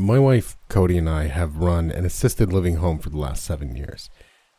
My 0.00 0.18
wife, 0.18 0.56
Cody, 0.70 0.96
and 0.96 1.10
I 1.10 1.26
have 1.26 1.58
run 1.58 1.90
an 1.90 2.06
assisted 2.06 2.54
living 2.54 2.76
home 2.76 3.00
for 3.00 3.10
the 3.10 3.18
last 3.18 3.44
seven 3.44 3.76
years. 3.76 4.08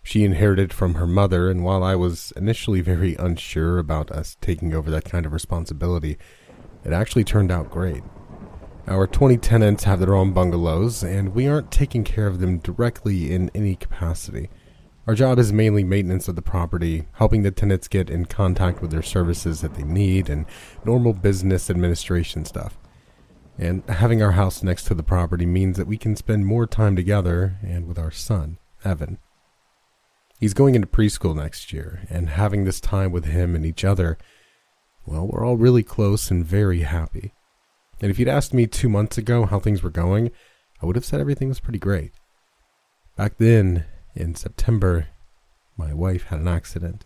She 0.04 0.23
inherited 0.23 0.72
from 0.72 0.94
her 0.94 1.08
mother, 1.08 1.49
and 1.49 1.63
while 1.63 1.84
I 1.84 1.95
was 1.95 2.32
initially 2.36 2.82
very 2.82 3.16
unsure 3.16 3.80
about 3.80 4.12
us 4.12 4.38
taking 4.40 4.72
over 4.72 4.91
that 4.91 5.04
kind 5.04 5.26
of 5.26 5.34
responsibility, 5.34 6.20
it 6.85 6.94
actually 6.94 7.23
turned 7.23 7.52
out 7.52 7.72
great. 7.72 8.04
Our 8.85 9.08
20 9.08 9.38
tenants 9.38 9.85
have 9.85 9.99
their 9.99 10.13
own 10.13 10.32
bungalows, 10.32 11.02
and 11.04 11.34
we 11.34 11.48
aren't 11.48 11.71
taking 11.71 12.04
care 12.04 12.27
of 12.27 12.40
them 12.40 12.60
directly 12.60 13.34
in 13.34 13.49
any 13.55 13.76
capacity. 13.76 14.52
Our 15.08 15.16
job 15.16 15.40
is 15.40 15.52
mainly 15.52 15.84
maintenance 15.84 16.27
of 16.27 16.35
the 16.35 16.44
property, 16.44 17.08
helping 17.13 17.41
the 17.41 17.49
tenants 17.49 17.88
get 17.88 18.12
in 18.12 18.26
contact 18.26 18.80
with 18.80 18.91
their 18.91 19.02
services 19.02 19.62
that 19.62 19.73
they 19.73 19.84
need, 19.84 20.30
and 20.30 20.46
normal 20.85 21.13
business 21.13 21.71
administration 21.71 22.46
stuff. 22.46 22.77
And 23.62 23.84
having 23.87 24.23
our 24.23 24.31
house 24.31 24.63
next 24.63 24.85
to 24.85 24.95
the 24.95 25.04
property 25.04 25.45
means 25.45 25.77
that 25.77 25.85
we 25.85 25.95
can 25.95 26.15
spend 26.15 26.48
more 26.48 26.65
time 26.65 26.95
together 26.95 27.59
and 27.62 27.87
with 27.87 27.99
our 27.99 28.09
son, 28.09 28.57
Evan. 28.84 29.20
He's 30.40 30.55
going 30.55 30.73
into 30.73 30.87
preschool 30.87 31.35
next 31.35 31.71
year, 31.71 32.01
and 32.09 32.29
having 32.29 32.65
this 32.65 32.79
time 32.79 33.12
with 33.12 33.26
him 33.26 33.53
and 33.53 33.63
each 33.63 33.85
other, 33.85 34.18
well, 35.05 35.27
we're 35.27 35.45
all 35.45 35.57
really 35.57 35.84
close 35.84 36.31
and 36.31 36.43
very 36.43 36.79
happy. 36.79 37.34
And 38.01 38.09
if 38.09 38.18
you'd 38.18 38.27
asked 38.27 38.51
me 38.51 38.65
two 38.65 38.90
months 38.90 39.20
ago 39.20 39.45
how 39.45 39.59
things 39.59 39.84
were 39.84 39.91
going, 39.91 40.31
I 40.81 40.87
would 40.87 40.96
have 40.96 41.05
said 41.05 41.21
everything 41.21 41.49
was 41.49 41.59
pretty 41.59 41.77
great. 41.77 42.13
Back 43.15 43.37
then, 43.37 43.85
in 44.15 44.34
September, 44.34 45.09
my 45.77 45.93
wife 45.93 46.23
had 46.23 46.40
an 46.40 46.48
accident. 46.48 47.05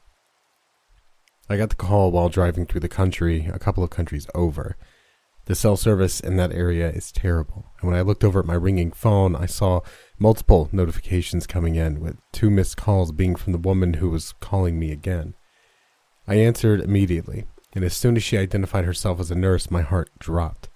I 1.49 1.57
got 1.57 1.69
the 1.69 1.75
call 1.75 2.13
while 2.13 2.29
driving 2.29 2.65
through 2.65 2.79
the 2.79 2.87
country, 2.87 3.51
a 3.53 3.59
couple 3.59 3.83
of 3.83 3.89
countries 3.89 4.27
over. 4.33 4.77
The 5.45 5.55
cell 5.55 5.77
service 5.77 6.19
in 6.19 6.37
that 6.37 6.51
area 6.51 6.89
is 6.89 7.11
terrible. 7.11 7.67
And 7.79 7.89
when 7.89 7.97
I 7.97 8.01
looked 8.01 8.23
over 8.23 8.39
at 8.39 8.47
my 8.47 8.55
ringing 8.55 8.91
phone, 8.91 9.35
I 9.35 9.45
saw 9.45 9.81
multiple 10.17 10.69
notifications 10.71 11.45
coming 11.45 11.75
in, 11.75 11.99
with 11.99 12.17
two 12.31 12.49
missed 12.49 12.77
calls 12.77 13.11
being 13.11 13.35
from 13.35 13.51
the 13.51 13.59
woman 13.59 13.95
who 13.95 14.09
was 14.09 14.33
calling 14.39 14.79
me 14.79 14.91
again. 14.91 15.35
I 16.27 16.35
answered 16.35 16.81
immediately, 16.81 17.45
and 17.75 17.85
as 17.85 17.95
soon 17.95 18.15
as 18.15 18.23
she 18.23 18.39
identified 18.39 18.85
herself 18.85 19.19
as 19.19 19.29
a 19.29 19.35
nurse, 19.35 19.69
my 19.69 19.83
heart 19.83 20.09
dropped. 20.17 20.69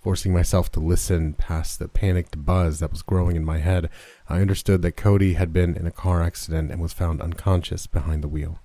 Forcing 0.00 0.32
myself 0.32 0.70
to 0.72 0.80
listen 0.80 1.34
past 1.34 1.80
the 1.80 1.88
panicked 1.88 2.44
buzz 2.44 2.78
that 2.78 2.92
was 2.92 3.02
growing 3.02 3.34
in 3.34 3.44
my 3.44 3.58
head, 3.58 3.88
I 4.28 4.40
understood 4.40 4.82
that 4.82 4.96
Cody 4.96 5.34
had 5.34 5.52
been 5.52 5.76
in 5.76 5.88
a 5.88 5.92
car 5.92 6.22
accident 6.22 6.70
and 6.70 6.80
was 6.80 6.92
found 6.92 7.20
unconscious 7.20 7.88
behind 7.88 8.22
the 8.22 8.28
wheel 8.28 8.61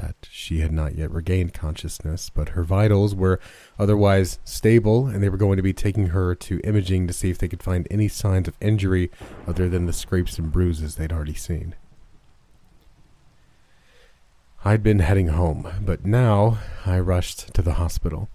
that 0.00 0.16
she 0.30 0.60
had 0.60 0.72
not 0.72 0.94
yet 0.94 1.10
regained 1.10 1.52
consciousness, 1.52 2.30
but 2.30 2.50
her 2.50 2.64
vitals 2.64 3.14
were 3.14 3.38
otherwise 3.78 4.38
stable, 4.44 5.06
and 5.06 5.22
they 5.22 5.28
were 5.28 5.36
going 5.36 5.56
to 5.56 5.62
be 5.62 5.72
taking 5.72 6.06
her 6.06 6.34
to 6.34 6.60
imaging 6.64 7.06
to 7.06 7.12
see 7.12 7.30
if 7.30 7.38
they 7.38 7.48
could 7.48 7.62
find 7.62 7.86
any 7.90 8.08
signs 8.08 8.48
of 8.48 8.56
injury 8.60 9.10
other 9.46 9.68
than 9.68 9.86
the 9.86 9.92
scrapes 9.92 10.38
and 10.38 10.50
bruises 10.50 10.94
they'd 10.94 11.12
already 11.12 11.34
seen. 11.34 11.74
I'd 14.64 14.82
been 14.82 15.00
heading 15.00 15.28
home, 15.28 15.68
but 15.82 16.04
now 16.04 16.58
I 16.86 16.98
rushed 16.98 17.52
to 17.54 17.62
the 17.62 17.74
hospital. 17.74 18.28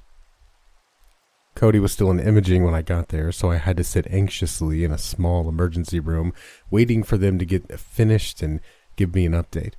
Cody 1.56 1.80
was 1.80 1.94
still 1.94 2.12
in 2.12 2.20
imaging 2.20 2.64
when 2.64 2.76
I 2.76 2.82
got 2.82 3.10
there, 3.10 3.32
so 3.32 3.50
I 3.50 3.58
had 3.58 3.78
to 3.78 3.84
sit 3.84 4.06
anxiously 4.08 4.84
in 4.84 4.92
a 4.92 4.98
small 4.98 5.48
emergency 5.48 6.00
room, 6.00 6.34
waiting 6.70 7.02
for 7.02 7.18
them 7.18 7.40
to 7.40 7.46
get 7.46 7.80
finished 7.80 8.44
and 8.44 8.60
give 8.96 9.16
me 9.16 9.26
an 9.26 9.32
update. 9.32 9.74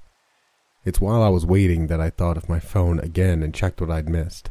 It's 0.86 1.00
while 1.00 1.20
I 1.20 1.28
was 1.28 1.44
waiting 1.44 1.88
that 1.88 2.00
I 2.00 2.10
thought 2.10 2.36
of 2.36 2.48
my 2.48 2.60
phone 2.60 3.00
again 3.00 3.42
and 3.42 3.52
checked 3.52 3.80
what 3.80 3.90
I'd 3.90 4.08
missed. 4.08 4.50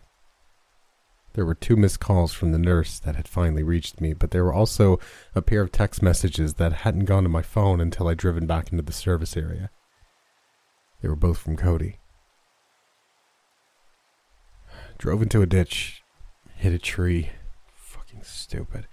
There 1.31 1.45
were 1.45 1.55
two 1.55 1.77
missed 1.77 2.01
calls 2.01 2.33
from 2.33 2.51
the 2.51 2.59
nurse 2.59 2.99
that 2.99 3.15
had 3.15 3.25
finally 3.25 3.63
reached 3.63 4.01
me, 4.01 4.11
but 4.11 4.31
there 4.31 4.43
were 4.43 4.53
also 4.53 4.99
a 5.33 5.41
pair 5.41 5.61
of 5.61 5.71
text 5.71 6.01
messages 6.03 6.55
that 6.55 6.73
hadn't 6.73 7.05
gone 7.05 7.23
to 7.23 7.29
my 7.29 7.41
phone 7.41 7.79
until 7.79 8.09
I'd 8.09 8.17
driven 8.17 8.45
back 8.45 8.69
into 8.69 8.83
the 8.83 8.91
service 8.91 9.37
area. 9.37 9.69
They 11.01 11.07
were 11.07 11.15
both 11.15 11.37
from 11.37 11.55
Cody. 11.55 11.99
Drove 14.97 15.21
into 15.21 15.41
a 15.41 15.45
ditch, 15.45 16.03
hit 16.55 16.73
a 16.73 16.79
tree. 16.79 17.29
Fucking 17.77 18.23
stupid. 18.23 18.87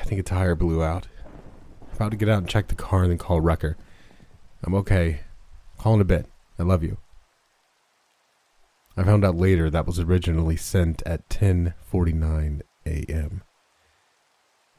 I 0.00 0.04
think 0.04 0.20
a 0.20 0.24
tire 0.24 0.56
blew 0.56 0.82
out. 0.82 1.06
About 1.94 2.10
to 2.10 2.16
get 2.16 2.28
out 2.28 2.38
and 2.38 2.48
check 2.48 2.66
the 2.66 2.74
car 2.74 3.02
and 3.02 3.12
then 3.12 3.18
call 3.18 3.40
Wrecker. 3.40 3.76
I'm 4.64 4.74
okay. 4.74 5.20
Call 5.84 5.96
in 5.96 6.00
a 6.00 6.04
bit. 6.04 6.24
I 6.58 6.62
love 6.62 6.82
you. 6.82 6.96
I 8.96 9.04
found 9.04 9.22
out 9.22 9.36
later 9.36 9.68
that 9.68 9.86
was 9.86 10.00
originally 10.00 10.56
sent 10.56 11.02
at 11.04 11.28
10:49 11.28 12.62
a.m. 12.86 13.42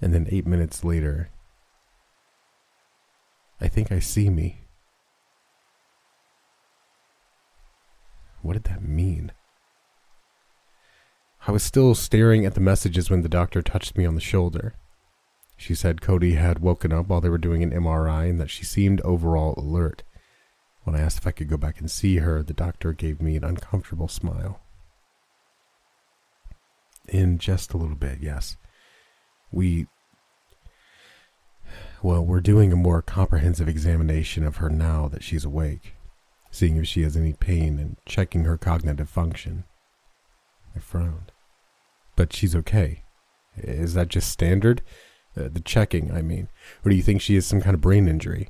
And 0.02 0.16
then 0.16 0.28
8 0.32 0.48
minutes 0.48 0.84
later, 0.84 1.30
I 3.62 3.68
think 3.68 3.92
I 3.92 4.00
see 4.00 4.32
me. 4.32 4.62
What 8.42 8.54
did 8.54 8.64
that 8.64 8.82
mean? 8.82 9.32
I 11.46 11.52
was 11.52 11.62
still 11.62 11.94
staring 11.94 12.48
at 12.48 12.56
the 12.56 12.60
messages 12.60 13.12
when 13.12 13.22
the 13.22 13.30
doctor 13.30 13.62
touched 13.62 13.96
me 13.96 14.08
on 14.08 14.16
the 14.16 14.22
shoulder. 14.22 14.74
She 15.56 15.76
said 15.76 16.02
Cody 16.02 16.34
had 16.34 16.64
woken 16.64 16.92
up 16.92 17.10
while 17.10 17.22
they 17.22 17.30
were 17.30 17.38
doing 17.38 17.62
an 17.62 17.70
MRI 17.70 18.28
and 18.28 18.42
that 18.42 18.50
she 18.50 18.66
seemed 18.66 19.02
overall 19.02 19.54
alert. 19.56 20.02
When 20.86 20.96
I 20.96 21.02
asked 21.02 21.18
if 21.18 21.28
I 21.28 21.32
could 21.32 21.50
go 21.50 21.58
back 21.58 21.80
and 21.80 21.90
see 21.90 22.18
her, 22.18 22.44
the 22.44 22.54
doctor 22.54 22.94
gave 22.94 23.20
me 23.20 23.36
an 23.36 23.44
uncomfortable 23.44 24.08
smile. 24.08 24.62
In 27.08 27.40
just 27.40 27.74
a 27.74 27.78
little 27.78 27.96
bit, 27.96 28.20
yes. 28.22 28.56
We. 29.52 29.88
Well, 32.04 32.24
we're 32.24 32.40
doing 32.40 32.72
a 32.72 32.76
more 32.76 33.02
comprehensive 33.02 33.68
examination 33.68 34.46
of 34.46 34.58
her 34.58 34.70
now 34.70 35.08
that 35.08 35.24
she's 35.24 35.44
awake, 35.44 35.96
seeing 36.52 36.78
if 36.78 36.86
she 36.86 37.02
has 37.02 37.18
any 37.18 37.34
pain 37.34 37.80
and 37.80 37.98
checking 38.06 38.44
her 38.44 38.58
cognitive 38.58 39.10
function. 39.10 39.64
I 40.76 40.80
frowned. 40.80 41.32
But 42.16 42.32
she's 42.32 42.56
okay. 42.56 43.02
Is 43.58 43.96
that 43.96 44.10
just 44.10 44.30
standard? 44.30 44.84
Uh, 45.36 45.50
the 45.52 45.62
checking, 45.62 46.12
I 46.12 46.22
mean. 46.22 46.48
Or 46.84 46.92
do 46.92 46.96
you 46.96 47.04
think 47.04 47.22
she 47.22 47.34
has 47.36 47.48
some 47.48 47.62
kind 47.62 47.74
of 47.74 47.82
brain 47.82 48.08
injury? 48.08 48.50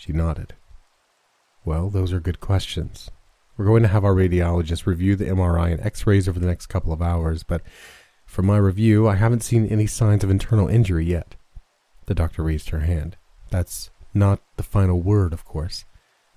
She 0.00 0.14
nodded. 0.14 0.54
Well, 1.62 1.90
those 1.90 2.10
are 2.10 2.20
good 2.20 2.40
questions. 2.40 3.10
We're 3.58 3.66
going 3.66 3.82
to 3.82 3.88
have 3.90 4.02
our 4.02 4.14
radiologist 4.14 4.86
review 4.86 5.14
the 5.14 5.26
MRI 5.26 5.72
and 5.72 5.80
x 5.82 6.06
rays 6.06 6.26
over 6.26 6.40
the 6.40 6.46
next 6.46 6.68
couple 6.68 6.90
of 6.90 7.02
hours, 7.02 7.42
but 7.42 7.60
from 8.24 8.46
my 8.46 8.56
review, 8.56 9.06
I 9.06 9.16
haven't 9.16 9.42
seen 9.42 9.66
any 9.66 9.86
signs 9.86 10.24
of 10.24 10.30
internal 10.30 10.68
injury 10.68 11.04
yet. 11.04 11.34
The 12.06 12.14
doctor 12.14 12.42
raised 12.42 12.70
her 12.70 12.80
hand. 12.80 13.18
That's 13.50 13.90
not 14.14 14.40
the 14.56 14.62
final 14.62 15.02
word, 15.02 15.34
of 15.34 15.44
course. 15.44 15.84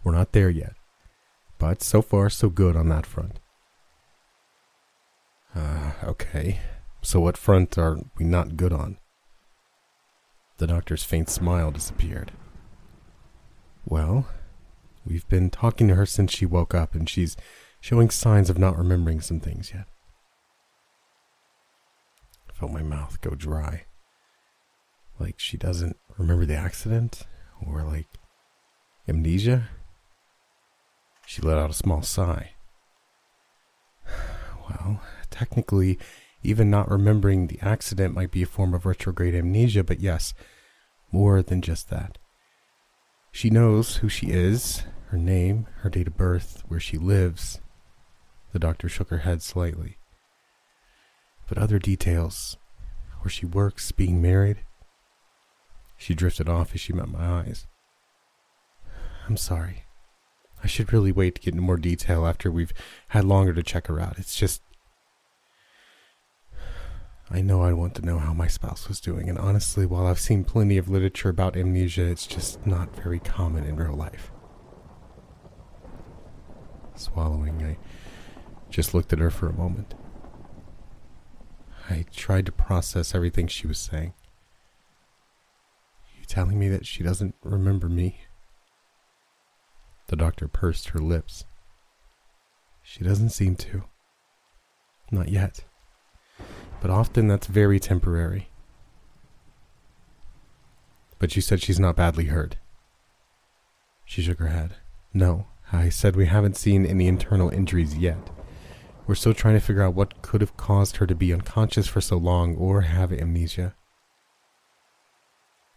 We're 0.03 0.11
not 0.11 0.33
there 0.33 0.49
yet. 0.49 0.73
But 1.57 1.81
so 1.81 2.01
far, 2.01 2.29
so 2.29 2.49
good 2.49 2.75
on 2.75 2.89
that 2.89 3.05
front. 3.05 3.39
Uh, 5.55 5.93
okay. 6.03 6.59
So 7.01 7.21
what 7.21 7.37
front 7.37 7.77
are 7.77 7.97
we 8.17 8.25
not 8.25 8.57
good 8.57 8.73
on? 8.73 8.97
The 10.57 10.67
doctor's 10.67 11.05
faint 11.05 11.29
smile 11.29 11.71
disappeared. 11.71 12.33
Well, 13.85 14.27
we've 15.05 15.27
been 15.27 15.49
talking 15.49 15.87
to 15.89 15.95
her 15.95 16.05
since 16.05 16.31
she 16.31 16.45
woke 16.45 16.73
up, 16.73 16.95
and 16.95 17.09
she's 17.09 17.35
showing 17.81 18.09
signs 18.09 18.49
of 18.49 18.57
not 18.57 18.77
remembering 18.77 19.19
some 19.19 19.39
things 19.39 19.71
yet. 19.73 19.85
I 22.49 22.53
felt 22.53 22.71
my 22.71 22.83
mouth 22.83 23.19
go 23.21 23.31
dry. 23.31 23.85
Like 25.19 25.35
she 25.37 25.57
doesn't 25.57 25.97
remember 26.17 26.45
the 26.45 26.55
accident, 26.55 27.23
or 27.65 27.83
like 27.83 28.07
amnesia. 29.07 29.69
She 31.25 31.41
let 31.41 31.57
out 31.57 31.69
a 31.69 31.73
small 31.73 32.01
sigh. 32.01 32.51
Well, 34.69 35.01
technically, 35.29 35.99
even 36.41 36.69
not 36.69 36.89
remembering 36.89 37.47
the 37.47 37.59
accident 37.61 38.13
might 38.15 38.31
be 38.31 38.43
a 38.43 38.45
form 38.45 38.73
of 38.73 38.85
retrograde 38.85 39.35
amnesia, 39.35 39.83
but 39.83 39.99
yes, 39.99 40.33
more 41.11 41.41
than 41.41 41.61
just 41.61 41.89
that. 41.89 42.17
She 43.35 43.49
knows 43.49 43.97
who 43.97 44.09
she 44.09 44.27
is, 44.27 44.83
her 45.07 45.17
name, 45.17 45.65
her 45.79 45.89
date 45.89 46.05
of 46.05 46.15
birth, 46.15 46.61
where 46.67 46.79
she 46.79 46.99
lives. 46.99 47.59
The 48.51 48.59
doctor 48.59 48.87
shook 48.87 49.09
her 49.09 49.17
head 49.17 49.41
slightly. 49.41 49.97
But 51.49 51.57
other 51.57 51.79
details, 51.79 52.57
where 53.21 53.31
she 53.31 53.47
works, 53.47 53.91
being 53.91 54.21
married, 54.21 54.59
she 55.97 56.13
drifted 56.13 56.47
off 56.47 56.75
as 56.75 56.81
she 56.81 56.93
met 56.93 57.07
my 57.07 57.25
eyes. 57.25 57.65
I'm 59.27 59.37
sorry. 59.37 59.85
I 60.63 60.67
should 60.67 60.93
really 60.93 61.11
wait 61.11 61.33
to 61.33 61.41
get 61.41 61.55
into 61.55 61.65
more 61.65 61.77
detail 61.77 62.27
after 62.27 62.51
we've 62.51 62.71
had 63.09 63.25
longer 63.25 63.53
to 63.55 63.63
check 63.63 63.87
her 63.87 63.99
out. 63.99 64.19
It's 64.19 64.35
just. 64.35 64.61
I 67.33 67.41
know 67.41 67.63
I 67.63 67.73
want 67.73 67.95
to 67.95 68.05
know 68.05 68.19
how 68.19 68.31
my 68.31 68.47
spouse 68.47 68.87
was 68.87 68.99
doing, 68.99 69.27
and 69.27 69.39
honestly, 69.39 69.87
while 69.87 70.05
I've 70.05 70.19
seen 70.19 70.43
plenty 70.43 70.77
of 70.77 70.87
literature 70.87 71.29
about 71.29 71.57
amnesia, 71.57 72.03
it's 72.03 72.27
just 72.27 72.63
not 72.63 72.95
very 72.95 73.17
common 73.17 73.63
in 73.63 73.75
real 73.75 73.95
life. 73.95 74.31
Swallowing, 76.95 77.63
I 77.63 77.77
just 78.69 78.93
looked 78.93 79.11
at 79.13 79.17
her 79.17 79.31
for 79.31 79.49
a 79.49 79.53
moment. 79.53 79.95
I 81.89 82.05
tried 82.15 82.45
to 82.45 82.51
process 82.51 83.15
everything 83.15 83.47
she 83.47 83.65
was 83.65 83.79
saying. 83.79 84.13
You 86.19 86.25
telling 86.27 86.59
me 86.59 86.69
that 86.69 86.85
she 86.85 87.01
doesn't 87.01 87.33
remember 87.43 87.89
me? 87.89 88.19
The 90.05 90.15
doctor 90.15 90.47
pursed 90.47 90.89
her 90.89 90.99
lips. 90.99 91.45
She 92.83 93.03
doesn't 93.03 93.29
seem 93.29 93.55
to. 93.55 93.85
Not 95.09 95.29
yet. 95.29 95.65
But 96.83 96.91
often 96.91 97.29
that's 97.29 97.47
very 97.47 97.79
temporary. 97.79 98.49
But 101.17 101.33
you 101.37 101.41
said 101.41 101.61
she's 101.61 101.79
not 101.79 101.95
badly 101.95 102.25
hurt. 102.25 102.57
She 104.03 104.21
shook 104.21 104.39
her 104.39 104.47
head. 104.47 104.75
No, 105.13 105.47
I 105.71 105.87
said 105.87 106.17
we 106.17 106.25
haven't 106.25 106.57
seen 106.57 106.85
any 106.85 107.07
internal 107.07 107.47
injuries 107.47 107.95
yet. 107.95 108.29
We're 109.07 109.15
still 109.15 109.33
trying 109.33 109.53
to 109.53 109.61
figure 109.61 109.81
out 109.81 109.93
what 109.93 110.21
could 110.21 110.41
have 110.41 110.57
caused 110.57 110.97
her 110.97 111.07
to 111.07 111.15
be 111.15 111.31
unconscious 111.31 111.87
for 111.87 112.01
so 112.01 112.17
long 112.17 112.57
or 112.57 112.81
have 112.81 113.13
amnesia. 113.13 113.75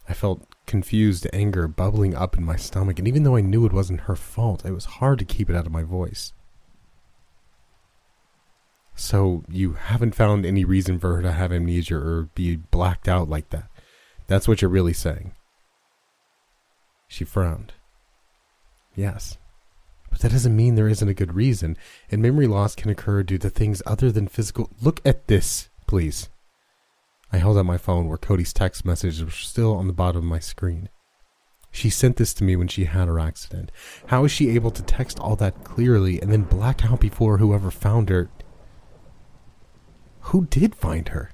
I 0.08 0.12
felt 0.12 0.44
confused 0.66 1.28
anger 1.32 1.68
bubbling 1.68 2.16
up 2.16 2.36
in 2.36 2.42
my 2.42 2.56
stomach, 2.56 2.98
and 2.98 3.06
even 3.06 3.22
though 3.22 3.36
I 3.36 3.42
knew 3.42 3.64
it 3.64 3.72
wasn't 3.72 4.00
her 4.02 4.16
fault, 4.16 4.64
it 4.64 4.72
was 4.72 4.86
hard 4.86 5.20
to 5.20 5.24
keep 5.24 5.48
it 5.48 5.54
out 5.54 5.66
of 5.66 5.72
my 5.72 5.84
voice. 5.84 6.32
So, 8.96 9.44
you 9.48 9.74
haven't 9.74 10.14
found 10.14 10.46
any 10.46 10.64
reason 10.64 10.98
for 10.98 11.16
her 11.16 11.22
to 11.22 11.32
have 11.32 11.52
amnesia 11.52 11.96
or 11.96 12.30
be 12.34 12.56
blacked 12.56 13.08
out 13.08 13.28
like 13.28 13.50
that? 13.50 13.68
That's 14.26 14.48
what 14.48 14.62
you're 14.62 14.70
really 14.70 14.94
saying? 14.94 15.32
She 17.06 17.24
frowned. 17.24 17.74
Yes. 18.94 19.36
But 20.10 20.20
that 20.20 20.32
doesn't 20.32 20.56
mean 20.56 20.74
there 20.74 20.88
isn't 20.88 21.08
a 21.08 21.14
good 21.14 21.34
reason, 21.34 21.76
and 22.10 22.22
memory 22.22 22.46
loss 22.46 22.74
can 22.74 22.90
occur 22.90 23.22
due 23.22 23.36
to 23.38 23.50
things 23.50 23.82
other 23.84 24.10
than 24.10 24.28
physical. 24.28 24.70
Look 24.80 25.02
at 25.04 25.26
this, 25.26 25.68
please. 25.86 26.30
I 27.30 27.36
held 27.36 27.58
out 27.58 27.66
my 27.66 27.76
phone 27.76 28.08
where 28.08 28.16
Cody's 28.16 28.54
text 28.54 28.84
messages 28.86 29.22
were 29.22 29.30
still 29.30 29.76
on 29.76 29.88
the 29.88 29.92
bottom 29.92 30.22
of 30.22 30.24
my 30.24 30.38
screen. 30.38 30.88
She 31.70 31.90
sent 31.90 32.16
this 32.16 32.32
to 32.34 32.44
me 32.44 32.56
when 32.56 32.68
she 32.68 32.86
had 32.86 33.08
her 33.08 33.20
accident. 33.20 33.70
How 34.06 34.24
is 34.24 34.32
she 34.32 34.50
able 34.50 34.70
to 34.70 34.82
text 34.82 35.20
all 35.20 35.36
that 35.36 35.64
clearly 35.64 36.22
and 36.22 36.32
then 36.32 36.42
black 36.42 36.86
out 36.86 37.00
before 37.00 37.36
whoever 37.36 37.70
found 37.70 38.08
her? 38.08 38.30
Who 40.30 40.46
did 40.46 40.74
find 40.74 41.08
her? 41.08 41.30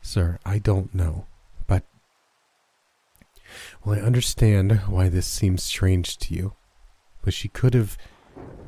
Sir, 0.00 0.38
I 0.44 0.58
don't 0.58 0.94
know, 0.94 1.26
but. 1.66 1.84
Well, 3.84 3.98
I 3.98 4.02
understand 4.02 4.72
why 4.86 5.10
this 5.10 5.26
seems 5.26 5.62
strange 5.62 6.16
to 6.18 6.34
you, 6.34 6.54
but 7.22 7.34
she 7.34 7.48
could 7.48 7.74
have 7.74 7.98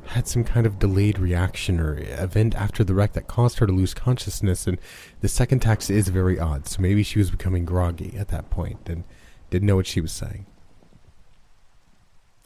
had 0.05 0.27
some 0.27 0.43
kind 0.43 0.67
of 0.67 0.77
delayed 0.77 1.17
reaction 1.17 1.79
or 1.79 1.97
event 1.97 2.53
after 2.53 2.83
the 2.83 2.93
wreck 2.93 3.13
that 3.13 3.27
caused 3.27 3.57
her 3.57 3.65
to 3.65 3.73
lose 3.73 3.95
consciousness, 3.95 4.67
and 4.67 4.77
the 5.21 5.27
second 5.27 5.61
text 5.61 5.89
is 5.89 6.09
very 6.09 6.39
odd, 6.39 6.67
so 6.67 6.79
maybe 6.79 7.01
she 7.01 7.17
was 7.17 7.31
becoming 7.31 7.65
groggy 7.65 8.13
at 8.15 8.27
that 8.27 8.51
point 8.51 8.87
and 8.87 9.03
didn't 9.49 9.65
know 9.67 9.77
what 9.77 9.87
she 9.87 9.99
was 10.01 10.11
saying. 10.11 10.45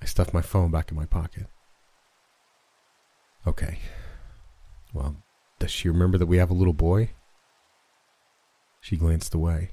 I 0.02 0.06
stuffed 0.06 0.34
my 0.34 0.42
phone 0.42 0.72
back 0.72 0.90
in 0.90 0.96
my 0.96 1.06
pocket. 1.06 1.48
Okay. 3.46 3.80
Well, 4.98 5.16
does 5.60 5.70
she 5.70 5.90
remember 5.90 6.18
that 6.18 6.26
we 6.26 6.38
have 6.38 6.50
a 6.50 6.56
little 6.56 6.74
boy? 6.74 7.12
She 8.82 8.98
glanced 8.98 9.36
away. 9.36 9.70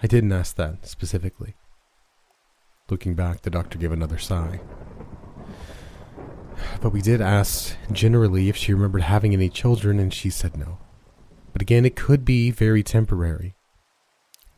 I 0.00 0.06
didn't 0.06 0.32
ask 0.32 0.54
that 0.56 0.86
specifically. 0.86 1.56
Looking 2.88 3.14
back, 3.14 3.42
the 3.42 3.50
doctor 3.50 3.78
gave 3.78 3.90
another 3.90 4.18
sigh. 4.18 4.60
But 6.80 6.90
we 6.90 7.02
did 7.02 7.20
ask 7.20 7.76
generally 7.90 8.48
if 8.48 8.56
she 8.56 8.72
remembered 8.72 9.02
having 9.02 9.32
any 9.32 9.48
children, 9.48 9.98
and 9.98 10.14
she 10.14 10.30
said 10.30 10.56
no. 10.56 10.78
But 11.52 11.62
again, 11.62 11.84
it 11.84 11.96
could 11.96 12.24
be 12.24 12.52
very 12.52 12.84
temporary. 12.84 13.54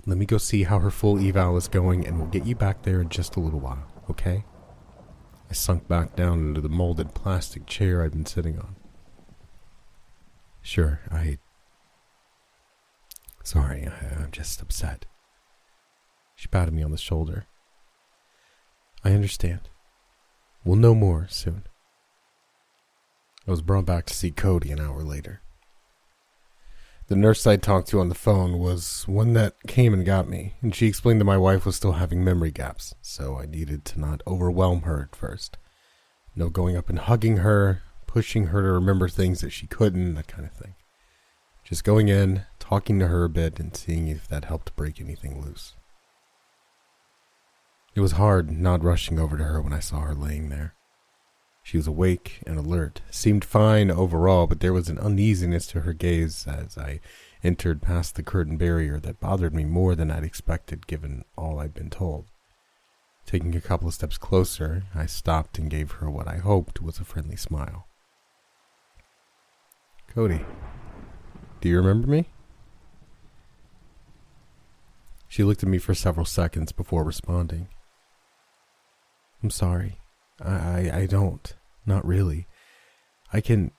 Let 0.04 0.18
me 0.18 0.26
go 0.26 0.36
see 0.36 0.64
how 0.64 0.78
her 0.80 0.90
full 0.90 1.18
eval 1.18 1.56
is 1.56 1.68
going, 1.68 2.06
and 2.06 2.18
we'll 2.18 2.28
get 2.28 2.44
you 2.44 2.54
back 2.54 2.82
there 2.82 3.00
in 3.00 3.08
just 3.08 3.36
a 3.36 3.40
little 3.40 3.60
while, 3.60 3.86
okay? 4.10 4.44
I 5.48 5.54
sunk 5.54 5.88
back 5.88 6.16
down 6.16 6.48
into 6.48 6.60
the 6.60 6.68
molded 6.68 7.14
plastic 7.14 7.66
chair 7.66 8.02
I'd 8.02 8.12
been 8.12 8.26
sitting 8.26 8.58
on. 8.58 8.76
Sure, 10.62 11.00
I. 11.10 11.38
Sorry, 13.42 13.86
I, 13.86 14.22
I'm 14.22 14.30
just 14.30 14.62
upset. 14.62 15.04
She 16.36 16.48
patted 16.48 16.72
me 16.72 16.82
on 16.82 16.92
the 16.92 16.96
shoulder. 16.96 17.46
I 19.04 19.12
understand. 19.12 19.68
We'll 20.64 20.76
know 20.76 20.94
more 20.94 21.26
soon. 21.28 21.64
I 23.46 23.50
was 23.50 23.62
brought 23.62 23.84
back 23.84 24.06
to 24.06 24.14
see 24.14 24.30
Cody 24.30 24.70
an 24.70 24.80
hour 24.80 25.02
later. 25.02 25.42
The 27.08 27.16
nurse 27.16 27.46
I 27.46 27.56
talked 27.56 27.88
to 27.88 28.00
on 28.00 28.08
the 28.08 28.14
phone 28.14 28.58
was 28.58 29.06
one 29.08 29.32
that 29.32 29.56
came 29.66 29.92
and 29.92 30.04
got 30.04 30.28
me, 30.28 30.54
and 30.62 30.72
she 30.74 30.86
explained 30.86 31.20
that 31.20 31.26
my 31.26 31.36
wife 31.36 31.66
was 31.66 31.74
still 31.74 31.92
having 31.92 32.22
memory 32.22 32.52
gaps, 32.52 32.94
so 33.02 33.36
I 33.36 33.46
needed 33.46 33.84
to 33.86 34.00
not 34.00 34.22
overwhelm 34.26 34.82
her 34.82 35.08
at 35.10 35.16
first. 35.16 35.58
No 36.36 36.48
going 36.48 36.76
up 36.76 36.88
and 36.88 37.00
hugging 37.00 37.38
her, 37.38 37.82
pushing 38.12 38.48
her 38.48 38.60
to 38.60 38.70
remember 38.70 39.08
things 39.08 39.40
that 39.40 39.48
she 39.48 39.66
couldn't, 39.66 40.16
that 40.16 40.28
kind 40.28 40.44
of 40.44 40.52
thing. 40.52 40.74
Just 41.64 41.82
going 41.82 42.08
in, 42.08 42.42
talking 42.58 42.98
to 42.98 43.06
her 43.06 43.24
a 43.24 43.30
bit, 43.30 43.58
and 43.58 43.74
seeing 43.74 44.06
if 44.06 44.28
that 44.28 44.44
helped 44.44 44.76
break 44.76 45.00
anything 45.00 45.40
loose. 45.40 45.76
It 47.94 48.00
was 48.00 48.12
hard 48.12 48.50
not 48.50 48.84
rushing 48.84 49.18
over 49.18 49.38
to 49.38 49.44
her 49.44 49.62
when 49.62 49.72
I 49.72 49.78
saw 49.78 50.00
her 50.00 50.14
laying 50.14 50.50
there. 50.50 50.74
She 51.62 51.78
was 51.78 51.86
awake 51.86 52.42
and 52.46 52.58
alert, 52.58 53.00
seemed 53.10 53.46
fine 53.46 53.90
overall, 53.90 54.46
but 54.46 54.60
there 54.60 54.74
was 54.74 54.90
an 54.90 54.98
uneasiness 54.98 55.66
to 55.68 55.80
her 55.80 55.94
gaze 55.94 56.46
as 56.46 56.76
I 56.76 57.00
entered 57.42 57.80
past 57.80 58.16
the 58.16 58.22
curtain 58.22 58.58
barrier 58.58 59.00
that 59.00 59.20
bothered 59.20 59.54
me 59.54 59.64
more 59.64 59.94
than 59.94 60.10
I'd 60.10 60.22
expected 60.22 60.86
given 60.86 61.24
all 61.34 61.58
I'd 61.58 61.72
been 61.72 61.88
told. 61.88 62.26
Taking 63.24 63.56
a 63.56 63.60
couple 63.62 63.88
of 63.88 63.94
steps 63.94 64.18
closer, 64.18 64.82
I 64.94 65.06
stopped 65.06 65.56
and 65.56 65.70
gave 65.70 65.92
her 65.92 66.10
what 66.10 66.28
I 66.28 66.36
hoped 66.36 66.82
was 66.82 66.98
a 66.98 67.04
friendly 67.04 67.36
smile. 67.36 67.86
Cody, 70.14 70.44
do 71.62 71.70
you 71.70 71.78
remember 71.78 72.06
me? 72.06 72.28
She 75.26 75.42
looked 75.42 75.62
at 75.62 75.70
me 75.70 75.78
for 75.78 75.94
several 75.94 76.26
seconds 76.26 76.70
before 76.70 77.02
responding. 77.02 77.68
I'm 79.42 79.48
sorry. 79.48 79.96
I, 80.38 80.90
I 80.92 81.06
don't. 81.06 81.54
Not 81.86 82.06
really. 82.06 82.46
I 83.32 83.40
can. 83.40 83.70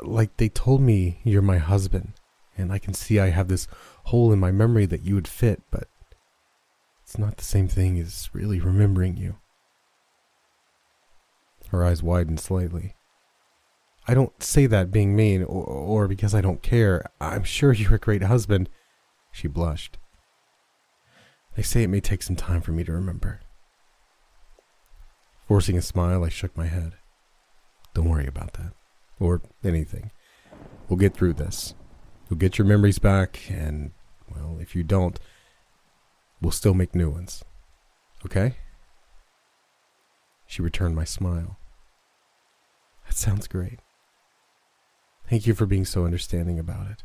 Like, 0.00 0.36
they 0.36 0.48
told 0.48 0.80
me 0.80 1.18
you're 1.24 1.42
my 1.42 1.58
husband, 1.58 2.12
and 2.56 2.72
I 2.72 2.78
can 2.78 2.94
see 2.94 3.18
I 3.18 3.30
have 3.30 3.48
this 3.48 3.66
hole 4.04 4.32
in 4.32 4.38
my 4.38 4.52
memory 4.52 4.86
that 4.86 5.02
you 5.02 5.16
would 5.16 5.26
fit, 5.26 5.60
but 5.72 5.88
it's 7.02 7.18
not 7.18 7.36
the 7.36 7.44
same 7.44 7.66
thing 7.66 7.98
as 7.98 8.30
really 8.32 8.60
remembering 8.60 9.16
you. 9.16 9.38
Her 11.70 11.84
eyes 11.84 12.00
widened 12.00 12.38
slightly. 12.38 12.94
I 14.10 14.14
don't 14.14 14.42
say 14.42 14.64
that 14.66 14.90
being 14.90 15.14
mean 15.14 15.42
or, 15.42 15.64
or 15.64 16.08
because 16.08 16.34
I 16.34 16.40
don't 16.40 16.62
care. 16.62 17.04
I'm 17.20 17.44
sure 17.44 17.74
you're 17.74 17.96
a 17.96 17.98
great 17.98 18.22
husband. 18.22 18.70
She 19.30 19.48
blushed. 19.48 19.98
They 21.54 21.62
say 21.62 21.82
it 21.82 21.88
may 21.88 22.00
take 22.00 22.22
some 22.22 22.34
time 22.34 22.62
for 22.62 22.72
me 22.72 22.84
to 22.84 22.92
remember. 22.92 23.40
Forcing 25.46 25.76
a 25.76 25.82
smile, 25.82 26.24
I 26.24 26.30
shook 26.30 26.56
my 26.56 26.66
head. 26.66 26.94
Don't 27.92 28.08
worry 28.08 28.26
about 28.26 28.54
that. 28.54 28.72
Or 29.20 29.42
anything. 29.62 30.10
We'll 30.88 30.98
get 30.98 31.14
through 31.14 31.34
this. 31.34 31.74
You'll 32.28 32.38
get 32.38 32.56
your 32.56 32.66
memories 32.66 32.98
back, 32.98 33.40
and, 33.50 33.92
well, 34.30 34.58
if 34.60 34.74
you 34.74 34.82
don't, 34.82 35.18
we'll 36.40 36.52
still 36.52 36.74
make 36.74 36.94
new 36.94 37.10
ones. 37.10 37.44
Okay? 38.24 38.56
She 40.46 40.62
returned 40.62 40.94
my 40.94 41.04
smile. 41.04 41.58
That 43.06 43.16
sounds 43.16 43.48
great. 43.48 43.80
Thank 45.28 45.46
you 45.46 45.54
for 45.54 45.66
being 45.66 45.84
so 45.84 46.04
understanding 46.04 46.58
about 46.58 46.90
it. 46.90 47.04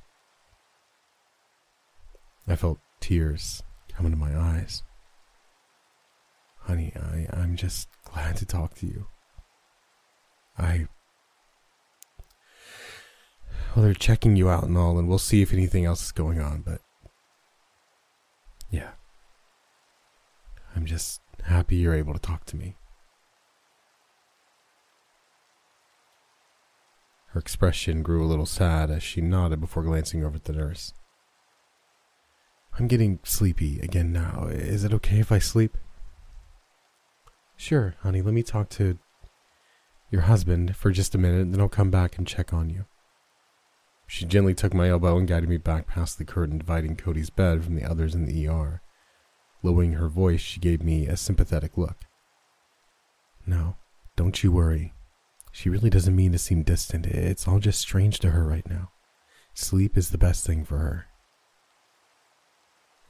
I 2.48 2.56
felt 2.56 2.80
tears 3.00 3.64
come 3.94 4.06
into 4.06 4.18
my 4.18 4.38
eyes. 4.38 4.84
Honey, 6.60 6.94
I, 6.96 7.28
I'm 7.34 7.58
just 7.58 7.90
glad 8.06 8.38
to 8.38 8.46
talk 8.46 8.76
to 8.76 8.86
you. 8.86 9.08
I. 10.58 10.88
Well, 13.76 13.84
they're 13.84 13.94
checking 13.94 14.38
you 14.38 14.50
out 14.50 14.64
and 14.64 14.78
all, 14.78 14.98
and 14.98 15.10
we'll 15.10 15.18
see 15.18 15.42
if 15.42 15.52
anything 15.52 15.84
else 15.84 16.06
is 16.06 16.12
going 16.12 16.40
on, 16.40 16.62
but. 16.62 16.80
Yeah. 18.70 18.92
I'm 20.76 20.86
just 20.86 21.22
happy 21.44 21.76
you're 21.76 21.94
able 21.94 22.14
to 22.14 22.20
talk 22.20 22.46
to 22.46 22.56
me. 22.56 22.78
Her 27.34 27.40
expression 27.40 28.04
grew 28.04 28.24
a 28.24 28.30
little 28.30 28.46
sad 28.46 28.92
as 28.92 29.02
she 29.02 29.20
nodded 29.20 29.60
before 29.60 29.82
glancing 29.82 30.24
over 30.24 30.36
at 30.36 30.44
the 30.44 30.54
nurse. 30.54 30.94
I'm 32.78 32.88
getting 32.88 33.18
sleepy 33.24 33.80
again 33.80 34.12
now. 34.12 34.46
Is 34.52 34.84
it 34.84 34.94
okay 34.94 35.20
if 35.20 35.32
I 35.32 35.40
sleep? 35.40 35.76
Sure, 37.58 37.96
honey, 38.02 38.22
let 38.22 38.36
me 38.36 38.44
talk 38.44 38.70
to 38.70 39.00
your 40.12 40.22
husband 40.22 40.76
for 40.76 40.92
just 40.92 41.16
a 41.16 41.18
minute, 41.18 41.42
and 41.42 41.54
then 41.54 41.60
I'll 41.60 41.70
come 41.70 41.90
back 41.90 42.20
and 42.20 42.28
check 42.28 42.54
on 42.54 42.70
you. 42.70 42.86
She 44.06 44.26
gently 44.26 44.54
took 44.54 44.76
my 44.76 44.90
elbow 44.90 45.18
and 45.18 45.28
guided 45.28 45.50
me 45.50 45.58
back 45.58 45.88
past 45.88 46.20
the 46.20 46.26
curtain 46.26 46.60
dividing 46.60 46.98
Cody's 46.98 47.32
bed 47.32 47.64
from 47.64 47.74
the 47.74 47.84
others 47.84 48.14
in 48.14 48.26
the 48.26 48.48
ER. 48.48 48.84
Lowering 49.64 49.94
her 49.94 50.08
voice, 50.08 50.42
she 50.42 50.60
gave 50.60 50.84
me 50.84 51.08
a 51.08 51.18
sympathetic 51.18 51.80
look. 51.80 51.98
No, 53.48 53.78
don't 54.16 54.44
you 54.44 54.52
worry. 54.52 54.94
She 55.56 55.70
really 55.70 55.92
doesn't 55.92 56.16
mean 56.16 56.32
to 56.32 56.40
seem 56.40 56.64
distant. 56.64 57.06
It's 57.06 57.48
all 57.48 57.60
just 57.60 57.80
strange 57.80 58.20
to 58.20 58.32
her 58.32 58.44
right 58.44 58.68
now. 58.68 58.90
Sleep 59.54 59.96
is 59.96 60.10
the 60.10 60.18
best 60.18 60.48
thing 60.48 60.66
for 60.66 60.80
her. 60.80 61.06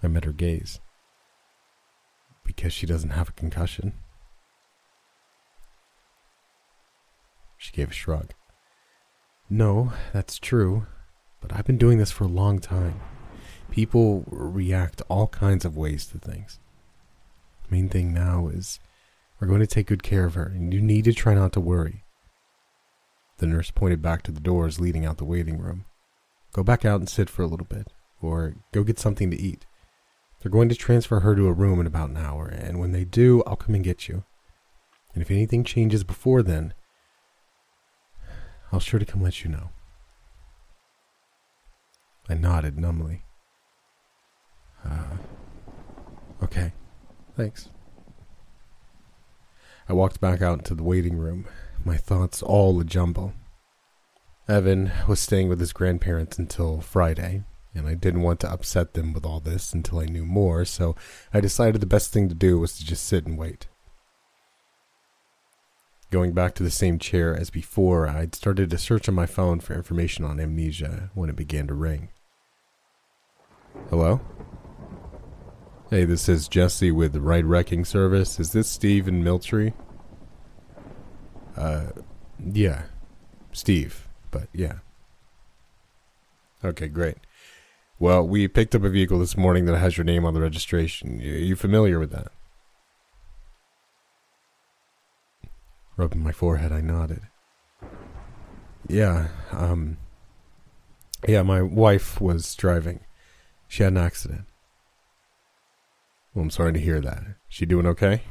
I 0.03 0.09
met 0.09 0.25
her 0.25 0.33
gaze. 0.33 0.81
Because 2.43 2.73
she 2.73 2.85
doesn't 2.85 3.12
have 3.12 3.29
a 3.29 3.31
concussion. 3.31 3.93
She 7.57 7.71
gave 7.71 7.91
a 7.91 7.93
shrug. 7.93 8.33
No, 9.50 9.93
that's 10.12 10.38
true, 10.38 10.85
but 11.39 11.53
I've 11.53 11.65
been 11.65 11.77
doing 11.77 11.97
this 11.97 12.12
for 12.12 12.25
a 12.25 12.27
long 12.27 12.59
time. 12.59 13.00
People 13.71 14.25
react 14.27 15.01
all 15.07 15.27
kinds 15.27 15.63
of 15.63 15.77
ways 15.77 16.05
to 16.07 16.17
things. 16.17 16.59
Main 17.69 17.88
thing 17.88 18.13
now 18.13 18.50
is 18.50 18.81
we're 19.39 19.47
going 19.47 19.62
to 19.62 19.65
take 19.65 19.88
good 19.88 20.03
care 20.03 20.25
of 20.25 20.33
her, 20.33 20.51
and 20.53 20.73
you 20.73 20.81
need 20.81 21.05
to 21.05 21.13
try 21.13 21.33
not 21.33 21.53
to 21.53 21.62
worry. 21.62 22.02
The 23.38 23.48
nurse 23.48 23.72
pointed 23.72 24.02
back 24.02 24.22
to 24.24 24.32
the 24.32 24.40
doors 24.40 24.80
leading 24.80 25.06
out 25.06 25.18
the 25.18 25.25
waiting 25.25 25.58
room. 25.58 25.86
Go 26.54 26.63
back 26.63 26.86
out 26.86 27.00
and 27.00 27.10
sit 27.10 27.30
for 27.30 27.42
a 27.42 27.48
little 27.48 27.66
bit, 27.66 27.92
or 28.22 28.56
go 28.72 28.84
get 28.84 29.00
something 29.00 29.32
to 29.32 29.40
eat. 29.42 29.66
They're 30.40 30.52
going 30.52 30.70
to 30.70 30.75
transfer 30.75 31.22
her 31.22 31.36
to 31.36 31.48
a 31.48 31.54
room 31.54 31.80
in 31.80 31.88
about 31.88 32.10
an 32.10 32.18
hour, 32.18 32.48
and 32.48 32.80
when 32.80 32.92
they 32.92 33.06
do, 33.06 33.44
I'll 33.48 33.56
come 33.56 33.75
and 33.75 33.84
get 33.84 34.08
you. 34.08 34.24
And 35.13 35.22
if 35.22 35.32
anything 35.32 35.63
changes 35.63 36.04
before 36.04 36.44
then, 36.44 36.74
I'll 38.72 38.80
sure 38.80 39.00
to 39.00 39.06
come 39.06 39.22
let 39.22 39.44
you 39.44 39.50
know. 39.50 39.70
I 42.30 42.34
nodded 42.36 42.80
numbly. 42.80 43.24
Uh, 44.86 45.18
okay, 46.44 46.74
thanks. 47.36 47.70
I 49.88 49.94
walked 49.94 50.20
back 50.22 50.42
out 50.42 50.60
into 50.60 50.75
the 50.75 50.84
waiting 50.84 51.18
room, 51.18 51.46
my 51.86 51.98
thoughts 51.98 52.42
all 52.42 52.80
a 52.80 52.84
jumble. 52.84 53.34
Evan 54.48 54.92
was 55.08 55.20
staying 55.20 55.50
with 55.50 55.60
his 55.60 55.74
grandparents 55.74 56.38
until 56.38 56.82
Friday, 56.82 57.44
and 57.74 57.88
I 57.88 57.94
didn't 57.94 58.22
want 58.22 58.40
to 58.42 58.52
upset 58.52 58.94
them 58.94 59.13
with 59.13 59.25
all 59.25 59.40
this 59.40 59.74
until 59.74 60.00
I 60.00 60.06
knew 60.06 60.25
more, 60.25 60.66
so 60.66 60.96
I 61.34 61.40
decided 61.40 61.82
the 61.82 61.88
best 61.88 62.12
thing 62.12 62.30
to 62.30 62.36
do 62.36 62.60
was 62.60 62.78
to 62.78 62.86
just 62.86 63.06
sit 63.06 63.25
and 63.25 63.38
wait. 63.38 63.68
Going 66.12 66.34
back 66.34 66.54
to 66.56 66.63
the 66.63 66.70
same 66.70 67.00
chair 67.00 67.36
as 67.36 67.50
before, 67.50 68.08
I'd 68.08 68.36
started 68.36 68.70
to 68.70 68.78
search 68.78 69.10
on 69.10 69.16
my 69.16 69.25
phone 69.25 69.60
for 69.60 69.74
information 69.74 70.24
on 70.25 70.40
amnesia 70.40 71.10
when 71.16 71.30
it 71.30 71.36
began 71.36 71.68
to 71.68 71.74
ring. 71.74 72.10
Hello? 73.90 74.22
Hey, 75.90 76.06
this 76.06 76.30
is 76.30 76.48
Jesse 76.48 76.92
with 76.92 77.16
Ride 77.16 77.46
Wrecking 77.46 77.86
Service. 77.86 78.40
Is 78.40 78.52
this 78.52 78.70
Steven 78.70 79.24
Miltree? 79.24 79.74
Uh, 81.55 81.88
yeah. 82.53 82.83
Steve, 83.51 84.07
but 84.31 84.48
yeah. 84.53 84.79
Okay, 86.63 86.88
great. 86.88 87.17
Well, 88.00 88.27
we 88.27 88.48
picked 88.48 88.75
up 88.75 88.83
a 88.83 88.89
vehicle 88.89 89.19
this 89.19 89.38
morning 89.38 89.65
that 89.65 89.77
has 89.77 89.98
your 89.98 90.03
name 90.03 90.25
on 90.25 90.33
the 90.33 90.41
registration. 90.41 91.19
Are 91.22 91.24
you 91.24 91.55
familiar 91.55 92.00
with 92.00 92.12
that? 92.12 92.31
Rubbing 95.95 96.24
my 96.24 96.31
forehead, 96.31 96.72
I 96.72 96.81
nodded. 96.81 97.22
Yeah, 98.88 99.27
um, 99.51 99.98
yeah, 101.27 101.43
my 101.43 101.62
wife 101.62 102.19
was 102.19 102.55
driving. 102.55 103.01
She 103.67 103.83
had 103.83 103.93
an 103.93 103.98
accident. 103.98 104.45
Well, 106.33 106.43
I'm 106.43 106.50
sorry 106.50 106.74
to 106.74 106.79
hear 106.79 107.00
that. 107.00 107.24
She 107.48 107.65
doing 107.65 107.86
okay? 107.86 108.24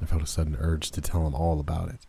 I 0.00 0.06
felt 0.06 0.22
a 0.22 0.26
sudden 0.26 0.56
urge 0.58 0.90
to 0.92 1.00
tell 1.00 1.26
him 1.26 1.34
all 1.34 1.60
about 1.60 1.90
it. 1.90 2.06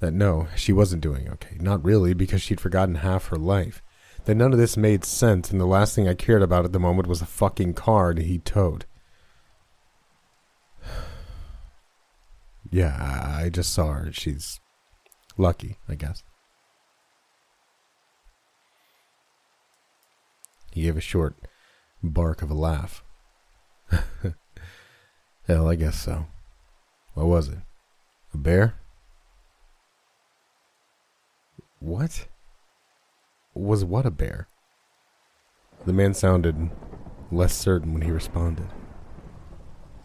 That 0.00 0.12
no, 0.12 0.48
she 0.56 0.72
wasn't 0.72 1.02
doing 1.02 1.28
okay. 1.28 1.58
Not 1.60 1.84
really, 1.84 2.14
because 2.14 2.40
she'd 2.40 2.60
forgotten 2.60 2.96
half 2.96 3.26
her 3.26 3.36
life. 3.36 3.82
That 4.24 4.34
none 4.34 4.52
of 4.52 4.58
this 4.58 4.76
made 4.76 5.04
sense, 5.04 5.50
and 5.50 5.60
the 5.60 5.66
last 5.66 5.94
thing 5.94 6.08
I 6.08 6.14
cared 6.14 6.42
about 6.42 6.64
at 6.64 6.72
the 6.72 6.80
moment 6.80 7.08
was 7.08 7.20
a 7.20 7.26
fucking 7.26 7.74
car 7.74 8.14
he 8.14 8.38
towed. 8.38 8.86
yeah, 12.70 13.36
I 13.38 13.50
just 13.50 13.72
saw 13.72 13.92
her. 13.92 14.12
She's 14.12 14.60
lucky, 15.36 15.76
I 15.88 15.94
guess. 15.94 16.22
He 20.72 20.82
gave 20.82 20.96
a 20.96 21.02
short 21.02 21.36
bark 22.02 22.42
of 22.42 22.50
a 22.50 22.54
laugh. 22.54 23.02
Hell, 25.46 25.68
I 25.68 25.74
guess 25.74 25.98
so. 26.00 26.26
What 27.20 27.28
was 27.28 27.48
it? 27.48 27.58
A 28.32 28.38
bear? 28.38 28.76
What? 31.78 32.28
Was 33.52 33.84
what 33.84 34.06
a 34.06 34.10
bear? 34.10 34.48
The 35.84 35.92
man 35.92 36.14
sounded 36.14 36.70
less 37.30 37.54
certain 37.54 37.92
when 37.92 38.00
he 38.00 38.10
responded. 38.10 38.68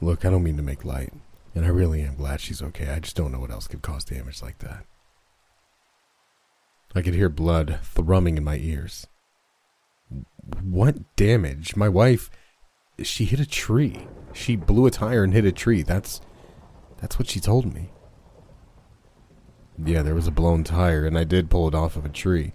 Look, 0.01 0.25
I 0.25 0.29
don't 0.29 0.43
mean 0.43 0.57
to 0.57 0.61
make 0.61 0.83
light, 0.83 1.13
and 1.53 1.63
I 1.63 1.69
really 1.69 2.01
am 2.01 2.17
glad 2.17 2.41
she's 2.41 2.61
okay. 2.61 2.89
I 2.89 2.99
just 2.99 3.15
don't 3.15 3.31
know 3.31 3.39
what 3.39 3.51
else 3.51 3.67
could 3.67 3.81
cause 3.81 4.03
damage 4.03 4.41
like 4.41 4.59
that. 4.59 4.85
I 6.93 7.01
could 7.01 7.13
hear 7.13 7.29
blood 7.29 7.79
thrumming 7.81 8.35
in 8.35 8.43
my 8.43 8.57
ears. 8.57 9.07
What 10.61 11.15
damage? 11.15 11.77
My 11.77 11.87
wife, 11.87 12.29
she 13.01 13.23
hit 13.23 13.39
a 13.39 13.45
tree. 13.45 14.05
She 14.33 14.57
blew 14.57 14.85
a 14.85 14.91
tire 14.91 15.23
and 15.23 15.33
hit 15.33 15.45
a 15.45 15.53
tree. 15.53 15.81
That's 15.81 16.19
that's 16.99 17.19
what 17.19 17.27
she 17.29 17.39
told 17.39 17.73
me. 17.73 17.91
Yeah, 19.83 20.03
there 20.03 20.15
was 20.15 20.27
a 20.27 20.31
blown 20.31 20.63
tire, 20.63 21.05
and 21.05 21.17
I 21.17 21.23
did 21.23 21.49
pull 21.49 21.67
it 21.67 21.75
off 21.75 21.95
of 21.95 22.05
a 22.05 22.09
tree. 22.09 22.53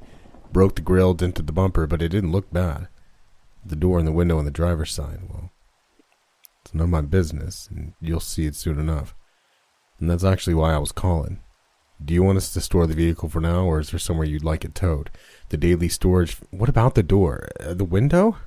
Broke 0.53 0.75
the 0.75 0.83
grille, 0.83 1.15
dented 1.15 1.47
the 1.47 1.53
bumper, 1.53 1.87
but 1.87 2.03
it 2.03 2.09
didn't 2.09 2.33
look 2.33 2.51
bad. 2.53 2.89
The 3.65 3.77
door 3.77 3.99
and 3.99 4.09
the 4.09 4.13
window 4.13 4.39
on 4.39 4.47
the 4.47 4.51
driver's 4.51 4.93
side, 4.93 5.21
well, 5.29 5.51
it's 6.65 6.75
none 6.75 6.85
of 6.85 6.91
my 6.91 7.03
business, 7.03 7.69
and 7.71 7.93
you'll 8.01 8.21
see 8.21 8.47
it 8.47 8.57
soon 8.57 8.79
enough. 8.79 9.15
And 9.99 10.11
that's 10.11 10.25
actually 10.25 10.55
why 10.55 10.73
I 10.73 10.79
was 10.79 10.93
calling. 10.93 11.41
Do 12.03 12.15
you 12.15 12.23
want 12.23 12.39
us 12.39 12.53
to 12.55 12.61
store 12.63 12.87
the 12.87 12.95
vehicle 12.95 13.29
for 13.29 13.41
now, 13.41 13.65
or 13.65 13.81
is 13.81 13.91
there 13.91 13.99
somewhere 13.99 14.27
you'd 14.27 14.45
like 14.45 14.65
it 14.65 14.75
towed? 14.75 15.11
The 15.51 15.59
daily 15.59 15.91
storage. 15.91 16.39
What 16.51 16.71
about 16.71 16.95
the 16.95 17.03
door? 17.03 17.49
Uh, 17.61 17.75
the 17.75 17.85
window? 17.85 18.39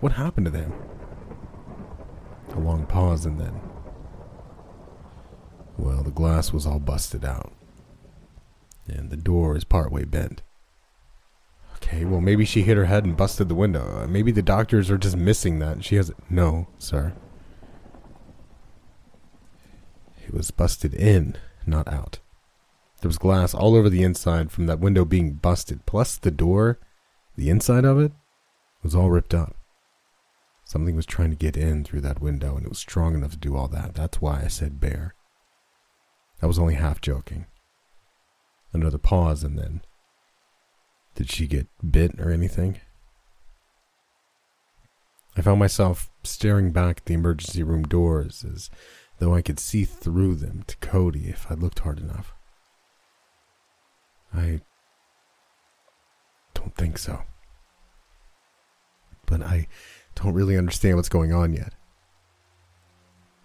What 0.00 0.12
happened 0.12 0.44
to 0.46 0.50
them? 0.52 0.74
A 2.54 2.60
long 2.60 2.84
pause, 2.84 3.24
and 3.24 3.40
then. 3.40 3.58
Well, 5.78 6.02
the 6.02 6.10
glass 6.10 6.52
was 6.52 6.66
all 6.66 6.80
busted 6.80 7.24
out 7.24 7.52
and 8.88 9.10
the 9.10 9.16
door 9.16 9.56
is 9.56 9.64
partway 9.64 10.04
bent. 10.04 10.42
Okay, 11.76 12.04
well, 12.04 12.20
maybe 12.20 12.44
she 12.44 12.62
hit 12.62 12.76
her 12.76 12.86
head 12.86 13.04
and 13.04 13.16
busted 13.16 13.48
the 13.48 13.54
window. 13.54 14.02
Uh, 14.02 14.06
maybe 14.08 14.32
the 14.32 14.42
doctors 14.42 14.90
are 14.90 14.98
just 14.98 15.16
missing 15.16 15.58
that. 15.60 15.84
She 15.84 15.96
has. 15.96 16.10
No, 16.28 16.68
sir. 16.78 17.12
It 20.26 20.34
was 20.34 20.50
busted 20.50 20.92
in, 20.92 21.36
not 21.66 21.88
out. 21.88 22.18
There 23.00 23.08
was 23.08 23.18
glass 23.18 23.54
all 23.54 23.76
over 23.76 23.88
the 23.88 24.02
inside 24.02 24.50
from 24.50 24.66
that 24.66 24.80
window 24.80 25.04
being 25.04 25.34
busted, 25.34 25.86
plus 25.86 26.16
the 26.16 26.32
door, 26.32 26.78
the 27.36 27.48
inside 27.48 27.84
of 27.84 28.00
it, 28.00 28.12
was 28.82 28.94
all 28.94 29.10
ripped 29.10 29.32
up. 29.32 29.54
Something 30.64 30.96
was 30.96 31.06
trying 31.06 31.30
to 31.30 31.36
get 31.36 31.56
in 31.56 31.84
through 31.84 32.02
that 32.02 32.20
window, 32.20 32.56
and 32.56 32.66
it 32.66 32.68
was 32.68 32.78
strong 32.78 33.14
enough 33.14 33.30
to 33.30 33.38
do 33.38 33.56
all 33.56 33.68
that. 33.68 33.94
That's 33.94 34.20
why 34.20 34.42
I 34.44 34.48
said 34.48 34.80
bear. 34.80 35.14
I 36.40 36.46
was 36.46 36.58
only 36.58 36.74
half 36.74 37.00
joking. 37.00 37.46
Another 38.72 38.98
pause, 38.98 39.42
and 39.42 39.58
then. 39.58 39.82
Did 41.14 41.30
she 41.30 41.46
get 41.46 41.66
bit 41.90 42.20
or 42.20 42.30
anything? 42.30 42.80
I 45.36 45.40
found 45.40 45.58
myself 45.58 46.10
staring 46.22 46.72
back 46.72 46.98
at 46.98 47.04
the 47.06 47.14
emergency 47.14 47.62
room 47.62 47.84
doors 47.84 48.44
as 48.44 48.70
though 49.18 49.34
I 49.34 49.42
could 49.42 49.60
see 49.60 49.84
through 49.84 50.36
them 50.36 50.64
to 50.66 50.76
Cody 50.78 51.28
if 51.28 51.50
I 51.50 51.54
looked 51.54 51.80
hard 51.80 51.98
enough. 51.98 52.34
I 54.34 54.60
don't 56.54 56.74
think 56.74 56.98
so. 56.98 57.22
But 59.26 59.42
I 59.42 59.66
don't 60.14 60.34
really 60.34 60.56
understand 60.56 60.96
what's 60.96 61.08
going 61.08 61.32
on 61.32 61.52
yet. 61.52 61.72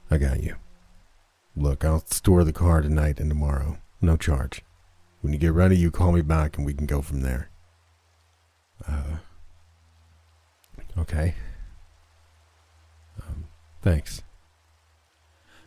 I 0.10 0.18
got 0.18 0.42
you. 0.44 0.56
Look, 1.56 1.86
I'll 1.86 2.06
store 2.08 2.44
the 2.44 2.54
car 2.54 2.82
tonight 2.82 3.20
and 3.20 3.30
tomorrow. 3.30 3.78
No 4.02 4.18
charge. 4.18 4.64
When 5.22 5.34
you 5.34 5.40
get 5.40 5.54
ready, 5.54 5.78
you 5.78 5.92
call 5.92 6.12
me 6.12 6.22
back 6.22 6.58
and 6.58 6.66
we 6.66 6.74
can 6.74 6.86
go 6.86 7.02
from 7.02 7.22
there. 7.22 7.50
Uh. 8.88 9.18
Okay. 10.98 11.36
Um, 13.22 13.46
thanks. 13.82 14.24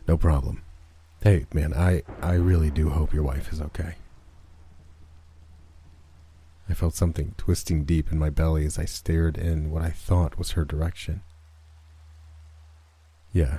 No 0.07 0.17
problem. 0.17 0.63
Hey, 1.21 1.45
man, 1.53 1.73
I, 1.73 2.03
I 2.21 2.33
really 2.33 2.69
do 2.69 2.89
hope 2.89 3.13
your 3.13 3.23
wife 3.23 3.51
is 3.51 3.61
okay. 3.61 3.95
I 6.69 6.73
felt 6.73 6.93
something 6.93 7.33
twisting 7.37 7.85
deep 7.85 8.11
in 8.11 8.19
my 8.19 8.29
belly 8.29 8.65
as 8.65 8.77
I 8.77 8.85
stared 8.85 9.37
in 9.37 9.71
what 9.71 9.81
I 9.81 9.89
thought 9.89 10.37
was 10.37 10.51
her 10.51 10.65
direction. 10.65 11.21
Yeah. 13.31 13.43
Yeah. 13.43 13.57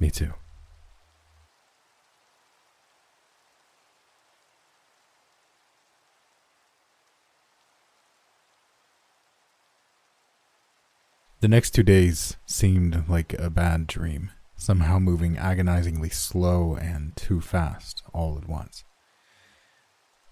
Me 0.00 0.10
too. 0.10 0.32
The 11.40 11.48
next 11.48 11.70
two 11.70 11.82
days 11.82 12.36
seemed 12.44 13.08
like 13.08 13.32
a 13.34 13.48
bad 13.48 13.86
dream, 13.86 14.30
somehow 14.56 14.98
moving 14.98 15.38
agonizingly 15.38 16.10
slow 16.10 16.74
and 16.74 17.16
too 17.16 17.40
fast 17.40 18.02
all 18.12 18.36
at 18.36 18.46
once. 18.46 18.84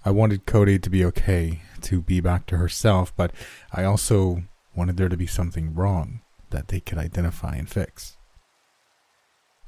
I 0.05 0.11
wanted 0.11 0.45
Cody 0.45 0.79
to 0.79 0.91
be 0.91 1.03
okay, 1.07 1.63
to 1.83 2.03
be 2.03 2.21
back 2.21 2.45
to 2.47 2.59
herself, 2.59 3.17
but 3.17 3.33
I 3.73 3.85
also 3.85 4.45
wanted 4.77 4.99
there 4.99 5.09
to 5.09 5.17
be 5.17 5.27
something 5.27 5.75
wrong 5.75 6.21
that 6.51 6.69
they 6.69 6.81
could 6.81 6.99
identify 6.99 7.57
and 7.57 7.69
fix. 7.69 8.18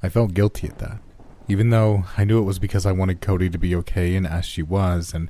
I 0.03 0.09
felt 0.09 0.33
guilty 0.33 0.67
at 0.67 0.79
that, 0.79 0.99
even 1.47 1.69
though 1.69 2.05
I 2.17 2.23
knew 2.23 2.39
it 2.39 2.45
was 2.45 2.59
because 2.59 2.85
I 2.85 2.91
wanted 2.91 3.21
Cody 3.21 3.49
to 3.49 3.57
be 3.57 3.75
okay 3.75 4.15
and 4.15 4.25
as 4.25 4.45
she 4.45 4.63
was, 4.63 5.13
and 5.13 5.29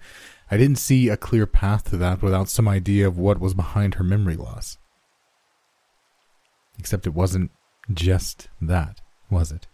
I 0.50 0.58
didn't 0.58 0.78
see 0.78 1.10
a 1.10 1.18
clear 1.18 1.46
path 1.46 1.90
to 1.90 1.98
that 1.98 2.22
without 2.22 2.50
some 2.50 2.68
idea 2.68 3.08
of 3.08 3.18
what 3.18 3.40
was 3.40 3.54
behind 3.54 3.96
her 3.96 4.04
memory 4.04 4.36
loss. 4.36 4.78
Except 6.80 7.06
it 7.06 7.14
wasn't 7.14 7.52
just 7.94 8.50
that, 8.62 9.02
was 9.30 9.52
it? 9.52 9.68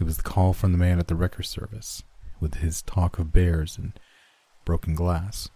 It 0.00 0.04
was 0.04 0.16
the 0.16 0.22
call 0.24 0.52
from 0.52 0.72
the 0.72 0.78
man 0.78 0.98
at 0.98 1.06
the 1.06 1.14
wrecker 1.14 1.42
service, 1.42 2.02
with 2.40 2.56
his 2.56 2.82
talk 2.82 3.18
of 3.18 3.32
bears 3.32 3.78
and 3.78 3.98
broken 4.64 4.94
glass. 4.94 5.48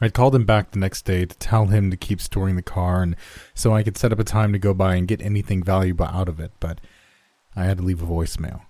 I'd 0.00 0.14
called 0.14 0.34
him 0.34 0.44
back 0.44 0.70
the 0.70 0.78
next 0.78 1.04
day 1.04 1.24
to 1.24 1.38
tell 1.38 1.66
him 1.66 1.90
to 1.90 1.96
keep 1.96 2.20
storing 2.20 2.56
the 2.56 2.62
car 2.62 3.02
and 3.02 3.16
so 3.54 3.74
I 3.74 3.82
could 3.82 3.96
set 3.96 4.12
up 4.12 4.18
a 4.18 4.24
time 4.24 4.52
to 4.52 4.58
go 4.58 4.74
by 4.74 4.94
and 4.96 5.08
get 5.08 5.22
anything 5.22 5.62
valuable 5.62 6.06
out 6.06 6.28
of 6.28 6.38
it, 6.38 6.52
but 6.60 6.80
I 7.54 7.64
had 7.64 7.78
to 7.78 7.84
leave 7.84 8.02
a 8.02 8.06
voicemail. 8.06 8.62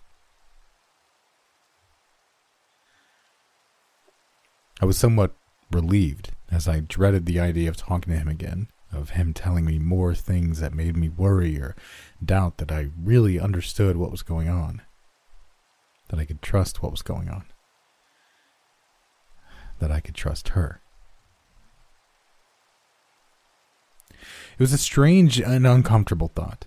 I 4.81 4.85
was 4.85 4.99
somewhat 4.99 5.35
relieved 5.73 6.31
as 6.51 6.69
I 6.69 6.81
dreaded 6.81 7.27
the 7.27 7.41
idea 7.41 7.69
of 7.69 7.77
talking 7.77 8.13
to 8.13 8.19
him 8.19 8.29
again 8.29 8.69
of 8.93 9.11
him 9.11 9.33
telling 9.33 9.65
me 9.65 9.79
more 9.79 10.15
things 10.15 10.61
that 10.61 10.75
made 10.75 10.97
me 10.97 11.09
worry 11.09 11.59
or 11.59 11.77
doubt 12.25 12.59
that 12.59 12.73
I 12.73 12.89
really 13.01 13.39
understood 13.39 13.97
what 13.97 14.11
was 14.11 14.23
going 14.23 14.49
on, 14.49 14.83
that 16.09 16.19
I 16.19 16.25
could 16.25 16.43
trust 16.43 16.83
what 16.83 16.93
was 16.93 17.03
going 17.03 17.29
on, 17.29 17.45
that 19.79 19.91
I 19.91 20.01
could 20.01 20.15
trust 20.15 20.51
her. 20.51 20.81
It 24.59 24.63
was 24.63 24.73
a 24.73 24.79
strange 24.79 25.39
and 25.39 25.67
uncomfortable 25.67 26.29
thought. 26.35 26.65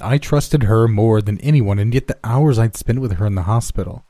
I 0.00 0.18
trusted 0.18 0.64
her 0.64 0.86
more 0.86 1.20
than 1.20 1.40
anyone, 1.40 1.78
and 1.78 1.92
yet 1.92 2.06
the 2.06 2.18
hours 2.22 2.58
I'd 2.58 2.76
spent 2.76 3.00
with 3.00 3.14
her 3.14 3.26
in 3.26 3.34
the 3.34 3.42
hospital. 3.42 4.04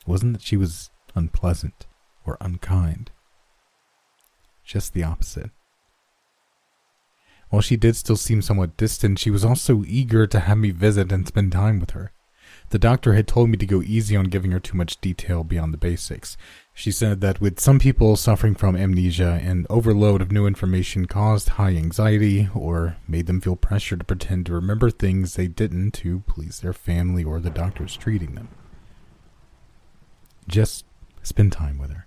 It 0.00 0.08
wasn't 0.08 0.32
that 0.34 0.42
she 0.42 0.56
was 0.56 0.90
unpleasant 1.14 1.86
or 2.24 2.36
unkind, 2.40 3.12
just 4.64 4.94
the 4.94 5.04
opposite. 5.04 5.50
While 7.50 7.62
she 7.62 7.76
did 7.76 7.94
still 7.94 8.16
seem 8.16 8.42
somewhat 8.42 8.76
distant, 8.76 9.20
she 9.20 9.30
was 9.30 9.44
also 9.44 9.84
eager 9.86 10.26
to 10.26 10.40
have 10.40 10.58
me 10.58 10.72
visit 10.72 11.12
and 11.12 11.26
spend 11.26 11.52
time 11.52 11.78
with 11.78 11.92
her. 11.92 12.12
The 12.70 12.78
doctor 12.80 13.14
had 13.14 13.28
told 13.28 13.48
me 13.48 13.56
to 13.58 13.66
go 13.66 13.80
easy 13.82 14.16
on 14.16 14.24
giving 14.24 14.50
her 14.50 14.58
too 14.58 14.76
much 14.76 15.00
detail 15.00 15.44
beyond 15.44 15.72
the 15.72 15.78
basics. 15.78 16.36
She 16.78 16.92
said 16.92 17.22
that 17.22 17.40
with 17.40 17.58
some 17.58 17.78
people 17.78 18.16
suffering 18.16 18.54
from 18.54 18.76
amnesia, 18.76 19.40
an 19.42 19.66
overload 19.70 20.20
of 20.20 20.30
new 20.30 20.46
information 20.46 21.06
caused 21.06 21.48
high 21.48 21.70
anxiety 21.70 22.50
or 22.54 22.98
made 23.08 23.24
them 23.24 23.40
feel 23.40 23.56
pressure 23.56 23.96
to 23.96 24.04
pretend 24.04 24.44
to 24.44 24.52
remember 24.52 24.90
things 24.90 25.34
they 25.34 25.48
didn't 25.48 25.92
to 25.92 26.20
please 26.26 26.60
their 26.60 26.74
family 26.74 27.24
or 27.24 27.40
the 27.40 27.48
doctors 27.48 27.96
treating 27.96 28.34
them. 28.34 28.48
Just 30.46 30.84
spend 31.22 31.52
time 31.52 31.78
with 31.78 31.92
her. 31.92 32.06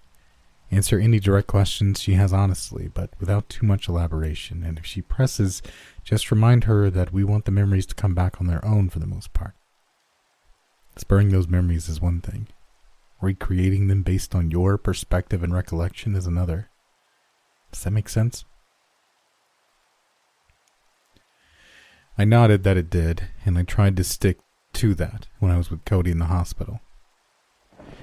Answer 0.70 1.00
any 1.00 1.20
direct 1.20 1.48
questions 1.48 2.00
she 2.00 2.14
has 2.14 2.32
honestly, 2.32 2.92
but 2.94 3.10
without 3.20 3.50
too 3.50 3.66
much 3.66 3.88
elaboration. 3.88 4.62
And 4.64 4.78
if 4.78 4.86
she 4.86 5.02
presses, 5.02 5.64
just 6.04 6.30
remind 6.30 6.66
her 6.66 6.92
that 6.92 7.12
we 7.12 7.24
want 7.24 7.46
the 7.46 7.52
memories 7.52 7.88
to 7.88 7.96
come 7.96 8.14
back 8.14 8.40
on 8.40 8.46
their 8.46 8.64
own 8.64 8.90
for 8.90 9.00
the 9.00 9.08
most 9.08 9.34
part. 9.34 9.56
Spurring 10.96 11.32
those 11.32 11.48
memories 11.48 11.90
is 11.90 12.00
one 12.00 12.22
thing, 12.22 12.50
recreating 13.22 13.88
them 13.88 14.04
based 14.04 14.34
on 14.34 14.52
your 14.52 14.78
perspective 14.78 15.44
and 15.44 15.54
recollection 15.54 16.16
is 16.16 16.26
another. 16.26 16.70
Does 17.72 17.84
that 17.84 17.92
make 17.92 18.10
sense? 18.10 18.46
I 22.18 22.26
nodded 22.26 22.64
that 22.64 22.78
it 22.78 22.90
did, 22.90 23.30
and 23.46 23.58
I 23.58 23.64
tried 23.64 23.96
to 23.98 24.04
stick 24.04 24.40
to 24.74 24.94
that 24.96 25.28
when 25.40 25.52
I 25.52 25.58
was 25.58 25.72
with 25.72 25.86
Cody 25.86 26.12
in 26.12 26.20
the 26.20 26.26
hospital. 26.26 26.82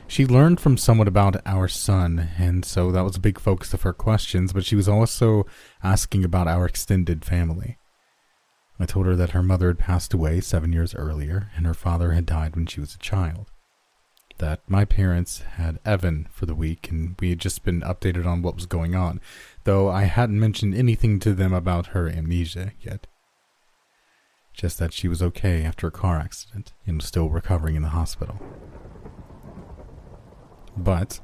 She 0.08 0.24
learned 0.24 0.60
from 0.60 0.76
someone 0.76 1.08
about 1.08 1.44
our 1.44 1.68
son, 1.68 2.30
and 2.38 2.64
so 2.64 2.92
that 2.92 3.02
was 3.04 3.16
a 3.16 3.20
big 3.20 3.38
focus 3.38 3.74
of 3.74 3.82
her 3.82 3.92
questions, 3.92 4.52
but 4.52 4.64
she 4.64 4.76
was 4.76 4.88
also 4.88 5.44
asking 5.82 6.24
about 6.24 6.48
our 6.48 6.64
extended 6.64 7.24
family. 7.24 7.76
I 8.78 8.86
told 8.86 9.06
her 9.06 9.16
that 9.16 9.30
her 9.30 9.42
mother 9.42 9.68
had 9.68 9.78
passed 9.78 10.14
away 10.14 10.40
seven 10.40 10.72
years 10.72 10.94
earlier, 10.94 11.50
and 11.56 11.66
her 11.66 11.74
father 11.74 12.12
had 12.12 12.26
died 12.26 12.54
when 12.54 12.66
she 12.66 12.80
was 12.80 12.94
a 12.94 12.98
child. 12.98 13.50
That 14.38 14.60
my 14.68 14.84
parents 14.84 15.38
had 15.38 15.80
Evan 15.84 16.28
for 16.30 16.44
the 16.44 16.54
week, 16.54 16.90
and 16.90 17.16
we 17.18 17.30
had 17.30 17.38
just 17.38 17.64
been 17.64 17.80
updated 17.80 18.26
on 18.26 18.42
what 18.42 18.54
was 18.54 18.66
going 18.66 18.94
on, 18.94 19.20
though 19.64 19.88
I 19.88 20.04
hadn't 20.04 20.38
mentioned 20.38 20.74
anything 20.74 21.18
to 21.20 21.32
them 21.32 21.54
about 21.54 21.88
her 21.88 22.08
amnesia 22.08 22.72
yet. 22.82 23.06
Just 24.52 24.78
that 24.78 24.92
she 24.92 25.08
was 25.08 25.22
okay 25.22 25.62
after 25.62 25.86
a 25.86 25.90
car 25.90 26.18
accident 26.18 26.74
and 26.86 26.96
was 26.98 27.06
still 27.06 27.30
recovering 27.30 27.76
in 27.76 27.82
the 27.82 27.88
hospital. 27.88 28.38
But 30.76 31.20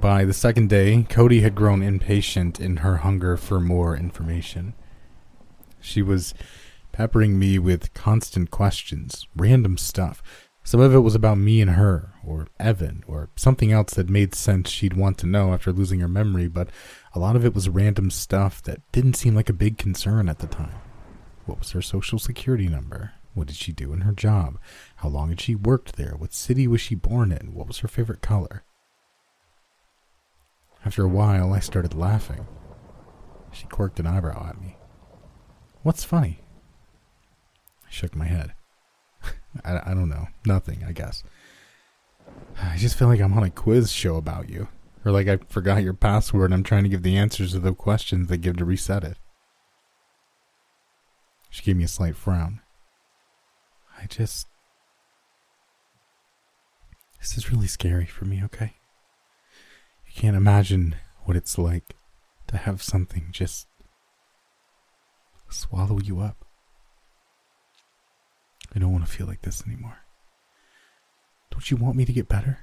by 0.00 0.24
the 0.24 0.34
second 0.34 0.68
day, 0.68 1.06
Cody 1.08 1.40
had 1.40 1.54
grown 1.54 1.82
impatient 1.82 2.60
in 2.60 2.78
her 2.78 2.98
hunger 2.98 3.36
for 3.36 3.58
more 3.58 3.96
information. 3.96 4.74
She 5.80 6.02
was 6.02 6.34
peppering 6.92 7.38
me 7.38 7.58
with 7.58 7.94
constant 7.94 8.50
questions, 8.50 9.26
random 9.34 9.78
stuff. 9.78 10.22
Some 10.68 10.80
of 10.80 10.94
it 10.94 10.98
was 10.98 11.14
about 11.14 11.38
me 11.38 11.62
and 11.62 11.70
her, 11.70 12.12
or 12.22 12.46
Evan, 12.60 13.02
or 13.06 13.30
something 13.36 13.72
else 13.72 13.94
that 13.94 14.10
made 14.10 14.34
sense 14.34 14.68
she'd 14.68 14.92
want 14.92 15.16
to 15.16 15.26
know 15.26 15.54
after 15.54 15.72
losing 15.72 16.00
her 16.00 16.08
memory, 16.08 16.46
but 16.46 16.68
a 17.14 17.18
lot 17.18 17.36
of 17.36 17.44
it 17.46 17.54
was 17.54 17.70
random 17.70 18.10
stuff 18.10 18.62
that 18.64 18.82
didn't 18.92 19.14
seem 19.14 19.34
like 19.34 19.48
a 19.48 19.54
big 19.54 19.78
concern 19.78 20.28
at 20.28 20.40
the 20.40 20.46
time. 20.46 20.74
What 21.46 21.58
was 21.58 21.70
her 21.70 21.80
social 21.80 22.18
security 22.18 22.68
number? 22.68 23.12
What 23.32 23.46
did 23.46 23.56
she 23.56 23.72
do 23.72 23.94
in 23.94 24.02
her 24.02 24.12
job? 24.12 24.58
How 24.96 25.08
long 25.08 25.30
had 25.30 25.40
she 25.40 25.54
worked 25.54 25.96
there? 25.96 26.14
What 26.18 26.34
city 26.34 26.68
was 26.68 26.82
she 26.82 26.94
born 26.94 27.32
in? 27.32 27.54
What 27.54 27.66
was 27.66 27.78
her 27.78 27.88
favorite 27.88 28.20
color? 28.20 28.62
After 30.84 31.02
a 31.02 31.08
while, 31.08 31.54
I 31.54 31.60
started 31.60 31.94
laughing. 31.94 32.46
She 33.52 33.66
quirked 33.68 34.00
an 34.00 34.06
eyebrow 34.06 34.50
at 34.50 34.60
me. 34.60 34.76
What's 35.82 36.04
funny? 36.04 36.40
I 37.86 37.90
shook 37.90 38.14
my 38.14 38.26
head. 38.26 38.52
I, 39.64 39.90
I 39.90 39.94
don't 39.94 40.08
know. 40.08 40.28
Nothing, 40.46 40.84
I 40.86 40.92
guess. 40.92 41.22
I 42.62 42.76
just 42.76 42.98
feel 42.98 43.08
like 43.08 43.20
I'm 43.20 43.36
on 43.36 43.44
a 43.44 43.50
quiz 43.50 43.92
show 43.92 44.16
about 44.16 44.48
you. 44.48 44.68
Or 45.04 45.12
like 45.12 45.28
I 45.28 45.38
forgot 45.48 45.82
your 45.82 45.94
password 45.94 46.46
and 46.46 46.54
I'm 46.54 46.64
trying 46.64 46.82
to 46.82 46.88
give 46.88 47.02
the 47.02 47.16
answers 47.16 47.52
to 47.52 47.58
the 47.60 47.72
questions 47.72 48.28
they 48.28 48.36
give 48.36 48.56
to 48.58 48.64
reset 48.64 49.04
it. 49.04 49.16
She 51.50 51.62
gave 51.62 51.76
me 51.76 51.84
a 51.84 51.88
slight 51.88 52.16
frown. 52.16 52.60
I 54.00 54.06
just. 54.06 54.48
This 57.20 57.36
is 57.36 57.50
really 57.50 57.66
scary 57.66 58.06
for 58.06 58.24
me, 58.24 58.42
okay? 58.44 58.74
You 60.06 60.12
can't 60.14 60.36
imagine 60.36 60.96
what 61.24 61.36
it's 61.36 61.58
like 61.58 61.96
to 62.46 62.56
have 62.56 62.82
something 62.82 63.28
just 63.30 63.66
swallow 65.48 65.98
you 65.98 66.20
up. 66.20 66.44
I 68.74 68.78
don't 68.78 68.92
want 68.92 69.06
to 69.06 69.10
feel 69.10 69.26
like 69.26 69.42
this 69.42 69.64
anymore. 69.66 69.98
Don't 71.50 71.70
you 71.70 71.76
want 71.76 71.96
me 71.96 72.04
to 72.04 72.12
get 72.12 72.28
better? 72.28 72.60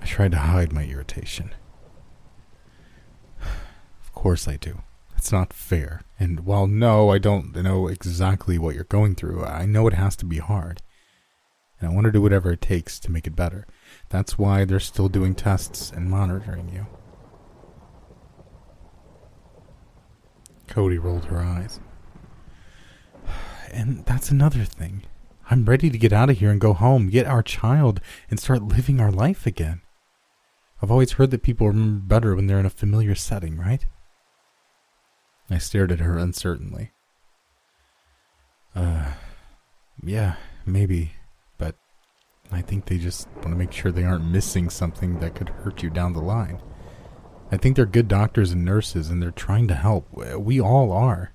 I 0.00 0.04
tried 0.06 0.32
to 0.32 0.38
hide 0.38 0.72
my 0.72 0.84
irritation. 0.84 1.54
Of 3.40 4.12
course 4.14 4.48
I 4.48 4.56
do. 4.56 4.82
It's 5.16 5.32
not 5.32 5.52
fair. 5.52 6.02
And 6.18 6.40
while 6.40 6.66
no, 6.66 7.10
I 7.10 7.18
don't 7.18 7.54
know 7.54 7.86
exactly 7.86 8.58
what 8.58 8.74
you're 8.74 8.84
going 8.84 9.14
through, 9.14 9.44
I 9.44 9.66
know 9.66 9.86
it 9.86 9.94
has 9.94 10.16
to 10.16 10.24
be 10.24 10.38
hard. 10.38 10.82
And 11.78 11.90
I 11.90 11.94
want 11.94 12.06
to 12.06 12.12
do 12.12 12.22
whatever 12.22 12.52
it 12.52 12.60
takes 12.60 12.98
to 13.00 13.12
make 13.12 13.26
it 13.26 13.36
better. 13.36 13.66
That's 14.08 14.38
why 14.38 14.64
they're 14.64 14.80
still 14.80 15.08
doing 15.08 15.34
tests 15.34 15.90
and 15.90 16.10
monitoring 16.10 16.70
you. 16.72 16.86
Cody 20.72 20.96
rolled 20.96 21.26
her 21.26 21.38
eyes. 21.40 21.80
And 23.74 24.04
that's 24.04 24.30
another 24.30 24.64
thing. 24.64 25.02
I'm 25.50 25.64
ready 25.64 25.88
to 25.88 25.96
get 25.96 26.12
out 26.12 26.28
of 26.28 26.38
here 26.38 26.50
and 26.50 26.60
go 26.60 26.74
home, 26.74 27.08
get 27.08 27.26
our 27.26 27.42
child, 27.42 28.00
and 28.30 28.38
start 28.38 28.62
living 28.62 29.00
our 29.00 29.10
life 29.10 29.46
again. 29.46 29.80
I've 30.82 30.90
always 30.90 31.12
heard 31.12 31.30
that 31.30 31.42
people 31.42 31.68
remember 31.68 32.04
better 32.04 32.34
when 32.34 32.46
they're 32.46 32.60
in 32.60 32.66
a 32.66 32.70
familiar 32.70 33.14
setting, 33.14 33.56
right? 33.56 33.84
I 35.48 35.56
stared 35.56 35.90
at 35.90 36.00
her 36.00 36.18
uncertainly. 36.18 36.92
Uh, 38.74 39.12
yeah, 40.02 40.36
maybe, 40.66 41.12
but 41.56 41.76
I 42.50 42.60
think 42.60 42.86
they 42.86 42.98
just 42.98 43.26
want 43.36 43.50
to 43.50 43.56
make 43.56 43.72
sure 43.72 43.90
they 43.90 44.04
aren't 44.04 44.30
missing 44.30 44.68
something 44.68 45.20
that 45.20 45.34
could 45.34 45.48
hurt 45.48 45.82
you 45.82 45.88
down 45.88 46.12
the 46.12 46.20
line. 46.20 46.60
I 47.52 47.58
think 47.58 47.76
they're 47.76 47.84
good 47.84 48.08
doctors 48.08 48.50
and 48.50 48.64
nurses 48.64 49.10
and 49.10 49.22
they're 49.22 49.30
trying 49.30 49.68
to 49.68 49.74
help. 49.74 50.08
We 50.12 50.58
all 50.58 50.90
are. 50.90 51.32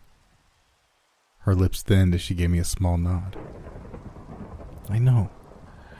Her 1.41 1.53
lips 1.53 1.83
thinned 1.83 2.15
as 2.15 2.21
she 2.21 2.33
gave 2.33 2.49
me 2.49 2.57
a 2.57 2.65
small 2.65 2.97
nod. 2.97 3.37
I 4.89 4.97
know. 4.97 5.29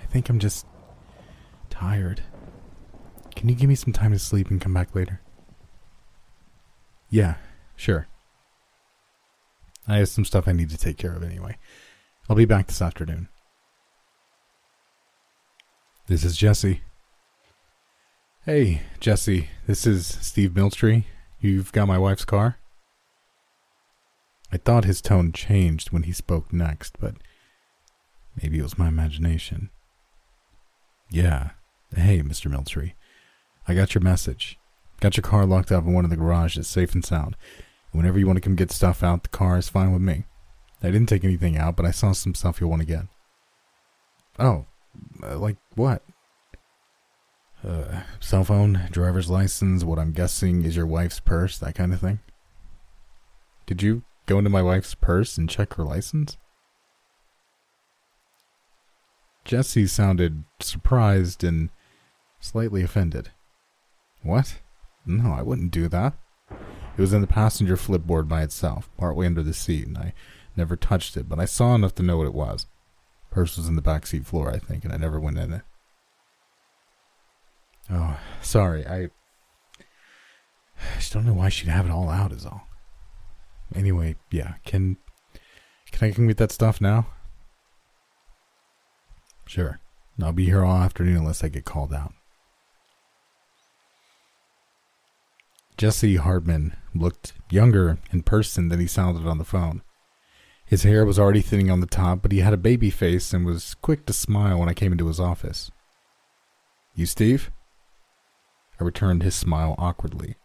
I 0.02 0.06
think 0.08 0.28
I'm 0.28 0.40
just 0.40 0.66
tired. 1.70 2.24
Can 3.36 3.48
you 3.48 3.54
give 3.54 3.70
me 3.70 3.76
some 3.76 3.94
time 3.94 4.12
to 4.12 4.18
sleep 4.18 4.50
and 4.50 4.60
come 4.60 4.74
back 4.74 4.96
later? 4.96 5.22
Yeah, 7.12 7.36
sure. 7.76 8.08
I 9.88 9.98
have 9.98 10.10
some 10.10 10.26
stuff 10.26 10.48
I 10.48 10.52
need 10.52 10.72
to 10.72 10.78
take 10.78 10.98
care 10.98 11.14
of 11.14 11.22
anyway. 11.22 11.58
I'll 12.28 12.36
be 12.36 12.46
back 12.46 12.66
this 12.68 12.82
afternoon. 12.82 13.30
This 16.08 16.24
is 16.24 16.36
Jesse. 16.36 16.82
Hey, 18.48 18.84
Jesse, 19.02 19.50
this 19.66 19.86
is 19.86 20.08
Steve 20.08 20.52
Miltree. 20.52 21.04
You've 21.42 21.74
got 21.74 21.90
my 21.90 21.98
wife's 21.98 22.24
car? 22.24 22.58
I 24.54 24.56
thought 24.56 24.86
his 24.86 25.02
tone 25.02 25.34
changed 25.34 25.92
when 25.92 26.04
he 26.04 26.14
spoke 26.14 26.54
next, 26.54 26.96
but 26.98 27.16
maybe 28.42 28.58
it 28.58 28.64
was 28.64 28.78
my 28.78 28.88
imagination. 28.88 29.70
Yeah. 31.12 31.50
Hey, 31.94 32.22
Mr. 32.22 32.50
Miltree. 32.50 32.94
I 33.68 33.74
got 33.74 33.94
your 33.94 34.02
message. 34.02 34.58
Got 35.02 35.18
your 35.18 35.24
car 35.24 35.46
locked 35.46 35.74
up 35.74 35.84
in 35.84 35.92
one 35.92 36.06
of 36.06 36.10
the 36.10 36.16
garages, 36.16 36.70
safe 36.70 36.94
and 36.94 37.04
sound. 37.04 37.36
Whenever 37.92 38.18
you 38.18 38.28
want 38.28 38.38
to 38.38 38.42
come 38.42 38.56
get 38.56 38.72
stuff 38.72 39.04
out, 39.04 39.24
the 39.24 39.30
car 39.30 39.58
is 39.58 39.68
fine 39.68 39.92
with 39.92 40.02
me. 40.02 40.24
I 40.82 40.90
didn't 40.90 41.10
take 41.10 41.26
anything 41.26 41.58
out, 41.58 41.76
but 41.76 41.86
I 41.86 41.92
saw 41.92 42.14
some 42.14 42.34
stuff 42.34 42.62
you'll 42.62 42.70
want 42.70 42.84
to 42.84 42.88
get. 42.88 43.08
Oh, 44.40 44.68
uh, 45.22 45.38
like 45.38 45.58
what? 45.76 46.02
Uh, 47.68 48.04
cell 48.22 48.46
phone, 48.46 48.88
driver's 48.92 49.30
license, 49.30 49.84
what 49.84 50.00
I'm 50.00 50.14
guessing 50.14 50.64
is 50.64 50.78
your 50.78 50.86
wife's 50.86 51.20
purse, 51.20 51.58
that 51.58 51.76
kind 51.76 51.94
of 51.94 52.00
thing. 52.00 52.20
Did 53.66 53.82
you 53.84 54.04
go 54.26 54.38
into 54.38 54.50
my 54.50 54.62
wife's 54.62 54.96
purse 54.96 55.38
and 55.38 55.50
check 55.50 55.74
her 55.74 55.84
license? 55.84 56.38
Jesse 59.44 59.86
sounded 59.86 60.46
surprised 60.62 61.44
and 61.44 61.70
slightly 62.40 62.84
offended. 62.84 63.32
What? 64.24 64.60
No, 65.06 65.34
I 65.34 65.42
wouldn't 65.42 65.72
do 65.72 65.90
that. 65.90 66.14
It 66.50 67.02
was 67.02 67.12
in 67.12 67.20
the 67.20 67.28
passenger 67.28 67.76
flipboard 67.76 68.30
by 68.30 68.44
itself, 68.44 68.90
partway 68.98 69.26
under 69.26 69.44
the 69.44 69.54
seat, 69.54 69.88
and 69.88 69.98
I 69.98 70.14
never 70.56 70.78
touched 70.78 71.18
it, 71.18 71.28
but 71.28 71.40
I 71.40 71.46
saw 71.46 71.76
enough 71.76 71.96
to 71.96 72.04
know 72.04 72.18
what 72.18 72.28
it 72.28 72.34
was. 72.34 72.66
Purse 73.30 73.58
was 73.58 73.68
in 73.68 73.76
the 73.76 73.82
back 73.82 74.08
seat 74.08 74.26
floor, 74.26 74.50
I 74.50 74.58
think, 74.58 74.86
and 74.86 74.94
I 74.94 74.98
never 74.98 75.20
went 75.20 75.38
in 75.38 75.52
it. 75.52 75.64
Oh, 77.90 78.20
sorry, 78.42 78.86
I, 78.86 79.04
I 80.80 80.96
just 80.98 81.14
don't 81.14 81.26
know 81.26 81.34
why 81.34 81.50
she'd 81.50 81.70
have 81.70 81.86
it 81.86 81.92
all 81.92 82.10
out, 82.10 82.32
is 82.32 82.46
all. 82.46 82.68
Anyway, 83.76 84.16
yeah, 84.32 84.56
can 84.66 84.98
can 85.92 86.10
I 86.10 86.12
come 86.12 86.28
get 86.28 86.38
that 86.38 86.52
stuff 86.52 86.82
now? 86.82 87.08
Sure. 89.46 89.80
I'll 90.22 90.34
be 90.34 90.46
here 90.46 90.66
all 90.66 90.78
afternoon 90.78 91.18
unless 91.18 91.44
I 91.44 91.48
get 91.48 91.66
called 91.66 91.94
out. 91.94 92.14
Jesse 95.78 96.16
Hartman 96.16 96.76
looked 96.96 97.34
younger 97.52 98.00
in 98.12 98.24
person 98.24 98.70
than 98.70 98.80
he 98.80 98.88
sounded 98.88 99.28
on 99.28 99.38
the 99.38 99.46
phone. 99.46 99.84
His 100.66 100.84
hair 100.84 101.06
was 101.06 101.20
already 101.20 101.42
thinning 101.42 101.70
on 101.70 101.82
the 101.82 101.86
top, 101.88 102.22
but 102.22 102.32
he 102.32 102.40
had 102.40 102.52
a 102.52 102.58
baby 102.58 102.90
face 102.90 103.32
and 103.32 103.46
was 103.46 103.76
quick 103.76 104.06
to 104.08 104.14
smile 104.14 104.60
when 104.60 104.70
I 104.70 104.74
came 104.74 104.92
into 104.92 105.08
his 105.08 105.20
office. 105.20 105.72
You, 106.96 107.06
Steve? 107.06 107.52
I 108.80 108.84
returned 108.84 109.24
his 109.24 109.36
smile 109.36 109.76
awkwardly. 109.78 110.36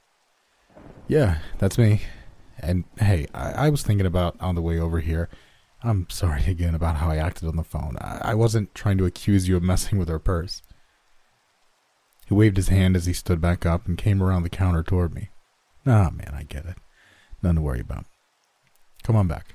Yeah, 1.08 1.38
that's 1.58 1.78
me. 1.78 2.02
And 2.58 2.84
hey, 2.98 3.26
I, 3.34 3.66
I, 3.66 3.70
was 3.70 3.82
thinking 3.82 4.06
about 4.06 4.36
on 4.40 4.54
the 4.54 4.62
way 4.62 4.78
over 4.78 5.00
here. 5.00 5.28
I'm 5.82 6.08
sorry 6.08 6.44
again 6.46 6.74
about 6.74 6.96
how 6.96 7.10
I 7.10 7.16
acted 7.16 7.48
on 7.48 7.56
the 7.56 7.64
phone. 7.64 7.96
I, 8.00 8.20
I 8.22 8.34
wasn't 8.34 8.74
trying 8.74 8.98
to 8.98 9.04
accuse 9.04 9.48
you 9.48 9.56
of 9.56 9.62
messing 9.62 9.98
with 9.98 10.08
her 10.08 10.18
purse. 10.18 10.62
He 12.26 12.34
waved 12.34 12.56
his 12.56 12.68
hand 12.68 12.96
as 12.96 13.06
he 13.06 13.12
stood 13.12 13.40
back 13.40 13.66
up 13.66 13.86
and 13.86 13.98
came 13.98 14.22
around 14.22 14.44
the 14.44 14.48
counter 14.48 14.82
toward 14.82 15.12
me. 15.12 15.30
Ah, 15.86 16.10
man, 16.10 16.32
I 16.32 16.44
get 16.44 16.64
it. 16.64 16.76
Nothing 17.42 17.56
to 17.56 17.62
worry 17.62 17.80
about. 17.80 18.06
Come 19.02 19.16
on 19.16 19.26
back. 19.26 19.54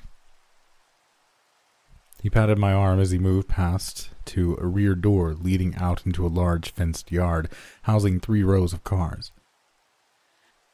He 2.22 2.30
patted 2.30 2.58
my 2.58 2.74
arm 2.74 3.00
as 3.00 3.12
he 3.12 3.20
moved 3.20 3.48
past 3.48 4.10
to 4.26 4.58
a 4.60 4.66
rear 4.66 4.96
door 4.96 5.34
leading 5.34 5.76
out 5.76 6.06
into 6.06 6.26
a 6.26 6.30
large 6.30 6.72
fenced 6.72 7.12
yard 7.12 7.50
housing 7.84 8.20
three 8.20 8.44
rows 8.44 8.74
of 8.74 8.84
cars. 8.84 9.32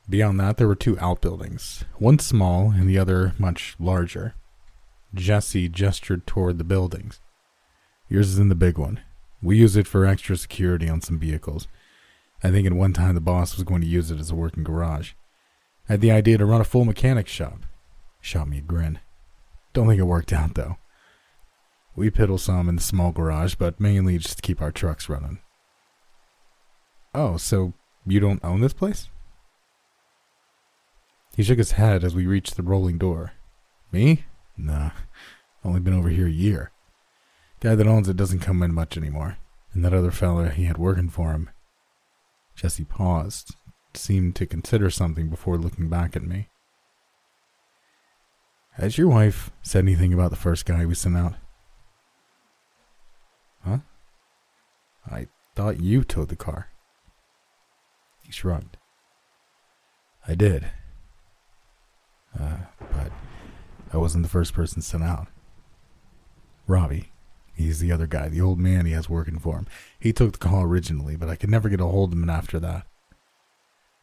Beyond 0.09 0.39
that, 0.39 0.57
there 0.57 0.67
were 0.67 0.75
two 0.75 0.97
outbuildings, 0.99 1.85
one 1.97 2.19
small 2.19 2.71
and 2.71 2.89
the 2.89 2.97
other 2.97 3.33
much 3.37 3.75
larger. 3.79 4.35
Jesse 5.13 5.69
gestured 5.69 6.25
toward 6.25 6.57
the 6.57 6.63
buildings. 6.63 7.21
Yours 8.09 8.29
is 8.29 8.39
in 8.39 8.49
the 8.49 8.55
big 8.55 8.77
one. 8.77 8.99
We 9.41 9.57
use 9.57 9.75
it 9.75 9.87
for 9.87 10.05
extra 10.05 10.35
security 10.37 10.89
on 10.89 11.01
some 11.01 11.19
vehicles. 11.19 11.67
I 12.43 12.51
think 12.51 12.65
at 12.65 12.73
one 12.73 12.93
time 12.93 13.15
the 13.15 13.21
boss 13.21 13.55
was 13.55 13.63
going 13.63 13.81
to 13.81 13.87
use 13.87 14.11
it 14.11 14.19
as 14.19 14.31
a 14.31 14.35
working 14.35 14.63
garage. 14.63 15.11
I 15.87 15.93
had 15.93 16.01
the 16.01 16.11
idea 16.11 16.37
to 16.37 16.45
run 16.45 16.61
a 16.61 16.65
full 16.65 16.85
mechanic 16.85 17.27
shop. 17.27 17.59
Shot 18.21 18.47
me 18.47 18.59
a 18.59 18.61
grin. 18.61 18.99
Don't 19.73 19.87
think 19.87 19.99
it 19.99 20.03
worked 20.03 20.33
out 20.33 20.55
though. 20.55 20.77
We 21.95 22.09
piddle 22.09 22.39
some 22.39 22.67
in 22.69 22.75
the 22.75 22.81
small 22.81 23.11
garage, 23.11 23.55
but 23.55 23.79
mainly 23.79 24.17
just 24.17 24.37
to 24.37 24.41
keep 24.41 24.61
our 24.61 24.71
trucks 24.71 25.09
running. 25.09 25.39
Oh, 27.13 27.37
so 27.37 27.73
you 28.05 28.19
don't 28.19 28.43
own 28.43 28.61
this 28.61 28.73
place? 28.73 29.09
He 31.35 31.43
shook 31.43 31.57
his 31.57 31.73
head 31.73 32.03
as 32.03 32.15
we 32.15 32.25
reached 32.25 32.55
the 32.55 32.63
rolling 32.63 32.97
door. 32.97 33.33
Me? 33.91 34.25
Nah. 34.57 34.91
Only 35.63 35.79
been 35.79 35.93
over 35.93 36.09
here 36.09 36.27
a 36.27 36.31
year. 36.31 36.71
Guy 37.59 37.75
that 37.75 37.87
owns 37.87 38.09
it 38.09 38.17
doesn't 38.17 38.39
come 38.39 38.61
in 38.61 38.73
much 38.73 38.97
anymore. 38.97 39.37
And 39.73 39.85
that 39.85 39.93
other 39.93 40.11
fella 40.11 40.49
he 40.49 40.65
had 40.65 40.77
working 40.77 41.09
for 41.09 41.31
him. 41.31 41.49
Jesse 42.55 42.83
paused, 42.83 43.55
seemed 43.93 44.35
to 44.35 44.45
consider 44.45 44.89
something 44.89 45.29
before 45.29 45.57
looking 45.57 45.89
back 45.89 46.15
at 46.15 46.23
me. 46.23 46.49
Has 48.73 48.97
your 48.97 49.07
wife 49.07 49.51
said 49.61 49.85
anything 49.85 50.13
about 50.13 50.31
the 50.31 50.35
first 50.35 50.65
guy 50.65 50.85
we 50.85 50.95
sent 50.95 51.17
out? 51.17 51.35
I 55.09 55.27
thought 55.55 55.79
you 55.79 56.03
towed 56.03 56.29
the 56.29 56.35
car. 56.35 56.69
He 58.23 58.31
shrugged. 58.31 58.77
I 60.27 60.35
did. 60.35 60.65
Uh, 62.39 62.57
but 62.79 63.11
I 63.91 63.97
wasn't 63.97 64.23
the 64.23 64.29
first 64.29 64.53
person 64.53 64.81
sent 64.81 65.03
out. 65.03 65.27
Robbie. 66.67 67.09
He's 67.55 67.79
the 67.79 67.91
other 67.91 68.07
guy, 68.07 68.29
the 68.29 68.41
old 68.41 68.57
man 68.57 68.87
he 68.87 68.93
has 68.93 69.07
working 69.07 69.37
for 69.37 69.57
him. 69.57 69.67
He 69.99 70.11
took 70.11 70.31
the 70.31 70.39
call 70.39 70.63
originally, 70.63 71.15
but 71.15 71.29
I 71.29 71.35
could 71.35 71.51
never 71.51 71.69
get 71.69 71.79
a 71.79 71.85
hold 71.85 72.11
of 72.11 72.17
him 72.17 72.29
after 72.29 72.59
that. 72.59 72.87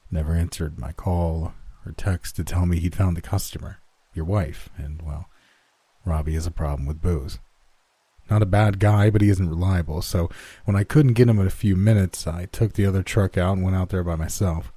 Never 0.09 0.35
answered 0.35 0.79
my 0.79 0.93
call 0.93 1.55
or 1.85 1.93
text 1.93 2.37
to 2.37 2.45
tell 2.45 2.65
me 2.65 2.79
he'd 2.79 2.95
found 2.95 3.17
the 3.17 3.23
customer, 3.23 3.79
your 4.15 4.25
wife, 4.25 4.69
and, 4.77 5.03
well, 5.03 5.29
Robbie 6.05 6.35
has 6.35 6.47
a 6.47 6.53
problem 6.53 6.87
with 6.87 7.03
booze. 7.03 7.41
Not 8.31 8.43
a 8.43 8.47
bad 8.47 8.79
guy, 8.79 9.11
but 9.11 9.23
he 9.23 9.29
isn't 9.29 9.51
reliable. 9.51 10.03
So 10.03 10.31
when 10.65 10.77
I 10.77 10.85
couldn't 10.85 11.15
get 11.15 11.29
him 11.29 11.41
in 11.41 11.47
a 11.47 11.51
few 11.51 11.75
minutes, 11.75 12.27
I 12.27 12.47
took 12.47 12.75
the 12.75 12.87
other 12.87 13.03
truck 13.03 13.37
out 13.37 13.57
and 13.57 13.65
went 13.65 13.77
out 13.77 13.89
there 13.89 14.05
by 14.05 14.15
myself. 14.15 14.73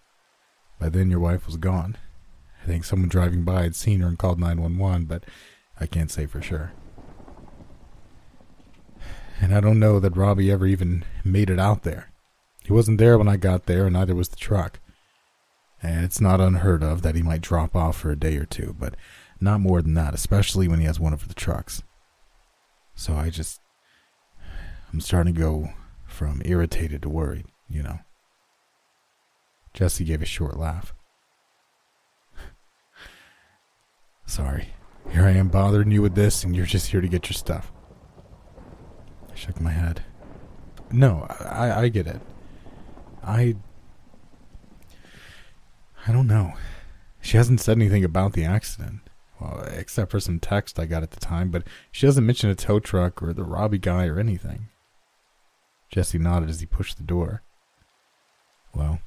By 0.79 0.89
then, 0.89 1.11
your 1.11 1.19
wife 1.19 1.45
was 1.45 1.57
gone. 1.57 1.97
I 2.63 2.65
think 2.65 2.83
someone 2.83 3.09
driving 3.09 3.43
by 3.43 3.63
had 3.63 3.75
seen 3.75 3.99
her 3.99 4.07
and 4.07 4.17
called 4.17 4.39
911, 4.39 5.05
but 5.05 5.23
I 5.79 5.85
can't 5.85 6.09
say 6.09 6.25
for 6.25 6.41
sure. 6.41 6.71
And 9.39 9.53
I 9.53 9.59
don't 9.59 9.79
know 9.79 9.99
that 9.99 10.17
Robbie 10.17 10.51
ever 10.51 10.65
even 10.65 11.05
made 11.23 11.49
it 11.49 11.59
out 11.59 11.83
there. 11.83 12.11
He 12.63 12.73
wasn't 12.73 12.97
there 12.97 13.17
when 13.17 13.27
I 13.27 13.35
got 13.37 13.65
there, 13.65 13.85
and 13.85 13.93
neither 13.93 14.15
was 14.15 14.29
the 14.29 14.35
truck. 14.37 14.79
And 15.81 16.05
it's 16.05 16.21
not 16.21 16.39
unheard 16.39 16.81
of 16.81 17.01
that 17.01 17.15
he 17.15 17.21
might 17.21 17.41
drop 17.41 17.75
off 17.75 17.97
for 17.97 18.09
a 18.09 18.15
day 18.15 18.37
or 18.37 18.45
two, 18.45 18.75
but 18.79 18.95
not 19.41 19.59
more 19.59 19.81
than 19.81 19.93
that, 19.95 20.13
especially 20.13 20.67
when 20.67 20.79
he 20.79 20.85
has 20.85 20.99
one 20.99 21.13
of 21.13 21.27
the 21.27 21.33
trucks. 21.33 21.83
So 22.95 23.15
I 23.15 23.29
just. 23.29 23.59
I'm 24.91 25.01
starting 25.01 25.33
to 25.33 25.39
go 25.39 25.69
from 26.05 26.41
irritated 26.45 27.01
to 27.01 27.09
worried, 27.09 27.47
you 27.67 27.81
know. 27.81 27.99
Jesse 29.73 30.05
gave 30.05 30.21
a 30.21 30.25
short 30.25 30.57
laugh. 30.57 30.93
Sorry. 34.27 34.67
Here 35.09 35.23
I 35.23 35.31
am 35.31 35.49
bothering 35.49 35.91
you 35.91 36.01
with 36.01 36.15
this, 36.15 36.43
and 36.43 36.55
you're 36.55 36.65
just 36.65 36.91
here 36.91 37.01
to 37.01 37.07
get 37.07 37.27
your 37.27 37.33
stuff. 37.33 37.71
I 39.31 39.35
shook 39.35 39.59
my 39.59 39.71
head. 39.71 40.03
No, 40.91 41.25
I, 41.39 41.81
I 41.81 41.89
get 41.89 42.05
it. 42.05 42.21
I 43.23 43.55
I 46.05 46.11
don't 46.11 46.27
know. 46.27 46.53
She 47.21 47.37
hasn't 47.37 47.61
said 47.61 47.77
anything 47.77 48.03
about 48.03 48.33
the 48.33 48.43
accident. 48.43 48.99
Well, 49.43 49.65
except 49.71 50.11
for 50.11 50.19
some 50.19 50.39
text 50.39 50.79
I 50.79 50.85
got 50.85 51.03
at 51.03 51.11
the 51.11 51.19
time, 51.19 51.49
but 51.49 51.63
she 51.91 52.05
doesn't 52.05 52.25
mention 52.25 52.49
a 52.49 52.55
tow 52.55 52.79
truck 52.79 53.21
or 53.21 53.33
the 53.33 53.43
Robbie 53.43 53.77
guy 53.77 54.07
or 54.07 54.19
anything. 54.19 54.69
Jesse 55.89 56.17
nodded 56.17 56.49
as 56.49 56.61
he 56.61 56.65
pushed 56.65 56.97
the 56.97 57.03
door. 57.03 57.43
Well, 58.73 58.99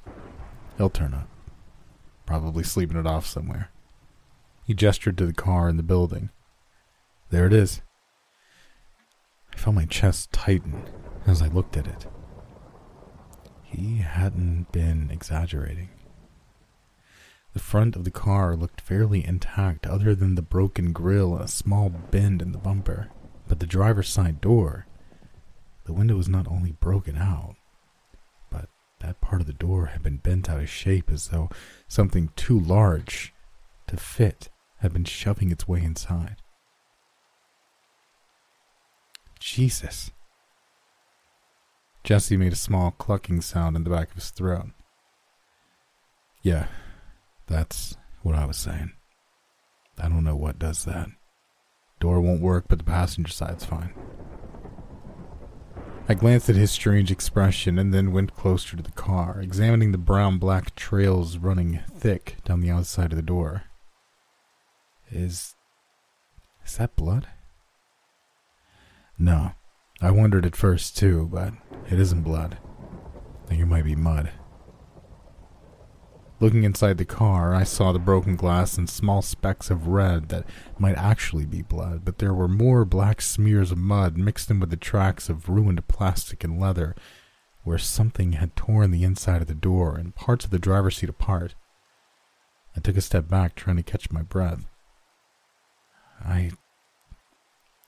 he'll 0.77 0.89
turn 0.89 1.13
up. 1.13 1.27
Probably 2.25 2.63
sleeping 2.63 2.97
it 2.97 3.07
off 3.07 3.25
somewhere. 3.25 3.71
He 4.65 4.73
gestured 4.73 5.17
to 5.17 5.25
the 5.25 5.33
car 5.33 5.69
in 5.69 5.77
the 5.77 5.83
building. 5.83 6.29
There 7.29 7.47
it 7.47 7.53
is. 7.53 7.81
I 9.53 9.57
felt 9.57 9.75
my 9.75 9.85
chest 9.85 10.31
tighten 10.31 10.83
as 11.25 11.41
I 11.41 11.47
looked 11.47 11.75
at 11.75 11.87
it. 11.87 12.05
He 13.63 13.97
hadn't 13.97 14.71
been 14.71 15.09
exaggerating. 15.11 15.89
The 17.57 17.63
front 17.63 17.95
of 17.95 18.03
the 18.03 18.11
car 18.11 18.55
looked 18.55 18.81
fairly 18.81 19.25
intact, 19.25 19.87
other 19.87 20.13
than 20.13 20.35
the 20.35 20.43
broken 20.43 20.93
grille 20.93 21.33
and 21.33 21.43
a 21.43 21.47
small 21.47 21.89
bend 21.89 22.39
in 22.39 22.51
the 22.51 22.59
bumper. 22.59 23.09
But 23.47 23.59
the 23.59 23.65
driver's 23.65 24.09
side 24.09 24.39
door, 24.39 24.85
the 25.85 25.91
window 25.91 26.17
was 26.17 26.29
not 26.29 26.47
only 26.47 26.73
broken 26.73 27.17
out, 27.17 27.55
but 28.51 28.69
that 28.99 29.21
part 29.21 29.41
of 29.41 29.47
the 29.47 29.53
door 29.53 29.87
had 29.87 30.03
been 30.03 30.17
bent 30.17 30.47
out 30.47 30.59
of 30.59 30.69
shape 30.69 31.09
as 31.09 31.29
though 31.29 31.49
something 31.87 32.29
too 32.35 32.59
large 32.59 33.33
to 33.87 33.97
fit 33.97 34.49
had 34.81 34.93
been 34.93 35.05
shoving 35.05 35.49
its 35.49 35.67
way 35.67 35.81
inside. 35.81 36.35
Jesus. 39.39 40.11
Jesse 42.03 42.37
made 42.37 42.53
a 42.53 42.55
small 42.55 42.91
clucking 42.91 43.41
sound 43.41 43.75
in 43.75 43.83
the 43.83 43.89
back 43.89 44.09
of 44.09 44.15
his 44.17 44.29
throat. 44.29 44.69
Yeah, 46.43 46.67
that's 47.47 47.97
what 48.21 48.35
I 48.35 48.45
was 48.45 48.57
saying. 48.57 48.91
I 49.97 50.09
don't 50.09 50.23
know 50.23 50.35
what 50.35 50.59
does 50.59 50.85
that. 50.85 51.07
Door 51.99 52.21
won't 52.21 52.41
work, 52.41 52.65
but 52.67 52.77
the 52.77 52.83
passenger 52.83 53.31
side's 53.31 53.65
fine. 53.65 53.93
I 56.09 56.13
glanced 56.13 56.49
at 56.49 56.55
his 56.55 56.71
strange 56.71 57.11
expression 57.11 57.77
and 57.77 57.93
then 57.93 58.13
went 58.13 58.35
closer 58.35 58.77
to 58.77 58.83
the 58.83 58.91
car, 58.91 59.41
examining 59.41 59.91
the 59.91 59.97
brown 59.97 60.37
black 60.37 60.73
trails 60.75 61.37
running 61.37 61.81
thick 61.93 62.37
down 62.45 62.61
the 62.61 62.69
outside 62.69 63.11
of 63.11 63.17
the 63.17 63.21
door. 63.21 63.63
Is. 65.11 65.55
is 66.65 66.77
that 66.77 66.95
blood? 66.95 67.27
No. 69.17 69.51
I 69.99 70.11
wondered 70.11 70.45
at 70.45 70.55
first 70.55 70.95
too, 70.95 71.27
but 71.31 71.53
it 71.89 71.99
isn't 71.99 72.21
blood. 72.21 72.57
I 73.43 73.47
think 73.47 73.61
it 73.61 73.65
might 73.65 73.85
be 73.85 73.95
mud. 73.95 74.31
Looking 76.39 76.63
inside 76.63 76.99
the 76.99 77.05
car, 77.05 77.55
I 77.55 77.63
saw 77.63 77.91
the 77.91 77.97
broken 77.97 78.35
glass 78.35 78.77
and 78.77 78.87
small 78.87 79.23
specks 79.23 79.71
of 79.71 79.87
red 79.87 80.29
that 80.29 80.45
might 80.77 80.95
actually 80.95 81.47
be 81.47 81.63
blood, 81.63 82.05
but 82.05 82.19
there 82.19 82.33
were 82.33 82.47
more 82.47 82.85
black 82.85 83.21
smears 83.21 83.71
of 83.71 83.79
mud 83.79 84.17
mixed 84.17 84.51
in 84.51 84.59
with 84.59 84.69
the 84.69 84.77
tracks 84.77 85.29
of 85.29 85.49
ruined 85.49 85.87
plastic 85.87 86.43
and 86.43 86.59
leather, 86.59 86.95
where 87.63 87.79
something 87.79 88.33
had 88.33 88.55
torn 88.55 88.91
the 88.91 89.03
inside 89.03 89.41
of 89.41 89.47
the 89.47 89.55
door 89.55 89.95
and 89.97 90.13
parts 90.13 90.45
of 90.45 90.51
the 90.51 90.59
driver's 90.59 90.97
seat 90.97 91.09
apart. 91.09 91.55
I 92.75 92.81
took 92.81 92.97
a 92.97 93.01
step 93.01 93.27
back, 93.27 93.55
trying 93.55 93.77
to 93.77 93.83
catch 93.83 94.11
my 94.11 94.21
breath. 94.21 94.67
I. 96.23 96.51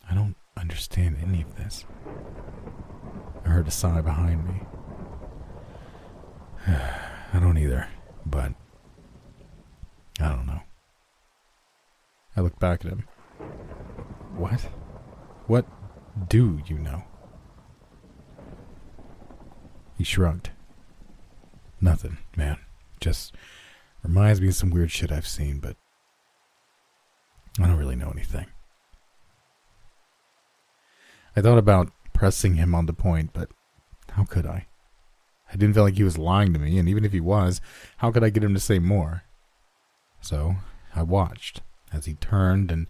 I 0.09 0.15
don't 0.15 0.35
understand 0.57 1.17
any 1.21 1.43
of 1.43 1.55
this. 1.55 1.85
I 3.45 3.49
heard 3.49 3.67
a 3.67 3.71
sigh 3.71 4.01
behind 4.01 4.47
me. 4.47 4.62
I 6.67 7.39
don't 7.39 7.59
either 7.59 7.88
but 8.29 8.53
I 10.19 10.29
don't 10.29 10.45
know. 10.45 10.61
I 12.35 12.41
looked 12.41 12.59
back 12.59 12.85
at 12.85 12.91
him. 12.91 13.07
What? 14.37 14.61
What 15.47 15.65
do 16.29 16.61
you 16.65 16.77
know? 16.77 17.03
He 19.97 20.03
shrugged. 20.03 20.51
Nothing, 21.81 22.17
man. 22.35 22.57
Just 23.01 23.35
reminds 24.03 24.39
me 24.39 24.47
of 24.47 24.55
some 24.55 24.69
weird 24.69 24.91
shit 24.91 25.11
I've 25.11 25.27
seen, 25.27 25.59
but 25.59 25.75
I 27.59 27.67
don't 27.67 27.77
really 27.77 27.95
know 27.95 28.09
anything. 28.09 28.45
I 31.35 31.41
thought 31.41 31.57
about 31.57 31.91
pressing 32.13 32.55
him 32.55 32.73
on 32.73 32.85
the 32.85 32.93
point, 32.93 33.31
but 33.33 33.49
how 34.11 34.23
could 34.23 34.45
I? 34.45 34.67
I 35.49 35.55
didn't 35.55 35.73
feel 35.73 35.83
like 35.83 35.95
he 35.95 36.03
was 36.03 36.17
lying 36.17 36.53
to 36.53 36.59
me, 36.59 36.77
and 36.77 36.88
even 36.88 37.03
if 37.05 37.12
he 37.12 37.19
was, 37.19 37.59
how 37.97 38.12
could 38.12 38.23
I 38.23 38.29
get 38.29 38.43
him 38.43 38.53
to 38.53 38.59
say 38.59 38.79
more? 38.79 39.23
So 40.21 40.55
I 40.95 41.03
watched 41.03 41.62
as 41.91 42.05
he 42.05 42.13
turned 42.15 42.71
and 42.71 42.88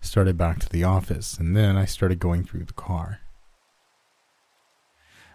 started 0.00 0.36
back 0.36 0.60
to 0.60 0.68
the 0.68 0.84
office, 0.84 1.36
and 1.38 1.56
then 1.56 1.76
I 1.76 1.84
started 1.84 2.20
going 2.20 2.44
through 2.44 2.64
the 2.64 2.72
car. 2.72 3.20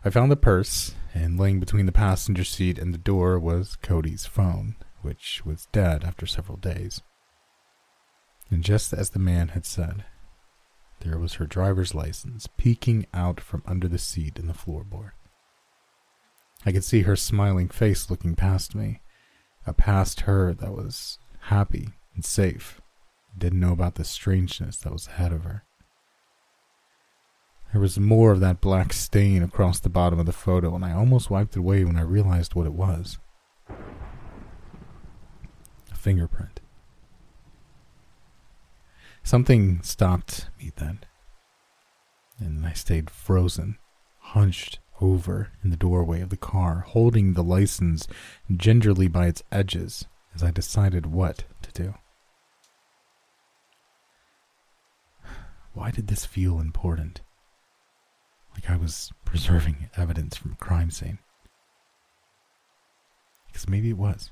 I 0.06 0.10
found 0.10 0.32
the 0.32 0.38
purse, 0.38 0.95
and 1.13 1.39
laying 1.39 1.60
between 1.60 1.86
the 1.86 1.91
passenger 1.91 2.43
seat 2.43 2.78
and 2.78 2.93
the 2.93 2.97
door 2.97 3.39
was 3.39 3.78
Cody's 3.78 4.26
phone, 4.26 4.76
which 5.02 5.45
was 5.45 5.67
dead 5.71 6.04
after 6.04 6.26
several 6.26 6.58
days. 6.58 7.02
And 8.49 8.63
just 8.63 8.93
as 8.93 9.10
the 9.10 9.19
man 9.19 9.49
had 9.49 9.65
said, 9.65 10.06
there 11.02 11.17
was 11.17 11.36
her 11.36 11.45
driver's 11.45 11.95
license 11.95 12.47
peeking 12.58 13.06
out 13.13 13.39
from 13.39 13.63
under 13.65 13.88
the 13.88 13.97
seat 13.97 14.38
in 14.38 14.47
the 14.47 14.54
floorboard. 14.54 15.12
I 16.65 16.71
could 16.71 16.84
see 16.84 17.02
her 17.02 17.15
smiling 17.15 17.67
face 17.67 18.10
looking 18.10 18.36
past 18.36 18.73
me, 18.73 19.02
a 19.67 19.73
past 19.73 20.21
her 20.21 20.54
that 20.54 20.71
was 20.71 21.19
happy 21.41 21.89
and 22.15 22.23
safe, 22.23 22.82
didn't 23.38 23.60
know 23.60 23.73
about 23.73 23.95
the 23.95 24.04
strangeness 24.04 24.78
that 24.78 24.93
was 24.93 25.08
ahead 25.08 25.34
of 25.34 25.43
her. 25.43 25.63
There 27.71 27.82
was 27.82 27.99
more 27.99 28.32
of 28.32 28.39
that 28.39 28.62
black 28.62 28.93
stain 28.93 29.41
across 29.41 29.80
the 29.80 29.89
bottom 29.89 30.19
of 30.19 30.26
the 30.26 30.32
photo, 30.32 30.76
and 30.76 30.86
I 30.86 30.93
almost 30.93 31.30
wiped 31.30 31.56
it 31.56 31.60
away 31.60 31.84
when 31.84 31.97
I 31.97 32.02
realized 32.02 32.54
what 32.54 32.67
it 32.67 32.73
was 32.73 33.17
a 35.91 35.95
fingerprint. 35.95 36.60
Something 39.23 39.82
stopped 39.82 40.49
me 40.60 40.71
then, 40.76 40.99
and 42.38 42.65
I 42.65 42.73
stayed 42.73 43.10
frozen, 43.10 43.78
hunched 44.19 44.80
over 45.04 45.50
in 45.62 45.70
the 45.70 45.78
doorway 45.78 46.22
of 46.22 46.30
the 46.30 46.38
car, 46.38 46.86
holding 46.88 47.34
the 47.34 47.44
license 47.44 48.08
gingerly 48.56 49.10
by 49.10 49.28
its 49.28 49.44
edges 49.52 50.06
as 50.34 50.42
I 50.42 50.50
decided 50.50 51.08
what 51.08 51.44
to 51.62 51.72
do. 51.74 51.96
Why 55.74 55.92
did 55.92 56.08
this 56.08 56.26
feel 56.26 56.60
important? 56.60 57.20
Like 58.54 58.70
I 58.70 58.78
was 58.78 59.12
preserving 59.26 59.89
evidence 59.98 60.38
from 60.38 60.54
a 60.54 60.63
crime 60.63 60.89
scene. 60.89 61.20
Because 63.48 63.68
maybe 63.68 63.89
it 63.89 63.98
was. 63.98 64.32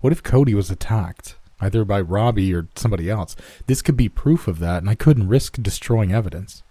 What 0.00 0.12
if 0.12 0.22
Cody 0.22 0.54
was 0.54 0.70
attacked, 0.70 1.36
either 1.60 1.84
by 1.84 2.00
Robbie 2.00 2.52
or 2.52 2.66
somebody 2.74 3.08
else? 3.08 3.36
This 3.66 3.82
could 3.82 3.96
be 3.96 4.08
proof 4.08 4.48
of 4.48 4.58
that, 4.58 4.78
and 4.78 4.90
I 4.90 4.96
couldn't 4.96 5.28
risk 5.28 5.62
destroying 5.62 6.12
evidence. 6.12 6.63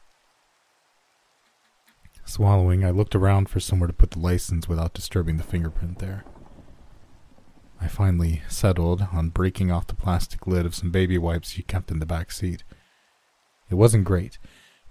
Swallowing, 2.26 2.84
I 2.84 2.90
looked 2.90 3.16
around 3.16 3.50
for 3.50 3.60
somewhere 3.60 3.88
to 3.88 3.94
put 3.94 4.12
the 4.12 4.20
license 4.20 4.68
without 4.68 4.94
disturbing 4.94 5.38
the 5.38 5.44
fingerprint 5.44 6.00
there. 6.00 6.24
I 7.82 7.88
finally 7.88 8.42
settled 8.48 9.08
on 9.12 9.30
breaking 9.30 9.72
off 9.72 9.88
the 9.88 9.94
plastic 9.94 10.48
lid 10.48 10.66
of 10.66 10.74
some 10.74 10.90
baby 10.90 11.18
wipes 11.18 11.50
she 11.50 11.64
kept 11.64 11.92
in 11.92 12.00
the 12.00 12.06
back 12.06 12.32
seat. 12.32 12.64
It 13.70 13.76
wasn't 13.76 14.06
great, 14.06 14.40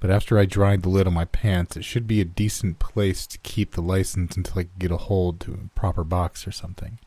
But 0.02 0.10
after 0.10 0.36
I 0.36 0.46
dried 0.46 0.82
the 0.82 0.88
lid 0.88 1.06
on 1.06 1.14
my 1.14 1.26
pants, 1.26 1.76
it 1.76 1.84
should 1.84 2.08
be 2.08 2.20
a 2.20 2.24
decent 2.24 2.80
place 2.80 3.24
to 3.28 3.38
keep 3.38 3.70
the 3.70 3.80
license 3.80 4.36
until 4.36 4.58
I 4.58 4.62
could 4.64 4.80
get 4.80 4.90
a 4.90 4.96
hold 4.96 5.38
to 5.40 5.52
a 5.52 5.78
proper 5.78 6.02
box 6.02 6.44
or 6.44 6.50
something. 6.50 6.98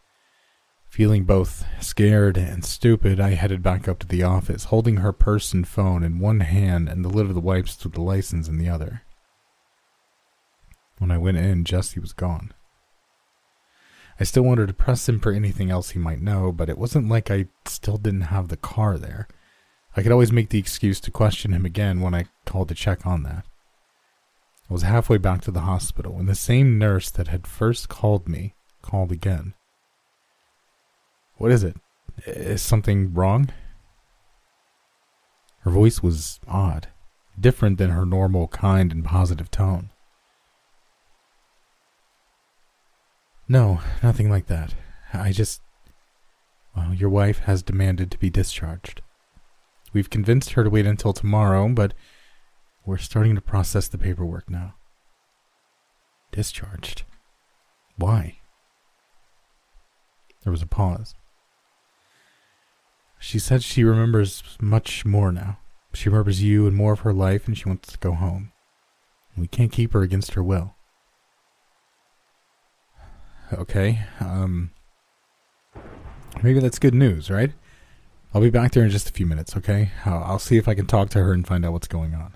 Feeling 0.87 1.25
both 1.25 1.65
scared 1.81 2.37
and 2.37 2.63
stupid, 2.63 3.19
I 3.19 3.31
headed 3.31 3.61
back 3.61 3.89
up 3.89 3.99
to 3.99 4.07
the 4.07 4.23
office, 4.23 4.65
holding 4.65 4.97
her 4.97 5.11
purse 5.11 5.51
and 5.51 5.67
phone 5.67 6.03
in 6.03 6.19
one 6.19 6.39
hand 6.39 6.87
and 6.87 7.03
the 7.03 7.09
lid 7.09 7.25
of 7.25 7.33
the 7.33 7.41
wipes 7.41 7.83
with 7.83 7.95
the 7.95 8.01
license 8.01 8.47
in 8.47 8.59
the 8.59 8.69
other. 8.69 9.01
When 10.97 11.11
I 11.11 11.17
went 11.17 11.37
in, 11.37 11.65
Jesse 11.65 11.99
was 11.99 12.13
gone. 12.13 12.53
I 14.19 14.23
still 14.23 14.43
wanted 14.43 14.67
to 14.67 14.73
press 14.73 15.09
him 15.09 15.19
for 15.19 15.31
anything 15.31 15.69
else 15.69 15.89
he 15.89 15.99
might 15.99 16.21
know, 16.21 16.51
but 16.51 16.69
it 16.69 16.77
wasn't 16.77 17.09
like 17.09 17.29
I 17.29 17.47
still 17.65 17.97
didn't 17.97 18.21
have 18.21 18.47
the 18.47 18.57
car 18.57 18.97
there. 18.97 19.27
I 19.97 20.01
could 20.01 20.11
always 20.11 20.31
make 20.31 20.49
the 20.49 20.59
excuse 20.59 20.99
to 21.01 21.11
question 21.11 21.53
him 21.53 21.65
again 21.65 21.99
when 21.99 22.13
I 22.13 22.25
called 22.45 22.69
to 22.69 22.75
check 22.75 23.05
on 23.05 23.23
that. 23.23 23.45
I 24.69 24.73
was 24.73 24.83
halfway 24.83 25.17
back 25.17 25.41
to 25.41 25.51
the 25.51 25.61
hospital 25.61 26.13
when 26.13 26.25
the 26.25 26.35
same 26.35 26.77
nurse 26.77 27.09
that 27.11 27.27
had 27.27 27.45
first 27.45 27.89
called 27.89 28.27
me 28.27 28.55
called 28.81 29.11
again. 29.11 29.53
What 31.37 31.51
is 31.51 31.63
it? 31.63 31.75
Is 32.25 32.61
something 32.61 33.13
wrong? 33.13 33.51
Her 35.61 35.71
voice 35.71 36.01
was 36.01 36.39
odd, 36.47 36.87
different 37.39 37.77
than 37.77 37.89
her 37.89 38.05
normal 38.05 38.47
kind 38.47 38.91
and 38.91 39.03
positive 39.03 39.51
tone. 39.51 39.89
No, 43.47 43.79
nothing 44.01 44.29
like 44.29 44.47
that. 44.47 44.73
I 45.13 45.31
just. 45.31 45.61
Well, 46.75 46.93
your 46.93 47.09
wife 47.09 47.39
has 47.39 47.63
demanded 47.63 48.11
to 48.11 48.17
be 48.17 48.29
discharged. 48.29 49.01
We've 49.93 50.09
convinced 50.09 50.51
her 50.51 50.63
to 50.63 50.69
wait 50.69 50.85
until 50.85 51.13
tomorrow, 51.13 51.69
but 51.69 51.93
we're 52.85 52.97
starting 52.97 53.35
to 53.35 53.41
process 53.41 53.87
the 53.87 53.97
paperwork 53.97 54.49
now. 54.49 54.75
Discharged? 56.31 57.03
Why? 57.97 58.39
There 60.43 60.51
was 60.51 60.61
a 60.61 60.67
pause. 60.67 61.15
She 63.19 63.39
said 63.39 63.63
she 63.63 63.83
remembers 63.83 64.43
much 64.59 65.05
more 65.05 65.31
now. 65.31 65.59
She 65.93 66.09
remembers 66.09 66.43
you 66.43 66.67
and 66.67 66.75
more 66.75 66.93
of 66.93 66.99
her 66.99 67.13
life, 67.13 67.47
and 67.47 67.57
she 67.57 67.69
wants 67.69 67.93
to 67.93 67.97
go 67.99 68.11
home. 68.11 68.51
We 69.37 69.47
can't 69.47 69.71
keep 69.71 69.93
her 69.93 70.01
against 70.01 70.33
her 70.33 70.43
will. 70.43 70.75
Okay, 73.53 74.01
um. 74.19 74.71
Maybe 76.43 76.59
that's 76.59 76.79
good 76.79 76.93
news, 76.93 77.29
right? 77.29 77.51
I'll 78.33 78.41
be 78.41 78.49
back 78.49 78.73
there 78.73 78.83
in 78.83 78.89
just 78.89 79.09
a 79.09 79.13
few 79.13 79.25
minutes, 79.25 79.55
okay? 79.55 79.91
I'll, 80.05 80.23
I'll 80.23 80.39
see 80.39 80.57
if 80.57 80.67
I 80.67 80.75
can 80.75 80.85
talk 80.87 81.09
to 81.11 81.19
her 81.19 81.31
and 81.31 81.47
find 81.47 81.65
out 81.65 81.71
what's 81.71 81.87
going 81.87 82.13
on. 82.13 82.35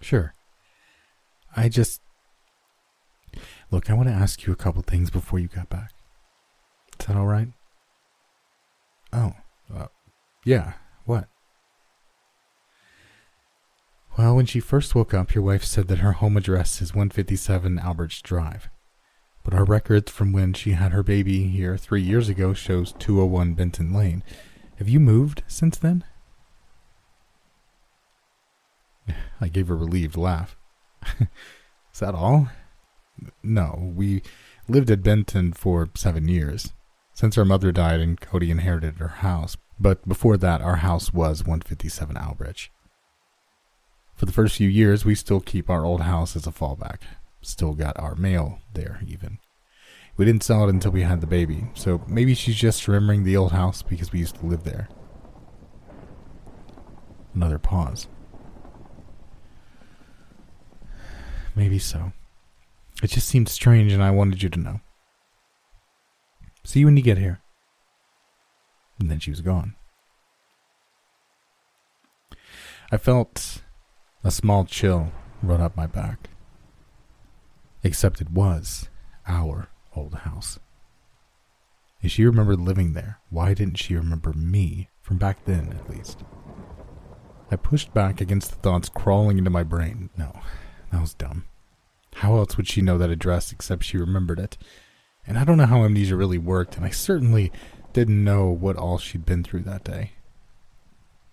Sure. 0.00 0.34
I 1.56 1.68
just. 1.68 2.00
Look, 3.70 3.90
I 3.90 3.94
want 3.94 4.08
to 4.08 4.14
ask 4.14 4.46
you 4.46 4.52
a 4.52 4.56
couple 4.56 4.82
things 4.82 5.10
before 5.10 5.38
you 5.38 5.48
got 5.48 5.68
back. 5.68 5.92
Is 7.00 7.06
that 7.06 7.16
all 7.16 7.26
right? 7.26 7.48
Oh, 9.12 9.32
uh, 9.74 9.86
yeah. 10.44 10.74
What? 11.04 11.28
Well, 14.18 14.34
when 14.34 14.46
she 14.46 14.58
first 14.58 14.96
woke 14.96 15.14
up, 15.14 15.32
your 15.32 15.44
wife 15.44 15.62
said 15.62 15.86
that 15.86 16.00
her 16.00 16.10
home 16.10 16.36
address 16.36 16.82
is 16.82 16.92
157 16.92 17.78
Alberts 17.78 18.20
Drive. 18.20 18.68
But 19.44 19.54
our 19.54 19.62
records 19.62 20.10
from 20.10 20.32
when 20.32 20.54
she 20.54 20.72
had 20.72 20.90
her 20.90 21.04
baby 21.04 21.44
here 21.44 21.76
three 21.76 22.02
years 22.02 22.28
ago 22.28 22.52
shows 22.52 22.92
201 22.98 23.54
Benton 23.54 23.94
Lane. 23.94 24.24
Have 24.78 24.88
you 24.88 24.98
moved 24.98 25.44
since 25.46 25.78
then? 25.78 26.02
I 29.40 29.46
gave 29.46 29.70
a 29.70 29.74
relieved 29.76 30.16
laugh. 30.16 30.56
is 31.20 32.00
that 32.00 32.16
all? 32.16 32.48
No, 33.44 33.92
we 33.94 34.22
lived 34.66 34.90
at 34.90 35.04
Benton 35.04 35.52
for 35.52 35.90
seven 35.94 36.26
years. 36.26 36.72
Since 37.14 37.38
our 37.38 37.44
mother 37.44 37.70
died 37.70 38.00
and 38.00 38.20
Cody 38.20 38.50
inherited 38.50 38.96
her 38.96 39.08
house, 39.08 39.56
but 39.78 40.08
before 40.08 40.36
that, 40.38 40.60
our 40.60 40.76
house 40.76 41.12
was 41.12 41.44
157 41.44 42.16
Albridge. 42.16 42.72
For 44.18 44.26
the 44.26 44.32
first 44.32 44.56
few 44.56 44.68
years, 44.68 45.04
we 45.04 45.14
still 45.14 45.38
keep 45.38 45.70
our 45.70 45.84
old 45.84 46.00
house 46.00 46.34
as 46.34 46.44
a 46.44 46.50
fallback. 46.50 47.02
Still 47.40 47.72
got 47.74 47.96
our 48.00 48.16
mail 48.16 48.58
there, 48.74 49.00
even. 49.06 49.38
We 50.16 50.24
didn't 50.24 50.42
sell 50.42 50.64
it 50.64 50.70
until 50.70 50.90
we 50.90 51.02
had 51.02 51.20
the 51.20 51.28
baby, 51.28 51.68
so 51.74 52.02
maybe 52.08 52.34
she's 52.34 52.56
just 52.56 52.88
remembering 52.88 53.22
the 53.22 53.36
old 53.36 53.52
house 53.52 53.80
because 53.80 54.10
we 54.10 54.18
used 54.18 54.34
to 54.40 54.46
live 54.46 54.64
there. 54.64 54.88
Another 57.32 57.60
pause. 57.60 58.08
Maybe 61.54 61.78
so. 61.78 62.12
It 63.00 63.10
just 63.10 63.28
seemed 63.28 63.48
strange 63.48 63.92
and 63.92 64.02
I 64.02 64.10
wanted 64.10 64.42
you 64.42 64.48
to 64.48 64.58
know. 64.58 64.80
See 66.64 66.80
you 66.80 66.86
when 66.86 66.96
you 66.96 67.04
get 67.04 67.18
here. 67.18 67.40
And 68.98 69.08
then 69.08 69.20
she 69.20 69.30
was 69.30 69.42
gone. 69.42 69.76
I 72.90 72.96
felt 72.96 73.62
a 74.28 74.30
small 74.30 74.66
chill 74.66 75.10
run 75.42 75.62
up 75.62 75.74
my 75.74 75.86
back. 75.86 76.28
Except 77.82 78.20
it 78.20 78.30
was 78.30 78.90
our 79.26 79.70
old 79.96 80.16
house. 80.16 80.58
If 82.02 82.12
she 82.12 82.26
remembered 82.26 82.60
living 82.60 82.92
there, 82.92 83.20
why 83.30 83.54
didn't 83.54 83.78
she 83.78 83.96
remember 83.96 84.34
me, 84.34 84.90
from 85.00 85.16
back 85.16 85.46
then 85.46 85.72
at 85.72 85.88
least? 85.88 86.24
I 87.50 87.56
pushed 87.56 87.94
back 87.94 88.20
against 88.20 88.50
the 88.50 88.58
thoughts 88.58 88.90
crawling 88.90 89.38
into 89.38 89.48
my 89.48 89.62
brain. 89.62 90.10
No, 90.18 90.38
that 90.92 91.00
was 91.00 91.14
dumb. 91.14 91.46
How 92.16 92.36
else 92.36 92.58
would 92.58 92.68
she 92.68 92.82
know 92.82 92.98
that 92.98 93.08
address 93.08 93.50
except 93.50 93.84
she 93.84 93.96
remembered 93.96 94.38
it? 94.38 94.58
And 95.26 95.38
I 95.38 95.44
don't 95.44 95.56
know 95.56 95.64
how 95.64 95.84
amnesia 95.84 96.16
really 96.16 96.36
worked, 96.36 96.76
and 96.76 96.84
I 96.84 96.90
certainly 96.90 97.50
didn't 97.94 98.22
know 98.22 98.48
what 98.50 98.76
all 98.76 98.98
she'd 98.98 99.24
been 99.24 99.42
through 99.42 99.62
that 99.62 99.84
day. 99.84 100.12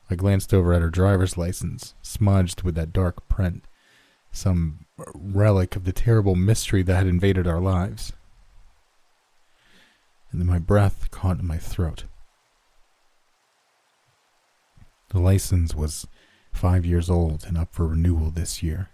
I 0.10 0.16
glanced 0.16 0.54
over 0.54 0.74
at 0.74 0.82
her 0.82 0.90
driver's 0.90 1.38
license, 1.38 1.96
smudged 2.02 2.62
with 2.62 2.76
that 2.76 2.94
dark 2.94 3.28
print, 3.28 3.66
some 4.32 4.86
relic 5.14 5.76
of 5.76 5.84
the 5.84 5.92
terrible 5.92 6.36
mystery 6.36 6.84
that 6.84 6.96
had 6.96 7.08
invaded 7.08 7.48
our 7.48 7.60
lives. 7.60 8.14
And 10.32 10.40
then 10.40 10.48
my 10.48 10.60
breath 10.60 11.10
caught 11.12 11.40
in 11.40 11.48
my 11.48 11.58
throat. 11.58 12.04
The 15.10 15.20
license 15.20 15.74
was 15.74 16.08
five 16.52 16.86
years 16.86 17.10
old 17.10 17.46
and 17.48 17.58
up 17.58 17.74
for 17.74 17.88
renewal 17.88 18.32
this 18.32 18.62
year. 18.62 18.90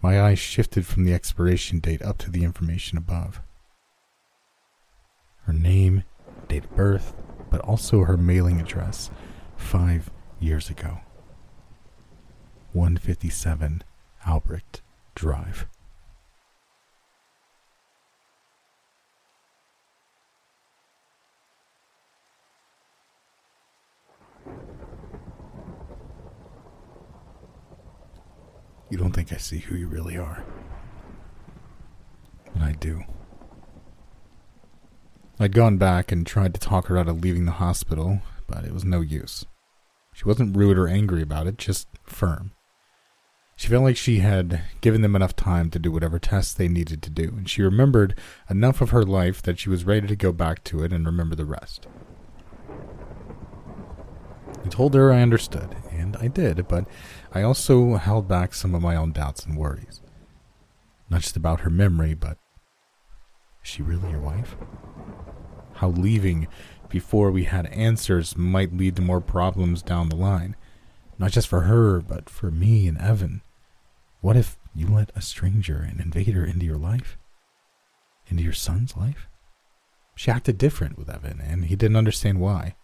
My 0.00 0.20
eyes 0.20 0.38
shifted 0.38 0.86
from 0.86 1.04
the 1.04 1.14
expiration 1.14 1.80
date 1.80 2.02
up 2.02 2.18
to 2.18 2.30
the 2.30 2.44
information 2.44 2.96
above. 2.98 3.40
Her 5.42 5.52
name, 5.52 6.04
date 6.48 6.64
of 6.64 6.76
birth, 6.76 7.14
but 7.50 7.60
also 7.60 8.04
her 8.04 8.16
mailing 8.16 8.60
address 8.60 9.10
five 9.56 10.10
years 10.40 10.70
ago. 10.70 10.98
157 12.72 13.82
Albrecht 14.26 14.82
Drive. 15.14 15.66
You 28.90 28.98
don't 28.98 29.12
think 29.12 29.32
I 29.32 29.38
see 29.38 29.58
who 29.58 29.74
you 29.74 29.88
really 29.88 30.16
are. 30.16 30.44
But 32.52 32.62
I 32.62 32.72
do. 32.72 33.02
I'd 35.40 35.52
gone 35.52 35.78
back 35.78 36.12
and 36.12 36.24
tried 36.24 36.54
to 36.54 36.60
talk 36.60 36.86
her 36.86 36.96
out 36.96 37.08
of 37.08 37.20
leaving 37.20 37.44
the 37.44 37.52
hospital, 37.52 38.20
but 38.46 38.64
it 38.64 38.72
was 38.72 38.84
no 38.84 39.00
use. 39.00 39.44
She 40.12 40.24
wasn't 40.24 40.56
rude 40.56 40.78
or 40.78 40.88
angry 40.88 41.22
about 41.22 41.46
it, 41.46 41.58
just 41.58 41.88
firm. 42.04 42.52
She 43.56 43.68
felt 43.68 43.84
like 43.84 43.96
she 43.96 44.18
had 44.18 44.62
given 44.80 45.02
them 45.02 45.14
enough 45.14 45.36
time 45.36 45.70
to 45.70 45.78
do 45.78 45.92
whatever 45.92 46.18
tests 46.18 46.52
they 46.52 46.68
needed 46.68 47.02
to 47.02 47.10
do, 47.10 47.34
and 47.36 47.48
she 47.48 47.62
remembered 47.62 48.18
enough 48.50 48.80
of 48.80 48.90
her 48.90 49.04
life 49.04 49.42
that 49.42 49.58
she 49.58 49.68
was 49.68 49.84
ready 49.84 50.06
to 50.08 50.16
go 50.16 50.32
back 50.32 50.64
to 50.64 50.82
it 50.82 50.92
and 50.92 51.06
remember 51.06 51.36
the 51.36 51.44
rest. 51.44 51.86
I 54.64 54.68
told 54.68 54.94
her 54.94 55.12
I 55.12 55.22
understood, 55.22 55.76
and 55.90 56.16
I 56.16 56.28
did, 56.28 56.66
but 56.68 56.86
I 57.32 57.42
also 57.42 57.96
held 57.96 58.26
back 58.26 58.54
some 58.54 58.74
of 58.74 58.82
my 58.82 58.96
own 58.96 59.12
doubts 59.12 59.44
and 59.44 59.56
worries. 59.56 60.00
Not 61.10 61.20
just 61.20 61.36
about 61.36 61.60
her 61.60 61.70
memory, 61.70 62.14
but 62.14 62.38
is 63.62 63.70
she 63.70 63.82
really 63.82 64.10
your 64.10 64.20
wife? 64.20 64.56
How 65.74 65.88
leaving 65.88 66.48
before 66.88 67.30
we 67.30 67.44
had 67.44 67.66
answers 67.66 68.36
might 68.36 68.76
lead 68.76 68.96
to 68.96 69.02
more 69.02 69.20
problems 69.20 69.82
down 69.82 70.08
the 70.08 70.16
line. 70.16 70.56
Not 71.18 71.32
just 71.32 71.48
for 71.48 71.62
her, 71.62 72.00
but 72.00 72.28
for 72.28 72.50
me 72.50 72.88
and 72.88 72.98
Evan. 72.98 73.42
What 74.20 74.36
if 74.36 74.58
you 74.74 74.86
let 74.86 75.10
a 75.14 75.20
stranger, 75.20 75.76
an 75.76 76.00
invader, 76.00 76.44
into 76.44 76.66
your 76.66 76.78
life? 76.78 77.18
Into 78.28 78.42
your 78.42 78.52
son's 78.52 78.96
life? 78.96 79.28
She 80.16 80.30
acted 80.30 80.58
different 80.58 80.98
with 80.98 81.10
Evan, 81.10 81.40
and 81.40 81.66
he 81.66 81.76
didn't 81.76 81.96
understand 81.96 82.40
why. 82.40 82.76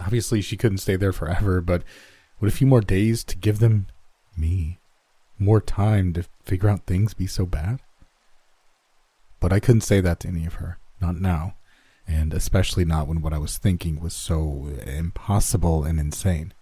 Obviously, 0.00 0.40
she 0.40 0.56
couldn't 0.56 0.78
stay 0.78 0.96
there 0.96 1.12
forever, 1.12 1.60
but 1.60 1.82
would 2.40 2.48
a 2.48 2.54
few 2.54 2.66
more 2.66 2.80
days 2.80 3.22
to 3.24 3.36
give 3.36 3.58
them 3.58 3.86
me 4.36 4.78
more 5.38 5.60
time 5.60 6.12
to 6.14 6.24
figure 6.42 6.68
out 6.68 6.86
things 6.86 7.14
be 7.14 7.26
so 7.26 7.44
bad? 7.44 7.80
But 9.40 9.52
I 9.52 9.60
couldn't 9.60 9.82
say 9.82 10.00
that 10.00 10.20
to 10.20 10.28
any 10.28 10.46
of 10.46 10.54
her, 10.54 10.78
not 11.00 11.20
now, 11.20 11.54
and 12.10 12.34
especially 12.34 12.84
not 12.84 13.06
when 13.06 13.22
what 13.22 13.32
I 13.32 13.38
was 13.38 13.56
thinking 13.56 14.00
was 14.00 14.14
so 14.14 14.68
impossible 14.84 15.84
and 15.84 16.00
insane. 16.00 16.52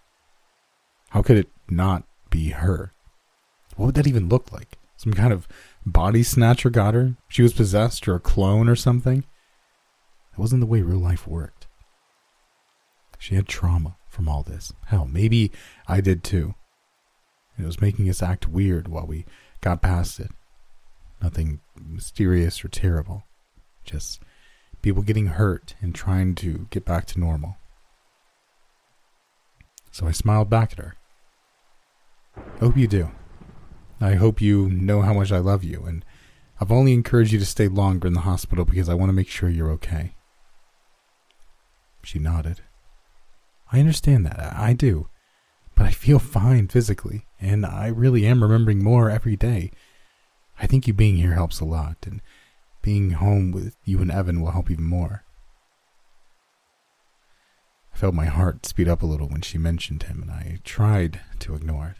How 1.10 1.22
could 1.22 1.38
it 1.38 1.48
not 1.70 2.04
be 2.28 2.50
her? 2.50 2.92
What 3.76 3.86
would 3.86 3.94
that 3.94 4.06
even 4.06 4.28
look 4.28 4.52
like? 4.52 4.76
Some 4.98 5.14
kind 5.14 5.32
of 5.32 5.48
body 5.86 6.22
snatcher 6.22 6.68
got 6.68 6.94
her? 6.94 7.16
She 7.28 7.42
was 7.42 7.54
possessed 7.54 8.06
or 8.06 8.14
a 8.14 8.20
clone 8.20 8.68
or 8.68 8.76
something? 8.76 9.24
That 10.32 10.40
wasn't 10.40 10.60
the 10.60 10.66
way 10.66 10.82
real 10.82 10.98
life 10.98 11.26
worked. 11.26 11.66
She 13.18 13.34
had 13.34 13.48
trauma 13.48 13.96
from 14.08 14.28
all 14.28 14.42
this. 14.42 14.72
Hell, 14.86 15.06
maybe 15.06 15.50
I 15.86 16.00
did 16.00 16.22
too. 16.22 16.54
It 17.58 17.64
was 17.64 17.80
making 17.80 18.08
us 18.10 18.22
act 18.22 18.48
weird 18.48 18.86
while 18.86 19.06
we 19.06 19.24
got 19.60 19.82
past 19.82 20.20
it. 20.20 20.30
Nothing 21.22 21.60
mysterious 21.74 22.64
or 22.64 22.68
terrible. 22.68 23.24
Just 23.84 24.20
people 24.82 25.02
getting 25.02 25.26
hurt 25.26 25.74
and 25.80 25.94
trying 25.94 26.34
to 26.36 26.66
get 26.70 26.84
back 26.84 27.06
to 27.06 27.20
normal. 27.20 27.56
So 29.90 30.06
I 30.06 30.12
smiled 30.12 30.48
back 30.48 30.72
at 30.72 30.78
her. 30.78 30.94
I 32.36 32.60
hope 32.60 32.76
you 32.76 32.86
do. 32.86 33.10
I 34.00 34.14
hope 34.14 34.40
you 34.40 34.68
know 34.68 35.02
how 35.02 35.12
much 35.12 35.32
I 35.32 35.38
love 35.38 35.64
you, 35.64 35.84
and 35.84 36.04
I've 36.60 36.70
only 36.70 36.92
encouraged 36.92 37.32
you 37.32 37.38
to 37.40 37.46
stay 37.46 37.66
longer 37.66 38.06
in 38.06 38.14
the 38.14 38.20
hospital 38.20 38.64
because 38.64 38.88
I 38.88 38.94
want 38.94 39.08
to 39.08 39.14
make 39.14 39.28
sure 39.28 39.48
you're 39.48 39.72
okay. 39.72 40.14
She 42.04 42.18
nodded. 42.18 42.60
I 43.72 43.80
understand 43.80 44.24
that. 44.26 44.38
I 44.56 44.72
do. 44.72 45.08
But 45.74 45.86
I 45.86 45.90
feel 45.90 46.18
fine 46.18 46.68
physically, 46.68 47.26
and 47.40 47.66
I 47.66 47.88
really 47.88 48.26
am 48.26 48.42
remembering 48.42 48.82
more 48.82 49.10
every 49.10 49.36
day. 49.36 49.70
I 50.60 50.66
think 50.66 50.86
you 50.86 50.92
being 50.92 51.16
here 51.16 51.34
helps 51.34 51.60
a 51.60 51.64
lot, 51.64 51.98
and 52.06 52.20
being 52.88 53.10
home 53.10 53.50
with 53.50 53.76
you 53.84 54.00
and 54.00 54.10
Evan 54.10 54.40
will 54.40 54.52
help 54.52 54.70
even 54.70 54.84
more. 54.84 55.22
I 57.92 57.98
felt 57.98 58.14
my 58.14 58.24
heart 58.24 58.64
speed 58.64 58.88
up 58.88 59.02
a 59.02 59.06
little 59.06 59.28
when 59.28 59.42
she 59.42 59.58
mentioned 59.58 60.04
him, 60.04 60.22
and 60.22 60.30
I 60.30 60.60
tried 60.64 61.20
to 61.40 61.54
ignore 61.54 61.94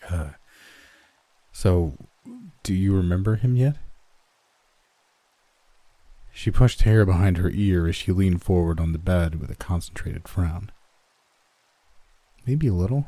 it. 0.00 0.10
Uh, 0.10 0.30
so, 1.52 1.98
do 2.62 2.72
you 2.72 2.96
remember 2.96 3.34
him 3.34 3.56
yet? 3.56 3.76
She 6.32 6.50
pushed 6.50 6.80
hair 6.84 7.04
behind 7.04 7.36
her 7.36 7.50
ear 7.50 7.86
as 7.88 7.94
she 7.94 8.10
leaned 8.10 8.40
forward 8.40 8.80
on 8.80 8.92
the 8.92 8.98
bed 8.98 9.38
with 9.38 9.50
a 9.50 9.54
concentrated 9.54 10.26
frown. 10.26 10.70
Maybe 12.46 12.68
a 12.68 12.72
little. 12.72 13.06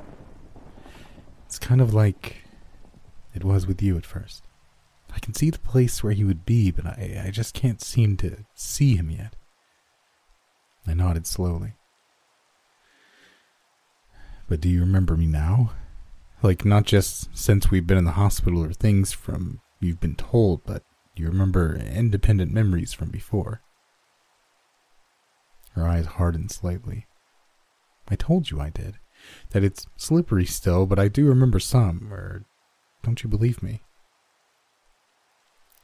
It's 1.46 1.58
kind 1.58 1.80
of 1.80 1.94
like 1.94 2.44
it 3.34 3.44
was 3.44 3.66
with 3.66 3.80
you 3.80 3.96
at 3.96 4.04
first. 4.04 4.44
I 5.14 5.18
can 5.18 5.34
see 5.34 5.50
the 5.50 5.58
place 5.58 6.02
where 6.02 6.12
he 6.12 6.24
would 6.24 6.44
be, 6.44 6.70
but 6.70 6.86
I, 6.86 7.24
I 7.26 7.30
just 7.30 7.54
can't 7.54 7.80
seem 7.80 8.16
to 8.18 8.44
see 8.54 8.96
him 8.96 9.10
yet. 9.10 9.34
I 10.86 10.94
nodded 10.94 11.26
slowly. 11.26 11.74
But 14.48 14.60
do 14.60 14.68
you 14.68 14.80
remember 14.80 15.16
me 15.16 15.26
now? 15.26 15.72
Like, 16.42 16.64
not 16.64 16.84
just 16.84 17.28
since 17.36 17.70
we've 17.70 17.86
been 17.86 17.98
in 17.98 18.04
the 18.04 18.12
hospital 18.12 18.64
or 18.64 18.72
things 18.72 19.12
from 19.12 19.60
you've 19.80 20.00
been 20.00 20.16
told, 20.16 20.64
but 20.64 20.82
you 21.14 21.26
remember 21.26 21.76
independent 21.76 22.52
memories 22.52 22.92
from 22.92 23.10
before. 23.10 23.60
Her 25.72 25.86
eyes 25.86 26.06
hardened 26.06 26.50
slightly. 26.50 27.06
I 28.08 28.16
told 28.16 28.50
you 28.50 28.60
I 28.60 28.70
did. 28.70 28.98
That 29.50 29.62
it's 29.62 29.86
slippery 29.96 30.46
still, 30.46 30.86
but 30.86 30.98
I 30.98 31.08
do 31.08 31.26
remember 31.26 31.60
some, 31.60 32.12
or 32.12 32.46
don't 33.02 33.22
you 33.22 33.28
believe 33.28 33.62
me? 33.62 33.82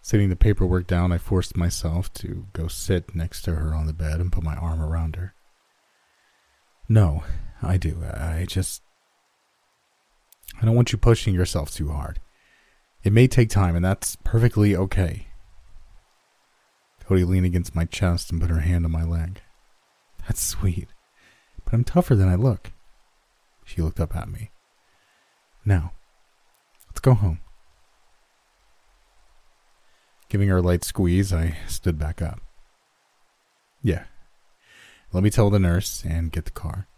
Sitting 0.07 0.29
the 0.29 0.37
paperwork 0.37 0.87
down, 0.87 1.11
I 1.11 1.19
forced 1.19 1.57
myself 1.57 2.13
to 2.13 2.47
go 2.53 2.69
sit 2.69 3.17
next 3.17 3.43
to 3.43 3.57
her 3.57 3.75
on 3.75 3.89
the 3.89 3.93
bed 3.93 4.21
and 4.21 4.31
put 4.31 4.45
my 4.45 4.55
arm 4.55 4.81
around 4.81 5.17
her. 5.17 5.35
No, 6.89 7.25
I 7.61 7.77
do. 7.77 8.05
I 8.05 8.45
just. 8.47 8.83
I 10.63 10.65
don't 10.65 10.77
want 10.77 10.93
you 10.93 10.99
pushing 10.99 11.35
yourself 11.35 11.73
too 11.73 11.89
hard. 11.89 12.21
It 13.03 13.13
may 13.13 13.27
take 13.27 13.49
time, 13.51 13.75
and 13.75 13.85
that's 13.85 14.15
perfectly 14.23 14.77
okay. 14.77 15.27
Cody 17.01 17.25
leaned 17.25 17.47
against 17.47 17.75
my 17.75 17.85
chest 17.85 18.31
and 18.31 18.41
put 18.41 18.51
her 18.51 18.61
hand 18.61 18.85
on 18.85 18.93
my 18.93 19.03
leg. 19.03 19.41
That's 20.29 20.41
sweet, 20.41 20.87
but 21.65 21.75
I'm 21.75 21.83
tougher 21.83 22.15
than 22.15 22.29
I 22.29 22.37
look. 22.37 22.71
She 23.65 23.83
looked 23.83 23.99
up 23.99 24.15
at 24.15 24.29
me. 24.29 24.53
Now, 25.65 25.95
let's 26.91 27.01
go 27.01 27.15
home. 27.15 27.41
Giving 30.29 30.49
her 30.49 30.59
a 30.59 30.63
light 30.63 30.85
squeeze, 30.85 31.33
I 31.33 31.57
stood 31.69 31.99
back 31.99 32.21
up. 32.21 32.41
Yeah. 33.83 34.05
Let 35.13 35.23
me 35.23 35.31
tell 35.31 35.51
the 35.51 35.59
nurse 35.59 36.03
and 36.05 36.33
get 36.33 36.45
the 36.47 36.51
car. 36.51 36.89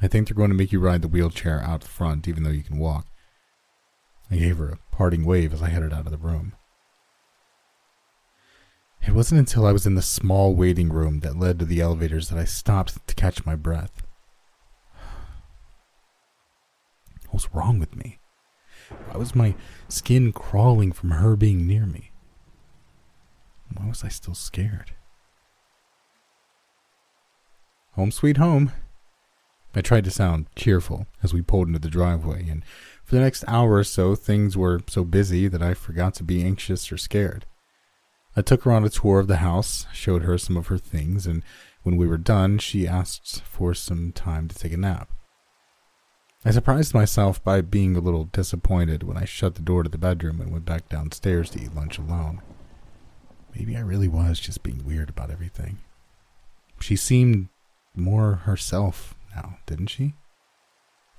I 0.00 0.06
think 0.06 0.28
they're 0.28 0.36
going 0.36 0.50
to 0.50 0.56
make 0.56 0.70
you 0.70 0.78
ride 0.78 1.02
the 1.02 1.08
wheelchair 1.08 1.60
out 1.62 1.82
front, 1.82 2.28
even 2.28 2.42
though 2.42 2.50
you 2.50 2.62
can 2.62 2.78
walk. 2.78 3.06
I 4.30 4.36
gave 4.36 4.58
her 4.58 4.68
a 4.68 4.78
parting 4.94 5.24
wave 5.24 5.52
as 5.52 5.62
I 5.62 5.70
headed 5.70 5.92
out 5.92 6.04
of 6.04 6.12
the 6.12 6.18
room. 6.18 6.54
It 9.06 9.12
wasn't 9.12 9.38
until 9.38 9.64
I 9.66 9.72
was 9.72 9.86
in 9.86 9.94
the 9.94 10.02
small 10.02 10.54
waiting 10.54 10.90
room 10.90 11.20
that 11.20 11.38
led 11.38 11.58
to 11.58 11.64
the 11.64 11.80
elevators 11.80 12.28
that 12.28 12.38
I 12.38 12.44
stopped 12.44 13.06
to 13.06 13.14
catch 13.14 13.46
my 13.46 13.56
breath. 13.56 14.02
What 17.30 17.34
was 17.34 17.54
wrong 17.54 17.78
with 17.78 17.96
me? 17.96 18.18
Why 19.06 19.16
was 19.18 19.34
my 19.34 19.54
skin 19.88 20.32
crawling 20.32 20.92
from 20.92 21.12
her 21.12 21.36
being 21.36 21.66
near 21.66 21.86
me? 21.86 22.07
Why 23.76 23.88
was 23.88 24.04
I 24.04 24.08
still 24.08 24.34
scared? 24.34 24.92
Home 27.92 28.10
sweet 28.10 28.36
home. 28.36 28.72
I 29.74 29.80
tried 29.80 30.04
to 30.04 30.10
sound 30.10 30.46
cheerful 30.56 31.06
as 31.22 31.34
we 31.34 31.42
pulled 31.42 31.68
into 31.68 31.78
the 31.78 31.88
driveway, 31.88 32.48
and 32.48 32.64
for 33.04 33.14
the 33.14 33.20
next 33.20 33.44
hour 33.46 33.74
or 33.74 33.84
so, 33.84 34.14
things 34.14 34.56
were 34.56 34.80
so 34.88 35.04
busy 35.04 35.46
that 35.48 35.62
I 35.62 35.74
forgot 35.74 36.14
to 36.14 36.24
be 36.24 36.42
anxious 36.42 36.90
or 36.90 36.96
scared. 36.96 37.44
I 38.36 38.42
took 38.42 38.62
her 38.62 38.72
on 38.72 38.84
a 38.84 38.88
tour 38.88 39.18
of 39.18 39.26
the 39.26 39.36
house, 39.36 39.86
showed 39.92 40.22
her 40.22 40.38
some 40.38 40.56
of 40.56 40.68
her 40.68 40.78
things, 40.78 41.26
and 41.26 41.42
when 41.82 41.96
we 41.96 42.06
were 42.06 42.18
done, 42.18 42.58
she 42.58 42.86
asked 42.86 43.42
for 43.42 43.74
some 43.74 44.12
time 44.12 44.48
to 44.48 44.54
take 44.54 44.72
a 44.72 44.76
nap. 44.76 45.10
I 46.44 46.52
surprised 46.52 46.94
myself 46.94 47.42
by 47.42 47.60
being 47.60 47.96
a 47.96 48.00
little 48.00 48.24
disappointed 48.24 49.02
when 49.02 49.16
I 49.16 49.24
shut 49.24 49.56
the 49.56 49.62
door 49.62 49.82
to 49.82 49.88
the 49.88 49.98
bedroom 49.98 50.40
and 50.40 50.52
went 50.52 50.64
back 50.64 50.88
downstairs 50.88 51.50
to 51.50 51.60
eat 51.60 51.74
lunch 51.74 51.98
alone. 51.98 52.42
Maybe 53.58 53.76
I 53.76 53.80
really 53.80 54.06
was 54.06 54.38
just 54.38 54.62
being 54.62 54.84
weird 54.86 55.10
about 55.10 55.32
everything. 55.32 55.78
She 56.80 56.94
seemed 56.94 57.48
more 57.96 58.36
herself 58.36 59.16
now, 59.34 59.58
didn't 59.66 59.88
she? 59.88 60.14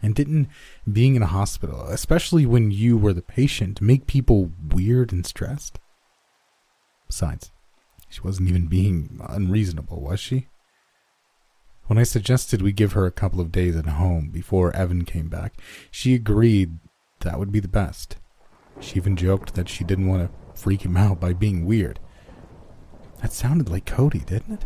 And 0.01 0.15
didn't 0.15 0.47
being 0.89 1.15
in 1.15 1.21
a 1.21 1.27
hospital, 1.27 1.87
especially 1.87 2.45
when 2.45 2.71
you 2.71 2.97
were 2.97 3.11
the 3.11 3.21
patient, 3.21 3.81
make 3.81 4.07
people 4.07 4.51
weird 4.69 5.11
and 5.11 5.25
stressed? 5.25 5.79
Besides, 7.07 7.51
she 8.07 8.21
wasn't 8.21 8.47
even 8.47 8.67
being 8.67 9.19
unreasonable, 9.27 9.99
was 9.99 10.21
she? 10.21 10.47
When 11.87 11.97
I 11.97 12.03
suggested 12.03 12.61
we 12.61 12.71
give 12.71 12.93
her 12.93 13.05
a 13.05 13.11
couple 13.11 13.41
of 13.41 13.51
days 13.51 13.75
at 13.75 13.85
home 13.85 14.29
before 14.29 14.73
Evan 14.73 15.03
came 15.03 15.27
back, 15.27 15.55
she 15.91 16.15
agreed 16.15 16.79
that 17.19 17.37
would 17.37 17.51
be 17.51 17.59
the 17.59 17.67
best. 17.67 18.15
She 18.79 18.95
even 18.95 19.17
joked 19.17 19.55
that 19.55 19.67
she 19.67 19.83
didn't 19.83 20.07
want 20.07 20.23
to 20.23 20.61
freak 20.61 20.83
him 20.83 20.95
out 20.95 21.19
by 21.19 21.33
being 21.33 21.65
weird. 21.65 21.99
That 23.21 23.33
sounded 23.33 23.69
like 23.69 23.85
Cody, 23.85 24.19
didn't 24.19 24.53
it? 24.53 24.65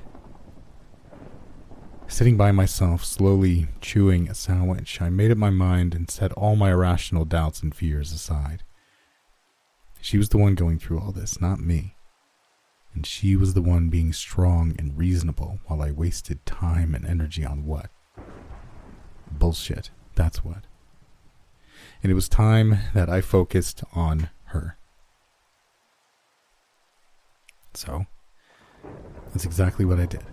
Sitting 2.08 2.38
by 2.38 2.52
myself, 2.52 3.04
slowly 3.04 3.68
chewing 3.82 4.30
a 4.30 4.36
sandwich, 4.36 5.02
I 5.02 5.10
made 5.10 5.32
up 5.32 5.38
my 5.38 5.50
mind 5.50 5.96
and 5.96 6.10
set 6.10 6.32
all 6.34 6.56
my 6.56 6.72
irrational 6.72 7.26
doubts 7.26 7.64
and 7.64 7.74
fears 7.74 8.12
aside. 8.12 8.64
She 10.00 10.18
was 10.18 10.30
the 10.30 10.38
one 10.38 10.54
going 10.54 10.78
through 10.78 11.00
all 11.00 11.12
this, 11.12 11.42
not 11.42 11.60
me. 11.60 11.96
And 12.94 13.06
she 13.06 13.36
was 13.36 13.56
the 13.56 13.62
one 13.62 13.90
being 13.90 14.14
strong 14.14 14.76
and 14.78 14.96
reasonable 14.96 15.60
while 15.66 15.82
I 15.82 15.92
wasted 15.92 16.46
time 16.46 16.94
and 16.94 17.06
energy 17.06 17.44
on 17.44 17.66
what? 17.66 17.90
Bullshit, 19.32 19.90
that's 20.14 20.44
what. 20.44 20.68
And 22.04 22.12
it 22.12 22.16
was 22.16 22.30
time 22.30 22.78
that 22.94 23.10
I 23.10 23.22
focused 23.22 23.84
on 23.94 24.30
her. 24.48 24.78
So, 27.74 28.06
that's 29.34 29.46
exactly 29.46 29.84
what 29.84 30.00
I 30.00 30.06
did. 30.06 30.24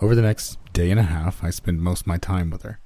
Over 0.00 0.14
the 0.14 0.22
next 0.22 0.58
day 0.72 0.90
and 0.90 0.98
a 0.98 1.04
half, 1.04 1.44
I 1.44 1.50
spent 1.50 1.78
most 1.78 2.00
of 2.00 2.06
my 2.06 2.16
time 2.16 2.50
with 2.50 2.62
her. 2.62 2.80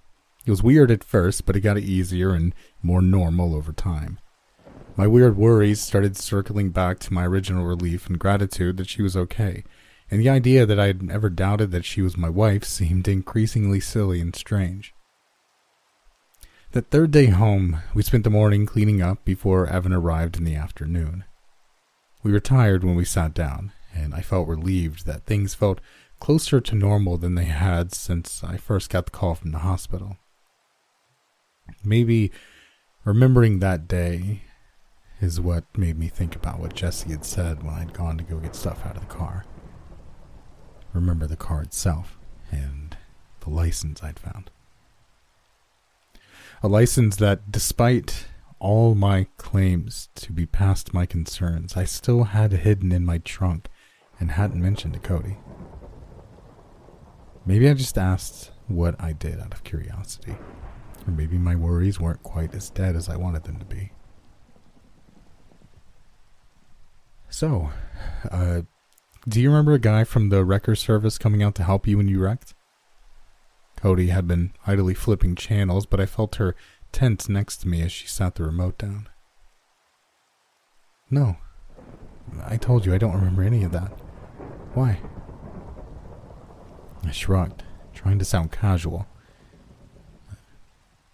It 0.45 0.51
was 0.51 0.63
weird 0.63 0.91
at 0.91 1.05
first, 1.05 1.47
but 1.47 1.57
it 1.57 1.61
got 1.61 1.79
easier 1.79 2.35
and 2.35 2.55
more 2.83 3.01
normal 3.01 3.55
over 3.55 3.73
time. 3.73 4.19
My 4.97 5.07
weird 5.07 5.37
worries 5.37 5.81
started 5.81 6.17
circling 6.17 6.71
back 6.71 6.99
to 7.01 7.15
my 7.15 7.25
original 7.25 7.65
relief 7.65 8.09
and 8.09 8.19
gratitude 8.19 8.77
that 8.77 8.89
she 8.89 9.01
was 9.01 9.17
okay, 9.17 9.65
and 10.11 10.21
the 10.21 10.29
idea 10.29 10.67
that 10.67 10.79
I 10.79 10.89
had 10.89 11.09
ever 11.11 11.31
doubted 11.31 11.71
that 11.71 11.85
she 11.85 12.03
was 12.03 12.17
my 12.17 12.29
wife 12.29 12.65
seemed 12.65 13.09
increasingly 13.09 13.81
silly 13.81 14.21
and 14.21 14.35
strange. 14.35 14.93
That 16.73 16.91
third 16.91 17.13
day 17.13 17.27
home, 17.27 17.79
we 17.95 18.03
spent 18.03 18.25
the 18.25 18.31
morning 18.31 18.67
cleaning 18.67 19.01
up 19.01 19.25
before 19.25 19.69
Evan 19.69 19.93
arrived 19.93 20.37
in 20.37 20.45
the 20.45 20.57
afternoon. 20.57 21.25
We 22.25 22.33
were 22.33 22.41
tired 22.41 22.83
when 22.83 22.97
we 22.97 23.05
sat 23.05 23.35
down, 23.35 23.73
and 23.95 24.15
I 24.15 24.21
felt 24.21 24.49
relieved 24.49 25.07
that 25.07 25.25
things 25.25 25.55
felt 25.55 25.81
closer 26.21 26.61
to 26.61 26.75
normal 26.75 27.17
than 27.17 27.35
they 27.35 27.45
had 27.45 27.95
since 27.95 28.43
I 28.43 28.57
first 28.57 28.91
got 28.91 29.07
the 29.07 29.11
call 29.11 29.35
from 29.35 29.53
the 29.53 29.59
hospital. 29.59 30.17
Maybe 31.85 32.33
remembering 33.05 33.59
that 33.59 33.87
day 33.87 34.43
is 35.21 35.41
what 35.41 35.65
made 35.77 35.99
me 35.99 36.09
think 36.09 36.35
about 36.35 36.59
what 36.59 36.75
Jesse 36.75 37.11
had 37.11 37.25
said 37.25 37.63
when 37.63 37.75
I'd 37.75 37.93
gone 37.93 38.19
to 38.19 38.25
go 38.25 38.39
get 38.39 38.55
stuff 38.55 38.85
out 38.85 38.97
of 38.97 39.07
the 39.07 39.15
car. 39.15 39.45
Remember 40.93 41.27
the 41.27 41.37
car 41.37 41.63
itself 41.63 42.19
and 42.51 42.97
the 43.41 43.51
license 43.51 44.03
I'd 44.03 44.19
found. 44.19 44.51
A 46.63 46.69
license 46.69 47.17
that, 47.17 47.51
despite 47.53 48.27
all 48.59 48.95
my 48.95 49.27
claims 49.37 50.09
to 50.15 50.33
be 50.33 50.47
past 50.47 50.95
my 50.95 51.05
concerns, 51.05 51.77
I 51.77 51.85
still 51.85 52.25
had 52.25 52.53
hidden 52.53 52.93
in 52.93 53.05
my 53.05 53.19
trunk 53.19 53.69
and 54.25 54.31
hadn't 54.31 54.63
mentioned 54.63 54.95
to 54.95 54.99
Cody. 54.99 55.37
Maybe 57.45 57.69
I 57.69 57.75
just 57.75 57.99
asked 57.99 58.53
what 58.69 58.95
I 58.99 59.13
did 59.13 59.39
out 59.39 59.53
of 59.53 59.65
curiosity. 59.65 60.35
Or 61.07 61.11
maybe 61.11 61.37
my 61.37 61.55
worries 61.55 62.01
weren't 62.01 62.23
quite 62.23 62.55
as 62.55 62.71
dead 62.71 62.97
as 62.97 63.11
I 63.11 63.17
wanted 63.17 63.45
them 63.45 63.59
to 63.59 63.67
be. 63.67 63.93
So, 67.29 67.69
uh, 68.31 68.63
do 69.29 69.43
you 69.43 69.51
remember 69.51 69.75
a 69.75 69.79
guy 69.79 70.05
from 70.05 70.31
the 70.31 70.43
wrecker 70.43 70.75
service 70.75 71.19
coming 71.19 71.43
out 71.43 71.55
to 71.57 71.63
help 71.63 71.87
you 71.87 71.99
when 71.99 72.09
you 72.09 72.19
wrecked? 72.19 72.55
Cody 73.77 74.07
had 74.07 74.27
been 74.27 74.55
idly 74.67 74.95
flipping 74.95 75.35
channels, 75.35 75.85
but 75.85 76.01
I 76.01 76.07
felt 76.07 76.37
her 76.37 76.57
tense 76.93 77.29
next 77.29 77.59
to 77.59 77.69
me 77.69 77.83
as 77.83 77.93
she 77.93 78.07
sat 78.07 78.37
the 78.37 78.45
remote 78.45 78.79
down. 78.79 79.11
No. 81.11 81.37
I 82.43 82.57
told 82.57 82.87
you 82.87 82.95
I 82.95 82.99
don't 82.99 83.15
remember 83.15 83.43
any 83.43 83.65
of 83.65 83.73
that. 83.73 83.93
Why? 84.75 84.99
I 87.05 87.11
shrugged, 87.13 87.63
trying 87.93 88.19
to 88.19 88.25
sound 88.25 88.51
casual. 88.51 89.07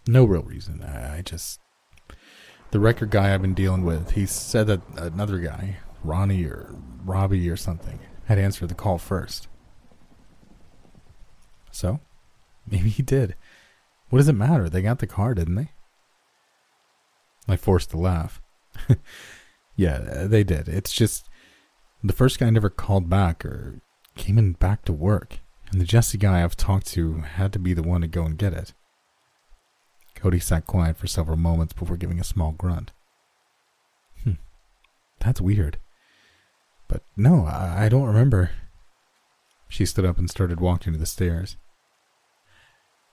No 0.07 0.25
real 0.25 0.43
reason. 0.43 0.83
I, 0.83 1.23
just. 1.23 1.61
The 2.71 2.81
record 2.81 3.11
guy 3.11 3.35
I've 3.35 3.43
been 3.43 3.55
dealing 3.55 3.85
with, 3.85 4.13
he 4.13 4.27
said 4.27 4.67
that 4.69 4.81
another 4.97 5.39
guy, 5.39 5.77
Ronnie 6.03 6.45
or 6.45 6.75
Robbie 7.05 7.51
or 7.51 7.57
something, 7.57 7.99
had 8.27 8.39
answered 8.39 8.69
the 8.69 8.75
call 8.75 8.99
first. 8.99 9.49
So? 11.71 12.01
Maybe 12.71 12.89
he 12.89 13.03
did. 13.03 13.35
What 14.09 14.19
does 14.19 14.29
it 14.29 14.35
matter? 14.35 14.69
They 14.69 14.83
got 14.83 14.99
the 14.99 15.07
car, 15.07 15.35
didn't 15.35 15.55
they? 15.55 15.71
I 17.47 17.57
forced 17.57 17.93
a 17.93 17.99
laugh. 17.99 18.41
yeah, 19.77 20.25
they 20.27 20.45
did. 20.45 20.69
It's 20.69 20.93
just 20.93 21.30
the 22.03 22.13
first 22.13 22.39
guy 22.39 22.51
never 22.51 22.71
called 22.71 23.09
back 23.09 23.45
or 23.45 23.81
came 24.17 24.39
in 24.39 24.53
back 24.53 24.85
to 24.85 24.93
work, 24.93 25.39
and 25.71 25.81
the 25.81 25.85
Jesse 25.85 26.19
guy 26.19 26.43
I've 26.43 26.57
talked 26.57 26.87
to 26.89 27.21
had 27.21 27.53
to 27.53 27.59
be 27.59 27.75
the 27.75 27.83
one 27.83 28.01
to 28.01 28.07
go 28.07 28.25
and 28.25 28.39
get 28.39 28.53
it. 28.53 28.73
Cody 30.15 30.39
sat 30.39 30.67
quiet 30.67 30.97
for 30.97 31.07
several 31.07 31.37
moments 31.37 31.73
before 31.73 31.97
giving 31.97 32.21
a 32.21 32.25
small 32.25 32.53
grunt. 32.53 32.93
Hmm, 34.25 34.33
that's 35.19 35.41
weird. 35.41 35.79
But 36.89 37.03
no, 37.17 37.45
I, 37.45 37.85
I 37.85 37.89
don't 37.89 38.07
remember. 38.07 38.51
She 39.69 39.87
stood 39.87 40.05
up 40.05 40.19
and 40.19 40.29
started 40.29 40.61
walking 40.61 40.93
to 40.93 40.99
the 40.99 41.07
stairs. 41.07 41.57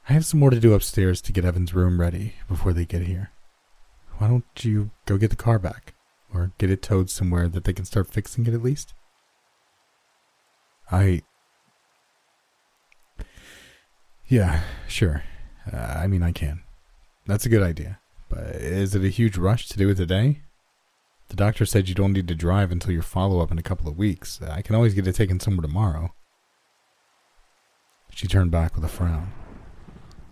I 0.09 0.13
have 0.13 0.25
some 0.25 0.39
more 0.39 0.49
to 0.49 0.59
do 0.59 0.73
upstairs 0.73 1.21
to 1.21 1.31
get 1.31 1.45
Evan's 1.45 1.73
room 1.73 1.99
ready 1.99 2.35
before 2.47 2.73
they 2.73 2.85
get 2.85 3.03
here. 3.03 3.31
Why 4.17 4.27
don't 4.27 4.45
you 4.63 4.91
go 5.05 5.17
get 5.17 5.29
the 5.29 5.35
car 5.35 5.59
back? 5.59 5.93
Or 6.37 6.51
get 6.59 6.69
it 6.69 6.83
towed 6.83 7.09
somewhere 7.09 7.47
that 7.47 7.63
they 7.63 7.73
can 7.73 7.85
start 7.85 8.11
fixing 8.11 8.45
it 8.45 8.53
at 8.53 8.61
least? 8.61 8.93
I. 10.91 11.23
Yeah, 14.27 14.61
sure. 14.87 15.23
Uh, 15.71 15.77
I 15.77 16.05
mean, 16.05 16.21
I 16.21 16.31
can. 16.31 16.61
That's 17.25 17.45
a 17.47 17.49
good 17.49 17.63
idea. 17.63 17.97
But 18.29 18.55
is 18.55 18.93
it 18.93 19.03
a 19.03 19.09
huge 19.09 19.35
rush 19.35 19.67
to 19.69 19.77
do 19.77 19.89
it 19.89 19.95
today? 19.95 20.41
The 21.29 21.35
doctor 21.35 21.65
said 21.65 21.89
you 21.89 21.95
don't 21.95 22.13
need 22.13 22.27
to 22.27 22.35
drive 22.35 22.71
until 22.71 22.91
your 22.91 23.01
follow 23.01 23.41
up 23.41 23.51
in 23.51 23.57
a 23.57 23.63
couple 23.63 23.89
of 23.89 23.97
weeks. 23.97 24.39
I 24.41 24.61
can 24.61 24.75
always 24.75 24.93
get 24.93 25.07
it 25.07 25.15
taken 25.15 25.39
somewhere 25.39 25.65
tomorrow. 25.65 26.13
She 28.11 28.27
turned 28.27 28.51
back 28.51 28.75
with 28.75 28.85
a 28.85 28.89
frown. 28.89 29.31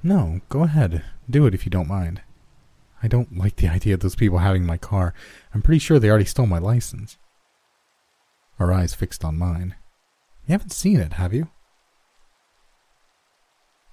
No, 0.03 0.41
go 0.49 0.63
ahead. 0.63 1.03
Do 1.27 1.47
it 1.47 1.55
if 1.55 1.65
you 1.65 1.71
don't 1.71 1.87
mind. 1.87 2.21
I 3.05 3.07
don't 3.07 3.37
like 3.37 3.57
the 3.57 3.67
idea 3.67 3.93
of 3.93 3.99
those 3.99 4.15
people 4.15 4.39
having 4.39 4.65
my 4.65 4.77
car. 4.77 5.13
I'm 5.53 5.61
pretty 5.61 5.77
sure 5.77 5.99
they 5.99 6.09
already 6.09 6.25
stole 6.25 6.47
my 6.47 6.57
license. 6.57 7.19
Her 8.57 8.73
eyes 8.73 8.95
fixed 8.95 9.23
on 9.23 9.37
mine. 9.37 9.75
You 10.47 10.53
haven't 10.53 10.71
seen 10.71 10.99
it, 10.99 11.13
have 11.13 11.31
you? 11.31 11.49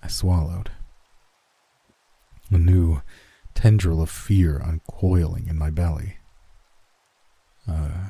I 0.03 0.09
swallowed. 0.09 0.71
A 2.51 2.57
new 2.57 3.03
tendril 3.55 4.01
of 4.01 4.09
fear 4.09 4.59
uncoiling 4.65 5.47
in 5.47 5.59
my 5.59 5.69
belly. 5.69 6.17
Uh, 7.69 8.09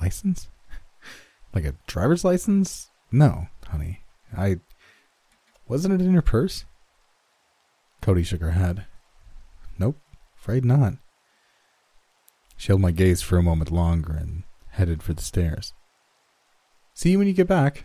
license? 0.00 0.48
like 1.54 1.66
a 1.66 1.74
driver's 1.86 2.24
license? 2.24 2.88
No, 3.12 3.48
honey. 3.66 4.00
I. 4.34 4.60
Wasn't 5.68 5.92
it 5.92 6.00
in 6.00 6.14
your 6.14 6.22
purse? 6.22 6.64
Cody 8.00 8.22
shook 8.22 8.40
her 8.40 8.52
head. 8.52 8.86
Nope, 9.78 9.98
afraid 10.36 10.64
not. 10.64 10.94
She 12.56 12.68
held 12.68 12.80
my 12.80 12.90
gaze 12.90 13.22
for 13.22 13.38
a 13.38 13.42
moment 13.42 13.70
longer 13.70 14.12
and 14.12 14.42
headed 14.70 15.02
for 15.02 15.12
the 15.12 15.22
stairs. 15.22 15.72
See 16.94 17.12
you 17.12 17.18
when 17.18 17.28
you 17.28 17.32
get 17.32 17.46
back. 17.46 17.84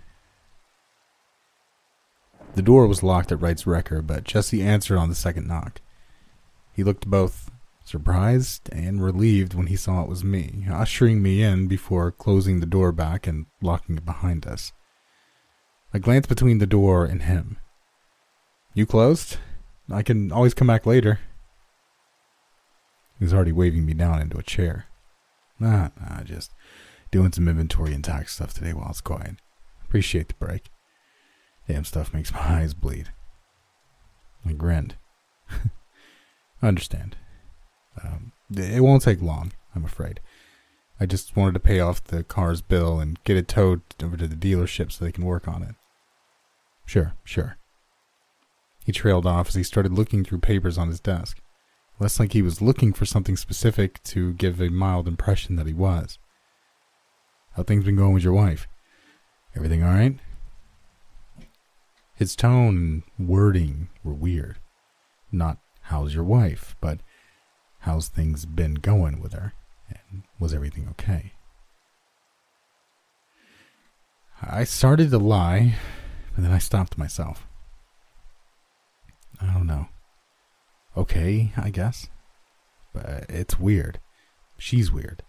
The 2.56 2.62
door 2.62 2.88
was 2.88 3.04
locked 3.04 3.32
at 3.32 3.42
Wright's 3.42 3.66
wrecker, 3.66 4.02
but 4.02 4.24
Jesse 4.24 4.62
answered 4.62 4.98
on 4.98 5.10
the 5.10 5.16
second 5.16 5.48
knock. 5.48 5.82
He 6.74 6.84
looked 6.84 7.08
both 7.08 7.52
surprised 7.84 8.70
and 8.72 9.04
relieved 9.04 9.54
when 9.54 9.68
he 9.68 9.76
saw 9.76 10.02
it 10.02 10.10
was 10.10 10.24
me, 10.24 10.66
ushering 10.72 11.22
me 11.22 11.44
in 11.44 11.68
before 11.68 12.12
closing 12.12 12.60
the 12.60 12.66
door 12.66 12.92
back 12.92 13.28
and 13.28 13.46
locking 13.62 13.98
it 13.98 14.06
behind 14.06 14.48
us. 14.48 14.72
I 15.94 16.00
glanced 16.00 16.30
between 16.30 16.58
the 16.58 16.66
door 16.66 17.06
and 17.06 17.24
him. 17.24 17.58
You 18.74 18.86
closed? 18.86 19.38
I 19.92 20.02
can 20.02 20.32
always 20.32 20.54
come 20.54 20.68
back 20.68 20.86
later. 20.86 21.20
He 23.24 23.26
was 23.26 23.34
already 23.34 23.54
waving 23.54 23.86
me 23.86 23.94
down 23.94 24.22
into 24.22 24.38
a 24.38 24.44
chair. 24.44 24.88
Nah, 25.58 25.92
nah, 25.98 26.24
just 26.24 26.52
doing 27.10 27.32
some 27.32 27.48
inventory 27.48 27.94
and 27.94 28.04
tax 28.04 28.36
stuff 28.36 28.54
today 28.54 28.74
while 28.74 28.90
it's 28.90 29.00
quiet. 29.00 29.36
Appreciate 29.86 30.28
the 30.28 30.34
break. 30.46 30.70
Damn 31.66 31.86
stuff 31.86 32.14
makes 32.14 32.34
my 32.34 32.40
eyes 32.60 32.74
bleed. 32.74 33.14
I 34.46 34.52
grinned. 34.52 34.96
I 35.50 35.62
understand. 36.68 37.16
Um, 38.04 38.34
it 38.54 38.84
won't 38.84 39.04
take 39.04 39.22
long, 39.22 39.54
I'm 39.74 39.86
afraid. 39.86 40.20
I 41.00 41.06
just 41.06 41.38
wanted 41.38 41.54
to 41.54 41.62
pay 41.62 41.80
off 41.80 42.04
the 42.04 42.26
car's 42.26 42.62
bill 42.62 43.00
and 43.00 43.24
get 43.24 43.38
it 43.38 43.48
towed 43.48 43.84
over 44.04 44.18
to 44.18 44.28
the 44.28 44.36
dealership 44.36 44.92
so 44.92 45.06
they 45.06 45.14
can 45.14 45.24
work 45.24 45.48
on 45.48 45.64
it. 45.64 45.76
Sure, 46.86 47.14
sure. 47.24 47.56
He 48.86 48.92
trailed 48.92 49.26
off 49.26 49.48
as 49.48 49.56
he 49.56 49.64
started 49.64 49.94
looking 49.94 50.26
through 50.26 50.40
papers 50.40 50.78
on 50.78 50.90
his 50.90 51.00
desk, 51.00 51.40
less 52.04 52.20
like 52.20 52.34
he 52.34 52.42
was 52.42 52.62
looking 52.62 52.92
for 52.92 53.06
something 53.06 53.38
specific 53.38 54.04
to 54.04 54.34
give 54.34 54.60
a 54.60 54.70
mild 54.70 55.08
impression 55.08 55.56
that 55.56 55.68
he 55.68 55.74
was. 55.74 56.20
How 57.54 57.64
things 57.64 57.86
been 57.86 57.96
going 57.96 58.14
with 58.14 58.24
your 58.24 58.34
wife? 58.34 58.68
Everything 59.56 59.84
all 59.84 59.94
right? 59.94 60.20
His 62.14 62.36
tone 62.36 63.04
and 63.18 63.30
wording 63.30 63.88
were 64.04 64.14
weird. 64.14 64.58
Not 65.32 65.60
how's 65.84 66.14
your 66.14 66.26
wife, 66.26 66.76
but 66.82 67.00
how's 67.80 68.10
things 68.10 68.46
been 68.46 68.76
going 68.76 69.22
with 69.22 69.32
her? 69.32 69.54
And 69.88 70.24
was 70.40 70.54
everything 70.54 70.88
okay? 70.92 71.32
I 74.42 74.66
started 74.66 75.10
to 75.12 75.20
lie, 75.20 75.76
but 76.36 76.44
then 76.44 76.52
I 76.52 76.58
stopped 76.58 76.98
myself. 76.98 77.48
I 79.40 79.54
don't 79.54 79.68
know. 79.68 79.88
Okay, 80.96 81.52
I 81.58 81.70
guess. 81.70 82.10
But 82.94 83.26
it's 83.30 83.60
weird. 83.60 84.00
She's 84.58 84.92
weird. 84.92 85.24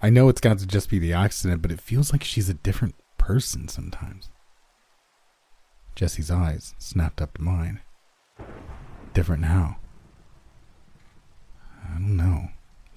I 0.00 0.10
know 0.10 0.28
it's 0.28 0.40
got 0.40 0.58
to 0.58 0.66
just 0.66 0.90
be 0.90 0.98
the 0.98 1.12
accident, 1.12 1.62
but 1.62 1.72
it 1.72 1.80
feels 1.80 2.12
like 2.12 2.22
she's 2.22 2.48
a 2.48 2.54
different 2.54 2.94
person 3.18 3.68
sometimes. 3.68 4.30
Jesse's 5.94 6.30
eyes 6.30 6.74
snapped 6.78 7.22
up 7.22 7.34
to 7.34 7.42
mine. 7.42 7.80
Different 9.12 9.44
how? 9.44 9.76
I 11.84 11.94
don't 11.94 12.16
know. 12.16 12.48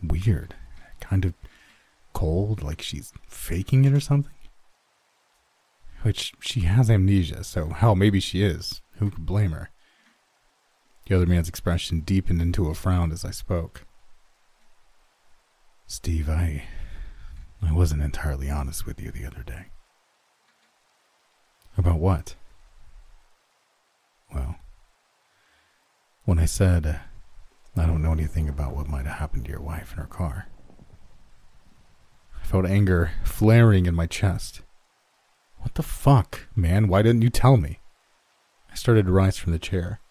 Weird. 0.03 0.55
Kind 0.99 1.25
of 1.25 1.33
cold, 2.13 2.63
like 2.63 2.81
she's 2.81 3.13
faking 3.27 3.85
it 3.85 3.93
or 3.93 3.99
something. 3.99 4.33
Which 6.01 6.33
she 6.39 6.61
has 6.61 6.89
amnesia, 6.89 7.43
so 7.43 7.69
hell, 7.69 7.95
maybe 7.95 8.19
she 8.19 8.43
is. 8.43 8.81
Who 8.97 9.11
could 9.11 9.25
blame 9.25 9.51
her? 9.51 9.69
The 11.07 11.15
other 11.15 11.25
man's 11.25 11.47
expression 11.47 12.01
deepened 12.01 12.41
into 12.41 12.67
a 12.67 12.73
frown 12.73 13.13
as 13.13 13.23
I 13.23 13.31
spoke. 13.31 13.85
Steve, 15.85 16.29
I. 16.29 16.65
I 17.61 17.71
wasn't 17.71 18.01
entirely 18.01 18.49
honest 18.49 18.85
with 18.85 19.01
you 19.01 19.09
the 19.09 19.25
other 19.25 19.41
day. 19.41 19.67
About 21.77 21.99
what? 21.99 22.35
Well, 24.33 24.57
when 26.25 26.39
I 26.39 26.45
said 26.45 26.85
uh, 26.85 26.95
I 27.81 27.85
don't 27.85 28.01
know 28.01 28.11
anything 28.11 28.49
about 28.49 28.75
what 28.75 28.89
might 28.89 29.05
have 29.05 29.19
happened 29.19 29.45
to 29.45 29.51
your 29.51 29.61
wife 29.61 29.93
in 29.93 29.99
her 29.99 30.07
car, 30.07 30.49
I 32.41 32.45
felt 32.45 32.65
anger 32.65 33.11
flaring 33.23 33.85
in 33.85 33.95
my 33.95 34.07
chest. 34.07 34.61
What 35.59 35.75
the 35.75 35.83
fuck, 35.83 36.47
man? 36.55 36.89
Why 36.89 37.01
didn't 37.01 37.21
you 37.21 37.29
tell 37.29 37.55
me? 37.55 37.79
I 38.69 38.75
started 38.75 39.05
to 39.05 39.11
rise 39.11 39.37
from 39.37 39.53
the 39.53 39.59
chair. 39.59 40.01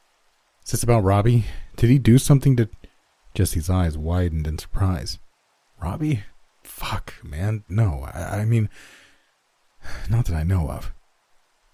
Is 0.66 0.72
this 0.72 0.82
about 0.82 1.04
Robbie? 1.04 1.44
Did 1.76 1.90
he 1.90 1.98
do 2.00 2.18
something 2.18 2.56
to. 2.56 2.68
Jesse's 3.34 3.70
eyes 3.70 3.96
widened 3.96 4.48
in 4.48 4.58
surprise. 4.58 5.20
Robbie? 5.80 6.24
Fuck, 6.64 7.14
man. 7.22 7.62
No, 7.68 8.08
I, 8.12 8.40
I 8.40 8.44
mean. 8.44 8.68
Not 10.10 10.26
that 10.26 10.34
I 10.34 10.42
know 10.42 10.68
of. 10.68 10.92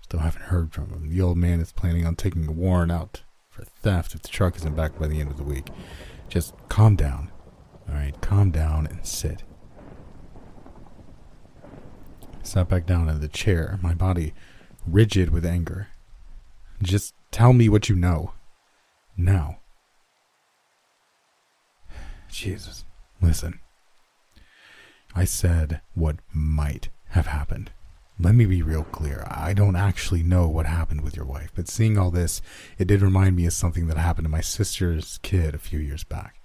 Still 0.02 0.20
haven't 0.20 0.42
heard 0.42 0.74
from 0.74 0.90
him. 0.90 1.08
The 1.08 1.22
old 1.22 1.38
man 1.38 1.60
is 1.60 1.72
planning 1.72 2.04
on 2.04 2.16
taking 2.16 2.46
a 2.46 2.52
warrant 2.52 2.92
out 2.92 3.22
for 3.48 3.64
theft 3.64 4.14
if 4.14 4.20
the 4.20 4.28
truck 4.28 4.56
isn't 4.56 4.76
back 4.76 4.98
by 4.98 5.06
the 5.06 5.20
end 5.20 5.30
of 5.30 5.38
the 5.38 5.42
week. 5.42 5.70
Just 6.28 6.52
calm 6.68 6.94
down. 6.94 7.32
Alright, 7.88 8.20
calm 8.20 8.50
down 8.50 8.86
and 8.86 9.06
sit. 9.06 9.42
I 11.64 12.42
sat 12.42 12.68
back 12.68 12.84
down 12.84 13.08
in 13.08 13.20
the 13.20 13.28
chair, 13.28 13.78
my 13.80 13.94
body 13.94 14.34
rigid 14.86 15.30
with 15.30 15.46
anger. 15.46 15.88
Just 16.82 17.14
tell 17.30 17.54
me 17.54 17.70
what 17.70 17.88
you 17.88 17.96
know. 17.96 18.32
Now. 19.22 19.58
Jesus. 22.28 22.84
Listen. 23.20 23.60
I 25.14 25.24
said 25.24 25.80
what 25.94 26.16
might 26.32 26.88
have 27.10 27.26
happened. 27.26 27.70
Let 28.18 28.34
me 28.34 28.46
be 28.46 28.62
real 28.62 28.82
clear. 28.82 29.24
I 29.28 29.52
don't 29.52 29.76
actually 29.76 30.24
know 30.24 30.48
what 30.48 30.66
happened 30.66 31.02
with 31.02 31.14
your 31.14 31.24
wife, 31.24 31.52
but 31.54 31.68
seeing 31.68 31.96
all 31.96 32.10
this, 32.10 32.42
it 32.78 32.88
did 32.88 33.00
remind 33.00 33.36
me 33.36 33.46
of 33.46 33.52
something 33.52 33.86
that 33.86 33.96
happened 33.96 34.24
to 34.24 34.30
my 34.30 34.40
sister's 34.40 35.18
kid 35.22 35.54
a 35.54 35.58
few 35.58 35.78
years 35.78 36.02
back. 36.02 36.40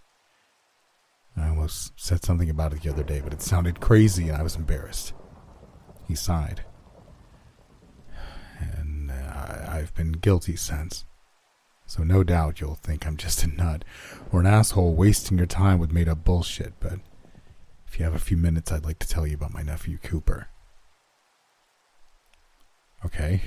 I 1.36 1.50
almost 1.50 1.94
said 1.96 2.24
something 2.24 2.50
about 2.50 2.74
it 2.74 2.84
the 2.84 2.92
other 2.92 3.04
day, 3.04 3.22
but 3.22 3.34
it 3.34 3.42
sounded 3.42 3.80
crazy 3.80 4.28
and 4.28 4.38
I 4.38 4.44
was 4.44 4.56
embarrassed. 4.56 5.14
He 6.08 6.14
sighed. 6.14 6.64
And 8.60 9.10
uh, 9.10 9.66
I've 9.68 9.96
been 9.96 10.12
guilty 10.14 10.56
since. 10.56 11.07
So 11.88 12.04
no 12.04 12.22
doubt 12.22 12.60
you'll 12.60 12.76
think 12.76 13.08
I'm 13.08 13.16
just 13.16 13.44
a 13.44 13.48
nut 13.48 13.86
or 14.32 14.42
an 14.42 14.46
asshole 14.46 14.94
wasting 14.94 15.38
your 15.38 15.48
time 15.48 15.80
with 15.80 15.94
made 15.94 16.10
up 16.10 16.26
bullshit, 16.26 16.74
but 16.82 17.00
if 17.88 17.98
you 17.98 18.04
have 18.04 18.14
a 18.14 18.20
few 18.20 18.36
minutes, 18.36 18.72
I'd 18.72 18.84
like 18.84 19.00
to 19.00 19.08
tell 19.08 19.26
you 19.26 19.36
about 19.36 19.54
my 19.54 19.64
nephew 19.64 19.98
Cooper. 19.98 20.50
Okay. 23.06 23.44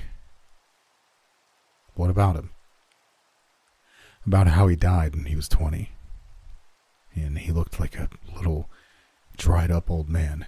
What 1.94 2.08
about 2.08 2.36
him? 2.36 2.50
About 4.26 4.46
how 4.46 4.68
he 4.68 4.76
died 4.76 5.14
when 5.14 5.26
he 5.26 5.36
was 5.36 5.48
20. 5.48 5.90
And 7.14 7.38
he 7.38 7.52
looked 7.52 7.78
like 7.78 7.96
a 7.96 8.08
little 8.34 8.70
dried 9.36 9.70
up 9.70 9.90
old 9.90 10.08
man. 10.08 10.46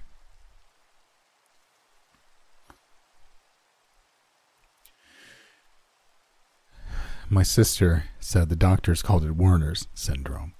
My 7.30 7.42
sister 7.42 8.04
said 8.20 8.48
the 8.48 8.56
doctors 8.56 9.02
called 9.02 9.24
it 9.24 9.36
Werner's 9.36 9.88
syndrome. 9.94 10.54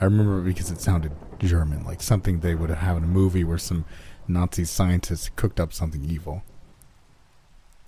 I 0.00 0.04
remember 0.04 0.40
it 0.40 0.44
because 0.44 0.70
it 0.70 0.80
sounded 0.80 1.12
German, 1.38 1.84
like 1.84 2.02
something 2.02 2.40
they 2.40 2.54
would 2.54 2.70
have 2.70 2.96
in 2.96 3.04
a 3.04 3.08
movie 3.08 3.44
where 3.44 3.58
some 3.58 3.84
Nazi 4.26 4.64
scientists 4.64 5.30
cooked 5.34 5.60
up 5.60 5.72
something 5.72 6.04
evil. 6.04 6.42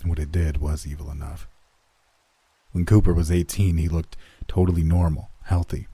And 0.01 0.11
what 0.11 0.19
it 0.19 0.33
did 0.33 0.59
was 0.59 0.87
evil 0.87 1.11
enough. 1.11 1.49
When 2.73 2.85
Cooper 2.85 3.15
was 3.15 3.31
18, 3.31 3.79
he 3.79 3.89
looked 3.89 4.17
totally 4.49 4.83
normal, 4.83 5.31
healthy. 5.45 5.87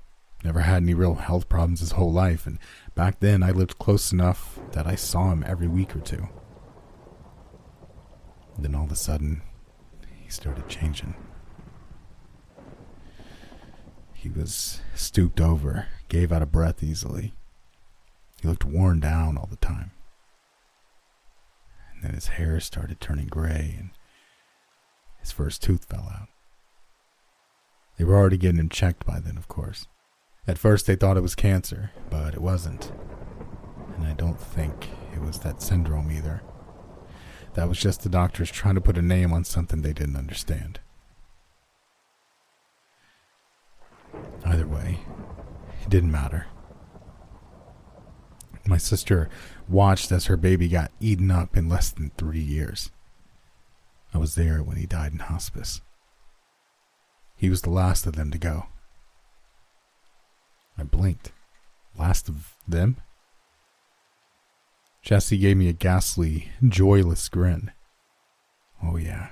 Never 0.42 0.60
had 0.60 0.82
any 0.82 0.94
real 0.94 1.16
health 1.16 1.48
problems 1.48 1.80
his 1.80 1.92
whole 1.92 2.12
life, 2.12 2.46
and 2.46 2.58
back 2.94 3.20
then 3.20 3.42
I 3.42 3.50
lived 3.50 3.78
close 3.78 4.12
enough 4.12 4.58
that 4.72 4.86
I 4.86 4.94
saw 4.94 5.30
him 5.30 5.44
every 5.46 5.68
week 5.68 5.94
or 5.94 6.00
two. 6.00 6.28
then 8.58 8.74
all 8.74 8.84
of 8.84 8.92
a 8.92 8.96
sudden, 8.96 9.42
he 10.22 10.30
started 10.30 10.68
changing. 10.68 11.14
He 14.20 14.28
was 14.28 14.82
stooped 14.94 15.40
over, 15.40 15.86
gave 16.10 16.30
out 16.30 16.42
a 16.42 16.46
breath 16.46 16.82
easily. 16.82 17.32
He 18.42 18.48
looked 18.48 18.66
worn 18.66 19.00
down 19.00 19.38
all 19.38 19.48
the 19.50 19.56
time. 19.56 19.92
And 21.94 22.04
then 22.04 22.12
his 22.12 22.26
hair 22.26 22.60
started 22.60 23.00
turning 23.00 23.28
gray, 23.28 23.76
and 23.78 23.92
his 25.20 25.32
first 25.32 25.62
tooth 25.62 25.86
fell 25.86 26.12
out. 26.14 26.28
They 27.96 28.04
were 28.04 28.14
already 28.14 28.36
getting 28.36 28.60
him 28.60 28.68
checked 28.68 29.06
by 29.06 29.20
then, 29.20 29.38
of 29.38 29.48
course. 29.48 29.86
At 30.46 30.58
first, 30.58 30.86
they 30.86 30.96
thought 30.96 31.16
it 31.16 31.22
was 31.22 31.34
cancer, 31.34 31.92
but 32.10 32.34
it 32.34 32.42
wasn't. 32.42 32.92
And 33.96 34.06
I 34.06 34.12
don't 34.12 34.38
think 34.38 34.90
it 35.14 35.22
was 35.22 35.38
that 35.38 35.62
syndrome 35.62 36.10
either. 36.10 36.42
That 37.54 37.70
was 37.70 37.80
just 37.80 38.02
the 38.02 38.10
doctors 38.10 38.50
trying 38.50 38.74
to 38.74 38.82
put 38.82 38.98
a 38.98 39.02
name 39.02 39.32
on 39.32 39.44
something 39.44 39.80
they 39.80 39.94
didn't 39.94 40.16
understand. 40.16 40.80
Either 44.44 44.66
way, 44.66 45.00
it 45.82 45.90
didn't 45.90 46.10
matter. 46.10 46.46
My 48.66 48.78
sister 48.78 49.28
watched 49.68 50.12
as 50.12 50.26
her 50.26 50.36
baby 50.36 50.68
got 50.68 50.92
eaten 51.00 51.30
up 51.30 51.56
in 51.56 51.68
less 51.68 51.90
than 51.90 52.10
three 52.16 52.40
years. 52.40 52.90
I 54.12 54.18
was 54.18 54.34
there 54.34 54.62
when 54.62 54.76
he 54.76 54.86
died 54.86 55.12
in 55.12 55.18
hospice. 55.20 55.80
He 57.36 57.48
was 57.48 57.62
the 57.62 57.70
last 57.70 58.06
of 58.06 58.16
them 58.16 58.30
to 58.30 58.38
go. 58.38 58.66
I 60.76 60.82
blinked. 60.82 61.32
Last 61.96 62.28
of 62.28 62.54
them? 62.66 62.96
Jesse 65.02 65.38
gave 65.38 65.56
me 65.56 65.68
a 65.68 65.72
ghastly, 65.72 66.50
joyless 66.66 67.28
grin. 67.28 67.72
Oh, 68.82 68.96
yeah. 68.96 69.30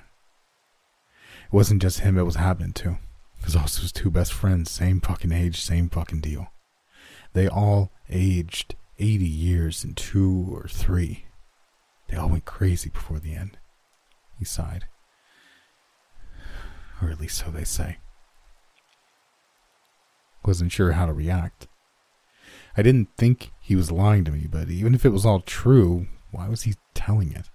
It 1.47 1.53
wasn't 1.53 1.83
just 1.83 2.01
him 2.01 2.18
it 2.18 2.22
was 2.22 2.37
happening 2.37 2.72
to. 2.74 2.99
Was 3.49 3.57
also 3.57 3.80
his 3.80 3.92
two 3.92 4.11
best 4.11 4.34
friends, 4.34 4.70
same 4.70 5.01
fucking 5.01 5.32
age, 5.32 5.59
same 5.59 5.88
fucking 5.88 6.20
deal. 6.20 6.49
They 7.32 7.49
all 7.49 7.90
aged 8.11 8.74
80 8.99 9.24
years 9.24 9.84
in 9.84 9.94
two 9.94 10.51
or 10.53 10.68
three. 10.68 11.24
They 12.09 12.18
all 12.18 12.28
went 12.28 12.44
crazy 12.44 12.90
before 12.90 13.18
the 13.18 13.34
end. 13.34 13.57
He 14.38 14.44
sighed. 14.44 14.84
Or 17.01 17.09
at 17.09 17.18
least 17.18 17.38
so 17.38 17.51
they 17.51 17.64
say. 17.64 17.96
Wasn't 20.44 20.70
sure 20.70 20.92
how 20.92 21.07
to 21.07 21.14
react. 21.14 21.68
I 22.76 22.82
didn't 22.82 23.09
think 23.16 23.53
he 23.62 23.74
was 23.74 23.90
lying 23.90 24.26
to 24.26 24.30
me, 24.30 24.46
but 24.46 24.68
even 24.68 24.94
if 24.94 25.07
it 25.07 25.12
was 25.12 25.24
all 25.24 25.40
true, 25.40 26.07
why 26.32 26.51
was 26.51 26.64
he 26.64 26.74
telling 26.92 27.32
it? 27.32 27.49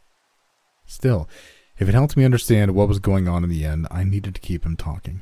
Still, 0.87 1.29
if 1.77 1.87
it 1.87 1.93
helped 1.93 2.17
me 2.17 2.25
understand 2.25 2.73
what 2.73 2.87
was 2.87 2.97
going 2.97 3.27
on 3.27 3.43
in 3.43 3.51
the 3.51 3.63
end, 3.63 3.87
I 3.91 4.03
needed 4.03 4.33
to 4.33 4.41
keep 4.41 4.65
him 4.65 4.75
talking. 4.75 5.21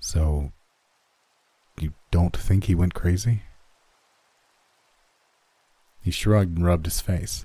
So, 0.00 0.52
you 1.78 1.92
don't 2.10 2.36
think 2.36 2.64
he 2.64 2.74
went 2.74 2.94
crazy? 2.94 3.42
He 6.02 6.10
shrugged 6.10 6.56
and 6.56 6.66
rubbed 6.66 6.86
his 6.86 7.00
face. 7.00 7.44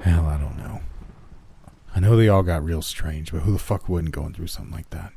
Hell, 0.00 0.26
I 0.26 0.38
don't 0.38 0.56
know. 0.56 0.80
I 1.94 2.00
know 2.00 2.16
they 2.16 2.28
all 2.28 2.42
got 2.42 2.64
real 2.64 2.82
strange, 2.82 3.32
but 3.32 3.42
who 3.42 3.52
the 3.52 3.58
fuck 3.58 3.88
wouldn't 3.88 4.14
going 4.14 4.32
through 4.32 4.46
something 4.46 4.74
like 4.74 4.90
that? 4.90 5.12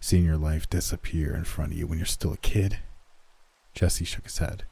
Seeing 0.00 0.24
your 0.24 0.36
life 0.36 0.68
disappear 0.68 1.34
in 1.34 1.44
front 1.44 1.72
of 1.72 1.78
you 1.78 1.86
when 1.86 1.98
you're 1.98 2.06
still 2.06 2.32
a 2.32 2.38
kid? 2.38 2.78
Jesse 3.74 4.04
shook 4.04 4.24
his 4.24 4.38
head. 4.38 4.64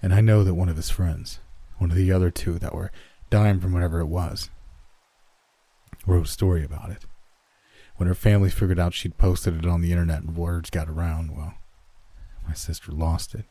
And 0.00 0.14
I 0.14 0.20
know 0.20 0.44
that 0.44 0.54
one 0.54 0.68
of 0.68 0.76
his 0.76 0.90
friends, 0.90 1.40
one 1.78 1.90
of 1.90 1.96
the 1.96 2.12
other 2.12 2.30
two 2.30 2.58
that 2.58 2.74
were 2.74 2.92
dying 3.30 3.60
from 3.60 3.72
whatever 3.72 4.00
it 4.00 4.06
was, 4.06 4.50
wrote 6.06 6.26
a 6.26 6.30
story 6.30 6.64
about 6.64 6.90
it. 6.90 7.04
When 7.98 8.06
her 8.06 8.14
family 8.14 8.48
figured 8.48 8.78
out 8.78 8.94
she'd 8.94 9.18
posted 9.18 9.56
it 9.56 9.66
on 9.66 9.80
the 9.80 9.90
internet 9.90 10.22
and 10.22 10.36
words 10.36 10.70
got 10.70 10.88
around, 10.88 11.36
well, 11.36 11.54
my 12.46 12.54
sister 12.54 12.92
lost 12.92 13.34
it. 13.34 13.44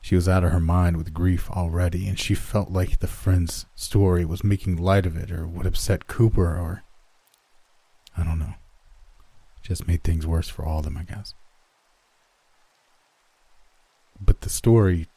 She 0.00 0.14
was 0.14 0.26
out 0.26 0.42
of 0.42 0.52
her 0.52 0.60
mind 0.60 0.96
with 0.96 1.12
grief 1.12 1.50
already, 1.50 2.08
and 2.08 2.18
she 2.18 2.34
felt 2.34 2.70
like 2.70 2.98
the 2.98 3.06
friend's 3.06 3.66
story 3.74 4.24
was 4.24 4.42
making 4.42 4.76
light 4.76 5.04
of 5.04 5.18
it 5.18 5.30
or 5.30 5.46
would 5.46 5.66
upset 5.66 6.06
Cooper 6.06 6.56
or. 6.56 6.82
I 8.16 8.24
don't 8.24 8.38
know. 8.38 8.54
Just 9.62 9.86
made 9.86 10.02
things 10.02 10.26
worse 10.26 10.48
for 10.48 10.64
all 10.64 10.78
of 10.78 10.84
them, 10.84 10.96
I 10.96 11.02
guess. 11.02 11.34
But 14.18 14.40
the 14.40 14.50
story, 14.50 15.08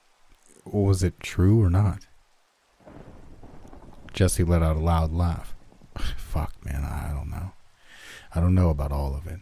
was 0.65 1.03
it 1.03 1.21
true 1.21 1.61
or 1.61 1.69
not? 1.69 2.07
Jesse 4.13 4.43
let 4.43 4.63
out 4.63 4.75
a 4.75 4.79
loud 4.79 5.13
laugh. 5.13 5.55
Fuck, 6.17 6.53
man, 6.65 6.83
I 6.83 7.13
don't 7.13 7.29
know. 7.29 7.53
I 8.37 8.39
don't 8.39 8.53
know 8.53 8.69
about 8.69 8.91
all 8.91 9.15
of 9.15 9.25
it. 9.25 9.39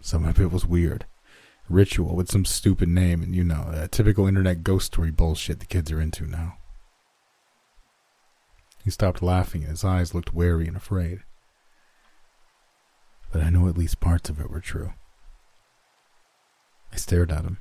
Some 0.00 0.24
of 0.24 0.40
it 0.40 0.52
was 0.52 0.64
weird. 0.64 1.04
Ritual 1.68 2.14
with 2.14 2.30
some 2.30 2.44
stupid 2.44 2.88
name, 2.88 3.20
and 3.24 3.34
you 3.34 3.42
know, 3.42 3.72
that 3.72 3.90
typical 3.90 4.28
internet 4.28 4.62
ghost 4.62 4.86
story 4.86 5.10
bullshit 5.10 5.58
the 5.58 5.66
kids 5.66 5.90
are 5.90 6.00
into 6.00 6.28
now. 6.28 6.56
He 8.84 8.90
stopped 8.92 9.20
laughing, 9.20 9.62
and 9.62 9.72
his 9.72 9.82
eyes 9.82 10.14
looked 10.14 10.32
wary 10.32 10.68
and 10.68 10.76
afraid. 10.76 11.24
But 13.32 13.42
I 13.42 13.50
know 13.50 13.66
at 13.66 13.76
least 13.76 13.98
parts 13.98 14.30
of 14.30 14.38
it 14.38 14.48
were 14.48 14.60
true. 14.60 14.92
I 16.92 16.96
stared 16.98 17.32
at 17.32 17.42
him. 17.42 17.58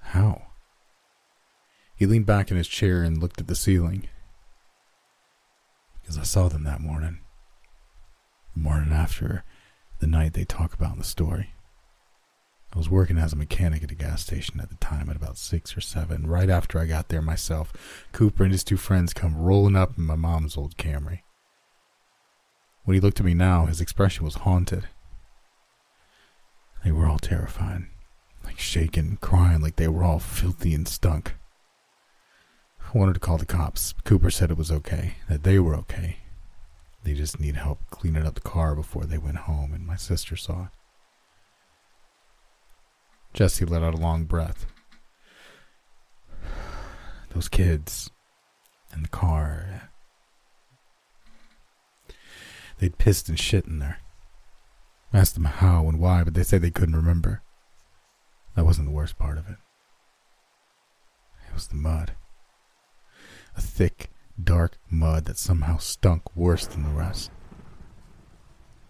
How? 0.00 0.46
He 1.94 2.06
leaned 2.06 2.26
back 2.26 2.50
in 2.50 2.56
his 2.56 2.66
chair 2.66 3.04
and 3.04 3.18
looked 3.18 3.40
at 3.40 3.46
the 3.46 3.54
ceiling. 3.54 4.08
Because 6.00 6.18
I 6.18 6.24
saw 6.24 6.48
them 6.48 6.64
that 6.64 6.80
morning. 6.80 7.20
The 8.56 8.62
morning 8.62 8.92
after 8.92 9.44
the 10.00 10.06
night 10.06 10.32
they 10.32 10.44
talk 10.44 10.74
about 10.74 10.92
in 10.92 10.98
the 10.98 11.04
story. 11.04 11.50
I 12.74 12.78
was 12.78 12.88
working 12.88 13.18
as 13.18 13.32
a 13.32 13.36
mechanic 13.36 13.82
at 13.82 13.90
a 13.90 13.96
gas 13.96 14.22
station 14.22 14.60
at 14.60 14.68
the 14.68 14.76
time 14.76 15.10
at 15.10 15.16
about 15.16 15.36
six 15.36 15.76
or 15.76 15.80
seven. 15.80 16.26
Right 16.26 16.48
after 16.48 16.78
I 16.78 16.86
got 16.86 17.08
there 17.08 17.22
myself, 17.22 17.72
Cooper 18.12 18.44
and 18.44 18.52
his 18.52 18.62
two 18.62 18.76
friends 18.76 19.12
come 19.12 19.36
rolling 19.36 19.76
up 19.76 19.98
in 19.98 20.04
my 20.04 20.14
mom's 20.14 20.56
old 20.56 20.76
Camry. 20.76 21.20
When 22.84 22.94
he 22.94 23.00
looked 23.00 23.20
at 23.20 23.26
me 23.26 23.34
now, 23.34 23.66
his 23.66 23.80
expression 23.80 24.24
was 24.24 24.36
haunted. 24.36 24.88
They 26.84 26.92
were 26.92 27.06
all 27.06 27.18
terrified, 27.18 27.86
like 28.44 28.58
shaking, 28.58 29.18
crying 29.20 29.60
like 29.60 29.76
they 29.76 29.88
were 29.88 30.04
all 30.04 30.18
filthy 30.18 30.72
and 30.72 30.88
stunk. 30.88 31.34
I 32.94 32.96
wanted 32.96 33.14
to 33.14 33.20
call 33.20 33.36
the 33.36 33.46
cops. 33.46 33.94
Cooper 34.04 34.30
said 34.30 34.50
it 34.50 34.56
was 34.56 34.72
okay, 34.72 35.16
that 35.28 35.42
they 35.42 35.58
were 35.58 35.74
okay. 35.74 36.18
They 37.02 37.14
just 37.14 37.40
need 37.40 37.56
help 37.56 37.78
cleaning 37.90 38.26
up 38.26 38.34
the 38.34 38.40
car 38.40 38.74
before 38.74 39.04
they 39.04 39.18
went 39.18 39.38
home, 39.38 39.72
and 39.72 39.86
my 39.86 39.96
sister 39.96 40.36
saw 40.36 40.64
it. 40.64 40.70
Jesse 43.32 43.64
let 43.64 43.82
out 43.82 43.94
a 43.94 43.98
long 43.98 44.24
breath. 44.24 44.66
Those 47.34 47.48
kids 47.48 48.10
and 48.92 49.04
the 49.04 49.08
car. 49.08 49.90
They'd 52.78 52.98
pissed 52.98 53.28
and 53.28 53.38
shit 53.38 53.66
in 53.66 53.78
there. 53.78 53.98
I 55.12 55.18
asked 55.18 55.34
them 55.34 55.44
how 55.44 55.88
and 55.88 55.98
why, 55.98 56.24
but 56.24 56.34
they 56.34 56.42
said 56.42 56.62
they 56.62 56.70
couldn't 56.70 56.96
remember. 56.96 57.42
That 58.56 58.64
wasn't 58.64 58.88
the 58.88 58.94
worst 58.94 59.18
part 59.18 59.38
of 59.38 59.48
it. 59.48 59.56
It 61.48 61.54
was 61.54 61.68
the 61.68 61.76
mud. 61.76 62.12
A 63.56 63.60
thick, 63.60 64.10
dark 64.44 64.78
mud 64.90 65.24
that 65.26 65.38
somehow 65.38 65.78
stunk 65.78 66.22
worse 66.36 66.66
than 66.66 66.82
the 66.82 66.90
rest. 66.90 67.30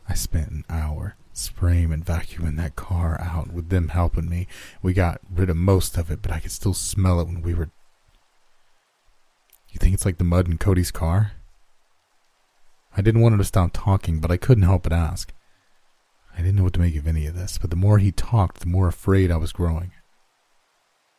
I 0.08 0.14
spent 0.14 0.50
an 0.50 0.64
hour 0.68 1.16
spraying 1.32 1.92
and 1.92 2.04
vacuuming 2.04 2.56
that 2.56 2.76
car 2.76 3.20
out 3.20 3.52
with 3.52 3.68
them 3.68 3.88
helping 3.88 4.28
me. 4.28 4.46
We 4.82 4.92
got 4.92 5.20
rid 5.30 5.50
of 5.50 5.56
most 5.56 5.96
of 5.96 6.10
it, 6.10 6.22
but 6.22 6.32
I 6.32 6.40
could 6.40 6.50
still 6.50 6.74
smell 6.74 7.20
it 7.20 7.26
when 7.26 7.42
we 7.42 7.54
were. 7.54 7.70
You 9.70 9.78
think 9.78 9.94
it's 9.94 10.04
like 10.04 10.18
the 10.18 10.24
mud 10.24 10.48
in 10.48 10.58
Cody's 10.58 10.90
car? 10.90 11.32
I 12.96 13.02
didn't 13.02 13.20
want 13.20 13.34
him 13.34 13.38
to 13.38 13.44
stop 13.44 13.70
talking, 13.72 14.18
but 14.18 14.32
I 14.32 14.36
couldn't 14.36 14.64
help 14.64 14.82
but 14.82 14.92
ask. 14.92 15.32
I 16.36 16.38
didn't 16.38 16.56
know 16.56 16.64
what 16.64 16.72
to 16.74 16.80
make 16.80 16.96
of 16.96 17.06
any 17.06 17.26
of 17.26 17.34
this, 17.34 17.58
but 17.58 17.70
the 17.70 17.76
more 17.76 17.98
he 17.98 18.10
talked, 18.10 18.60
the 18.60 18.66
more 18.66 18.88
afraid 18.88 19.30
I 19.30 19.36
was 19.36 19.52
growing. 19.52 19.92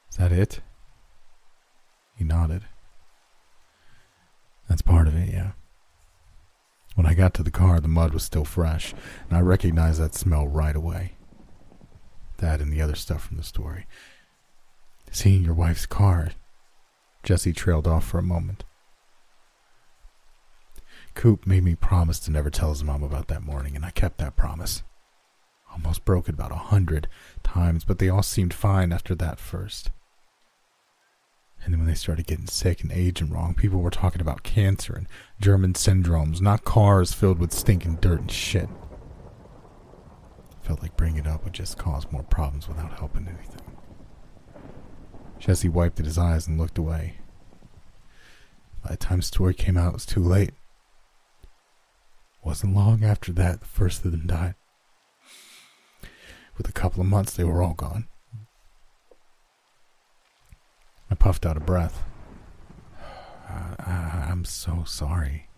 Is 0.09 0.17
that 0.17 0.32
it? 0.32 0.61
He 2.15 2.23
nodded. 2.23 2.63
That's 4.72 4.82
part 4.82 5.09
of 5.09 5.17
it, 5.17 5.28
yeah. 5.28 5.51
When 6.95 7.05
I 7.05 7.13
got 7.13 7.34
to 7.34 7.43
the 7.43 7.51
car, 7.51 7.82
the 7.82 7.89
mud 7.89 8.13
was 8.13 8.24
still 8.24 8.45
fresh, 8.45 8.93
and 9.28 9.38
I 9.38 9.41
recognized 9.41 9.99
that 9.99 10.15
smell 10.15 10.47
right 10.47 10.78
away. 10.78 11.15
That 12.38 12.61
and 12.61 12.72
the 12.72 12.82
other 12.82 12.95
stuff 12.95 13.26
from 13.26 13.36
the 13.36 13.43
story. 13.43 13.86
Seeing 15.11 15.43
your 15.43 15.55
wife's 15.55 15.86
car, 15.86 16.30
Jesse 17.22 17.51
trailed 17.51 17.86
off 17.86 18.07
for 18.07 18.17
a 18.17 18.24
moment. 18.24 18.63
Coop 21.15 21.45
made 21.45 21.65
me 21.65 21.76
promise 21.76 22.19
to 22.19 22.32
never 22.32 22.49
tell 22.49 22.69
his 22.69 22.82
mom 22.82 23.03
about 23.03 23.28
that 23.28 23.43
morning, 23.43 23.76
and 23.76 23.84
I 23.84 23.91
kept 23.91 24.19
that 24.19 24.38
promise. 24.38 24.84
Almost 25.74 26.05
broke 26.05 26.30
it 26.30 26.36
about 26.36 26.53
a 26.53 26.72
hundred 26.72 27.09
times, 27.43 27.84
but 27.84 27.99
they 27.99 28.07
all 28.07 28.24
seemed 28.24 28.53
fine 28.53 28.93
after 28.93 29.15
that 29.15 29.38
first. 29.38 29.89
And 31.64 31.74
then 31.74 31.80
when 31.80 31.88
they 31.88 31.95
started 31.95 32.26
getting 32.26 32.47
sick 32.47 32.82
and 32.82 32.91
aging 32.91 33.30
wrong, 33.30 33.53
people 33.53 33.82
were 33.82 33.91
talking 33.91 34.22
about 34.22 34.43
cancer 34.43 34.93
and 34.95 35.07
German 35.39 35.74
syndromes, 35.74 36.41
not 36.41 36.64
cars 36.64 37.14
filled 37.14 37.39
with 37.39 37.53
stinking 37.53 37.97
dirt 37.97 38.22
and 38.22 38.32
shit. 38.32 38.68
I 40.51 40.68
Felt 40.68 40.82
like 40.82 40.97
bringing 40.97 41.20
it 41.20 41.28
up 41.28 41.43
would 41.43 41.53
just 41.53 41.78
cause 41.78 42.12
more 42.12 42.24
problems 42.24 42.68
without 42.68 42.97
helping 42.97 43.28
anything. 43.28 43.62
Jesse 45.39 45.70
wiped 45.70 45.99
at 45.99 46.05
his 46.05 46.18
eyes 46.18 46.47
and 46.47 46.59
looked 46.59 46.78
away. 46.78 47.18
By 48.84 48.91
the 48.91 48.97
time 48.97 49.20
the 49.20 49.24
story 49.24 49.53
came 49.53 49.78
out, 49.78 49.89
it 49.89 49.93
was 49.93 50.05
too 50.05 50.24
late. 50.24 50.53
Wasn't 52.43 52.76
long 52.76 53.03
after 53.03 53.32
that 53.34 53.59
the 53.59 53.66
first 53.68 54.03
of 54.03 54.12
them 54.12 54.26
died. 54.26 54.55
With 56.57 56.68
a 56.68 56.74
couple 56.74 57.01
of 57.01 57.07
months, 57.07 57.34
they 57.34 57.43
were 57.43 57.62
all 57.62 57.74
gone. 57.74 58.07
I 61.12 61.16
puffed 61.16 61.45
out 61.45 61.57
a 61.57 61.59
breath. 61.59 62.05
Uh, 63.49 63.76
I'm 64.30 64.45
so 64.45 64.84
sorry. 64.86 65.49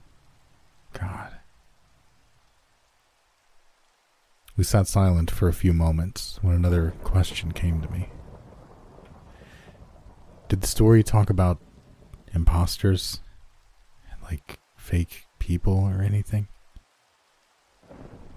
God. 0.94 1.32
We 4.58 4.64
sat 4.64 4.88
silent 4.88 5.30
for 5.30 5.48
a 5.48 5.54
few 5.54 5.72
moments 5.72 6.40
when 6.42 6.56
another 6.56 6.94
question 7.04 7.52
came 7.52 7.82
to 7.82 7.92
me. 7.92 8.10
Did 10.50 10.62
the 10.62 10.68
story 10.68 11.04
talk 11.04 11.30
about 11.30 11.60
imposters? 12.34 13.20
Like 14.24 14.60
fake 14.76 15.26
people 15.38 15.78
or 15.78 16.02
anything? 16.02 16.48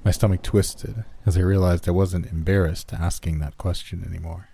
My 0.04 0.10
stomach 0.10 0.42
twisted 0.42 1.04
as 1.24 1.36
I 1.36 1.40
realized 1.40 1.88
I 1.88 1.92
wasn't 1.92 2.26
embarrassed 2.26 2.92
asking 2.92 3.38
that 3.38 3.56
question 3.56 4.04
anymore. 4.06 4.50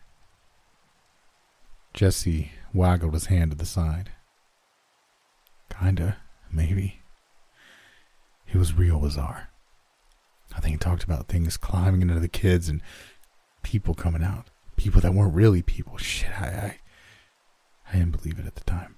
Jesse 1.95 2.53
waggled 2.72 3.14
his 3.14 3.26
hand 3.26 3.51
to 3.51 3.57
the 3.57 3.66
side. 3.66 4.11
Kinda, 5.68 6.16
maybe. 6.51 7.01
It 8.47 8.57
was 8.57 8.74
real 8.74 8.99
bizarre. 8.99 9.49
I 10.55 10.61
think 10.61 10.72
he 10.72 10.78
talked 10.78 11.05
about 11.05 11.28
things 11.28 11.57
climbing 11.57 12.03
into 12.03 12.20
the 12.20 12.28
kids 12.28 12.68
and 12.68 12.82
people 13.62 13.95
coming 13.95 14.22
out. 14.22 14.51
People 14.76 15.01
that 15.01 15.14
weren't 15.14 15.34
really 15.34 15.62
people. 15.62 15.97
Shit, 15.97 16.30
I, 16.40 16.47
I, 16.47 16.78
I 17.90 17.99
didn't 17.99 18.16
believe 18.16 18.38
it 18.38 18.47
at 18.47 18.55
the 18.57 18.64
time. 18.64 18.97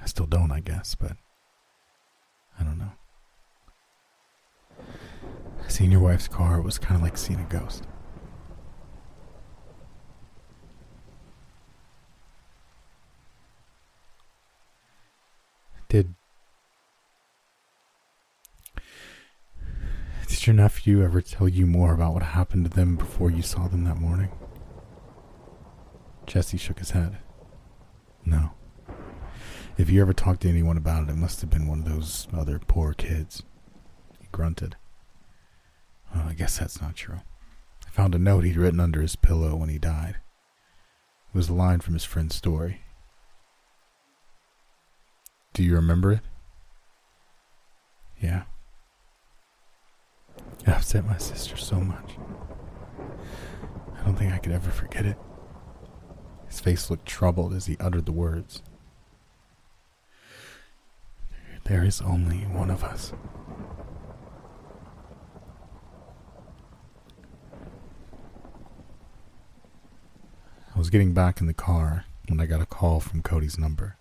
I 0.00 0.06
still 0.06 0.26
don't, 0.26 0.52
I 0.52 0.60
guess, 0.60 0.94
but 0.94 1.16
I 2.58 2.64
don't 2.64 2.78
know. 2.78 2.92
Seeing 5.66 5.90
your 5.90 6.00
wife's 6.00 6.28
car 6.28 6.60
was 6.60 6.78
kind 6.78 6.96
of 6.96 7.02
like 7.02 7.16
seeing 7.16 7.40
a 7.40 7.44
ghost. 7.44 7.84
Did 15.88 16.14
Did 20.38 20.46
your 20.46 20.54
nephew 20.54 21.02
ever 21.02 21.20
tell 21.20 21.48
you 21.48 21.66
more 21.66 21.92
about 21.92 22.14
what 22.14 22.22
happened 22.22 22.64
to 22.64 22.70
them 22.70 22.94
before 22.94 23.28
you 23.28 23.42
saw 23.42 23.66
them 23.66 23.82
that 23.82 23.96
morning? 23.96 24.30
Jesse 26.28 26.56
shook 26.56 26.78
his 26.78 26.92
head. 26.92 27.18
No. 28.24 28.52
If 29.76 29.90
you 29.90 30.00
ever 30.00 30.12
talked 30.12 30.42
to 30.42 30.48
anyone 30.48 30.76
about 30.76 31.02
it, 31.02 31.10
it 31.10 31.16
must 31.16 31.40
have 31.40 31.50
been 31.50 31.66
one 31.66 31.80
of 31.80 31.86
those 31.86 32.28
other 32.32 32.60
poor 32.60 32.94
kids. 32.94 33.42
He 34.20 34.28
grunted. 34.30 34.76
Well, 36.14 36.28
I 36.28 36.34
guess 36.34 36.56
that's 36.56 36.80
not 36.80 36.94
true. 36.94 37.18
I 37.84 37.90
found 37.90 38.14
a 38.14 38.18
note 38.20 38.44
he'd 38.44 38.56
written 38.56 38.78
under 38.78 39.02
his 39.02 39.16
pillow 39.16 39.56
when 39.56 39.70
he 39.70 39.78
died. 39.80 40.18
It 41.34 41.36
was 41.36 41.48
a 41.48 41.52
line 41.52 41.80
from 41.80 41.94
his 41.94 42.04
friend's 42.04 42.36
story. 42.36 42.82
Do 45.52 45.64
you 45.64 45.74
remember 45.74 46.12
it? 46.12 46.22
Yeah. 48.20 48.44
It 50.62 50.68
upset 50.68 51.06
my 51.06 51.18
sister 51.18 51.56
so 51.56 51.80
much. 51.80 52.12
I 53.98 54.04
don't 54.04 54.16
think 54.16 54.32
I 54.32 54.38
could 54.38 54.52
ever 54.52 54.70
forget 54.70 55.06
it. 55.06 55.16
His 56.48 56.60
face 56.60 56.90
looked 56.90 57.06
troubled 57.06 57.54
as 57.54 57.66
he 57.66 57.76
uttered 57.78 58.06
the 58.06 58.12
words. 58.12 58.62
There 61.64 61.84
is 61.84 62.00
only 62.00 62.38
one 62.38 62.70
of 62.70 62.82
us. 62.82 63.12
I 70.74 70.78
was 70.78 70.90
getting 70.90 71.12
back 71.12 71.40
in 71.40 71.46
the 71.46 71.52
car 71.52 72.04
when 72.28 72.40
I 72.40 72.46
got 72.46 72.62
a 72.62 72.66
call 72.66 73.00
from 73.00 73.20
Cody's 73.20 73.58
number. 73.58 73.98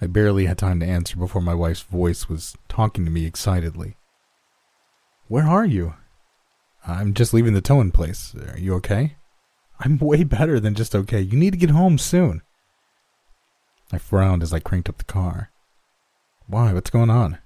I 0.00 0.06
barely 0.06 0.44
had 0.44 0.58
time 0.58 0.80
to 0.80 0.86
answer 0.86 1.16
before 1.16 1.40
my 1.40 1.54
wife's 1.54 1.82
voice 1.82 2.28
was 2.28 2.54
talking 2.68 3.04
to 3.06 3.10
me 3.10 3.24
excitedly. 3.24 3.96
Where 5.28 5.44
are 5.44 5.64
you? 5.64 5.94
I'm 6.86 7.14
just 7.14 7.34
leaving 7.34 7.54
the 7.54 7.60
towing 7.60 7.90
place. 7.90 8.34
Are 8.34 8.58
you 8.58 8.74
okay? 8.74 9.16
I'm 9.80 9.98
way 9.98 10.24
better 10.24 10.60
than 10.60 10.74
just 10.74 10.94
okay. 10.94 11.20
You 11.20 11.36
need 11.36 11.52
to 11.52 11.58
get 11.58 11.70
home 11.70 11.98
soon. 11.98 12.42
I 13.92 13.98
frowned 13.98 14.42
as 14.42 14.52
I 14.52 14.60
cranked 14.60 14.88
up 14.88 14.98
the 14.98 15.04
car. 15.04 15.50
Why? 16.46 16.72
What's 16.72 16.90
going 16.90 17.10
on? 17.10 17.38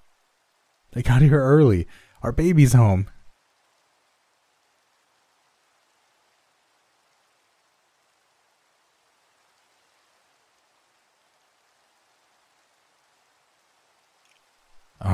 They 0.93 1.03
got 1.03 1.23
here 1.23 1.41
early. 1.41 1.87
Our 2.23 2.33
baby's 2.33 2.75
home. 2.75 3.09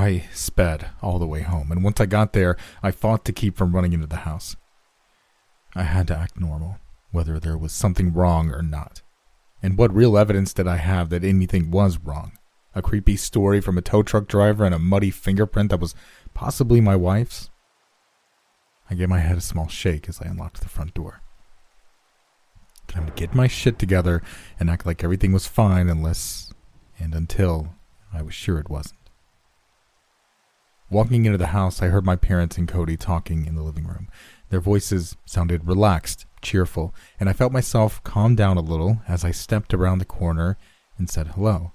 I 0.06 0.28
sped 0.32 0.90
all 1.02 1.18
the 1.18 1.26
way 1.26 1.42
home, 1.42 1.72
and 1.72 1.82
once 1.82 2.00
I 2.00 2.06
got 2.06 2.32
there, 2.32 2.56
I 2.80 2.92
fought 2.92 3.24
to 3.24 3.32
keep 3.32 3.56
from 3.56 3.74
running 3.74 3.92
into 3.92 4.06
the 4.06 4.18
house. 4.18 4.54
I 5.74 5.82
had 5.82 6.06
to 6.06 6.16
act 6.16 6.38
normal, 6.38 6.78
whether 7.10 7.40
there 7.40 7.58
was 7.58 7.72
something 7.72 8.12
wrong 8.12 8.50
or 8.50 8.62
not. 8.62 9.02
And 9.64 9.76
what 9.76 9.92
real 9.92 10.16
evidence 10.16 10.52
did 10.52 10.68
I 10.68 10.76
have 10.76 11.08
that 11.10 11.24
anything 11.24 11.72
was 11.72 11.98
wrong? 11.98 12.38
A 12.72 12.82
creepy 12.82 13.16
story 13.16 13.60
from 13.60 13.76
a 13.76 13.82
tow 13.82 14.04
truck 14.04 14.28
driver 14.28 14.64
and 14.64 14.72
a 14.72 14.78
muddy 14.78 15.10
fingerprint 15.10 15.70
that 15.70 15.80
was 15.80 15.96
possibly 16.34 16.80
my 16.80 16.94
wife's? 16.94 17.50
I 18.88 18.94
gave 18.94 19.08
my 19.08 19.18
head 19.18 19.38
a 19.38 19.40
small 19.40 19.66
shake 19.66 20.08
as 20.08 20.20
I 20.20 20.26
unlocked 20.26 20.60
the 20.60 20.68
front 20.68 20.94
door. 20.94 21.20
Time 22.86 23.06
to 23.06 23.12
get 23.12 23.34
my 23.34 23.48
shit 23.48 23.76
together 23.76 24.22
and 24.60 24.70
act 24.70 24.86
like 24.86 25.02
everything 25.02 25.32
was 25.32 25.48
fine 25.48 25.88
unless 25.88 26.52
and 26.96 27.12
until 27.12 27.74
I 28.14 28.22
was 28.22 28.34
sure 28.34 28.60
it 28.60 28.70
wasn't. 28.70 29.00
Walking 30.88 31.24
into 31.24 31.38
the 31.38 31.48
house, 31.48 31.82
I 31.82 31.88
heard 31.88 32.06
my 32.06 32.14
parents 32.14 32.56
and 32.56 32.68
Cody 32.68 32.96
talking 32.96 33.44
in 33.46 33.56
the 33.56 33.62
living 33.62 33.86
room. 33.86 34.08
Their 34.50 34.60
voices 34.60 35.16
sounded 35.24 35.66
relaxed, 35.66 36.26
cheerful, 36.42 36.94
and 37.18 37.28
I 37.28 37.32
felt 37.32 37.52
myself 37.52 38.02
calm 38.04 38.36
down 38.36 38.56
a 38.56 38.60
little 38.60 39.00
as 39.08 39.24
I 39.24 39.32
stepped 39.32 39.74
around 39.74 39.98
the 39.98 40.04
corner 40.04 40.56
and 40.96 41.10
said 41.10 41.28
hello. 41.28 41.72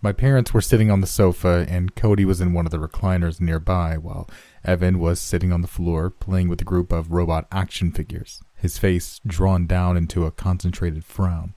My 0.00 0.12
parents 0.12 0.52
were 0.52 0.62
sitting 0.62 0.90
on 0.90 1.00
the 1.00 1.06
sofa, 1.06 1.64
and 1.68 1.94
Cody 1.94 2.24
was 2.24 2.40
in 2.40 2.54
one 2.54 2.64
of 2.64 2.72
the 2.72 2.78
recliners 2.78 3.40
nearby, 3.40 3.96
while 3.98 4.28
Evan 4.64 4.98
was 4.98 5.20
sitting 5.20 5.52
on 5.52 5.60
the 5.60 5.68
floor 5.68 6.10
playing 6.10 6.48
with 6.48 6.60
a 6.60 6.64
group 6.64 6.90
of 6.90 7.12
robot 7.12 7.46
action 7.52 7.92
figures, 7.92 8.42
his 8.56 8.78
face 8.78 9.20
drawn 9.24 9.66
down 9.66 9.96
into 9.96 10.24
a 10.24 10.32
concentrated 10.32 11.04
frown. 11.04 11.54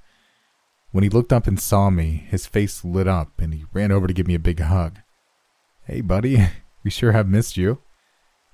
When 0.91 1.03
he 1.03 1.09
looked 1.09 1.33
up 1.33 1.47
and 1.47 1.59
saw 1.59 1.89
me, 1.89 2.27
his 2.29 2.45
face 2.45 2.85
lit 2.85 3.07
up, 3.07 3.41
and 3.41 3.53
he 3.53 3.65
ran 3.73 3.91
over 3.91 4.05
to 4.05 4.13
give 4.13 4.27
me 4.27 4.35
a 4.35 4.39
big 4.39 4.59
hug. 4.59 4.99
Hey, 5.87 6.01
buddy, 6.01 6.43
we 6.83 6.89
sure 6.89 7.11
have 7.11 7.27
missed 7.27 7.57
you. 7.57 7.79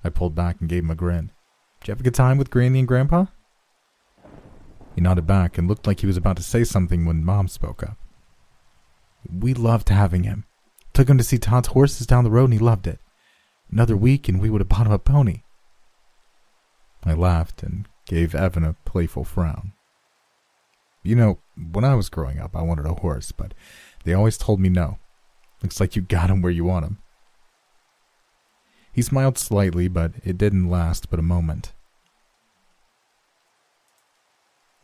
I 0.04 0.10
pulled 0.10 0.34
back 0.34 0.60
and 0.60 0.68
gave 0.68 0.84
him 0.84 0.90
a 0.90 0.94
grin. 0.94 1.30
Did 1.80 1.88
you 1.88 1.92
have 1.92 2.00
a 2.00 2.04
good 2.04 2.14
time 2.14 2.36
with 2.36 2.50
Granny 2.50 2.80
and 2.80 2.88
Grandpa? 2.88 3.26
He 4.94 5.00
nodded 5.00 5.26
back 5.26 5.56
and 5.56 5.66
looked 5.66 5.86
like 5.86 6.00
he 6.00 6.06
was 6.06 6.18
about 6.18 6.36
to 6.36 6.42
say 6.42 6.62
something 6.62 7.06
when 7.06 7.24
Mom 7.24 7.48
spoke 7.48 7.82
up. 7.82 7.96
We 9.32 9.54
loved 9.54 9.88
having 9.88 10.24
him. 10.24 10.44
Took 10.92 11.08
him 11.08 11.16
to 11.16 11.24
see 11.24 11.38
Todd's 11.38 11.68
horses 11.68 12.06
down 12.06 12.24
the 12.24 12.30
road 12.30 12.44
and 12.44 12.52
he 12.52 12.58
loved 12.58 12.86
it. 12.86 13.00
Another 13.70 13.96
week 13.96 14.28
and 14.28 14.38
we 14.38 14.50
would 14.50 14.60
have 14.60 14.68
bought 14.68 14.86
him 14.86 14.92
a 14.92 14.98
pony. 14.98 15.42
I 17.04 17.14
laughed 17.14 17.62
and 17.62 17.88
gave 18.06 18.34
Evan 18.34 18.64
a 18.64 18.76
playful 18.84 19.24
frown. 19.24 19.72
You 21.02 21.16
know, 21.16 21.38
when 21.72 21.84
I 21.84 21.94
was 21.94 22.10
growing 22.10 22.38
up, 22.38 22.54
I 22.54 22.62
wanted 22.62 22.84
a 22.84 22.94
horse, 22.94 23.32
but 23.32 23.54
they 24.04 24.12
always 24.12 24.36
told 24.36 24.60
me 24.60 24.68
no. 24.68 24.98
Looks 25.62 25.80
like 25.80 25.96
you 25.96 26.02
got 26.02 26.28
him 26.28 26.42
where 26.42 26.52
you 26.52 26.64
want 26.64 26.84
him. 26.84 26.98
He 28.92 29.02
smiled 29.02 29.38
slightly, 29.38 29.88
but 29.88 30.12
it 30.22 30.36
didn't 30.36 30.68
last 30.68 31.10
but 31.10 31.18
a 31.18 31.22
moment. 31.22 31.72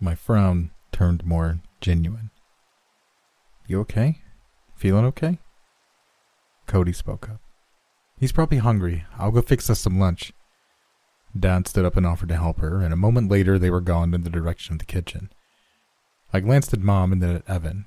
My 0.00 0.14
frown 0.14 0.70
turned 0.92 1.26
more 1.26 1.60
genuine. 1.80 2.30
You 3.66 3.80
okay? 3.80 4.22
Feeling 4.74 5.04
okay? 5.06 5.38
Cody 6.66 6.92
spoke 6.92 7.28
up. 7.28 7.40
He's 8.16 8.32
probably 8.32 8.58
hungry. 8.58 9.04
I'll 9.18 9.30
go 9.30 9.42
fix 9.42 9.68
us 9.68 9.80
some 9.80 9.98
lunch. 9.98 10.32
Dad 11.38 11.68
stood 11.68 11.84
up 11.84 11.96
and 11.96 12.06
offered 12.06 12.30
to 12.30 12.36
help 12.36 12.60
her, 12.60 12.80
and 12.80 12.92
a 12.92 12.96
moment 12.96 13.30
later 13.30 13.58
they 13.58 13.70
were 13.70 13.80
gone 13.80 14.14
in 14.14 14.22
the 14.22 14.30
direction 14.30 14.74
of 14.74 14.78
the 14.78 14.84
kitchen. 14.84 15.30
I 16.32 16.40
glanced 16.40 16.72
at 16.72 16.80
Mom 16.80 17.12
and 17.12 17.22
then 17.22 17.36
at 17.36 17.48
Evan. 17.48 17.84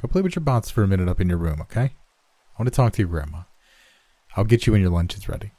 Go 0.00 0.08
play 0.08 0.22
with 0.22 0.36
your 0.36 0.44
bots 0.44 0.70
for 0.70 0.82
a 0.82 0.88
minute 0.88 1.08
up 1.08 1.20
in 1.20 1.28
your 1.28 1.38
room, 1.38 1.60
okay? 1.62 1.80
I 1.84 2.62
want 2.62 2.66
to 2.66 2.70
talk 2.70 2.92
to 2.94 3.02
your 3.02 3.08
grandma. 3.08 3.42
I'll 4.36 4.44
get 4.44 4.66
you 4.66 4.72
when 4.72 4.82
your 4.82 4.90
lunch 4.90 5.16
is 5.16 5.28
ready. 5.28 5.52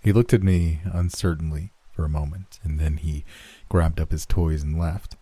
He 0.00 0.12
looked 0.12 0.32
at 0.32 0.42
me 0.42 0.80
uncertainly 0.84 1.72
for 1.90 2.04
a 2.04 2.08
moment, 2.08 2.60
and 2.62 2.78
then 2.78 2.98
he 2.98 3.24
grabbed 3.68 3.98
up 3.98 4.12
his 4.12 4.24
toys 4.24 4.62
and 4.62 4.78
left. 4.78 5.16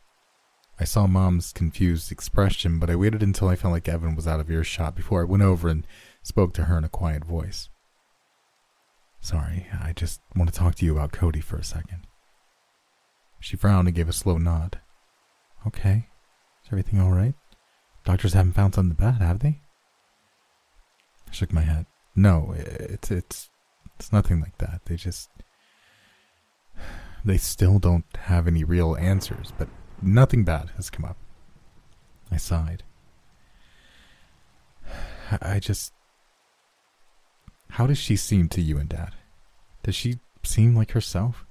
I 0.78 0.84
saw 0.84 1.06
Mom's 1.06 1.52
confused 1.52 2.12
expression, 2.12 2.78
but 2.78 2.90
I 2.90 2.96
waited 2.96 3.22
until 3.22 3.48
I 3.48 3.56
felt 3.56 3.72
like 3.72 3.88
Evan 3.88 4.14
was 4.14 4.26
out 4.26 4.40
of 4.40 4.50
earshot 4.50 4.94
before 4.94 5.22
I 5.22 5.24
went 5.24 5.42
over 5.42 5.68
and 5.68 5.86
spoke 6.22 6.52
to 6.54 6.64
her 6.64 6.76
in 6.76 6.84
a 6.84 6.88
quiet 6.88 7.24
voice. 7.24 7.70
Sorry, 9.20 9.68
I 9.80 9.94
just 9.94 10.20
want 10.36 10.52
to 10.52 10.58
talk 10.58 10.74
to 10.74 10.84
you 10.84 10.92
about 10.92 11.12
Cody 11.12 11.40
for 11.40 11.56
a 11.56 11.64
second. 11.64 12.06
She 13.40 13.56
frowned 13.56 13.88
and 13.88 13.94
gave 13.96 14.08
a 14.08 14.12
slow 14.12 14.36
nod. 14.36 14.80
Okay. 15.66 16.08
Is 16.62 16.68
everything 16.70 17.00
all 17.00 17.12
right? 17.12 17.34
Doctors 18.04 18.34
haven't 18.34 18.52
found 18.52 18.74
something 18.74 18.96
bad, 18.96 19.22
have 19.22 19.38
they? 19.38 19.60
I 21.28 21.32
shook 21.32 21.52
my 21.52 21.62
head. 21.62 21.86
No, 22.14 22.54
it's 22.56 23.10
it's 23.10 23.50
it's 23.98 24.12
nothing 24.12 24.40
like 24.40 24.58
that. 24.58 24.82
They 24.84 24.96
just 24.96 25.30
they 27.24 27.38
still 27.38 27.78
don't 27.78 28.04
have 28.24 28.46
any 28.46 28.64
real 28.64 28.96
answers, 28.96 29.52
but 29.56 29.68
nothing 30.02 30.44
bad 30.44 30.70
has 30.76 30.90
come 30.90 31.04
up. 31.04 31.16
I 32.30 32.36
sighed. 32.36 32.82
I 35.40 35.58
just 35.58 35.92
How 37.70 37.86
does 37.86 37.98
she 37.98 38.16
seem 38.16 38.48
to 38.50 38.60
you 38.60 38.78
and 38.78 38.88
Dad? 38.88 39.14
Does 39.82 39.94
she 39.94 40.18
seem 40.42 40.76
like 40.76 40.92
herself? 40.92 41.44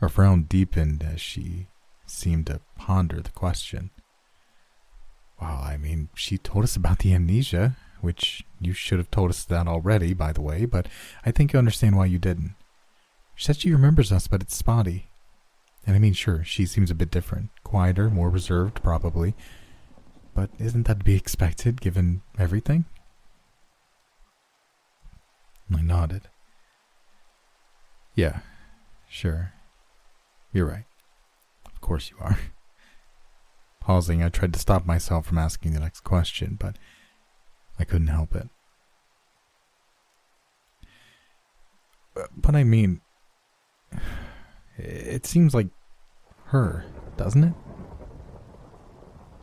Her 0.00 0.08
frown 0.08 0.44
deepened 0.44 1.02
as 1.02 1.20
she 1.20 1.68
seemed 2.06 2.46
to 2.46 2.60
ponder 2.76 3.20
the 3.20 3.30
question. 3.30 3.90
Well, 5.42 5.60
I 5.60 5.76
mean, 5.76 6.08
she 6.14 6.38
told 6.38 6.62
us 6.62 6.76
about 6.76 7.00
the 7.00 7.12
amnesia, 7.12 7.74
which 8.00 8.44
you 8.60 8.72
should 8.72 9.00
have 9.00 9.10
told 9.10 9.30
us 9.30 9.42
that 9.42 9.66
already, 9.66 10.14
by 10.14 10.32
the 10.32 10.40
way, 10.40 10.66
but 10.66 10.86
I 11.26 11.32
think 11.32 11.52
you 11.52 11.58
understand 11.58 11.96
why 11.96 12.06
you 12.06 12.20
didn't. 12.20 12.54
She 13.34 13.46
said 13.46 13.56
she 13.56 13.72
remembers 13.72 14.12
us, 14.12 14.28
but 14.28 14.40
it's 14.40 14.54
spotty. 14.54 15.08
And 15.84 15.96
I 15.96 15.98
mean, 15.98 16.12
sure, 16.12 16.44
she 16.44 16.64
seems 16.64 16.92
a 16.92 16.94
bit 16.94 17.10
different, 17.10 17.50
quieter, 17.64 18.08
more 18.08 18.30
reserved, 18.30 18.84
probably. 18.84 19.34
But 20.32 20.50
isn't 20.60 20.86
that 20.86 21.00
to 21.00 21.04
be 21.04 21.16
expected, 21.16 21.80
given 21.80 22.22
everything? 22.38 22.84
I 25.76 25.82
nodded. 25.82 26.28
Yeah, 28.14 28.42
sure. 29.08 29.54
You're 30.52 30.66
right. 30.66 30.84
Of 31.66 31.80
course 31.80 32.12
you 32.12 32.16
are. 32.20 32.38
Pausing, 33.82 34.22
I 34.22 34.28
tried 34.28 34.52
to 34.52 34.60
stop 34.60 34.86
myself 34.86 35.26
from 35.26 35.38
asking 35.38 35.72
the 35.72 35.80
next 35.80 36.04
question, 36.04 36.56
but 36.58 36.76
I 37.80 37.84
couldn't 37.84 38.06
help 38.06 38.36
it. 38.36 38.48
Uh, 42.16 42.26
but 42.36 42.54
I 42.54 42.62
mean, 42.62 43.00
it 44.78 45.26
seems 45.26 45.52
like 45.52 45.66
her, 46.46 46.84
doesn't 47.16 47.42
it? 47.42 47.54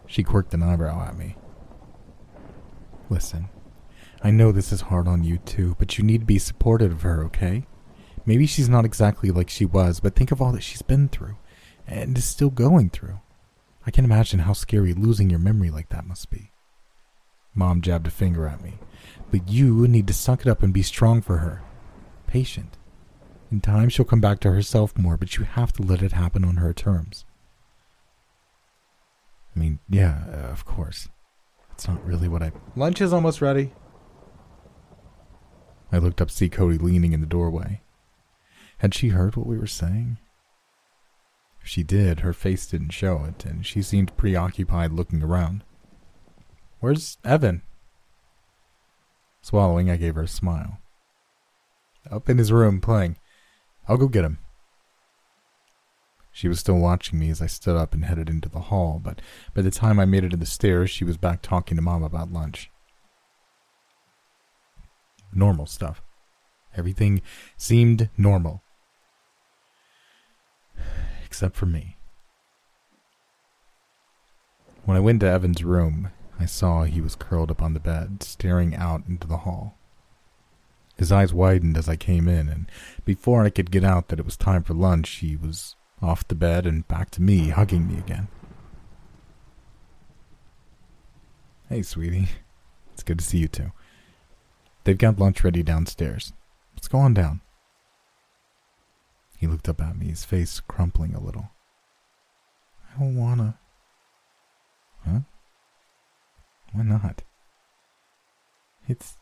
She 0.08 0.24
quirked 0.24 0.54
an 0.54 0.64
eyebrow 0.64 1.06
at 1.06 1.18
me. 1.18 1.36
Listen, 3.10 3.50
I 4.24 4.32
know 4.32 4.54
this 4.54 4.72
is 4.72 4.82
hard 4.82 5.06
on 5.10 5.26
you 5.26 5.40
too, 5.40 5.76
but 5.78 5.98
you 5.98 6.06
need 6.06 6.22
to 6.22 6.26
be 6.26 6.40
supportive 6.40 6.94
of 6.94 7.02
her, 7.02 7.26
okay? 7.26 7.68
Maybe 8.26 8.46
she's 8.46 8.70
not 8.70 8.86
exactly 8.86 9.32
like 9.32 9.50
she 9.50 9.66
was, 9.66 10.00
but 10.00 10.16
think 10.16 10.32
of 10.32 10.42
all 10.42 10.54
that 10.54 10.64
she's 10.64 10.82
been 10.82 11.10
through 11.10 11.36
and 11.86 12.18
is 12.18 12.24
still 12.24 12.52
going 12.52 12.90
through. 12.90 13.20
I 13.90 13.92
can 13.92 14.06
imagine 14.06 14.42
how 14.42 14.54
scary 14.54 14.94
losing 14.94 15.32
your 15.32 15.40
memory 15.40 15.72
like 15.72 15.90
that 15.90 16.06
must 16.06 16.30
be. 16.30 16.52
Mom 17.56 17.82
jabbed 17.82 18.06
a 18.06 18.12
finger 18.12 18.46
at 18.46 18.62
me. 18.62 18.76
But 19.32 19.50
you 19.50 19.88
need 19.88 20.06
to 20.06 20.14
suck 20.14 20.42
it 20.42 20.48
up 20.48 20.62
and 20.62 20.72
be 20.72 20.84
strong 20.84 21.24
for 21.24 21.38
her. 21.38 21.64
Patient. 22.28 22.78
In 23.50 23.62
time, 23.62 23.90
she'll 23.90 24.06
come 24.06 24.22
back 24.22 24.42
to 24.42 24.52
herself 24.52 24.96
more, 24.96 25.18
but 25.18 25.38
you 25.38 25.44
have 25.44 25.74
to 25.74 25.82
let 25.82 26.04
it 26.04 26.12
happen 26.12 26.46
on 26.46 26.58
her 26.58 26.72
terms. 26.72 27.26
I 29.56 29.60
mean, 29.60 29.80
yeah, 29.90 30.26
uh, 30.32 30.52
of 30.52 30.66
course. 30.66 31.10
That's 31.70 31.88
not 31.88 32.06
really 32.06 32.28
what 32.28 32.44
I. 32.44 32.52
Lunch 32.76 33.02
is 33.02 33.12
almost 33.12 33.42
ready. 33.42 33.74
I 35.92 35.98
looked 35.98 36.22
up 36.22 36.28
to 36.28 36.36
see 36.36 36.48
Cody 36.48 36.78
leaning 36.78 37.14
in 37.14 37.22
the 37.22 37.26
doorway. 37.26 37.82
Had 38.78 38.94
she 38.94 39.08
heard 39.08 39.36
what 39.36 39.48
we 39.48 39.58
were 39.58 39.66
saying? 39.66 40.20
She 41.70 41.84
did, 41.84 42.22
her 42.22 42.34
face 42.34 42.66
didn't 42.66 42.90
show 42.90 43.24
it, 43.26 43.46
and 43.46 43.64
she 43.64 43.84
seemed 43.84 44.18
preoccupied 44.18 44.92
looking 44.92 45.22
around. 45.22 45.64
Where's 46.80 47.20
Evan? 47.24 47.62
Swallowing, 49.44 49.88
I 49.88 49.96
gave 49.96 50.16
her 50.16 50.24
a 50.24 50.28
smile. 50.28 50.80
Up 52.10 52.28
in 52.28 52.40
his 52.40 52.52
room, 52.52 52.82
playing. 52.82 53.18
I'll 53.88 53.98
go 53.98 54.08
get 54.08 54.26
him. 54.26 54.40
She 56.32 56.48
was 56.48 56.60
still 56.60 56.80
watching 56.80 57.20
me 57.20 57.30
as 57.30 57.40
I 57.40 57.46
stood 57.46 57.78
up 57.78 57.94
and 57.94 58.04
headed 58.04 58.30
into 58.30 58.50
the 58.50 58.62
hall, 58.62 59.00
but 59.04 59.22
by 59.54 59.62
the 59.62 59.70
time 59.70 60.00
I 60.00 60.06
made 60.06 60.24
it 60.24 60.30
to 60.30 60.38
the 60.38 60.48
stairs, 60.48 60.90
she 60.90 61.04
was 61.04 61.18
back 61.18 61.44
talking 61.44 61.76
to 61.76 61.84
Mom 61.84 62.02
about 62.02 62.34
lunch. 62.34 62.72
Normal 65.32 65.68
stuff. 65.68 66.02
Everything 66.76 67.22
seemed 67.58 68.10
normal. 68.18 68.64
Except 71.40 71.56
for 71.56 71.68
me. 71.68 71.96
When 74.84 74.98
I 74.98 75.00
went 75.00 75.22
to 75.22 75.30
Evan's 75.30 75.64
room, 75.64 76.10
I 76.38 76.46
saw 76.46 76.84
he 76.84 77.00
was 77.00 77.16
curled 77.16 77.50
up 77.50 77.62
on 77.62 77.74
the 77.74 77.80
bed, 77.80 78.22
staring 78.24 78.76
out 78.76 79.04
into 79.08 79.26
the 79.26 79.38
hall. 79.38 79.78
His 80.98 81.14
eyes 81.14 81.34
widened 81.34 81.78
as 81.78 81.88
I 81.88 81.96
came 81.96 82.28
in, 82.28 82.50
and 82.50 82.70
before 83.06 83.46
I 83.46 83.52
could 83.52 83.72
get 83.72 83.86
out 83.86 84.10
that 84.10 84.20
it 84.20 84.26
was 84.26 84.36
time 84.36 84.64
for 84.64 84.74
lunch, 84.74 85.10
he 85.20 85.38
was 85.38 85.78
off 86.02 86.28
the 86.28 86.36
bed 86.36 86.66
and 86.66 86.86
back 86.90 87.10
to 87.12 87.22
me, 87.22 87.52
hugging 87.52 87.88
me 87.88 87.98
again. 87.98 88.28
Hey, 91.70 91.84
sweetie. 91.84 92.28
It's 92.94 93.04
good 93.04 93.20
to 93.20 93.26
see 93.26 93.38
you 93.38 93.48
too. 93.48 93.72
They've 94.84 94.98
got 94.98 95.20
lunch 95.20 95.42
ready 95.46 95.64
downstairs. 95.64 96.34
Let's 96.76 96.90
go 96.90 96.98
on 96.98 97.14
down. 97.14 97.40
He 99.40 99.48
looked 99.48 99.70
up 99.70 99.82
at 99.82 99.98
me, 99.98 100.10
his 100.10 100.26
face 100.26 100.60
crumpling 100.60 101.16
a 101.16 101.22
little. 101.22 101.50
I 102.94 103.00
don't 103.00 103.16
wanna. 103.16 103.58
Huh? 105.06 105.22
Why 106.74 106.84
not? 106.84 107.22
It's 108.86 109.18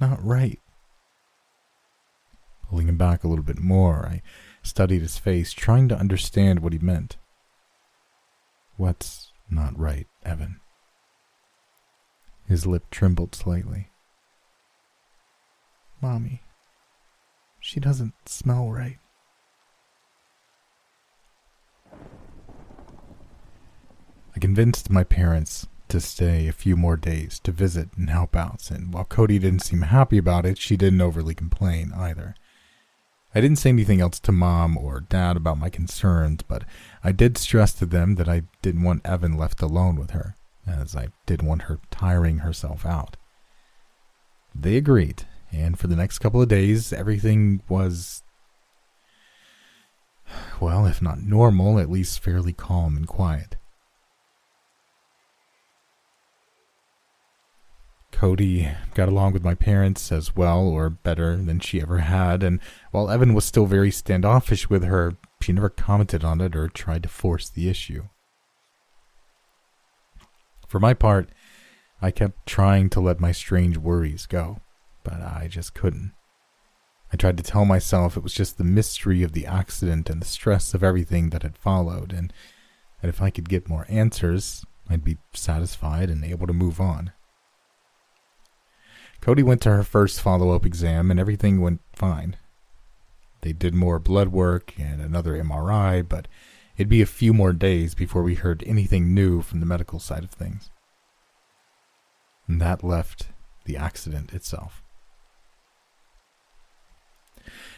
not 0.00 0.22
right. 0.24 0.58
Pulling 2.68 2.88
him 2.88 2.96
back 2.96 3.22
a 3.22 3.28
little 3.28 3.44
bit 3.44 3.60
more, 3.60 4.06
I 4.06 4.22
studied 4.62 5.02
his 5.02 5.18
face, 5.18 5.52
trying 5.52 5.88
to 5.88 5.96
understand 5.96 6.60
what 6.60 6.72
he 6.72 6.80
meant. 6.80 7.16
What's 8.76 9.30
not 9.48 9.78
right, 9.78 10.08
Evan? 10.24 10.60
His 12.48 12.66
lip 12.66 12.90
trembled 12.90 13.36
slightly. 13.36 13.90
Mommy, 16.00 16.42
she 17.60 17.78
doesn't 17.78 18.14
smell 18.26 18.68
right. 18.68 18.98
I 24.34 24.38
convinced 24.38 24.90
my 24.90 25.04
parents 25.04 25.66
to 25.88 26.00
stay 26.00 26.48
a 26.48 26.52
few 26.52 26.74
more 26.74 26.96
days 26.96 27.38
to 27.40 27.52
visit 27.52 27.90
and 27.96 28.08
help 28.08 28.34
out, 28.34 28.70
and 28.70 28.92
while 28.92 29.04
Cody 29.04 29.38
didn't 29.38 29.60
seem 29.60 29.82
happy 29.82 30.16
about 30.16 30.46
it, 30.46 30.56
she 30.56 30.76
didn't 30.76 31.02
overly 31.02 31.34
complain 31.34 31.92
either. 31.94 32.34
I 33.34 33.40
didn't 33.40 33.58
say 33.58 33.70
anything 33.70 34.00
else 34.00 34.18
to 34.20 34.32
mom 34.32 34.76
or 34.78 35.00
dad 35.00 35.36
about 35.36 35.58
my 35.58 35.68
concerns, 35.68 36.42
but 36.42 36.64
I 37.04 37.12
did 37.12 37.36
stress 37.36 37.72
to 37.74 37.86
them 37.86 38.14
that 38.14 38.28
I 38.28 38.42
didn't 38.62 38.82
want 38.82 39.06
Evan 39.06 39.36
left 39.36 39.60
alone 39.60 39.96
with 39.96 40.10
her, 40.10 40.34
as 40.66 40.96
I 40.96 41.08
didn't 41.26 41.48
want 41.48 41.62
her 41.62 41.78
tiring 41.90 42.38
herself 42.38 42.86
out. 42.86 43.16
They 44.54 44.76
agreed, 44.76 45.24
and 45.50 45.78
for 45.78 45.86
the 45.86 45.96
next 45.96 46.18
couple 46.20 46.40
of 46.40 46.48
days, 46.48 46.92
everything 46.92 47.62
was, 47.68 48.22
well, 50.60 50.86
if 50.86 51.02
not 51.02 51.22
normal, 51.22 51.78
at 51.78 51.90
least 51.90 52.20
fairly 52.20 52.52
calm 52.52 52.96
and 52.96 53.06
quiet. 53.06 53.56
Cody 58.12 58.70
got 58.94 59.08
along 59.08 59.32
with 59.32 59.42
my 59.42 59.54
parents 59.54 60.12
as 60.12 60.36
well 60.36 60.60
or 60.60 60.88
better 60.88 61.36
than 61.36 61.58
she 61.58 61.82
ever 61.82 61.98
had, 61.98 62.42
and 62.42 62.60
while 62.92 63.10
Evan 63.10 63.34
was 63.34 63.44
still 63.44 63.66
very 63.66 63.90
standoffish 63.90 64.70
with 64.70 64.84
her, 64.84 65.16
she 65.40 65.52
never 65.52 65.68
commented 65.68 66.22
on 66.22 66.40
it 66.40 66.54
or 66.54 66.68
tried 66.68 67.02
to 67.02 67.08
force 67.08 67.48
the 67.48 67.68
issue. 67.68 68.04
For 70.68 70.78
my 70.78 70.94
part, 70.94 71.30
I 72.00 72.10
kept 72.10 72.46
trying 72.46 72.90
to 72.90 73.00
let 73.00 73.20
my 73.20 73.32
strange 73.32 73.76
worries 73.76 74.26
go, 74.26 74.60
but 75.02 75.14
I 75.14 75.48
just 75.50 75.74
couldn't. 75.74 76.12
I 77.12 77.16
tried 77.16 77.36
to 77.36 77.42
tell 77.42 77.64
myself 77.64 78.16
it 78.16 78.22
was 78.22 78.32
just 78.32 78.56
the 78.56 78.64
mystery 78.64 79.22
of 79.22 79.32
the 79.32 79.46
accident 79.46 80.08
and 80.08 80.22
the 80.22 80.26
stress 80.26 80.74
of 80.74 80.82
everything 80.82 81.30
that 81.30 81.42
had 81.42 81.58
followed, 81.58 82.12
and 82.12 82.32
that 83.00 83.08
if 83.08 83.20
I 83.20 83.30
could 83.30 83.48
get 83.48 83.68
more 83.68 83.86
answers, 83.88 84.64
I'd 84.88 85.04
be 85.04 85.18
satisfied 85.34 86.08
and 86.08 86.24
able 86.24 86.46
to 86.46 86.52
move 86.52 86.80
on. 86.80 87.12
Cody 89.22 89.44
went 89.44 89.60
to 89.62 89.70
her 89.70 89.84
first 89.84 90.20
follow 90.20 90.50
up 90.50 90.66
exam 90.66 91.08
and 91.08 91.18
everything 91.18 91.60
went 91.60 91.80
fine. 91.94 92.36
They 93.42 93.52
did 93.52 93.72
more 93.72 94.00
blood 94.00 94.28
work 94.28 94.74
and 94.78 95.00
another 95.00 95.40
MRI, 95.40 96.06
but 96.06 96.26
it'd 96.76 96.88
be 96.88 97.02
a 97.02 97.06
few 97.06 97.32
more 97.32 97.52
days 97.52 97.94
before 97.94 98.24
we 98.24 98.34
heard 98.34 98.64
anything 98.66 99.14
new 99.14 99.40
from 99.40 99.60
the 99.60 99.66
medical 99.66 100.00
side 100.00 100.24
of 100.24 100.30
things. 100.30 100.70
And 102.48 102.60
that 102.60 102.82
left 102.82 103.28
the 103.64 103.76
accident 103.76 104.34
itself. 104.34 104.82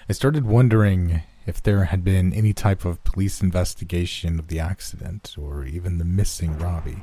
I 0.09 0.15
started 0.15 0.47
wondering 0.47 1.23
if 1.47 1.63
there 1.63 1.85
had 1.85 2.03
been 2.03 2.33
any 2.33 2.55
type 2.55 2.87
of 2.87 3.05
police 3.05 3.43
investigation 3.43 4.39
of 4.39 4.49
the 4.49 4.61
accident 4.61 5.37
or 5.39 5.67
even 5.67 5.99
the 5.99 6.07
missing 6.07 6.59
Robbie. 6.59 7.03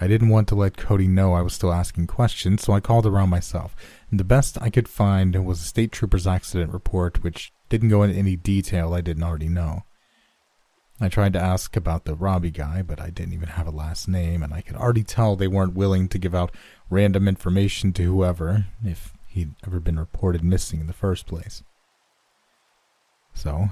I 0.00 0.06
didn't 0.06 0.30
want 0.30 0.48
to 0.48 0.54
let 0.54 0.78
Cody 0.78 1.06
know 1.06 1.34
I 1.34 1.42
was 1.42 1.52
still 1.52 1.72
asking 1.72 2.06
questions, 2.06 2.62
so 2.62 2.72
I 2.72 2.80
called 2.80 3.04
around 3.04 3.28
myself. 3.28 3.76
And 4.10 4.18
the 4.18 4.24
best 4.24 4.60
I 4.60 4.70
could 4.70 4.88
find 4.88 5.44
was 5.44 5.60
a 5.60 5.64
state 5.64 5.92
trooper's 5.92 6.26
accident 6.26 6.72
report, 6.72 7.22
which 7.22 7.52
didn't 7.68 7.90
go 7.90 8.02
into 8.02 8.16
any 8.16 8.34
detail 8.34 8.94
I 8.94 9.02
didn't 9.02 9.22
already 9.22 9.48
know. 9.48 9.84
I 11.02 11.08
tried 11.08 11.34
to 11.34 11.40
ask 11.40 11.76
about 11.76 12.04
the 12.04 12.14
Robbie 12.14 12.50
guy, 12.50 12.82
but 12.82 13.00
I 13.00 13.10
didn't 13.10 13.34
even 13.34 13.50
have 13.50 13.66
a 13.66 13.70
last 13.70 14.08
name, 14.08 14.42
and 14.42 14.54
I 14.54 14.62
could 14.62 14.76
already 14.76 15.02
tell 15.02 15.36
they 15.36 15.48
weren't 15.48 15.74
willing 15.74 16.08
to 16.08 16.18
give 16.18 16.34
out 16.34 16.54
random 16.88 17.28
information 17.28 17.92
to 17.94 18.02
whoever, 18.02 18.66
if 18.84 19.12
he'd 19.28 19.54
ever 19.66 19.80
been 19.80 19.98
reported 19.98 20.42
missing 20.42 20.80
in 20.80 20.86
the 20.86 20.92
first 20.92 21.26
place. 21.26 21.62
So, 23.34 23.68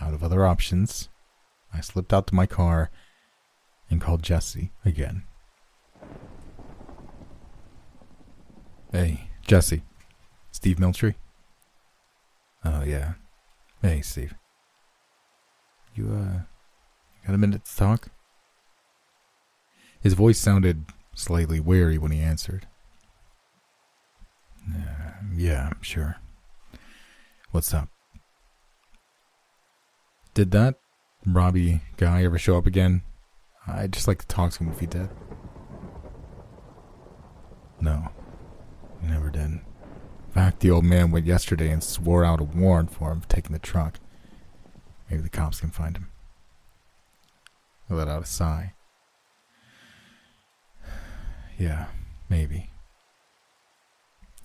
out 0.00 0.14
of 0.14 0.22
other 0.22 0.46
options, 0.46 1.08
I 1.72 1.80
slipped 1.80 2.12
out 2.12 2.26
to 2.28 2.34
my 2.34 2.46
car 2.46 2.90
and 3.90 4.00
called 4.00 4.22
Jesse 4.22 4.72
again. 4.84 5.22
Hey, 8.92 9.30
Jesse. 9.46 9.82
Steve 10.50 10.78
Miltree? 10.78 11.14
Oh, 12.64 12.82
yeah. 12.82 13.14
Hey, 13.82 14.00
Steve. 14.00 14.34
You, 15.94 16.08
uh, 16.08 16.40
got 17.26 17.34
a 17.34 17.38
minute 17.38 17.64
to 17.64 17.76
talk? 17.76 18.08
His 20.00 20.14
voice 20.14 20.38
sounded 20.38 20.84
slightly 21.14 21.60
weary 21.60 21.98
when 21.98 22.12
he 22.12 22.20
answered. 22.20 22.66
Uh, 24.68 25.12
yeah, 25.34 25.72
sure. 25.80 26.16
What's 27.50 27.72
up? 27.74 27.88
Did 30.34 30.50
that 30.52 30.76
Robbie 31.26 31.80
guy 31.96 32.24
ever 32.24 32.38
show 32.38 32.56
up 32.58 32.66
again? 32.66 33.02
I'd 33.70 33.92
just 33.92 34.08
like 34.08 34.18
to 34.18 34.26
talk 34.26 34.52
to 34.52 34.64
him 34.64 34.72
if 34.72 34.80
he 34.80 34.86
did. 34.86 35.08
No, 37.80 38.08
he 39.00 39.08
never 39.08 39.30
did. 39.30 39.40
In 39.42 39.62
fact, 40.32 40.60
the 40.60 40.70
old 40.70 40.84
man 40.84 41.10
went 41.10 41.26
yesterday 41.26 41.70
and 41.70 41.82
swore 41.82 42.24
out 42.24 42.40
a 42.40 42.44
warrant 42.44 42.90
for 42.90 43.12
him 43.12 43.20
for 43.20 43.28
taking 43.28 43.52
the 43.52 43.58
truck. 43.58 43.98
Maybe 45.10 45.22
the 45.22 45.28
cops 45.28 45.60
can 45.60 45.70
find 45.70 45.96
him. 45.96 46.10
I 47.88 47.94
let 47.94 48.08
out 48.08 48.22
a 48.22 48.26
sigh. 48.26 48.74
Yeah, 51.58 51.86
maybe. 52.28 52.70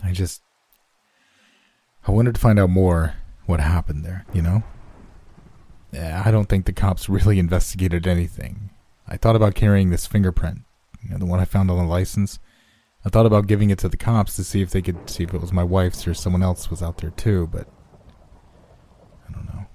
I 0.03 0.13
just. 0.13 0.41
I 2.07 2.11
wanted 2.11 2.33
to 2.33 2.41
find 2.41 2.57
out 2.57 2.71
more 2.71 3.13
what 3.45 3.59
happened 3.59 4.03
there, 4.03 4.25
you 4.33 4.41
know? 4.41 4.63
I 5.93 6.31
don't 6.31 6.49
think 6.49 6.65
the 6.65 6.73
cops 6.73 7.07
really 7.09 7.37
investigated 7.37 8.07
anything. 8.07 8.71
I 9.07 9.17
thought 9.17 9.35
about 9.35 9.55
carrying 9.55 9.89
this 9.89 10.07
fingerprint, 10.07 10.61
you 11.01 11.11
know, 11.11 11.17
the 11.17 11.25
one 11.25 11.39
I 11.39 11.45
found 11.45 11.69
on 11.69 11.77
the 11.77 11.83
license. 11.83 12.39
I 13.05 13.09
thought 13.09 13.25
about 13.25 13.47
giving 13.47 13.69
it 13.69 13.79
to 13.79 13.89
the 13.89 13.97
cops 13.97 14.35
to 14.37 14.43
see 14.43 14.61
if 14.61 14.69
they 14.71 14.81
could 14.81 15.09
see 15.09 15.23
if 15.23 15.33
it 15.33 15.41
was 15.41 15.51
my 15.51 15.63
wife's 15.63 16.07
or 16.07 16.13
someone 16.13 16.43
else 16.43 16.69
was 16.69 16.81
out 16.81 16.99
there 16.99 17.09
too, 17.09 17.47
but 17.51 17.67
I 19.27 19.33
don't 19.33 19.45
know. 19.45 19.65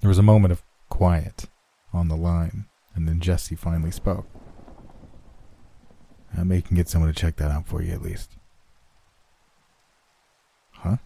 There 0.00 0.08
was 0.08 0.18
a 0.18 0.22
moment 0.22 0.52
of 0.52 0.62
quiet 0.90 1.46
on 1.92 2.08
the 2.08 2.16
line, 2.16 2.66
and 2.94 3.08
then 3.08 3.20
Jesse 3.20 3.56
finally 3.56 3.90
spoke. 3.90 4.26
I 6.36 6.44
may 6.44 6.60
can 6.60 6.76
get 6.76 6.88
someone 6.88 7.12
to 7.12 7.18
check 7.18 7.36
that 7.36 7.50
out 7.50 7.66
for 7.66 7.82
you 7.82 7.92
at 7.92 8.02
least. 8.02 8.36
Huh? 10.72 10.96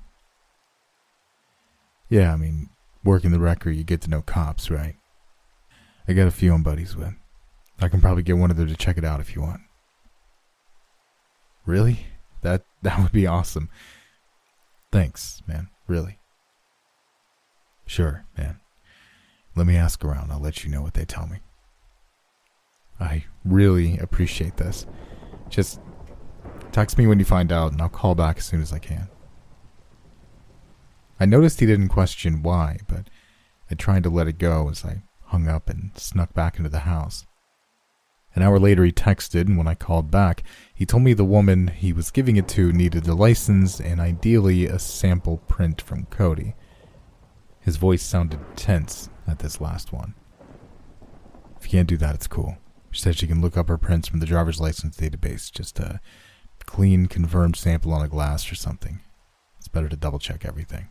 Yeah, 2.08 2.32
I 2.32 2.36
mean, 2.36 2.68
working 3.02 3.30
the 3.30 3.40
record, 3.40 3.72
you 3.72 3.84
get 3.84 4.00
to 4.02 4.10
know 4.10 4.22
cops, 4.22 4.70
right? 4.70 4.96
I 6.06 6.12
got 6.12 6.26
a 6.26 6.32
few 6.32 6.52
I'm 6.52 6.62
buddies 6.62 6.96
with. 6.96 7.14
I 7.80 7.88
can 7.88 8.00
probably 8.00 8.22
get 8.22 8.36
one 8.36 8.50
of 8.50 8.56
them 8.56 8.68
to 8.68 8.76
check 8.76 8.98
it 8.98 9.04
out 9.04 9.20
if 9.20 9.34
you 9.34 9.42
want. 9.42 9.62
Really? 11.66 12.06
That 12.42 12.64
that 12.82 13.00
would 13.00 13.12
be 13.12 13.26
awesome. 13.26 13.70
Thanks, 14.92 15.42
man. 15.46 15.68
Really. 15.86 16.18
Sure, 17.86 18.24
man. 18.36 18.60
Let 19.56 19.66
me 19.66 19.76
ask 19.76 20.04
around. 20.04 20.30
I'll 20.30 20.40
let 20.40 20.64
you 20.64 20.70
know 20.70 20.82
what 20.82 20.94
they 20.94 21.04
tell 21.04 21.26
me. 21.26 21.38
I 23.00 23.24
really 23.44 23.98
appreciate 23.98 24.56
this. 24.56 24.86
Just 25.48 25.80
text 26.72 26.96
me 26.96 27.06
when 27.06 27.18
you 27.18 27.24
find 27.24 27.52
out, 27.52 27.72
and 27.72 27.80
I'll 27.80 27.88
call 27.88 28.14
back 28.14 28.38
as 28.38 28.44
soon 28.44 28.62
as 28.62 28.72
I 28.72 28.78
can. 28.78 29.08
I 31.20 31.26
noticed 31.26 31.60
he 31.60 31.66
didn't 31.66 31.88
question 31.88 32.42
why, 32.42 32.78
but 32.88 33.08
I 33.70 33.74
tried 33.74 34.02
to 34.04 34.10
let 34.10 34.28
it 34.28 34.38
go 34.38 34.68
as 34.68 34.84
I 34.84 35.02
hung 35.34 35.48
up 35.48 35.68
and 35.68 35.90
snuck 35.96 36.32
back 36.32 36.58
into 36.58 36.70
the 36.70 36.80
house. 36.80 37.26
An 38.36 38.42
hour 38.42 38.60
later, 38.60 38.84
he 38.84 38.92
texted, 38.92 39.48
and 39.48 39.58
when 39.58 39.66
I 39.66 39.74
called 39.74 40.08
back, 40.08 40.44
he 40.72 40.86
told 40.86 41.02
me 41.02 41.12
the 41.12 41.24
woman 41.24 41.66
he 41.66 41.92
was 41.92 42.12
giving 42.12 42.36
it 42.36 42.46
to 42.48 42.72
needed 42.72 43.08
a 43.08 43.14
license 43.14 43.80
and 43.80 44.00
ideally 44.00 44.66
a 44.66 44.78
sample 44.78 45.38
print 45.48 45.80
from 45.80 46.06
Cody. 46.06 46.54
His 47.60 47.78
voice 47.78 48.02
sounded 48.02 48.38
tense 48.54 49.08
at 49.26 49.40
this 49.40 49.60
last 49.60 49.92
one. 49.92 50.14
If 51.58 51.64
you 51.64 51.70
can't 51.70 51.88
do 51.88 51.96
that, 51.96 52.14
it's 52.14 52.28
cool. 52.28 52.58
She 52.92 53.00
said 53.00 53.16
she 53.16 53.26
can 53.26 53.40
look 53.40 53.56
up 53.56 53.66
her 53.66 53.78
prints 53.78 54.06
from 54.06 54.20
the 54.20 54.26
driver's 54.26 54.60
license 54.60 54.96
database, 54.96 55.50
just 55.50 55.80
a 55.80 56.00
clean, 56.64 57.06
confirmed 57.06 57.56
sample 57.56 57.92
on 57.92 58.02
a 58.02 58.08
glass 58.08 58.52
or 58.52 58.54
something. 58.54 59.00
It's 59.58 59.66
better 59.66 59.88
to 59.88 59.96
double 59.96 60.20
check 60.20 60.44
everything. 60.44 60.90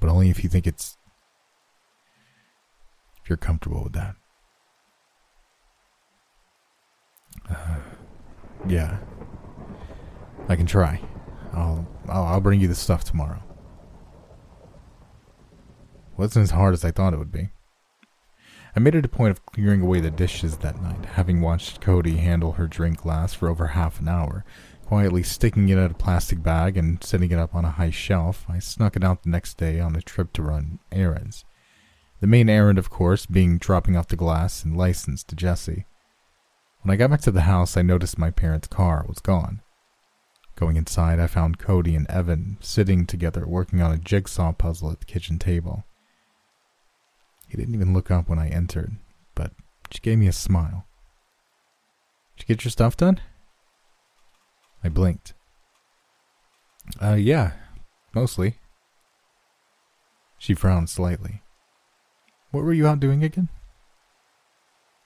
But 0.00 0.10
only 0.10 0.28
if 0.28 0.44
you 0.44 0.50
think 0.50 0.66
it's. 0.66 0.98
If 3.22 3.30
you're 3.30 3.36
comfortable 3.36 3.84
with 3.84 3.92
that. 3.92 4.16
Uh, 7.48 7.78
yeah. 8.66 8.98
I 10.48 10.56
can 10.56 10.66
try. 10.66 11.00
I'll, 11.52 11.86
I'll 12.08 12.24
I'll 12.24 12.40
bring 12.40 12.60
you 12.60 12.68
the 12.68 12.74
stuff 12.74 13.04
tomorrow. 13.04 13.42
Wasn't 16.16 16.42
as 16.42 16.50
hard 16.50 16.74
as 16.74 16.84
I 16.84 16.90
thought 16.90 17.14
it 17.14 17.18
would 17.18 17.32
be. 17.32 17.50
I 18.74 18.80
made 18.80 18.94
it 18.94 19.04
a 19.04 19.08
point 19.08 19.32
of 19.32 19.44
clearing 19.44 19.82
away 19.82 20.00
the 20.00 20.10
dishes 20.10 20.58
that 20.58 20.80
night, 20.80 21.04
having 21.04 21.40
watched 21.40 21.80
Cody 21.80 22.16
handle 22.16 22.52
her 22.52 22.66
drink 22.66 23.02
glass 23.02 23.34
for 23.34 23.48
over 23.48 23.68
half 23.68 24.00
an 24.00 24.08
hour. 24.08 24.44
Quietly 24.86 25.22
sticking 25.22 25.68
it 25.68 25.78
in 25.78 25.90
a 25.90 25.94
plastic 25.94 26.42
bag 26.42 26.76
and 26.76 27.02
setting 27.02 27.30
it 27.30 27.38
up 27.38 27.54
on 27.54 27.64
a 27.64 27.70
high 27.70 27.90
shelf, 27.90 28.44
I 28.48 28.58
snuck 28.58 28.96
it 28.96 29.04
out 29.04 29.22
the 29.22 29.30
next 29.30 29.58
day 29.58 29.78
on 29.78 29.94
a 29.94 30.02
trip 30.02 30.32
to 30.34 30.42
run 30.42 30.78
errands. 30.90 31.44
The 32.22 32.28
main 32.28 32.48
errand, 32.48 32.78
of 32.78 32.88
course, 32.88 33.26
being 33.26 33.58
dropping 33.58 33.96
off 33.96 34.06
the 34.06 34.14
glass 34.14 34.62
and 34.62 34.76
license 34.76 35.24
to 35.24 35.34
Jesse. 35.34 35.86
When 36.82 36.94
I 36.94 36.96
got 36.96 37.10
back 37.10 37.20
to 37.22 37.32
the 37.32 37.40
house, 37.40 37.76
I 37.76 37.82
noticed 37.82 38.16
my 38.16 38.30
parents' 38.30 38.68
car 38.68 39.04
was 39.08 39.18
gone. 39.18 39.60
Going 40.54 40.76
inside, 40.76 41.18
I 41.18 41.26
found 41.26 41.58
Cody 41.58 41.96
and 41.96 42.08
Evan 42.08 42.58
sitting 42.60 43.06
together 43.06 43.44
working 43.44 43.82
on 43.82 43.90
a 43.90 43.98
jigsaw 43.98 44.52
puzzle 44.52 44.92
at 44.92 45.00
the 45.00 45.04
kitchen 45.04 45.40
table. 45.40 45.82
He 47.48 47.56
didn't 47.56 47.74
even 47.74 47.92
look 47.92 48.08
up 48.08 48.28
when 48.28 48.38
I 48.38 48.50
entered, 48.50 48.92
but 49.34 49.50
she 49.90 49.98
gave 49.98 50.18
me 50.18 50.28
a 50.28 50.32
smile. 50.32 50.86
Did 52.36 52.44
you 52.44 52.54
get 52.54 52.64
your 52.64 52.70
stuff 52.70 52.96
done? 52.96 53.20
I 54.84 54.90
blinked. 54.90 55.34
Uh, 57.02 57.14
yeah, 57.14 57.54
mostly. 58.14 58.58
She 60.38 60.54
frowned 60.54 60.88
slightly. 60.88 61.41
What 62.52 62.64
were 62.64 62.72
you 62.72 62.86
out 62.86 63.00
doing 63.00 63.24
again? 63.24 63.48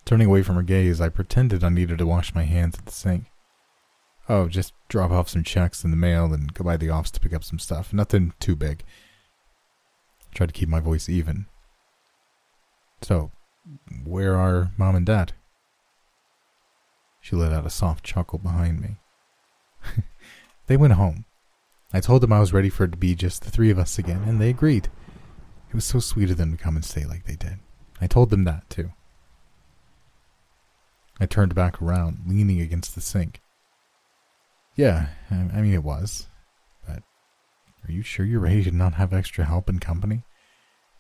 Turning 0.05 0.27
away 0.27 0.43
from 0.43 0.57
her 0.57 0.63
gaze, 0.63 1.01
I 1.01 1.09
pretended 1.09 1.65
I 1.65 1.69
needed 1.69 1.99
to 1.99 2.07
wash 2.07 2.35
my 2.35 2.43
hands 2.43 2.77
at 2.79 2.87
the 2.87 2.93
sink. 2.93 3.27
Oh, 4.29 4.49
just 4.49 4.73
drop 4.89 5.13
off 5.13 5.29
some 5.29 5.45
checks 5.45 5.85
in 5.85 5.93
the 5.93 5.97
mail 5.97 6.33
and 6.35 6.53
go 6.53 6.65
by 6.65 6.77
the 6.77 6.91
office 6.91 7.13
to 7.13 7.21
pick 7.21 7.33
up 7.33 7.45
some 7.45 7.61
stuff. 7.61 7.93
Nothing 7.93 8.33
too 8.41 8.57
big. 8.57 8.83
Tried 10.35 10.49
to 10.49 10.53
keep 10.53 10.69
my 10.69 10.81
voice 10.81 11.09
even. 11.09 11.47
So, 13.01 13.31
where 14.05 14.37
are 14.37 14.73
mom 14.77 14.97
and 14.97 15.07
dad? 15.07 15.33
She 17.21 17.37
let 17.37 17.53
out 17.53 17.67
a 17.67 17.71
soft 17.71 18.05
chuckle 18.05 18.41
behind 18.41 18.81
me. 18.81 18.97
they 20.67 20.77
went 20.77 20.95
home. 20.95 21.25
I 21.93 22.01
told 22.01 22.23
them 22.23 22.33
I 22.33 22.41
was 22.41 22.53
ready 22.53 22.69
for 22.69 22.85
it 22.85 22.93
to 22.93 22.99
be 22.99 23.15
just 23.15 23.43
the 23.43 23.51
three 23.51 23.71
of 23.71 23.79
us 23.79 23.99
again, 23.99 24.23
and 24.27 24.41
they 24.41 24.51
agreed. 24.51 24.89
It 25.77 25.85
was 25.85 25.85
so 25.85 25.99
sweet 25.99 26.31
of 26.31 26.39
them 26.39 26.53
to 26.53 26.57
come 26.57 26.75
and 26.75 26.83
stay 26.83 27.05
like 27.05 27.27
they 27.27 27.37
did. 27.37 27.59
I 28.01 28.07
told 28.07 28.31
them 28.31 28.45
that, 28.45 28.71
too. 28.71 28.93
I 31.21 31.27
turned 31.27 31.55
back 31.55 31.83
around, 31.83 32.21
leaning 32.27 32.63
against 32.63 32.95
the 32.95 33.03
sink. 33.03 33.43
Yeah, 34.75 35.09
I 35.31 35.61
mean, 35.61 35.75
it 35.75 35.85
was. 35.85 36.29
But 36.89 37.03
are 37.87 37.93
you 37.93 38.01
sure 38.01 38.25
you're 38.25 38.41
ready 38.41 38.65
to 38.65 38.71
not 38.71 38.95
have 38.95 39.13
extra 39.13 39.45
help 39.45 39.69
and 39.69 39.79
company? 39.79 40.23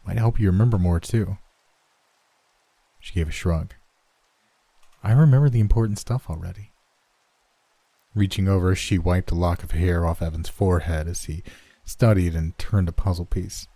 Might 0.04 0.18
help 0.18 0.38
you 0.38 0.48
remember 0.48 0.76
more, 0.76 1.00
too. 1.00 1.38
She 3.00 3.14
gave 3.14 3.28
a 3.28 3.32
shrug. 3.32 3.72
I 5.02 5.12
remember 5.12 5.48
the 5.48 5.60
important 5.60 5.98
stuff 5.98 6.28
already. 6.28 6.72
Reaching 8.14 8.46
over, 8.46 8.74
she 8.74 8.98
wiped 8.98 9.30
a 9.30 9.34
lock 9.34 9.62
of 9.62 9.70
hair 9.70 10.04
off 10.04 10.20
Evan's 10.20 10.50
forehead 10.50 11.08
as 11.08 11.24
he 11.24 11.42
studied 11.82 12.34
and 12.34 12.58
turned 12.58 12.90
a 12.90 12.92
puzzle 12.92 13.24
piece. 13.24 13.68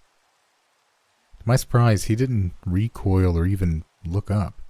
My 1.50 1.56
surprise, 1.56 2.04
he 2.04 2.14
didn't 2.14 2.52
recoil 2.64 3.36
or 3.36 3.44
even 3.44 3.82
look 4.06 4.30
up. 4.30 4.62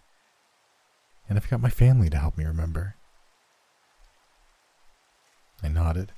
And 1.28 1.36
I've 1.36 1.50
got 1.50 1.60
my 1.60 1.68
family 1.68 2.08
to 2.08 2.16
help 2.16 2.38
me 2.38 2.46
remember. 2.46 2.96
I 5.62 5.68
nodded. 5.68 6.12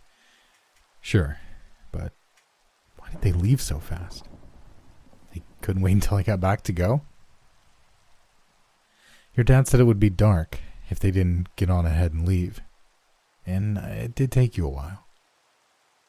Sure, 1.01 1.39
but 1.91 2.13
why 2.97 3.11
did 3.11 3.23
they 3.23 3.33
leave 3.33 3.61
so 3.61 3.81
fast? 3.81 4.27
They 5.35 5.43
couldn't 5.63 5.83
wait 5.83 5.95
until 5.95 6.19
I 6.19 6.23
got 6.23 6.39
back 6.39 6.63
to 6.63 6.73
go? 6.73 7.03
Your 9.35 9.43
dad 9.43 9.67
said 9.67 9.81
it 9.81 9.85
would 9.91 9.99
be 9.99 10.11
dark 10.11 10.61
if 10.91 11.01
they 11.01 11.11
didn't 11.11 11.49
get 11.57 11.71
on 11.71 11.87
ahead 11.87 12.13
and 12.13 12.25
leave. 12.25 12.61
And 13.45 13.79
it 13.79 14.15
did 14.15 14.31
take 14.31 14.57
you 14.57 14.67
a 14.67 14.71
while. 14.71 15.07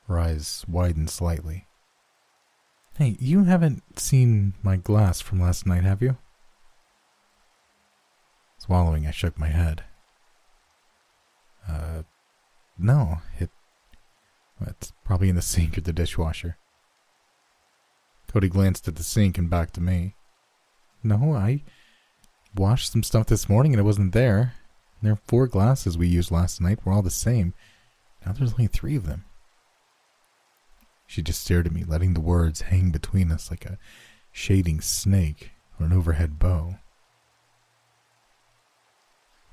Her 0.08 0.20
eyes 0.20 0.64
widened 0.68 1.10
slightly. 1.10 1.66
Hey, 2.98 3.18
you 3.20 3.46
haven't 3.46 4.00
seen 4.00 4.54
my 4.62 4.76
glass 4.76 5.20
from 5.20 5.42
last 5.42 5.66
night, 5.66 5.84
have 5.84 6.02
you? 6.02 6.18
Swallowing, 8.60 9.08
I 9.08 9.12
shook 9.12 9.38
my 9.38 9.48
head. 9.48 9.84
Uh, 11.68 12.04
no, 12.78 13.20
it. 13.40 13.50
It's 14.62 14.94
probably 15.04 15.30
in 15.30 15.36
the 15.36 15.42
sink 15.42 15.78
or 15.78 15.82
the 15.82 15.92
dishwasher. 15.92 16.58
Cody 18.28 18.48
glanced 18.48 18.88
at 18.88 18.96
the 18.96 19.04
sink 19.04 19.38
and 19.38 19.50
back 19.50 19.72
to 19.72 19.82
me. 19.82 20.16
No, 21.04 21.34
I 21.34 21.64
washed 22.56 22.92
some 22.92 23.04
stuff 23.04 23.26
this 23.26 23.50
morning 23.50 23.74
and 23.74 23.80
it 23.80 23.84
wasn't 23.84 24.14
there. 24.14 24.54
There 25.02 25.14
are 25.14 25.20
four 25.28 25.48
glasses 25.48 25.98
we 25.98 26.08
used 26.08 26.32
last 26.32 26.62
night 26.62 26.86
were 26.86 26.94
all 26.94 27.02
the 27.02 27.10
same. 27.10 27.54
Now 28.26 28.34
there's 28.34 28.54
only 28.54 28.68
three 28.68 28.96
of 28.96 29.08
them. 29.08 29.26
She 31.14 31.22
just 31.22 31.42
stared 31.42 31.68
at 31.68 31.72
me, 31.72 31.84
letting 31.84 32.16
the 32.16 32.20
words 32.20 32.62
hang 32.62 32.90
between 32.90 33.32
us 33.32 33.52
like 33.52 33.68
a 33.68 33.78
shading 34.32 34.82
snake 34.82 35.52
or 35.80 35.86
an 35.86 35.94
overhead 35.94 36.40
bow. 36.40 36.78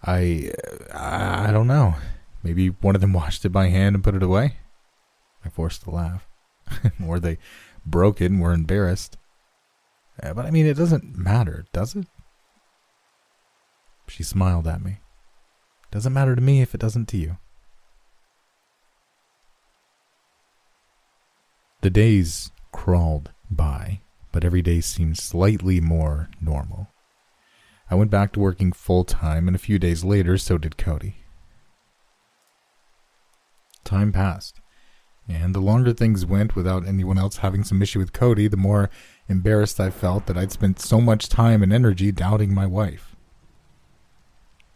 I, 0.03 0.53
I 0.91 1.51
don't 1.53 1.67
know. 1.67 1.97
Maybe 2.43 2.69
one 2.69 2.95
of 2.95 3.03
them 3.03 3.13
washed 3.13 3.45
it 3.45 3.51
by 3.51 3.67
hand 3.67 3.95
and 3.95 4.03
put 4.03 4.15
it 4.15 4.23
away. 4.23 4.57
I 5.45 5.51
forced 5.51 5.85
a 5.85 5.91
laugh. 5.91 6.27
or 7.07 7.21
they 7.21 7.37
broke 7.85 8.23
it 8.23 8.31
and 8.31 8.41
were 8.41 8.55
embarrassed. 8.55 9.19
Uh, 10.23 10.33
but 10.33 10.47
I 10.47 10.51
mean, 10.51 10.65
it 10.65 10.79
doesn't 10.79 11.15
matter, 11.15 11.67
does 11.75 11.95
it? 11.95 12.07
She 14.09 14.23
smiled 14.23 14.67
at 14.67 14.83
me. 14.83 15.01
Doesn't 15.91 16.15
matter 16.15 16.35
to 16.35 16.41
me 16.41 16.63
if 16.63 16.75
it 16.75 16.81
doesn't 16.81 17.09
to 17.09 17.19
you. 17.19 17.37
The 21.83 21.91
days 21.91 22.51
crawled 22.73 23.31
by, 23.51 24.01
but 24.33 24.45
every 24.45 24.61
day 24.61 24.81
seemed 24.83 25.17
slightly 25.17 25.81
more 25.81 26.29
normal. 26.41 26.89
I 27.91 27.95
went 27.95 28.11
back 28.11 28.33
to 28.33 28.41
working 28.41 28.73
full 28.73 29.05
time, 29.05 29.47
and 29.47 29.57
a 29.57 29.61
few 29.61 29.79
days 29.79 30.05
later, 30.05 30.37
so 30.37 30.59
did 30.59 30.77
Cody. 30.77 31.17
Time 33.83 34.13
passed, 34.13 34.61
and 35.27 35.55
the 35.55 35.61
longer 35.61 35.95
things 35.95 36.27
went 36.27 36.55
without 36.55 36.87
anyone 36.87 37.19
else 37.19 37.39
having 37.39 37.65
some 37.65 37.81
issue 37.81 37.99
with 37.99 38.13
Cody, 38.13 38.47
the 38.47 38.57
more 38.59 38.91
embarrassed 39.27 39.81
I 39.81 39.91
felt 39.91 40.27
that 40.27 40.37
I'd 40.37 40.53
spent 40.53 40.81
so 40.81 41.01
much 41.01 41.31
time 41.31 41.63
and 41.63 41.73
energy 41.73 42.13
doubting 42.13 42.55
my 42.55 42.67
wife. 42.67 43.17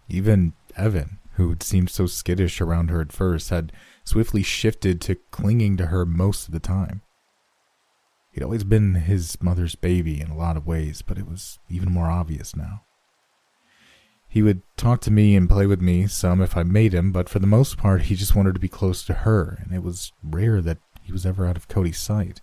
Even 0.08 0.54
Evan, 0.74 1.18
who 1.34 1.50
had 1.50 1.62
seemed 1.62 1.90
so 1.90 2.06
skittish 2.06 2.60
around 2.60 2.88
her 2.88 3.00
at 3.00 3.12
first, 3.12 3.50
had 3.50 3.72
swiftly 4.04 4.42
shifted 4.42 5.00
to 5.00 5.16
clinging 5.30 5.76
to 5.78 5.86
her 5.86 6.06
most 6.06 6.46
of 6.46 6.52
the 6.52 6.60
time. 6.60 7.02
He'd 8.30 8.42
always 8.42 8.64
been 8.64 8.94
his 8.94 9.40
mother's 9.40 9.74
baby 9.74 10.20
in 10.20 10.30
a 10.30 10.36
lot 10.36 10.56
of 10.56 10.66
ways, 10.66 11.02
but 11.02 11.18
it 11.18 11.26
was 11.26 11.58
even 11.68 11.92
more 11.92 12.10
obvious 12.10 12.54
now. 12.54 12.82
He 14.28 14.42
would 14.42 14.62
talk 14.76 15.00
to 15.02 15.12
me 15.12 15.36
and 15.36 15.48
play 15.48 15.66
with 15.66 15.80
me 15.80 16.08
some 16.08 16.40
if 16.40 16.56
I 16.56 16.64
made 16.64 16.92
him, 16.92 17.12
but 17.12 17.28
for 17.28 17.38
the 17.38 17.46
most 17.46 17.78
part, 17.78 18.02
he 18.02 18.16
just 18.16 18.34
wanted 18.34 18.54
to 18.54 18.60
be 18.60 18.68
close 18.68 19.04
to 19.04 19.14
her, 19.14 19.60
and 19.62 19.72
it 19.72 19.84
was 19.84 20.12
rare 20.22 20.60
that 20.60 20.78
he 21.02 21.12
was 21.12 21.24
ever 21.24 21.46
out 21.46 21.56
of 21.56 21.68
Cody's 21.68 21.98
sight. 21.98 22.40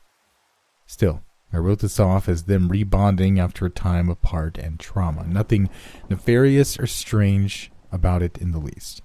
Still, 0.85 1.21
I 1.51 1.57
wrote 1.57 1.79
this 1.79 1.99
off 1.99 2.29
as 2.29 2.43
them 2.43 2.69
rebonding 2.69 3.37
after 3.37 3.65
a 3.65 3.69
time 3.69 4.09
apart 4.09 4.57
and 4.57 4.79
trauma. 4.79 5.27
Nothing 5.27 5.69
nefarious 6.09 6.79
or 6.79 6.87
strange 6.87 7.69
about 7.91 8.21
it 8.21 8.37
in 8.37 8.51
the 8.51 8.59
least. 8.59 9.01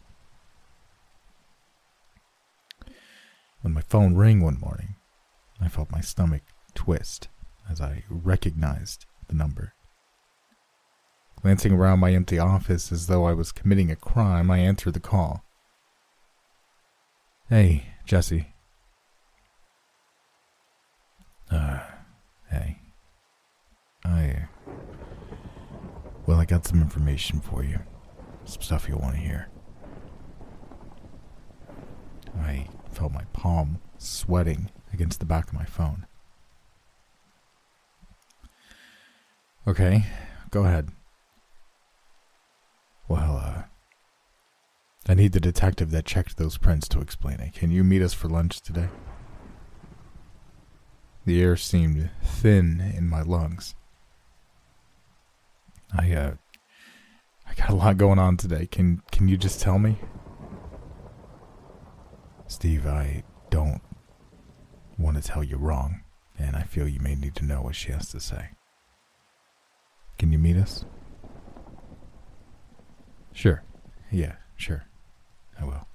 When 3.66 3.74
my 3.74 3.80
phone 3.80 4.14
rang 4.14 4.44
one 4.44 4.60
morning, 4.60 4.94
I 5.60 5.66
felt 5.66 5.90
my 5.90 6.00
stomach 6.00 6.42
twist 6.76 7.26
as 7.68 7.80
I 7.80 8.04
recognized 8.08 9.06
the 9.26 9.34
number. 9.34 9.72
Glancing 11.42 11.72
around 11.72 11.98
my 11.98 12.12
empty 12.12 12.38
office 12.38 12.92
as 12.92 13.08
though 13.08 13.24
I 13.24 13.32
was 13.32 13.50
committing 13.50 13.90
a 13.90 13.96
crime, 13.96 14.52
I 14.52 14.58
answered 14.58 14.94
the 14.94 15.00
call. 15.00 15.42
Hey, 17.48 17.88
Jesse. 18.04 18.54
Uh, 21.50 21.80
hey. 22.48 22.78
I. 24.04 24.44
Well, 26.24 26.38
I 26.38 26.44
got 26.44 26.64
some 26.64 26.80
information 26.80 27.40
for 27.40 27.64
you. 27.64 27.80
Some 28.44 28.62
stuff 28.62 28.88
you'll 28.88 29.00
want 29.00 29.16
to 29.16 29.20
hear. 29.20 29.48
I 32.38 32.68
felt 32.96 33.12
my 33.12 33.24
palm 33.34 33.78
sweating 33.98 34.70
against 34.92 35.20
the 35.20 35.26
back 35.26 35.48
of 35.48 35.54
my 35.54 35.66
phone. 35.66 36.06
Okay, 39.68 40.06
go 40.50 40.64
ahead. 40.64 40.88
Well, 43.06 43.36
uh, 43.36 43.62
I 45.06 45.14
need 45.14 45.32
the 45.32 45.40
detective 45.40 45.90
that 45.90 46.06
checked 46.06 46.38
those 46.38 46.56
prints 46.56 46.88
to 46.88 47.00
explain 47.00 47.38
it. 47.40 47.52
Can 47.52 47.70
you 47.70 47.84
meet 47.84 48.00
us 48.00 48.14
for 48.14 48.28
lunch 48.28 48.60
today? 48.62 48.88
The 51.26 51.42
air 51.42 51.56
seemed 51.56 52.10
thin 52.22 52.80
in 52.96 53.08
my 53.08 53.20
lungs. 53.20 53.74
I, 55.92 56.12
uh, 56.12 56.34
I 57.46 57.54
got 57.54 57.70
a 57.70 57.74
lot 57.74 57.98
going 57.98 58.18
on 58.18 58.36
today. 58.36 58.66
Can, 58.66 59.02
can 59.12 59.28
you 59.28 59.36
just 59.36 59.60
tell 59.60 59.78
me? 59.78 59.98
Steve, 62.48 62.86
I 62.86 63.22
don't 63.50 63.80
want 64.98 65.16
to 65.16 65.22
tell 65.22 65.42
you 65.42 65.56
wrong, 65.56 66.02
and 66.38 66.56
I 66.56 66.62
feel 66.62 66.88
you 66.88 67.00
may 67.00 67.14
need 67.14 67.34
to 67.36 67.44
know 67.44 67.62
what 67.62 67.74
she 67.74 67.92
has 67.92 68.10
to 68.10 68.20
say. 68.20 68.50
Can 70.18 70.32
you 70.32 70.38
meet 70.38 70.56
us? 70.56 70.84
Sure. 73.32 73.62
Yeah, 74.10 74.36
sure. 74.56 74.86
I 75.60 75.64
will. 75.64 75.86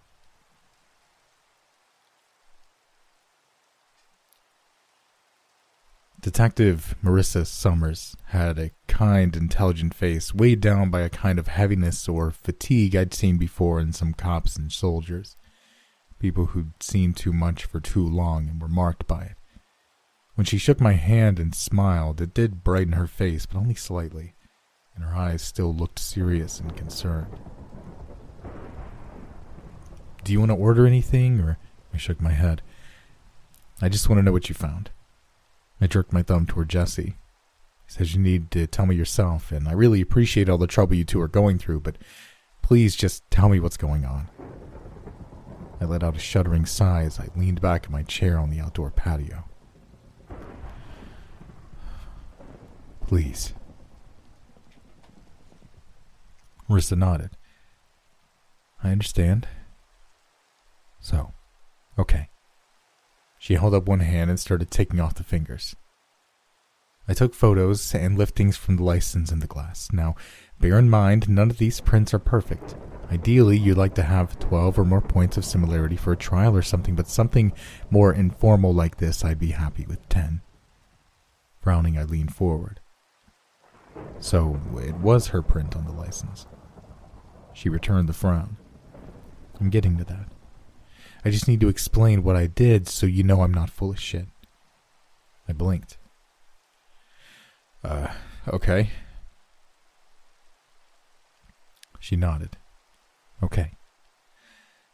Detective 6.21 6.95
Marissa 7.03 7.47
Summers 7.47 8.15
had 8.25 8.59
a 8.59 8.69
kind, 8.87 9.35
intelligent 9.35 9.95
face, 9.95 10.35
weighed 10.35 10.61
down 10.61 10.91
by 10.91 11.01
a 11.01 11.09
kind 11.09 11.39
of 11.39 11.47
heaviness 11.47 12.07
or 12.07 12.29
fatigue 12.29 12.95
I'd 12.95 13.15
seen 13.15 13.37
before 13.37 13.79
in 13.79 13.91
some 13.91 14.13
cops 14.13 14.55
and 14.55 14.71
soldiers. 14.71 15.35
People 16.21 16.45
who'd 16.45 16.73
seen 16.79 17.13
too 17.13 17.33
much 17.33 17.65
for 17.65 17.79
too 17.79 18.07
long 18.07 18.47
and 18.47 18.61
were 18.61 18.67
marked 18.67 19.07
by 19.07 19.23
it. 19.23 19.37
When 20.35 20.45
she 20.45 20.59
shook 20.59 20.79
my 20.79 20.93
hand 20.93 21.39
and 21.39 21.55
smiled, 21.55 22.21
it 22.21 22.35
did 22.35 22.63
brighten 22.63 22.93
her 22.93 23.07
face, 23.07 23.47
but 23.47 23.57
only 23.57 23.73
slightly, 23.73 24.35
and 24.93 25.03
her 25.03 25.15
eyes 25.15 25.41
still 25.41 25.73
looked 25.73 25.97
serious 25.97 26.59
and 26.59 26.77
concerned. 26.77 27.39
Do 30.23 30.31
you 30.31 30.37
want 30.37 30.51
to 30.51 30.55
order 30.55 30.85
anything? 30.85 31.39
Or 31.39 31.57
I 31.91 31.97
shook 31.97 32.21
my 32.21 32.33
head. 32.33 32.61
I 33.81 33.89
just 33.89 34.07
want 34.07 34.19
to 34.19 34.23
know 34.23 34.31
what 34.31 34.47
you 34.47 34.53
found. 34.53 34.91
I 35.81 35.87
jerked 35.87 36.13
my 36.13 36.21
thumb 36.21 36.45
toward 36.45 36.69
Jesse. 36.69 37.15
He 37.87 37.87
says 37.87 38.13
you 38.13 38.21
need 38.21 38.51
to 38.51 38.67
tell 38.67 38.85
me 38.85 38.95
yourself, 38.95 39.51
and 39.51 39.67
I 39.67 39.71
really 39.71 40.01
appreciate 40.01 40.49
all 40.49 40.59
the 40.59 40.67
trouble 40.67 40.93
you 40.93 41.03
two 41.03 41.19
are 41.19 41.27
going 41.27 41.57
through, 41.57 41.79
but 41.79 41.97
please 42.61 42.95
just 42.95 43.23
tell 43.31 43.49
me 43.49 43.59
what's 43.59 43.75
going 43.75 44.05
on. 44.05 44.29
I 45.81 45.85
let 45.85 46.03
out 46.03 46.15
a 46.15 46.19
shuddering 46.19 46.67
sigh 46.67 47.01
as 47.01 47.19
I 47.19 47.29
leaned 47.35 47.59
back 47.59 47.87
in 47.87 47.91
my 47.91 48.03
chair 48.03 48.37
on 48.37 48.51
the 48.51 48.59
outdoor 48.59 48.91
patio. 48.91 49.45
Please. 53.07 53.53
Marissa 56.69 56.95
nodded. 56.95 57.31
I 58.83 58.91
understand. 58.91 59.47
So, 60.99 61.33
okay. 61.97 62.29
She 63.39 63.55
held 63.55 63.73
up 63.73 63.87
one 63.87 64.01
hand 64.01 64.29
and 64.29 64.39
started 64.39 64.69
taking 64.69 64.99
off 64.99 65.15
the 65.15 65.23
fingers. 65.23 65.75
I 67.07 67.13
took 67.13 67.33
photos 67.33 67.93
and 67.93 68.17
liftings 68.17 68.55
from 68.55 68.77
the 68.77 68.83
license 68.83 69.31
in 69.31 69.39
the 69.39 69.47
glass. 69.47 69.89
Now, 69.91 70.15
bear 70.59 70.77
in 70.77 70.89
mind, 70.89 71.27
none 71.27 71.49
of 71.49 71.57
these 71.57 71.81
prints 71.81 72.13
are 72.13 72.19
perfect. 72.19 72.75
Ideally, 73.11 73.57
you'd 73.57 73.77
like 73.77 73.95
to 73.95 74.03
have 74.03 74.39
12 74.39 74.79
or 74.79 74.85
more 74.85 75.01
points 75.01 75.35
of 75.35 75.43
similarity 75.43 75.97
for 75.97 76.13
a 76.13 76.17
trial 76.17 76.55
or 76.55 76.61
something, 76.61 76.95
but 76.95 77.09
something 77.09 77.51
more 77.89 78.13
informal 78.13 78.73
like 78.73 78.97
this, 78.97 79.25
I'd 79.25 79.39
be 79.39 79.51
happy 79.51 79.85
with 79.85 80.07
10. 80.07 80.41
Frowning, 81.59 81.97
I 81.97 82.03
leaned 82.03 82.33
forward. 82.33 82.79
So, 84.19 84.61
it 84.77 84.95
was 84.95 85.27
her 85.27 85.41
print 85.41 85.75
on 85.75 85.85
the 85.85 85.91
license. 85.91 86.47
She 87.53 87.67
returned 87.67 88.07
the 88.07 88.13
frown. 88.13 88.55
I'm 89.59 89.69
getting 89.69 89.97
to 89.97 90.05
that. 90.05 90.27
I 91.25 91.29
just 91.29 91.47
need 91.47 91.59
to 91.59 91.69
explain 91.69 92.23
what 92.23 92.35
I 92.35 92.47
did 92.47 92.87
so 92.87 93.05
you 93.05 93.23
know 93.23 93.41
I'm 93.41 93.53
not 93.53 93.69
full 93.69 93.91
of 93.91 93.99
shit. 93.99 94.27
I 95.49 95.53
blinked. 95.53 95.97
Uh, 97.83 98.07
okay. 98.47 98.89
She 101.99 102.15
nodded. 102.15 102.57
Okay. 103.43 103.71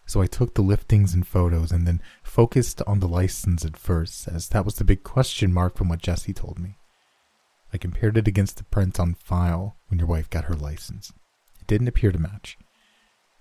So 0.05 0.21
I 0.21 0.27
took 0.27 0.55
the 0.55 0.63
liftings 0.63 1.13
and 1.13 1.27
photos 1.27 1.71
and 1.71 1.85
then 1.85 2.01
focused 2.23 2.81
on 2.87 2.99
the 2.99 3.07
license 3.09 3.65
at 3.65 3.75
first, 3.75 4.27
as 4.27 4.47
that 4.49 4.63
was 4.63 4.75
the 4.75 4.85
big 4.85 5.03
question 5.03 5.51
mark 5.51 5.75
from 5.75 5.89
what 5.89 6.01
Jesse 6.01 6.33
told 6.33 6.59
me. 6.59 6.77
I 7.73 7.77
compared 7.77 8.15
it 8.17 8.27
against 8.27 8.57
the 8.57 8.63
print 8.63 8.99
on 8.99 9.13
file 9.15 9.75
when 9.89 9.99
your 9.99 10.07
wife 10.07 10.29
got 10.29 10.45
her 10.45 10.55
license. 10.55 11.11
It 11.59 11.67
didn't 11.67 11.89
appear 11.89 12.13
to 12.13 12.19
match. 12.19 12.57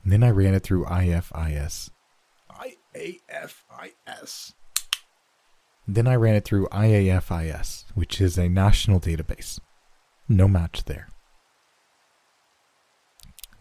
And 0.03 0.13
then 0.13 0.25
I 0.25 0.31
ran 0.31 0.55
it 0.55 0.65
through 0.65 0.87
IFIS 0.87 1.91
IAFIS. 2.97 4.55
Then 5.89 6.07
I 6.07 6.17
ran 6.17 6.35
it 6.35 6.45
through 6.45 6.69
IAFIS, 6.69 7.85
which 7.95 8.21
is 8.21 8.37
a 8.37 8.49
national 8.49 9.01
database. 9.01 9.61
No 10.29 10.49
match 10.49 10.85
there. 10.85 11.09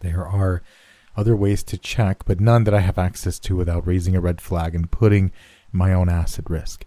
There 0.00 0.26
are 0.26 0.62
other 1.16 1.36
ways 1.36 1.62
to 1.64 1.78
check, 1.78 2.24
but 2.24 2.40
none 2.40 2.64
that 2.64 2.74
I 2.74 2.80
have 2.80 2.98
access 2.98 3.38
to 3.40 3.56
without 3.56 3.86
raising 3.86 4.14
a 4.16 4.20
red 4.20 4.40
flag 4.40 4.74
and 4.74 4.90
putting 4.90 5.32
my 5.72 5.92
own 5.92 6.08
ass 6.08 6.38
at 6.38 6.50
risk. 6.50 6.84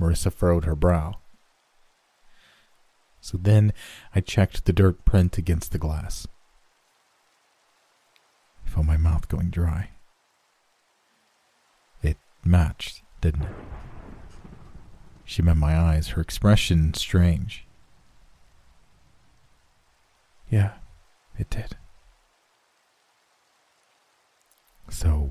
Marissa 0.00 0.32
furrowed 0.32 0.64
her 0.64 0.74
brow. 0.74 1.16
So 3.20 3.38
then 3.38 3.72
I 4.14 4.20
checked 4.20 4.64
the 4.64 4.72
dirt 4.72 5.04
print 5.04 5.38
against 5.38 5.72
the 5.72 5.78
glass. 5.78 6.26
I 8.66 8.68
felt 8.68 8.86
my 8.86 8.96
mouth 8.96 9.28
going 9.28 9.50
dry 9.50 9.90
It 12.02 12.16
matched, 12.44 13.02
didn't 13.20 13.42
it? 13.42 13.52
She 15.30 15.42
met 15.42 15.56
my 15.58 15.78
eyes, 15.78 16.08
her 16.08 16.20
expression 16.20 16.92
strange. 16.92 17.64
Yeah, 20.50 20.72
it 21.38 21.48
did. 21.48 21.76
So. 24.88 25.30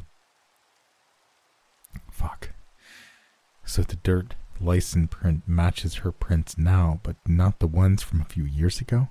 Fuck. 2.10 2.52
So 3.66 3.82
the 3.82 3.98
dirt 3.98 4.36
license 4.62 5.10
print 5.12 5.44
matches 5.46 5.96
her 5.96 6.14
prints 6.14 6.58
now, 6.58 7.02
but 7.04 7.18
not 7.28 7.60
the 7.60 7.68
ones 7.68 8.02
from 8.02 8.22
a 8.22 8.26
few 8.34 8.46
years 8.46 8.80
ago? 8.80 9.10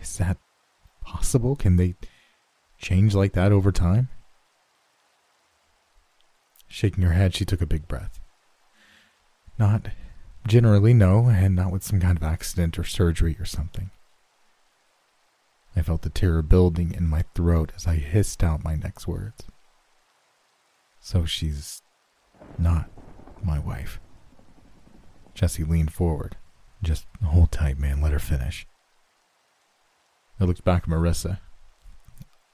Is 0.00 0.16
that 0.16 0.38
possible? 1.02 1.54
Can 1.54 1.76
they 1.76 1.96
change 2.78 3.14
like 3.14 3.34
that 3.34 3.52
over 3.52 3.72
time? 3.72 4.08
Shaking 6.66 7.04
her 7.04 7.12
head, 7.12 7.34
she 7.34 7.44
took 7.44 7.60
a 7.60 7.66
big 7.66 7.86
breath. 7.86 8.19
Not 9.60 9.88
generally, 10.46 10.94
no, 10.94 11.28
and 11.28 11.54
not 11.54 11.70
with 11.70 11.84
some 11.84 12.00
kind 12.00 12.16
of 12.16 12.22
accident 12.22 12.78
or 12.78 12.84
surgery 12.84 13.36
or 13.38 13.44
something. 13.44 13.90
I 15.76 15.82
felt 15.82 16.00
the 16.00 16.08
terror 16.08 16.40
building 16.40 16.94
in 16.94 17.06
my 17.06 17.24
throat 17.34 17.70
as 17.76 17.86
I 17.86 17.96
hissed 17.96 18.42
out 18.42 18.64
my 18.64 18.74
next 18.74 19.06
words. 19.06 19.44
So 20.98 21.26
she's 21.26 21.82
not 22.58 22.90
my 23.44 23.58
wife. 23.58 24.00
Jesse 25.34 25.64
leaned 25.64 25.92
forward. 25.92 26.36
Just 26.82 27.06
hold 27.22 27.52
tight, 27.52 27.78
man. 27.78 28.00
Let 28.00 28.12
her 28.12 28.18
finish. 28.18 28.66
I 30.40 30.44
looked 30.44 30.64
back 30.64 30.84
at 30.84 30.88
Marissa. 30.88 31.38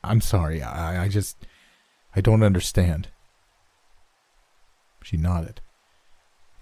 I'm 0.03 0.21
sorry. 0.21 0.61
I, 0.61 1.05
I 1.05 1.09
just. 1.09 1.37
I 2.17 2.21
don't 2.21 2.43
understand. 2.43 3.09
She 5.05 5.17
nodded. 5.17 5.61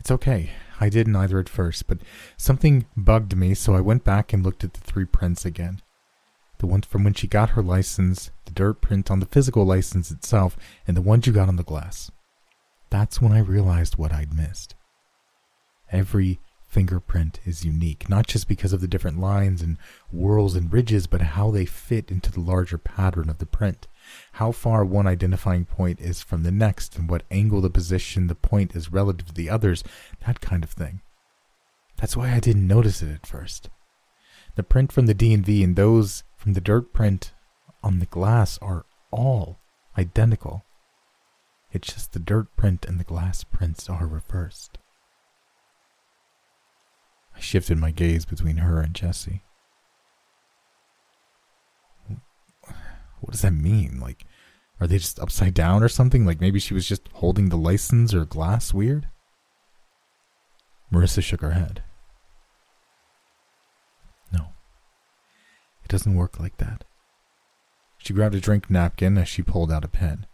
It's 0.04 0.10
okay. 0.10 0.50
I 0.80 0.90
didn't 0.90 1.16
either 1.16 1.38
at 1.38 1.48
first, 1.48 1.86
but 1.86 1.96
something 2.36 2.84
bugged 2.94 3.34
me, 3.34 3.54
so 3.54 3.74
I 3.74 3.80
went 3.80 4.04
back 4.04 4.34
and 4.34 4.44
looked 4.44 4.62
at 4.62 4.74
the 4.74 4.80
three 4.80 5.06
prints 5.06 5.46
again. 5.46 5.80
The 6.58 6.66
one 6.66 6.82
from 6.82 7.04
when 7.04 7.14
she 7.14 7.26
got 7.26 7.50
her 7.50 7.62
license, 7.62 8.30
the 8.44 8.52
dirt 8.52 8.82
print 8.82 9.10
on 9.10 9.20
the 9.20 9.24
physical 9.24 9.64
license 9.64 10.10
itself, 10.10 10.58
and 10.86 10.94
the 10.94 11.00
ones 11.00 11.26
you 11.26 11.32
got 11.32 11.48
on 11.48 11.56
the 11.56 11.62
glass. 11.62 12.10
That's 12.90 13.22
when 13.22 13.32
I 13.32 13.38
realized 13.38 13.96
what 13.96 14.12
I'd 14.12 14.34
missed. 14.34 14.74
Every 15.90 16.38
fingerprint 16.68 17.40
is 17.46 17.64
unique, 17.64 18.06
not 18.06 18.26
just 18.26 18.46
because 18.46 18.74
of 18.74 18.82
the 18.82 18.88
different 18.88 19.18
lines 19.18 19.62
and 19.62 19.78
whorls 20.12 20.54
and 20.54 20.70
ridges, 20.70 21.06
but 21.06 21.22
how 21.22 21.50
they 21.50 21.64
fit 21.64 22.10
into 22.10 22.30
the 22.30 22.40
larger 22.40 22.76
pattern 22.76 23.30
of 23.30 23.38
the 23.38 23.46
print. 23.46 23.86
How 24.32 24.52
far 24.52 24.84
one 24.84 25.06
identifying 25.06 25.64
point 25.64 26.00
is 26.00 26.22
from 26.22 26.42
the 26.42 26.52
next, 26.52 26.96
and 26.96 27.08
what 27.08 27.24
angle 27.30 27.60
the 27.60 27.70
position 27.70 28.26
the 28.26 28.34
point 28.34 28.74
is 28.74 28.92
relative 28.92 29.28
to 29.28 29.34
the 29.34 29.50
others, 29.50 29.84
that 30.26 30.40
kind 30.40 30.64
of 30.64 30.70
thing. 30.70 31.00
That's 31.96 32.16
why 32.16 32.32
I 32.32 32.40
didn't 32.40 32.66
notice 32.66 33.02
it 33.02 33.12
at 33.12 33.26
first. 33.26 33.70
The 34.56 34.62
print 34.62 34.92
from 34.92 35.06
the 35.06 35.14
DMV 35.14 35.34
and 35.34 35.46
V 35.46 35.64
and 35.64 35.76
those 35.76 36.24
from 36.36 36.52
the 36.52 36.60
dirt 36.60 36.92
print 36.92 37.32
on 37.82 37.98
the 37.98 38.06
glass 38.06 38.58
are 38.58 38.86
all 39.10 39.58
identical. 39.96 40.64
It's 41.72 41.92
just 41.92 42.12
the 42.12 42.18
dirt 42.18 42.54
print 42.56 42.84
and 42.84 43.00
the 43.00 43.04
glass 43.04 43.44
prints 43.44 43.88
are 43.88 44.06
reversed. 44.06 44.78
I 47.36 47.40
shifted 47.40 47.78
my 47.78 47.90
gaze 47.90 48.24
between 48.24 48.58
her 48.58 48.80
and 48.80 48.94
Jesse. 48.94 49.42
What 53.24 53.32
does 53.32 53.42
that 53.42 53.54
mean? 53.54 54.00
Like, 54.00 54.26
are 54.80 54.86
they 54.86 54.98
just 54.98 55.18
upside 55.18 55.54
down 55.54 55.82
or 55.82 55.88
something? 55.88 56.26
Like 56.26 56.40
maybe 56.40 56.58
she 56.58 56.74
was 56.74 56.86
just 56.86 57.08
holding 57.14 57.48
the 57.48 57.56
license 57.56 58.12
or 58.12 58.24
glass 58.24 58.74
weird? 58.74 59.08
Marissa 60.92 61.22
shook 61.22 61.40
her 61.40 61.52
head. 61.52 61.82
No. 64.30 64.48
It 65.82 65.88
doesn't 65.88 66.14
work 66.14 66.38
like 66.38 66.58
that. 66.58 66.84
She 67.96 68.12
grabbed 68.12 68.34
a 68.34 68.40
drink 68.40 68.68
napkin 68.68 69.16
as 69.16 69.28
she 69.28 69.42
pulled 69.42 69.72
out 69.72 69.84
a 69.84 69.88
pen. 69.88 70.26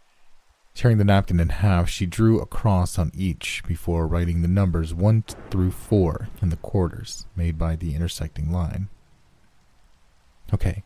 Tearing 0.74 0.98
the 0.98 1.04
napkin 1.04 1.38
in 1.38 1.50
half, 1.50 1.88
she 1.88 2.06
drew 2.06 2.40
a 2.40 2.46
cross 2.46 2.98
on 2.98 3.12
each 3.14 3.62
before 3.68 4.08
writing 4.08 4.42
the 4.42 4.48
numbers 4.48 4.92
1 4.92 5.24
through 5.50 5.70
4 5.70 6.28
in 6.42 6.48
the 6.48 6.56
quarters 6.56 7.26
made 7.36 7.56
by 7.56 7.76
the 7.76 7.94
intersecting 7.94 8.50
line. 8.50 8.88
Okay, 10.52 10.82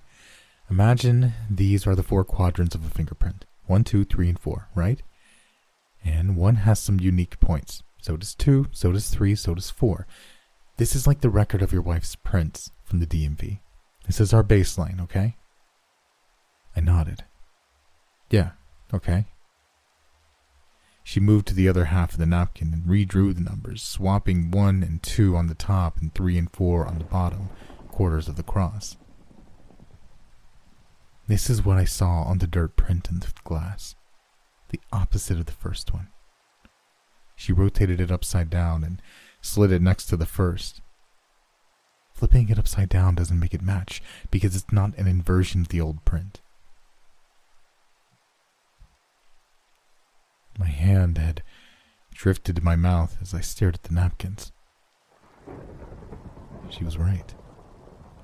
imagine 0.70 1.32
these 1.50 1.86
are 1.86 1.94
the 1.94 2.02
four 2.02 2.24
quadrants 2.24 2.74
of 2.74 2.84
a 2.84 2.90
fingerprint. 2.90 3.44
One, 3.66 3.84
two, 3.84 4.04
three, 4.04 4.28
and 4.28 4.38
4, 4.38 4.68
right? 4.74 5.02
And 6.04 6.36
one 6.36 6.56
has 6.56 6.78
some 6.78 7.00
unique 7.00 7.40
points. 7.40 7.82
So 8.02 8.16
does 8.16 8.34
2, 8.34 8.68
so 8.72 8.92
does 8.92 9.08
3, 9.08 9.34
so 9.34 9.54
does 9.54 9.70
4. 9.70 10.06
This 10.76 10.94
is 10.94 11.06
like 11.06 11.22
the 11.22 11.30
record 11.30 11.62
of 11.62 11.72
your 11.72 11.80
wife's 11.80 12.14
prints 12.14 12.70
from 12.84 13.00
the 13.00 13.06
DMV. 13.06 13.60
This 14.06 14.20
is 14.20 14.34
our 14.34 14.44
baseline, 14.44 15.00
okay? 15.00 15.36
I 16.76 16.80
nodded. 16.80 17.24
Yeah, 18.28 18.50
okay. 18.92 19.26
She 21.02 21.20
moved 21.20 21.46
to 21.48 21.54
the 21.54 21.68
other 21.68 21.86
half 21.86 22.12
of 22.12 22.18
the 22.18 22.26
napkin 22.26 22.72
and 22.72 22.84
redrew 22.84 23.34
the 23.34 23.40
numbers, 23.40 23.82
swapping 23.82 24.50
1 24.50 24.82
and 24.82 25.02
2 25.02 25.36
on 25.36 25.46
the 25.46 25.54
top 25.54 25.98
and 26.00 26.14
3 26.14 26.36
and 26.36 26.50
4 26.50 26.86
on 26.86 26.98
the 26.98 27.04
bottom, 27.04 27.48
quarters 27.88 28.28
of 28.28 28.36
the 28.36 28.42
cross. 28.42 28.96
This 31.26 31.48
is 31.48 31.64
what 31.64 31.78
I 31.78 31.84
saw 31.84 32.22
on 32.24 32.38
the 32.38 32.46
dirt 32.46 32.76
print 32.76 33.08
in 33.10 33.20
the 33.20 33.32
glass, 33.44 33.94
the 34.68 34.80
opposite 34.92 35.38
of 35.38 35.46
the 35.46 35.52
first 35.52 35.92
one. 35.92 36.08
She 37.34 37.52
rotated 37.52 37.98
it 38.00 38.10
upside 38.10 38.50
down 38.50 38.84
and 38.84 39.00
slid 39.40 39.72
it 39.72 39.80
next 39.80 40.06
to 40.06 40.16
the 40.16 40.26
first. 40.26 40.82
Flipping 42.12 42.50
it 42.50 42.58
upside 42.58 42.90
down 42.90 43.14
doesn't 43.14 43.40
make 43.40 43.54
it 43.54 43.62
match 43.62 44.02
because 44.30 44.54
it's 44.54 44.70
not 44.70 44.96
an 44.98 45.06
inversion 45.06 45.62
of 45.62 45.68
the 45.68 45.80
old 45.80 46.04
print. 46.04 46.42
My 50.58 50.68
hand 50.68 51.18
had 51.18 51.42
drifted 52.12 52.56
to 52.56 52.64
my 52.64 52.76
mouth 52.76 53.16
as 53.20 53.34
I 53.34 53.40
stared 53.40 53.74
at 53.76 53.82
the 53.84 53.94
napkins. 53.94 54.52
She 56.68 56.84
was 56.84 56.98
right. 56.98 57.34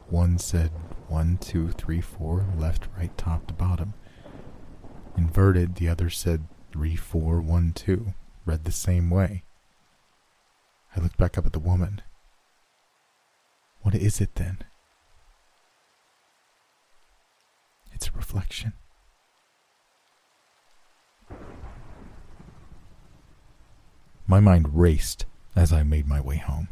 One 0.09 0.39
said 0.39 0.71
one, 1.11 1.39
two, 1.39 1.71
three, 1.71 2.01
four, 2.01 2.47
left, 2.57 2.87
right, 2.97 3.17
top 3.19 3.47
to 3.49 3.55
bottom. 3.55 3.95
Inverted, 5.17 5.75
the 5.75 5.89
other 5.89 6.09
said 6.09 6.47
three, 6.73 6.95
four, 6.95 7.41
one, 7.41 7.73
two, 7.73 8.15
read 8.47 8.65
the 8.65 8.73
same 8.73 9.11
way. 9.11 9.43
I 10.97 11.01
looked 11.01 11.17
back 11.17 11.37
up 11.37 11.47
at 11.47 11.53
the 11.53 11.59
woman. 11.59 12.01
What 13.83 13.95
is 13.95 14.21
it 14.21 14.37
then? 14.37 14.59
It's 17.93 18.09
a 18.09 18.13
reflection. 18.13 18.73
My 24.27 24.39
mind 24.39 24.79
raced 24.79 25.27
as 25.57 25.73
I 25.73 25.83
made 25.83 26.07
my 26.07 26.21
way 26.21 26.37
home. 26.37 26.69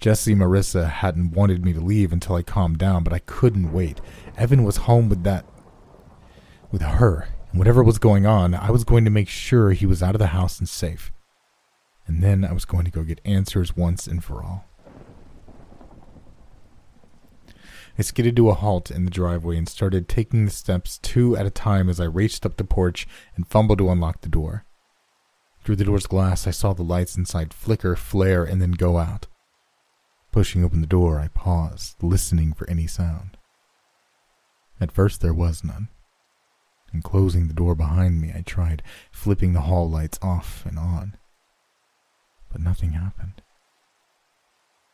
Jesse 0.00 0.34
Marissa 0.34 0.88
hadn't 0.88 1.32
wanted 1.32 1.64
me 1.64 1.72
to 1.72 1.80
leave 1.80 2.12
until 2.12 2.36
I 2.36 2.42
calmed 2.42 2.78
down, 2.78 3.04
but 3.04 3.12
I 3.12 3.18
couldn't 3.20 3.72
wait. 3.72 4.00
Evan 4.36 4.64
was 4.64 4.78
home 4.78 5.08
with 5.08 5.24
that. 5.24 5.44
with 6.70 6.82
her. 6.82 7.28
And 7.50 7.58
whatever 7.58 7.82
was 7.82 7.98
going 7.98 8.26
on, 8.26 8.54
I 8.54 8.70
was 8.70 8.84
going 8.84 9.04
to 9.04 9.10
make 9.10 9.28
sure 9.28 9.72
he 9.72 9.86
was 9.86 10.02
out 10.02 10.14
of 10.14 10.18
the 10.18 10.28
house 10.28 10.58
and 10.58 10.68
safe. 10.68 11.10
And 12.06 12.22
then 12.22 12.44
I 12.44 12.52
was 12.52 12.64
going 12.64 12.84
to 12.84 12.90
go 12.90 13.02
get 13.04 13.20
answers 13.24 13.76
once 13.76 14.06
and 14.06 14.22
for 14.22 14.42
all. 14.42 14.66
I 17.98 18.02
skidded 18.02 18.36
to 18.36 18.48
a 18.50 18.54
halt 18.54 18.90
in 18.90 19.04
the 19.04 19.10
driveway 19.10 19.56
and 19.56 19.68
started 19.68 20.08
taking 20.08 20.44
the 20.44 20.50
steps 20.50 20.98
two 20.98 21.36
at 21.36 21.46
a 21.46 21.50
time 21.50 21.88
as 21.88 21.98
I 21.98 22.04
raced 22.04 22.46
up 22.46 22.56
the 22.56 22.64
porch 22.64 23.08
and 23.34 23.46
fumbled 23.48 23.78
to 23.78 23.90
unlock 23.90 24.20
the 24.20 24.28
door. 24.28 24.64
Through 25.64 25.76
the 25.76 25.84
door's 25.84 26.06
glass, 26.06 26.46
I 26.46 26.50
saw 26.50 26.72
the 26.72 26.82
lights 26.84 27.16
inside 27.16 27.52
flicker, 27.52 27.96
flare, 27.96 28.44
and 28.44 28.62
then 28.62 28.72
go 28.72 28.98
out. 28.98 29.26
Pushing 30.32 30.64
open 30.64 30.80
the 30.80 30.86
door, 30.86 31.18
I 31.18 31.28
paused, 31.28 32.02
listening 32.02 32.52
for 32.52 32.68
any 32.68 32.86
sound. 32.86 33.36
At 34.80 34.92
first, 34.92 35.20
there 35.20 35.34
was 35.34 35.64
none. 35.64 35.88
And 36.92 37.02
closing 37.02 37.48
the 37.48 37.54
door 37.54 37.74
behind 37.74 38.20
me, 38.20 38.32
I 38.34 38.42
tried 38.42 38.82
flipping 39.10 39.52
the 39.52 39.62
hall 39.62 39.88
lights 39.90 40.18
off 40.22 40.64
and 40.64 40.78
on. 40.78 41.16
But 42.50 42.60
nothing 42.60 42.92
happened. 42.92 43.42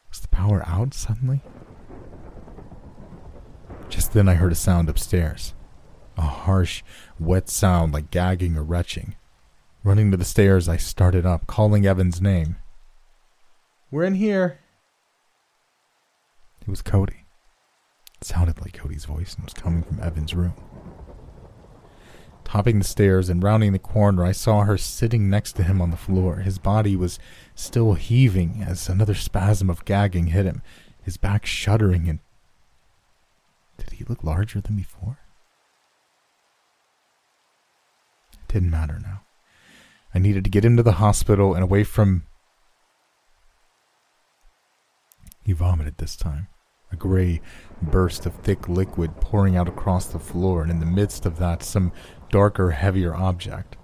Was 0.08 0.20
the 0.20 0.28
power 0.28 0.62
out 0.66 0.94
suddenly? 0.94 1.40
Just 3.88 4.12
then, 4.12 4.28
I 4.28 4.34
heard 4.34 4.52
a 4.52 4.56
sound 4.56 4.88
upstairs 4.88 5.54
a 6.16 6.22
harsh, 6.22 6.82
wet 7.18 7.48
sound 7.48 7.92
like 7.92 8.10
gagging 8.10 8.56
or 8.56 8.62
retching. 8.62 9.16
Running 9.82 10.10
to 10.10 10.16
the 10.16 10.24
stairs, 10.24 10.68
I 10.68 10.76
started 10.76 11.26
up, 11.26 11.46
calling 11.46 11.84
Evan's 11.84 12.20
name. 12.20 12.56
We're 13.90 14.04
in 14.04 14.14
here. 14.14 14.60
It 16.66 16.70
was 16.70 16.82
Cody. 16.82 17.26
It 18.20 18.24
sounded 18.24 18.60
like 18.60 18.72
Cody's 18.72 19.04
voice 19.04 19.34
and 19.34 19.44
was 19.44 19.52
coming 19.52 19.82
from 19.82 20.00
Evan's 20.00 20.34
room. 20.34 20.54
Topping 22.44 22.78
the 22.78 22.84
stairs 22.84 23.28
and 23.28 23.42
rounding 23.42 23.72
the 23.72 23.78
corner, 23.78 24.24
I 24.24 24.32
saw 24.32 24.62
her 24.62 24.78
sitting 24.78 25.28
next 25.28 25.52
to 25.54 25.62
him 25.62 25.82
on 25.82 25.90
the 25.90 25.96
floor. 25.96 26.36
His 26.36 26.58
body 26.58 26.96
was 26.96 27.18
still 27.54 27.94
heaving 27.94 28.64
as 28.66 28.88
another 28.88 29.14
spasm 29.14 29.68
of 29.68 29.84
gagging 29.84 30.28
hit 30.28 30.46
him, 30.46 30.62
his 31.02 31.16
back 31.16 31.44
shuddering 31.44 32.08
and. 32.08 32.20
Did 33.76 33.90
he 33.90 34.04
look 34.04 34.22
larger 34.22 34.60
than 34.60 34.76
before? 34.76 35.18
It 38.32 38.52
didn't 38.52 38.70
matter 38.70 39.00
now. 39.02 39.22
I 40.14 40.18
needed 40.18 40.44
to 40.44 40.50
get 40.50 40.64
into 40.64 40.82
the 40.82 40.92
hospital 40.92 41.54
and 41.54 41.62
away 41.62 41.82
from. 41.82 42.22
He 45.44 45.52
vomited 45.52 45.98
this 45.98 46.16
time. 46.16 46.48
A 46.94 46.96
gray 46.96 47.40
burst 47.82 48.24
of 48.24 48.36
thick 48.36 48.68
liquid 48.68 49.20
pouring 49.20 49.56
out 49.56 49.66
across 49.66 50.06
the 50.06 50.20
floor, 50.20 50.62
and 50.62 50.70
in 50.70 50.78
the 50.78 50.86
midst 50.86 51.26
of 51.26 51.38
that, 51.38 51.64
some 51.64 51.90
darker, 52.30 52.70
heavier 52.70 53.12
object. 53.12 53.76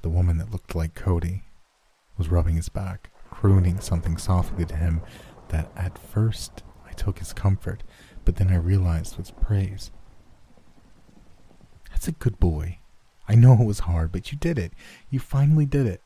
The 0.00 0.08
woman 0.08 0.38
that 0.38 0.50
looked 0.50 0.74
like 0.74 0.94
Cody 0.94 1.42
was 2.16 2.30
rubbing 2.30 2.56
his 2.56 2.70
back, 2.70 3.10
crooning 3.30 3.80
something 3.80 4.16
softly 4.16 4.64
to 4.64 4.74
him 4.74 5.02
that 5.48 5.70
at 5.76 5.98
first 5.98 6.62
I 6.88 6.92
took 6.92 7.20
as 7.20 7.34
comfort, 7.34 7.82
but 8.24 8.36
then 8.36 8.48
I 8.48 8.56
realized 8.56 9.18
was 9.18 9.30
praise. 9.30 9.90
That's 11.90 12.08
a 12.08 12.12
good 12.12 12.40
boy, 12.40 12.78
I 13.28 13.34
know 13.34 13.52
it 13.60 13.66
was 13.66 13.80
hard, 13.80 14.10
but 14.10 14.32
you 14.32 14.38
did 14.38 14.58
it. 14.58 14.72
You 15.10 15.20
finally 15.20 15.66
did 15.66 15.86
it. 15.86 16.00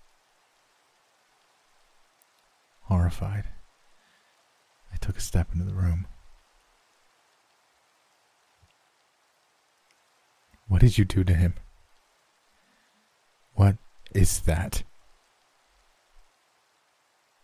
Horrified, 2.82 3.45
I 4.95 4.97
took 4.99 5.19
a 5.19 5.21
step 5.21 5.49
into 5.53 5.65
the 5.65 5.75
room. 5.75 6.07
What 10.69 10.81
did 10.81 10.97
you 10.97 11.05
do 11.05 11.25
to 11.25 11.35
him? 11.35 11.55
What 13.55 13.77
is 14.15 14.41
that? 14.43 14.85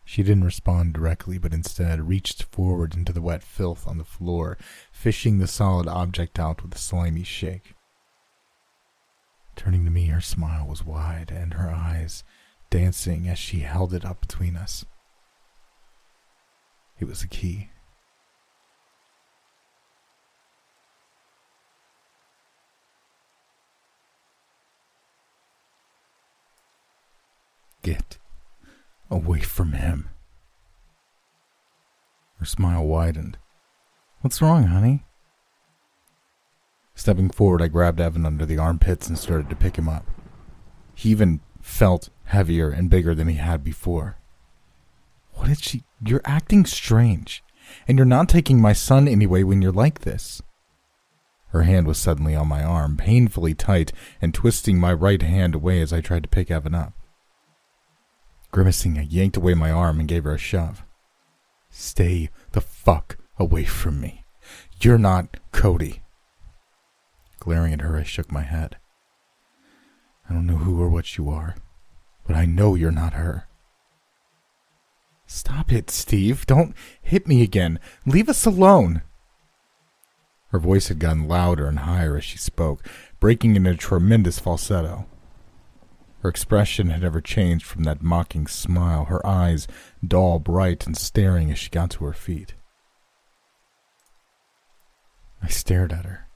She 0.05 0.23
didn't 0.23 0.43
respond 0.43 0.93
directly, 0.93 1.37
but 1.37 1.53
instead 1.53 2.07
reached 2.07 2.43
forward 2.43 2.95
into 2.95 3.13
the 3.13 3.21
wet 3.21 3.43
filth 3.43 3.87
on 3.87 3.97
the 3.97 4.03
floor, 4.03 4.57
fishing 4.91 5.37
the 5.37 5.47
solid 5.47 5.87
object 5.87 6.39
out 6.39 6.63
with 6.63 6.75
a 6.75 6.79
slimy 6.79 7.23
shake. 7.23 7.75
Turning 9.55 9.85
to 9.85 9.91
me, 9.91 10.07
her 10.07 10.21
smile 10.21 10.67
was 10.67 10.85
wide 10.85 11.31
and 11.31 11.53
her 11.53 11.69
eyes 11.69 12.23
dancing 12.69 13.27
as 13.27 13.37
she 13.37 13.59
held 13.59 13.93
it 13.93 14.05
up 14.05 14.21
between 14.21 14.55
us. 14.55 14.85
It 17.01 17.07
was 17.07 17.21
the 17.21 17.27
key. 17.27 17.71
Get 27.81 28.19
away 29.09 29.39
from 29.39 29.71
him. 29.71 30.09
Her 32.37 32.45
smile 32.45 32.85
widened. 32.85 33.39
What's 34.21 34.39
wrong, 34.39 34.65
honey? 34.65 35.03
Stepping 36.93 37.31
forward, 37.31 37.63
I 37.63 37.67
grabbed 37.67 37.99
Evan 37.99 38.27
under 38.27 38.45
the 38.45 38.59
armpits 38.59 39.07
and 39.07 39.17
started 39.17 39.49
to 39.49 39.55
pick 39.55 39.75
him 39.75 39.89
up. 39.89 40.05
He 40.93 41.09
even 41.09 41.41
felt 41.61 42.09
heavier 42.25 42.69
and 42.69 42.91
bigger 42.91 43.15
than 43.15 43.27
he 43.27 43.37
had 43.37 43.63
before. 43.63 44.20
What 45.41 45.47
did 45.47 45.63
she? 45.63 45.83
You're 46.05 46.21
acting 46.23 46.65
strange, 46.65 47.43
and 47.87 47.97
you're 47.97 48.05
not 48.05 48.29
taking 48.29 48.61
my 48.61 48.73
son 48.73 49.07
anyway 49.07 49.41
when 49.41 49.59
you're 49.59 49.71
like 49.71 50.01
this. 50.01 50.39
Her 51.47 51.63
hand 51.63 51.87
was 51.87 51.97
suddenly 51.97 52.35
on 52.35 52.47
my 52.47 52.63
arm, 52.63 52.95
painfully 52.95 53.55
tight, 53.55 53.91
and 54.21 54.35
twisting 54.35 54.79
my 54.79 54.93
right 54.93 55.19
hand 55.19 55.55
away 55.55 55.81
as 55.81 55.91
I 55.91 55.99
tried 55.99 56.21
to 56.21 56.29
pick 56.29 56.51
Evan 56.51 56.75
up. 56.75 56.93
Grimacing, 58.51 58.99
I 58.99 59.01
yanked 59.01 59.35
away 59.35 59.55
my 59.55 59.71
arm 59.71 59.99
and 59.99 60.07
gave 60.07 60.25
her 60.25 60.35
a 60.35 60.37
shove. 60.37 60.83
Stay 61.71 62.29
the 62.51 62.61
fuck 62.61 63.17
away 63.39 63.63
from 63.63 63.99
me. 63.99 64.25
You're 64.79 64.99
not 64.99 65.37
Cody. 65.51 66.03
Glaring 67.39 67.73
at 67.73 67.81
her, 67.81 67.97
I 67.97 68.03
shook 68.03 68.31
my 68.31 68.43
head. 68.43 68.77
I 70.29 70.33
don't 70.33 70.45
know 70.45 70.57
who 70.57 70.79
or 70.79 70.89
what 70.89 71.17
you 71.17 71.31
are, 71.31 71.55
but 72.27 72.35
I 72.35 72.45
know 72.45 72.75
you're 72.75 72.91
not 72.91 73.13
her. 73.13 73.47
Stop 75.33 75.71
it, 75.71 75.89
Steve. 75.89 76.45
Don't 76.45 76.75
hit 77.01 77.25
me 77.25 77.41
again. 77.41 77.79
Leave 78.05 78.27
us 78.27 78.45
alone. 78.45 79.01
Her 80.49 80.59
voice 80.59 80.89
had 80.89 80.99
gotten 80.99 81.29
louder 81.29 81.67
and 81.67 81.79
higher 81.79 82.17
as 82.17 82.25
she 82.25 82.37
spoke, 82.37 82.85
breaking 83.21 83.55
into 83.55 83.69
a 83.69 83.75
tremendous 83.75 84.39
falsetto. 84.39 85.05
Her 86.21 86.27
expression 86.27 86.89
had 86.89 87.01
never 87.01 87.21
changed 87.21 87.65
from 87.65 87.83
that 87.83 88.01
mocking 88.01 88.45
smile, 88.45 89.05
her 89.05 89.25
eyes 89.25 89.69
dull, 90.05 90.37
bright, 90.37 90.85
and 90.85 90.97
staring 90.97 91.49
as 91.49 91.57
she 91.57 91.69
got 91.69 91.91
to 91.91 92.03
her 92.03 92.13
feet. 92.13 92.53
I 95.41 95.47
stared 95.47 95.93
at 95.93 96.03
her. 96.03 96.27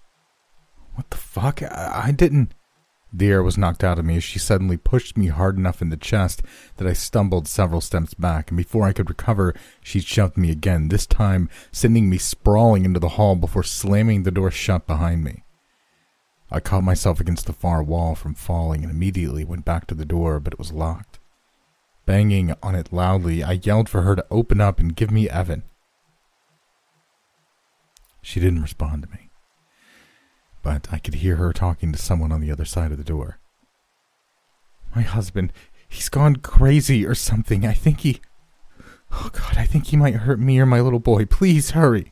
What 0.93 1.09
the 1.09 1.17
fuck? 1.17 1.61
I, 1.61 2.03
I 2.05 2.11
didn't. 2.13 2.53
The 3.17 3.29
air 3.29 3.41
was 3.41 3.57
knocked 3.57 3.81
out 3.81 3.97
of 3.97 4.03
me 4.03 4.17
as 4.17 4.25
she 4.25 4.39
suddenly 4.39 4.75
pushed 4.75 5.15
me 5.15 5.27
hard 5.27 5.57
enough 5.57 5.81
in 5.81 5.89
the 5.89 5.95
chest 5.95 6.41
that 6.75 6.87
I 6.87 6.91
stumbled 6.91 7.47
several 7.47 7.79
steps 7.79 8.13
back, 8.13 8.51
and 8.51 8.57
before 8.57 8.85
I 8.85 8.91
could 8.91 9.07
recover, 9.07 9.55
she 9.81 10.01
shoved 10.01 10.35
me 10.35 10.51
again, 10.51 10.89
this 10.89 11.05
time 11.07 11.49
sending 11.71 12.09
me 12.09 12.17
sprawling 12.17 12.83
into 12.83 12.99
the 12.99 13.15
hall 13.15 13.37
before 13.37 13.63
slamming 13.63 14.23
the 14.23 14.31
door 14.31 14.51
shut 14.51 14.85
behind 14.85 15.23
me. 15.23 15.45
I 16.51 16.59
caught 16.59 16.83
myself 16.83 17.21
against 17.21 17.45
the 17.45 17.53
far 17.53 17.81
wall 17.81 18.15
from 18.15 18.35
falling 18.35 18.83
and 18.83 18.91
immediately 18.91 19.45
went 19.45 19.63
back 19.63 19.87
to 19.87 19.95
the 19.95 20.03
door, 20.03 20.41
but 20.41 20.51
it 20.51 20.59
was 20.59 20.73
locked. 20.73 21.19
Banging 22.05 22.53
on 22.61 22.75
it 22.75 22.91
loudly, 22.91 23.45
I 23.45 23.53
yelled 23.53 23.87
for 23.87 24.01
her 24.01 24.17
to 24.17 24.25
open 24.29 24.59
up 24.59 24.77
and 24.77 24.93
give 24.93 25.09
me 25.09 25.29
Evan. 25.29 25.63
She 28.21 28.41
didn't 28.41 28.61
respond 28.61 29.03
to 29.03 29.09
me, 29.09 29.24
but 30.65 30.87
I 30.91 30.97
could 30.97 31.13
hear 31.13 31.35
her 31.35 31.53
talking 31.53 31.91
to 31.91 31.99
someone 31.99 32.31
on 32.31 32.41
the 32.41 32.51
other 32.51 32.65
side 32.65 32.91
of 32.91 32.97
the 32.97 33.03
door. 33.03 33.37
My 34.95 35.03
husband, 35.03 35.53
he's 35.87 36.09
gone 36.09 36.37
crazy 36.37 37.05
or 37.05 37.13
something. 37.13 37.67
I 37.67 37.73
think 37.73 37.99
he. 37.99 38.19
Oh, 39.11 39.29
God, 39.31 39.57
I 39.57 39.65
think 39.65 39.85
he 39.85 39.95
might 39.95 40.15
hurt 40.15 40.39
me 40.39 40.59
or 40.59 40.65
my 40.65 40.81
little 40.81 40.99
boy. 40.99 41.25
Please 41.25 41.71
hurry. 41.71 42.11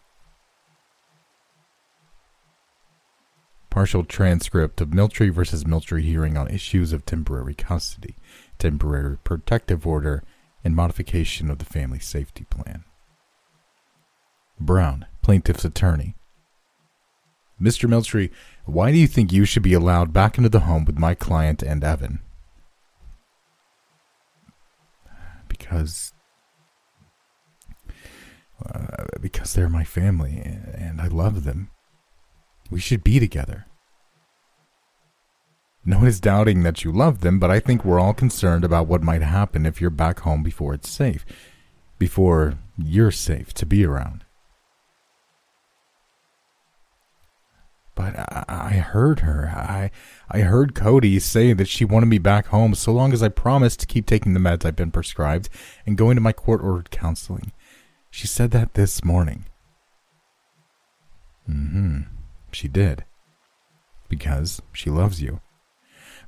partial 3.72 4.04
transcript 4.04 4.80
of 4.82 4.90
Miltree 4.90 5.32
versus 5.32 5.64
Miltree 5.64 6.04
hearing 6.04 6.38
on 6.38 6.48
issues 6.48 6.94
of 6.94 7.08
temporary 7.08 7.56
custody, 7.56 8.16
temporary 8.60 9.18
protective 9.24 9.88
order, 9.88 10.22
and 10.64 10.76
modification 10.76 11.50
of 11.50 11.58
the 11.58 11.66
family 11.66 11.98
safety 11.98 12.46
plan. 12.52 12.84
Brown, 14.60 15.08
plaintiff's 15.24 15.66
attorney. 15.66 16.16
Mr. 17.62 17.90
Miltree, 17.90 18.32
why 18.66 18.92
do 18.92 18.98
you 18.98 19.08
think 19.08 19.32
you 19.32 19.46
should 19.46 19.64
be 19.64 19.74
allowed 19.74 20.12
back 20.12 20.38
into 20.38 20.50
the 20.50 20.62
home 20.62 20.86
with 20.86 20.98
my 20.98 21.14
client 21.14 21.62
and 21.62 21.84
Evan? 21.84 22.20
Because. 25.48 26.14
Uh, 28.66 29.06
because 29.20 29.54
they're 29.54 29.70
my 29.70 29.84
family 29.84 30.42
and 30.42 31.02
I 31.02 31.08
love 31.08 31.44
them. 31.44 31.70
We 32.72 32.80
should 32.80 33.04
be 33.04 33.20
together. 33.20 33.66
No 35.86 35.98
one 35.98 36.08
is 36.08 36.22
doubting 36.22 36.64
that 36.64 36.86
you 36.86 36.92
love 36.94 37.20
them, 37.22 37.40
but 37.40 37.52
I 37.52 37.60
think 37.60 37.84
we're 37.84 38.00
all 38.00 38.14
concerned 38.14 38.64
about 38.64 38.88
what 38.88 39.04
might 39.04 39.22
happen 39.22 39.66
if 39.66 39.82
you're 39.82 39.90
back 39.90 40.22
home 40.22 40.42
before 40.42 40.74
it's 40.74 40.90
safe. 40.90 41.26
Before 42.00 42.58
you're 42.78 43.12
safe 43.12 43.54
to 43.56 43.66
be 43.66 43.86
around. 43.86 44.24
But 47.96 48.18
I, 48.18 48.46
I 48.48 48.72
heard 48.74 49.20
her. 49.20 49.52
I 49.56 49.92
I 50.30 50.40
heard 50.40 50.74
Cody 50.74 51.20
say 51.20 51.54
that 51.54 51.68
she 51.68 51.86
wanted 51.86 52.08
me 52.08 52.18
back 52.18 52.48
home 52.48 52.74
so 52.74 52.92
long 52.92 53.14
as 53.14 53.22
I 53.22 53.30
promised 53.30 53.80
to 53.82 53.86
keep 53.86 54.06
taking 54.06 54.34
the 54.34 54.40
meds 54.40 54.66
I've 54.66 54.76
been 54.76 54.92
prescribed 54.92 55.50
and 55.86 55.98
going 55.98 56.16
to 56.16 56.22
my 56.22 56.34
court 56.34 56.62
ordered 56.62 56.90
counseling. 56.90 57.52
She 58.10 58.28
said 58.28 58.52
that 58.52 58.74
this 58.74 59.04
morning. 59.04 59.46
Mm-hmm. 61.50 62.02
She 62.52 62.68
did. 62.68 63.06
Because 64.10 64.62
she 64.72 64.90
loves 64.90 65.22
you. 65.22 65.42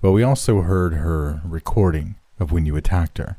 But 0.01 0.11
we 0.11 0.23
also 0.23 0.61
heard 0.61 0.93
her 0.93 1.41
recording 1.45 2.15
of 2.39 2.51
when 2.51 2.65
you 2.65 2.75
attacked 2.75 3.17
her. 3.17 3.37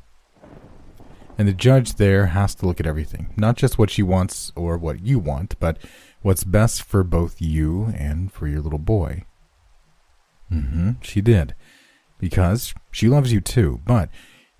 And 1.38 1.46
the 1.46 1.52
judge 1.52 1.94
there 1.94 2.26
has 2.26 2.54
to 2.56 2.66
look 2.66 2.80
at 2.80 2.86
everything, 2.86 3.32
not 3.36 3.56
just 3.56 3.78
what 3.78 3.90
she 3.90 4.02
wants 4.02 4.52
or 4.56 4.78
what 4.78 5.04
you 5.04 5.18
want, 5.18 5.58
but 5.60 5.78
what's 6.22 6.44
best 6.44 6.82
for 6.82 7.04
both 7.04 7.40
you 7.40 7.92
and 7.96 8.32
for 8.32 8.46
your 8.46 8.60
little 8.60 8.78
boy. 8.78 9.24
Mm-hmm, 10.50 10.92
she 11.02 11.20
did. 11.20 11.54
Because 12.18 12.74
she 12.90 13.08
loves 13.08 13.32
you 13.32 13.40
too, 13.40 13.80
but 13.84 14.08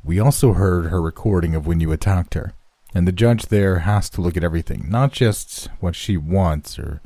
we 0.05 0.21
also 0.21 0.53
heard 0.53 0.87
her 0.87 1.01
recording 1.01 1.55
of 1.55 1.67
when 1.67 1.81
you 1.81 1.91
attacked 1.93 2.35
her. 2.35 2.53
And 2.95 3.07
the 3.07 3.13
judge 3.13 3.47
there 3.47 3.81
has 3.81 4.09
to 4.11 4.21
look 4.21 4.37
at 4.37 4.45
everything, 4.45 4.87
not 4.89 5.13
just 5.13 5.69
what 5.81 5.97
she 5.97 6.17
wants 6.17 6.79
or 6.79 7.03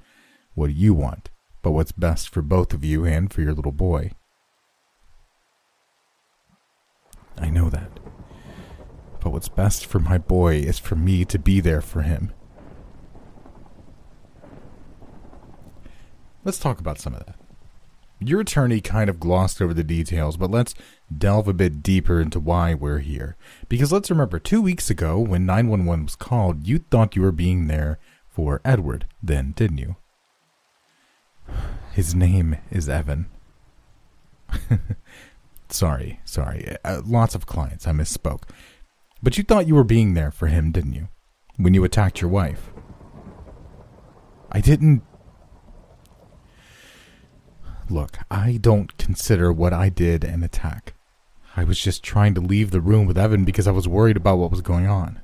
what 0.55 0.75
you 0.75 0.95
want, 0.95 1.31
but 1.63 1.73
what's 1.73 1.93
best 1.93 2.29
for 2.29 2.43
both 2.43 2.73
of 2.73 2.85
you 2.85 3.05
and 3.05 3.33
for 3.33 3.41
your 3.41 3.55
little 3.55 3.73
boy. 3.73 4.13
I 7.39 7.49
know 7.49 7.71
that. 7.71 7.91
But 9.21 9.31
what's 9.31 9.49
best 9.49 9.87
for 9.87 9.99
my 9.99 10.19
boy 10.19 10.57
is 10.57 10.79
for 10.79 10.97
me 10.97 11.25
to 11.25 11.39
be 11.39 11.61
there 11.61 11.81
for 11.81 12.03
him. 12.03 12.33
Let's 16.51 16.59
talk 16.59 16.81
about 16.81 16.99
some 16.99 17.15
of 17.15 17.25
that. 17.27 17.37
Your 18.19 18.41
attorney 18.41 18.81
kind 18.81 19.09
of 19.09 19.21
glossed 19.21 19.63
over 19.63 19.73
the 19.73 19.85
details, 19.85 20.37
but 20.37 20.51
let's 20.51 20.75
delve 21.17 21.47
a 21.47 21.53
bit 21.53 21.81
deeper 21.81 22.21
into 22.21 22.41
why 22.41 22.75
we're 22.75 22.99
here. 22.99 23.37
Because 23.69 23.93
let's 23.93 24.11
remember, 24.11 24.41
two 24.41 24.61
weeks 24.61 24.91
ago, 24.91 25.21
when 25.21 25.47
911 25.47 26.07
was 26.07 26.17
called, 26.17 26.67
you 26.67 26.81
thought 26.81 27.15
you 27.15 27.23
were 27.23 27.31
being 27.31 27.69
there 27.69 28.01
for 28.29 28.61
Edward, 28.65 29.07
then, 29.23 29.53
didn't 29.53 29.79
you? 29.79 29.95
His 31.93 32.17
name 32.17 32.57
is 32.69 32.89
Evan. 32.89 33.27
sorry, 35.69 36.19
sorry. 36.25 36.77
Uh, 36.85 37.01
lots 37.07 37.37
of 37.37 37.47
clients, 37.47 37.87
I 37.87 37.93
misspoke. 37.93 38.43
But 39.23 39.39
you 39.39 39.45
thought 39.45 39.69
you 39.69 39.77
were 39.77 39.85
being 39.85 40.15
there 40.15 40.33
for 40.33 40.49
him, 40.49 40.73
didn't 40.73 40.95
you? 40.95 41.07
When 41.59 41.75
you 41.75 41.85
attacked 41.85 42.21
your 42.21 42.31
wife. 42.31 42.73
I 44.51 44.61
didn't. 44.61 45.05
Look, 47.91 48.19
I 48.31 48.57
don't 48.61 48.97
consider 48.99 49.53
what 49.53 49.73
I 49.73 49.89
did 49.89 50.23
an 50.23 50.45
attack. 50.45 50.95
I 51.57 51.65
was 51.65 51.81
just 51.81 52.05
trying 52.05 52.35
to 52.35 52.41
leave 52.41 52.71
the 52.71 52.81
room 52.81 53.07
with 53.07 53.19
Evan 53.19 53.45
because 53.45 53.67
I 53.67 53.73
was 53.73 53.89
worried 53.89 54.17
about 54.17 54.39
what 54.39 54.53
was 54.53 54.61
going 54.61 54.87
on. 54.87 55.21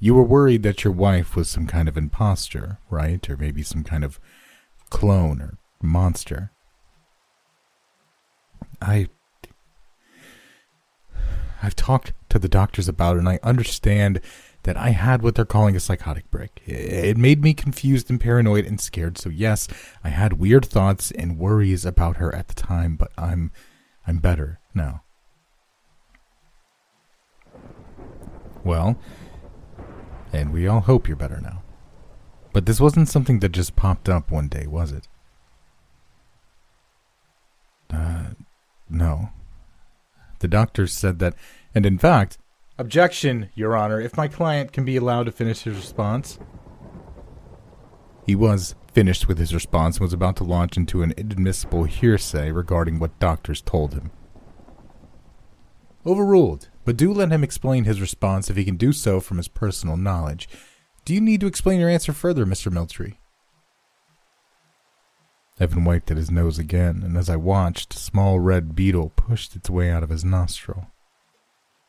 You 0.00 0.14
were 0.14 0.24
worried 0.24 0.64
that 0.64 0.82
your 0.82 0.92
wife 0.92 1.36
was 1.36 1.48
some 1.48 1.68
kind 1.68 1.88
of 1.88 1.96
impostor, 1.96 2.78
right? 2.90 3.28
Or 3.30 3.36
maybe 3.36 3.62
some 3.62 3.84
kind 3.84 4.02
of 4.02 4.18
clone 4.88 5.40
or 5.40 5.58
monster. 5.80 6.50
I 8.82 9.06
I've 11.62 11.76
talked 11.76 12.12
to 12.30 12.38
the 12.38 12.48
doctors 12.48 12.88
about 12.88 13.16
it 13.16 13.20
and 13.20 13.28
I 13.28 13.38
understand 13.42 14.20
that 14.64 14.76
I 14.76 14.90
had 14.90 15.22
what 15.22 15.34
they're 15.34 15.44
calling 15.44 15.74
a 15.74 15.80
psychotic 15.80 16.30
break. 16.30 16.60
It 16.66 17.16
made 17.16 17.42
me 17.42 17.54
confused 17.54 18.10
and 18.10 18.20
paranoid 18.20 18.66
and 18.66 18.80
scared. 18.80 19.18
So 19.18 19.30
yes, 19.30 19.68
I 20.04 20.10
had 20.10 20.34
weird 20.34 20.66
thoughts 20.66 21.10
and 21.10 21.38
worries 21.38 21.84
about 21.84 22.16
her 22.16 22.34
at 22.34 22.48
the 22.48 22.54
time, 22.54 22.96
but 22.96 23.10
I'm 23.16 23.52
I'm 24.06 24.18
better 24.18 24.60
now. 24.74 25.02
Well, 28.62 28.98
and 30.32 30.52
we 30.52 30.66
all 30.66 30.80
hope 30.80 31.08
you're 31.08 31.16
better 31.16 31.40
now. 31.40 31.62
But 32.52 32.66
this 32.66 32.80
wasn't 32.80 33.08
something 33.08 33.40
that 33.40 33.50
just 33.50 33.76
popped 33.76 34.08
up 34.08 34.30
one 34.30 34.48
day, 34.48 34.66
was 34.66 34.92
it? 34.92 35.08
Uh, 37.88 38.30
no. 38.88 39.30
The 40.40 40.48
doctor 40.48 40.86
said 40.86 41.18
that, 41.20 41.34
and 41.74 41.86
in 41.86 41.98
fact, 41.98 42.38
objection, 42.80 43.50
Your 43.54 43.76
Honor, 43.76 44.00
if 44.00 44.16
my 44.16 44.26
client 44.26 44.72
can 44.72 44.86
be 44.86 44.96
allowed 44.96 45.24
to 45.24 45.32
finish 45.32 45.62
his 45.62 45.76
response. 45.76 46.38
He 48.24 48.34
was 48.34 48.74
finished 48.94 49.28
with 49.28 49.38
his 49.38 49.52
response 49.52 49.96
and 49.96 50.02
was 50.02 50.14
about 50.14 50.36
to 50.36 50.44
launch 50.44 50.78
into 50.78 51.02
an 51.02 51.12
inadmissible 51.16 51.84
hearsay 51.84 52.50
regarding 52.50 52.98
what 52.98 53.18
doctors 53.18 53.60
told 53.60 53.92
him. 53.92 54.10
Overruled, 56.06 56.68
but 56.86 56.96
do 56.96 57.12
let 57.12 57.30
him 57.30 57.44
explain 57.44 57.84
his 57.84 58.00
response 58.00 58.48
if 58.48 58.56
he 58.56 58.64
can 58.64 58.76
do 58.76 58.92
so 58.92 59.20
from 59.20 59.36
his 59.36 59.48
personal 59.48 59.98
knowledge. 59.98 60.48
Do 61.04 61.12
you 61.12 61.20
need 61.20 61.42
to 61.42 61.46
explain 61.46 61.80
your 61.80 61.90
answer 61.90 62.14
further, 62.14 62.46
Mr. 62.46 62.72
Miltree? 62.72 63.16
Evan 65.58 65.84
wiped 65.84 66.10
at 66.10 66.16
his 66.16 66.30
nose 66.30 66.58
again, 66.58 67.02
and 67.04 67.18
as 67.18 67.28
I 67.28 67.36
watched, 67.36 67.92
a 67.92 67.98
small 67.98 68.40
red 68.40 68.74
beetle 68.74 69.10
pushed 69.10 69.54
its 69.54 69.68
way 69.68 69.90
out 69.90 70.02
of 70.02 70.08
his 70.08 70.24
nostril. 70.24 70.86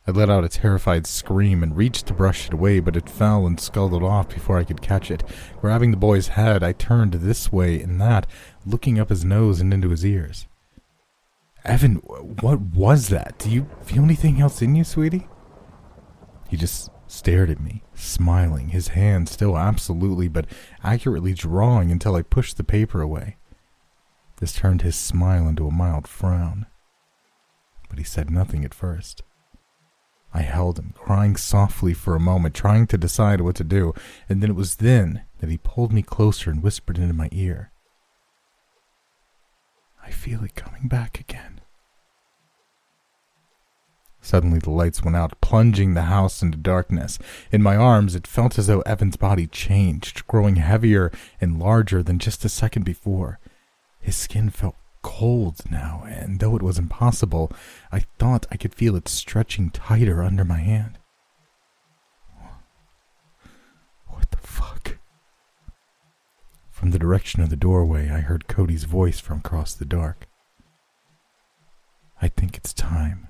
I 0.07 0.11
let 0.11 0.31
out 0.31 0.43
a 0.43 0.49
terrified 0.49 1.05
scream 1.05 1.61
and 1.61 1.77
reached 1.77 2.07
to 2.07 2.13
brush 2.13 2.47
it 2.47 2.53
away, 2.53 2.79
but 2.79 2.95
it 2.95 3.09
fell 3.09 3.45
and 3.45 3.59
scuttled 3.59 4.03
off 4.03 4.29
before 4.29 4.57
I 4.57 4.63
could 4.63 4.81
catch 4.81 5.11
it. 5.11 5.23
Grabbing 5.59 5.91
the 5.91 5.97
boy's 5.97 6.29
head, 6.29 6.63
I 6.63 6.73
turned 6.73 7.13
this 7.13 7.51
way 7.51 7.79
and 7.81 8.01
that, 8.01 8.25
looking 8.65 8.99
up 8.99 9.09
his 9.09 9.23
nose 9.23 9.61
and 9.61 9.71
into 9.71 9.89
his 9.89 10.03
ears. 10.03 10.47
Evan, 11.63 11.97
what 11.97 12.59
was 12.59 13.09
that? 13.09 13.37
Do 13.37 13.51
you 13.51 13.69
feel 13.83 14.03
anything 14.03 14.41
else 14.41 14.63
in 14.63 14.73
you, 14.73 14.83
sweetie? 14.83 15.27
He 16.49 16.57
just 16.57 16.89
stared 17.05 17.51
at 17.51 17.59
me, 17.59 17.83
smiling, 17.93 18.69
his 18.69 18.89
hand 18.89 19.29
still 19.29 19.55
absolutely 19.55 20.27
but 20.27 20.47
accurately 20.83 21.33
drawing 21.33 21.91
until 21.91 22.15
I 22.15 22.23
pushed 22.23 22.57
the 22.57 22.63
paper 22.63 23.01
away. 23.01 23.37
This 24.39 24.53
turned 24.53 24.81
his 24.81 24.95
smile 24.95 25.47
into 25.47 25.67
a 25.67 25.71
mild 25.71 26.07
frown. 26.07 26.65
But 27.87 27.99
he 27.99 28.03
said 28.03 28.31
nothing 28.31 28.65
at 28.65 28.73
first. 28.73 29.21
I 30.33 30.41
held 30.41 30.79
him, 30.79 30.93
crying 30.95 31.35
softly 31.35 31.93
for 31.93 32.15
a 32.15 32.19
moment, 32.19 32.55
trying 32.55 32.87
to 32.87 32.97
decide 32.97 33.41
what 33.41 33.55
to 33.57 33.63
do, 33.63 33.93
and 34.29 34.41
then 34.41 34.49
it 34.49 34.55
was 34.55 34.77
then 34.77 35.23
that 35.39 35.49
he 35.49 35.57
pulled 35.57 35.91
me 35.91 36.01
closer 36.01 36.49
and 36.49 36.63
whispered 36.63 36.97
into 36.97 37.13
my 37.13 37.29
ear. 37.31 37.71
I 40.03 40.11
feel 40.11 40.43
it 40.43 40.55
coming 40.55 40.87
back 40.87 41.19
again. 41.19 41.61
Suddenly 44.21 44.59
the 44.59 44.69
lights 44.69 45.03
went 45.03 45.17
out, 45.17 45.39
plunging 45.41 45.95
the 45.95 46.03
house 46.03 46.41
into 46.41 46.57
darkness. 46.57 47.17
In 47.51 47.61
my 47.63 47.75
arms, 47.75 48.15
it 48.15 48.27
felt 48.27 48.57
as 48.59 48.67
though 48.67 48.81
Evan's 48.81 49.17
body 49.17 49.47
changed, 49.47 50.27
growing 50.27 50.57
heavier 50.57 51.11
and 51.41 51.59
larger 51.59 52.03
than 52.03 52.19
just 52.19 52.45
a 52.45 52.49
second 52.49 52.83
before. 52.83 53.39
His 53.99 54.15
skin 54.15 54.49
felt 54.51 54.75
cold 55.01 55.59
now, 55.69 56.03
and 56.07 56.39
though 56.39 56.55
it 56.55 56.61
was 56.61 56.77
impossible, 56.77 57.51
I 57.91 58.01
thought 58.19 58.45
I 58.51 58.57
could 58.57 58.73
feel 58.73 58.95
it 58.95 59.07
stretching 59.07 59.69
tighter 59.69 60.21
under 60.21 60.45
my 60.45 60.59
hand. 60.59 60.97
What 64.07 64.31
the 64.31 64.37
fuck? 64.37 64.97
From 66.69 66.91
the 66.91 66.99
direction 66.99 67.41
of 67.41 67.49
the 67.49 67.55
doorway, 67.55 68.09
I 68.09 68.19
heard 68.19 68.47
Cody's 68.47 68.85
voice 68.85 69.19
from 69.19 69.39
across 69.39 69.73
the 69.73 69.85
dark. 69.85 70.27
I 72.21 72.27
think 72.27 72.57
it's 72.57 72.73
time. 72.73 73.27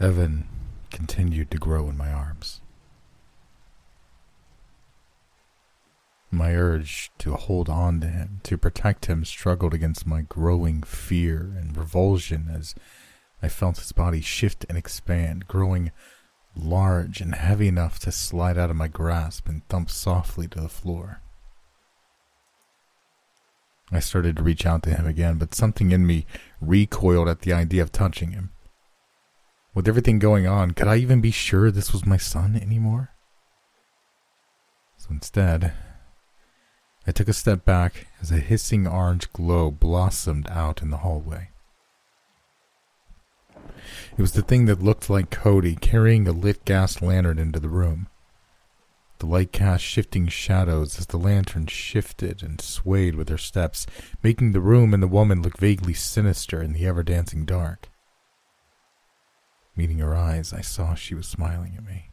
Evan 0.00 0.49
continued 1.00 1.50
to 1.50 1.56
grow 1.56 1.88
in 1.88 1.96
my 1.96 2.12
arms. 2.12 2.60
My 6.30 6.54
urge 6.54 7.10
to 7.20 7.36
hold 7.36 7.70
on 7.70 8.00
to 8.02 8.06
him, 8.06 8.40
to 8.42 8.58
protect 8.58 9.06
him, 9.06 9.24
struggled 9.24 9.72
against 9.72 10.06
my 10.06 10.20
growing 10.20 10.82
fear 10.82 11.54
and 11.58 11.74
revulsion 11.74 12.50
as 12.54 12.74
I 13.42 13.48
felt 13.48 13.78
his 13.78 13.92
body 13.92 14.20
shift 14.20 14.66
and 14.68 14.76
expand, 14.76 15.48
growing 15.48 15.90
large 16.54 17.22
and 17.22 17.34
heavy 17.34 17.68
enough 17.68 17.98
to 18.00 18.12
slide 18.12 18.58
out 18.58 18.68
of 18.68 18.76
my 18.76 18.88
grasp 18.88 19.48
and 19.48 19.66
thump 19.68 19.88
softly 19.88 20.48
to 20.48 20.60
the 20.60 20.68
floor. 20.68 21.22
I 23.90 24.00
started 24.00 24.36
to 24.36 24.42
reach 24.42 24.66
out 24.66 24.82
to 24.82 24.90
him 24.90 25.06
again, 25.06 25.38
but 25.38 25.54
something 25.54 25.92
in 25.92 26.06
me 26.06 26.26
recoiled 26.60 27.28
at 27.28 27.40
the 27.40 27.54
idea 27.54 27.82
of 27.82 27.90
touching 27.90 28.32
him. 28.32 28.50
With 29.72 29.86
everything 29.86 30.18
going 30.18 30.46
on, 30.46 30.72
could 30.72 30.88
I 30.88 30.96
even 30.96 31.20
be 31.20 31.30
sure 31.30 31.70
this 31.70 31.92
was 31.92 32.04
my 32.04 32.16
son 32.16 32.56
anymore? 32.56 33.10
So 34.96 35.08
instead, 35.10 35.72
I 37.06 37.12
took 37.12 37.28
a 37.28 37.32
step 37.32 37.64
back 37.64 38.08
as 38.20 38.30
a 38.30 38.38
hissing 38.38 38.86
orange 38.86 39.32
glow 39.32 39.70
blossomed 39.70 40.48
out 40.48 40.82
in 40.82 40.90
the 40.90 40.98
hallway. 40.98 41.50
It 44.16 44.20
was 44.20 44.32
the 44.32 44.42
thing 44.42 44.66
that 44.66 44.82
looked 44.82 45.08
like 45.08 45.30
Cody 45.30 45.76
carrying 45.76 46.26
a 46.26 46.32
lit 46.32 46.64
gas 46.64 47.00
lantern 47.00 47.38
into 47.38 47.60
the 47.60 47.68
room. 47.68 48.08
The 49.18 49.26
light 49.26 49.52
cast 49.52 49.84
shifting 49.84 50.28
shadows 50.28 50.98
as 50.98 51.06
the 51.06 51.18
lantern 51.18 51.66
shifted 51.66 52.42
and 52.42 52.60
swayed 52.60 53.14
with 53.14 53.28
her 53.28 53.38
steps, 53.38 53.86
making 54.22 54.52
the 54.52 54.60
room 54.60 54.94
and 54.94 55.02
the 55.02 55.06
woman 55.06 55.42
look 55.42 55.58
vaguely 55.58 55.94
sinister 55.94 56.62
in 56.62 56.72
the 56.72 56.86
ever 56.86 57.02
dancing 57.02 57.44
dark. 57.44 57.89
Meeting 59.76 59.98
her 59.98 60.14
eyes, 60.14 60.52
I 60.52 60.60
saw 60.60 60.94
she 60.94 61.14
was 61.14 61.26
smiling 61.26 61.74
at 61.76 61.84
me. 61.84 62.10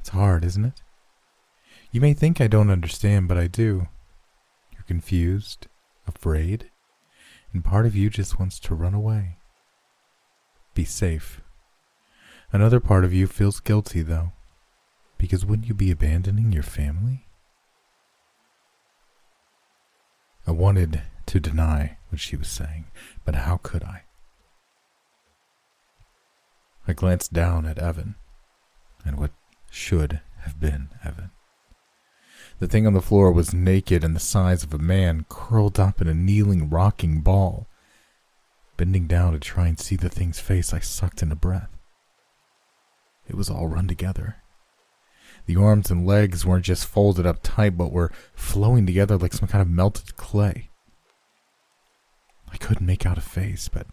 It's 0.00 0.10
hard, 0.10 0.44
isn't 0.44 0.64
it? 0.64 0.82
You 1.90 2.00
may 2.00 2.12
think 2.12 2.40
I 2.40 2.46
don't 2.46 2.70
understand, 2.70 3.28
but 3.28 3.38
I 3.38 3.46
do. 3.46 3.88
You're 4.72 4.82
confused, 4.86 5.68
afraid, 6.06 6.70
and 7.52 7.64
part 7.64 7.86
of 7.86 7.94
you 7.94 8.10
just 8.10 8.38
wants 8.38 8.58
to 8.60 8.74
run 8.74 8.94
away. 8.94 9.38
Be 10.74 10.84
safe. 10.84 11.40
Another 12.52 12.80
part 12.80 13.04
of 13.04 13.12
you 13.12 13.26
feels 13.26 13.60
guilty, 13.60 14.02
though, 14.02 14.32
because 15.18 15.46
wouldn't 15.46 15.68
you 15.68 15.74
be 15.74 15.90
abandoning 15.90 16.52
your 16.52 16.62
family? 16.62 17.26
I 20.46 20.50
wanted 20.50 21.02
to 21.26 21.40
deny 21.40 21.96
what 22.10 22.20
she 22.20 22.36
was 22.36 22.48
saying, 22.48 22.86
but 23.24 23.34
how 23.34 23.58
could 23.62 23.82
I? 23.82 24.02
I 26.86 26.92
glanced 26.92 27.32
down 27.32 27.66
at 27.66 27.78
Evan, 27.78 28.14
and 29.04 29.18
what 29.18 29.32
should 29.70 30.20
have 30.40 30.60
been 30.60 30.90
Evan. 31.04 31.30
The 32.58 32.68
thing 32.68 32.86
on 32.86 32.92
the 32.92 33.00
floor 33.00 33.32
was 33.32 33.52
naked 33.52 34.04
and 34.04 34.14
the 34.14 34.20
size 34.20 34.62
of 34.62 34.72
a 34.72 34.78
man, 34.78 35.26
curled 35.28 35.80
up 35.80 36.00
in 36.00 36.08
a 36.08 36.14
kneeling, 36.14 36.70
rocking 36.70 37.20
ball. 37.20 37.66
Bending 38.76 39.06
down 39.06 39.32
to 39.32 39.38
try 39.38 39.68
and 39.68 39.78
see 39.78 39.96
the 39.96 40.08
thing's 40.08 40.40
face, 40.40 40.72
I 40.72 40.78
sucked 40.78 41.22
in 41.22 41.32
a 41.32 41.36
breath. 41.36 41.70
It 43.28 43.34
was 43.34 43.50
all 43.50 43.66
run 43.68 43.88
together. 43.88 44.36
The 45.46 45.56
arms 45.56 45.90
and 45.90 46.06
legs 46.06 46.46
weren't 46.46 46.64
just 46.64 46.86
folded 46.86 47.26
up 47.26 47.40
tight, 47.42 47.76
but 47.76 47.92
were 47.92 48.12
flowing 48.34 48.86
together 48.86 49.16
like 49.16 49.32
some 49.32 49.48
kind 49.48 49.62
of 49.62 49.68
melted 49.68 50.16
clay. 50.16 50.70
I 52.52 52.56
couldn't 52.56 52.86
make 52.86 53.04
out 53.04 53.18
a 53.18 53.22
face, 53.22 53.68
but 53.68 53.86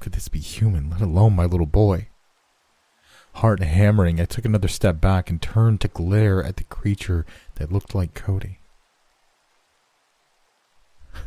could 0.00 0.12
this 0.12 0.28
be 0.28 0.40
human, 0.40 0.90
let 0.90 1.00
alone 1.00 1.34
my 1.34 1.44
little 1.44 1.66
boy? 1.66 2.08
Heart 3.34 3.62
hammering, 3.62 4.20
I 4.20 4.24
took 4.24 4.44
another 4.44 4.68
step 4.68 5.00
back 5.00 5.30
and 5.30 5.40
turned 5.40 5.80
to 5.82 5.88
glare 5.88 6.42
at 6.42 6.56
the 6.56 6.64
creature 6.64 7.24
that 7.56 7.70
looked 7.70 7.94
like 7.94 8.14
Cody. 8.14 8.58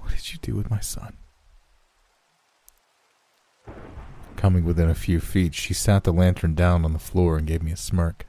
what 0.00 0.10
did 0.10 0.32
you 0.32 0.38
do 0.40 0.54
with 0.56 0.70
my 0.70 0.80
son? 0.80 1.16
Coming 4.36 4.64
within 4.64 4.88
a 4.88 4.94
few 4.94 5.20
feet, 5.20 5.54
she 5.54 5.74
sat 5.74 6.04
the 6.04 6.12
lantern 6.12 6.54
down 6.54 6.84
on 6.84 6.92
the 6.92 6.98
floor 6.98 7.36
and 7.36 7.46
gave 7.46 7.62
me 7.62 7.72
a 7.72 7.76
smirk. 7.76 8.26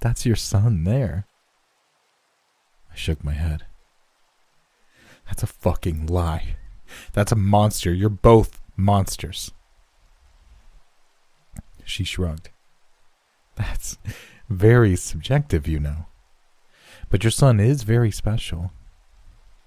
That's 0.00 0.24
your 0.24 0.36
son 0.36 0.84
there. 0.84 1.26
I 2.90 2.96
shook 2.96 3.22
my 3.22 3.34
head. 3.34 3.64
That's 5.26 5.42
a 5.42 5.46
fucking 5.46 6.06
lie. 6.06 6.56
That's 7.12 7.32
a 7.32 7.36
monster. 7.36 7.92
You're 7.92 8.08
both 8.08 8.60
monsters. 8.76 9.52
She 11.84 12.04
shrugged. 12.04 12.50
That's 13.56 13.98
very 14.48 14.96
subjective, 14.96 15.66
you 15.66 15.80
know. 15.80 16.06
But 17.08 17.24
your 17.24 17.30
son 17.30 17.60
is 17.60 17.82
very 17.82 18.10
special. 18.10 18.72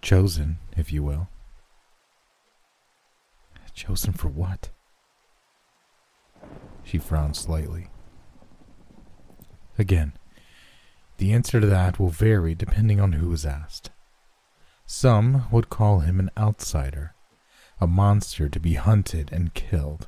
Chosen, 0.01 0.59
if 0.75 0.91
you 0.91 1.03
will. 1.03 1.29
Chosen 3.73 4.13
for 4.13 4.27
what? 4.27 4.69
She 6.83 6.97
frowned 6.99 7.35
slightly. 7.35 7.89
Again, 9.79 10.13
the 11.17 11.33
answer 11.33 11.59
to 11.59 11.67
that 11.67 11.99
will 11.99 12.09
vary 12.09 12.53
depending 12.53 12.99
on 12.99 13.13
who 13.13 13.33
is 13.33 13.45
asked. 13.45 13.89
Some 14.95 15.49
would 15.49 15.71
call 15.71 16.01
him 16.01 16.19
an 16.19 16.29
outsider, 16.37 17.15
a 17.81 17.87
monster 17.87 18.47
to 18.47 18.59
be 18.59 18.75
hunted 18.75 19.31
and 19.33 19.51
killed. 19.51 20.07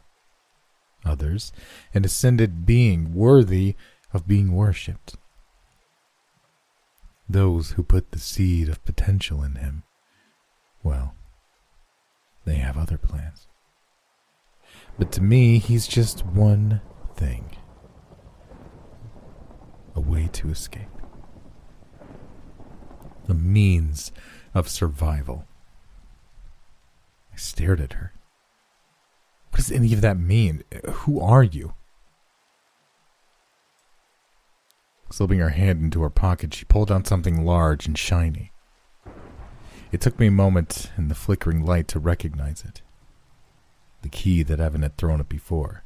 Others, 1.03 1.51
an 1.95 2.05
ascended 2.05 2.67
being 2.67 3.15
worthy 3.15 3.75
of 4.13 4.27
being 4.27 4.53
worshipped. 4.53 5.15
Those 7.27 7.71
who 7.71 7.81
put 7.81 8.11
the 8.11 8.19
seed 8.19 8.69
of 8.69 8.85
potential 8.85 9.41
in 9.41 9.55
him, 9.55 9.81
well, 10.83 11.15
they 12.45 12.57
have 12.57 12.77
other 12.77 12.99
plans. 12.99 13.47
But 14.99 15.11
to 15.13 15.21
me, 15.23 15.57
he's 15.57 15.87
just 15.87 16.23
one 16.23 16.81
thing 17.15 17.57
a 19.95 19.99
way 19.99 20.29
to 20.33 20.49
escape, 20.51 20.95
a 23.27 23.33
means 23.33 24.11
of 24.55 24.69
survival. 24.69 25.45
I 27.33 27.35
stared 27.35 27.81
at 27.81 27.93
her. 27.93 28.13
What 29.51 29.57
does 29.57 29.71
any 29.71 29.93
of 29.93 30.01
that 30.01 30.17
mean? 30.17 30.63
Who 30.85 31.19
are 31.19 31.43
you? 31.43 31.73
Slipping 35.11 35.39
her 35.39 35.49
hand 35.49 35.81
into 35.81 36.01
her 36.01 36.09
pocket, 36.09 36.53
she 36.53 36.65
pulled 36.65 36.91
out 36.91 37.05
something 37.05 37.45
large 37.45 37.85
and 37.85 37.97
shiny. 37.97 38.51
It 39.91 40.01
took 40.01 40.19
me 40.19 40.27
a 40.27 40.31
moment 40.31 40.91
in 40.97 41.09
the 41.09 41.15
flickering 41.15 41.63
light 41.63 41.87
to 41.89 41.99
recognize 41.99 42.63
it. 42.65 42.81
The 44.01 44.09
key 44.09 44.43
that 44.43 44.59
Evan 44.59 44.81
had 44.81 44.97
thrown 44.97 45.21
it 45.21 45.29
before. 45.29 45.83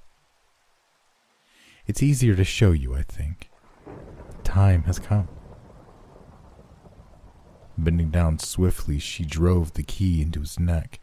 It's 1.86 2.04
easier 2.04 2.36
to 2.36 2.44
show 2.44 2.72
you, 2.72 2.96
I 2.96 3.04
think. 3.04 3.50
The 3.86 4.44
time 4.44 4.84
has 4.84 5.00
come. 5.00 5.28
Bending 7.81 8.10
down 8.10 8.39
swiftly, 8.39 8.99
she 8.99 9.23
drove 9.23 9.73
the 9.73 9.84
key 9.84 10.22
into 10.22 10.41
his 10.41 10.60
neck. 10.60 10.99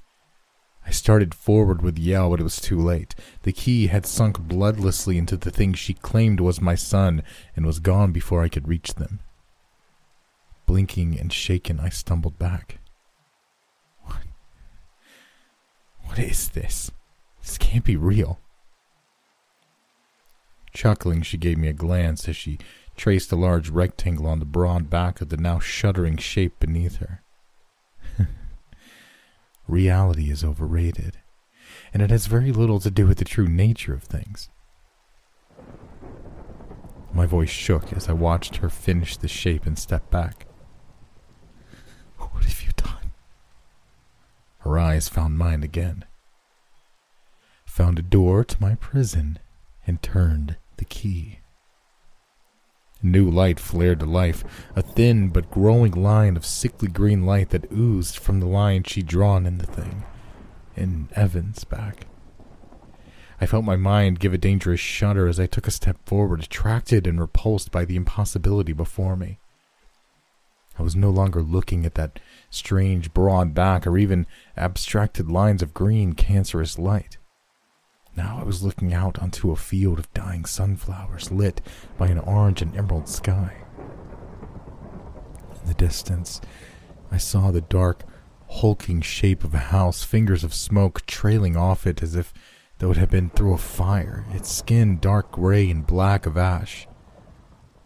I 0.86 0.90
started 0.90 1.35
forward 1.35 1.81
with 1.81 1.97
a 1.97 2.01
yell, 2.01 2.31
but 2.31 2.40
it 2.40 2.44
was 2.44 2.61
too 2.61 2.78
late. 2.78 3.15
The 3.43 3.53
key 3.53 3.86
had 3.86 4.05
sunk 4.05 4.39
bloodlessly 4.39 5.16
into 5.16 5.39
the 5.39 5.51
thing 5.51 5.73
she 5.73 5.94
claimed 5.94 6.39
was 6.39 6.61
my 6.61 6.74
son 6.74 7.23
and 7.57 7.65
was 7.65 7.81
gone 7.81 8.12
before 8.12 8.43
I 8.43 8.51
could 8.51 8.69
reach 8.69 8.94
them. 8.94 9.20
Blinking 10.66 11.19
and 11.19 11.32
shaken, 11.32 11.81
I 11.81 11.89
stumbled 11.89 12.39
back. 12.39 12.78
What? 14.03 14.23
What 16.05 16.19
is 16.19 16.51
this? 16.51 16.90
This 17.40 17.57
can't 17.57 17.85
be 17.85 17.97
real. 17.97 18.39
Chuckling, 20.74 21.23
she 21.23 21.39
gave 21.39 21.57
me 21.57 21.69
a 21.69 21.73
glance 21.73 22.28
as 22.28 22.36
she 22.36 22.59
traced 22.97 23.31
a 23.32 23.36
large 23.36 23.68
rectangle 23.68 24.27
on 24.27 24.39
the 24.39 24.44
broad 24.44 24.89
back 24.90 25.20
of 25.20 25.28
the 25.28 25.36
now 25.36 25.59
shuddering 25.59 26.16
shape 26.16 26.59
beneath 26.59 26.97
her. 26.97 27.23
Reality 29.68 30.31
is 30.31 30.43
overrated, 30.43 31.18
and 31.93 32.02
it 32.02 32.10
has 32.10 32.27
very 32.27 32.52
little 32.52 32.81
to 32.81 32.90
do 32.90 33.06
with 33.06 33.18
the 33.18 33.24
true 33.24 33.48
nature 33.48 33.94
of 33.94 34.02
things. 34.02 34.48
My 37.12 37.27
voice 37.27 37.51
shook 37.51 37.93
as 37.93 38.09
I 38.09 38.12
watched 38.12 38.56
her 38.56 38.68
finish 38.68 39.16
the 39.16 39.28
shape 39.28 39.66
and 39.66 39.78
step 39.78 40.10
back. 40.10 40.47
What 42.18 42.44
have 42.44 42.62
you 42.62 42.73
done? 42.77 43.12
Her 44.59 44.78
eyes 44.78 45.09
found 45.09 45.39
mine 45.39 45.62
again. 45.62 46.05
Found 47.66 47.98
a 47.98 48.02
door 48.02 48.44
to 48.44 48.60
my 48.60 48.74
prison 48.74 49.39
and 49.86 50.02
turned 50.02 50.56
the 50.77 50.85
key. 50.85 51.40
New 53.02 53.31
light 53.31 53.60
flared 53.60 54.01
to 54.01 54.06
life, 54.06 54.44
a 54.74 54.82
thin 54.82 55.28
but 55.28 55.51
growing 55.51 55.93
line 55.93 56.36
of 56.36 56.47
sickly 56.47 56.89
green 56.89 57.27
light 57.27 57.51
that 57.51 57.70
oozed 57.70 58.16
from 58.16 58.40
the 58.40 58.47
line 58.47 58.82
she'd 58.82 59.06
drawn 59.06 59.47
in 59.47 59.59
the 59.59 59.66
thing, 59.66 60.05
in 60.74 61.09
Evan's 61.12 61.64
back. 61.64 62.06
I 63.40 63.47
felt 63.47 63.64
my 63.64 63.77
mind 63.77 64.18
give 64.18 64.32
a 64.32 64.39
dangerous 64.39 64.81
shudder 64.81 65.28
as 65.28 65.39
I 65.39 65.47
took 65.47 65.66
a 65.66 65.70
step 65.70 65.98
forward, 66.06 66.43
attracted 66.43 67.06
and 67.06 67.20
repulsed 67.20 67.70
by 67.70 67.85
the 67.85 67.97
impossibility 67.97 68.73
before 68.73 69.14
me. 69.14 69.39
I 70.78 70.82
was 70.82 70.97
no 70.97 71.10
longer 71.10 71.43
looking 71.43 71.85
at 71.85 71.94
that 71.94 72.18
strange 72.51 73.12
broad 73.12 73.55
back 73.55 73.86
or 73.86 73.98
even 73.98 74.27
abstracted 74.56 75.31
lines 75.31 75.62
of 75.62 75.74
green, 75.74 76.14
cancerous 76.14 76.78
light. 76.78 77.18
Now 78.17 78.39
I 78.41 78.45
was 78.45 78.63
looking 78.63 78.95
out 78.95 79.19
onto 79.19 79.51
a 79.51 79.57
field 79.57 79.99
of 79.99 80.13
dying 80.15 80.47
sunflowers 80.47 81.31
lit 81.31 81.61
by 81.99 82.09
an 82.09 82.19
orange 82.19 82.63
and 82.63 82.75
emerald 82.75 83.09
sky. 83.09 83.55
In 85.61 85.69
the 85.69 85.75
distance, 85.75 86.41
I 87.11 87.19
saw 87.19 87.51
the 87.51 87.61
dark, 87.61 88.05
hulking 88.49 89.03
shape 89.03 89.45
of 89.45 89.53
a 89.53 89.59
house, 89.59 90.03
fingers 90.03 90.45
of 90.45 90.55
smoke 90.55 91.05
trailing 91.07 91.57
off 91.57 91.87
it 91.87 92.03
as 92.03 92.15
if 92.15 92.33
though 92.79 92.91
it 92.91 92.97
had 92.97 93.11
been 93.11 93.31
through 93.31 93.55
a 93.55 93.59
fire, 93.59 94.25
its 94.33 94.51
skin 94.51 94.99
dark 94.99 95.31
gray 95.31 95.71
and 95.71 95.87
black 95.87 96.27
of 96.27 96.37
ash. 96.37 96.87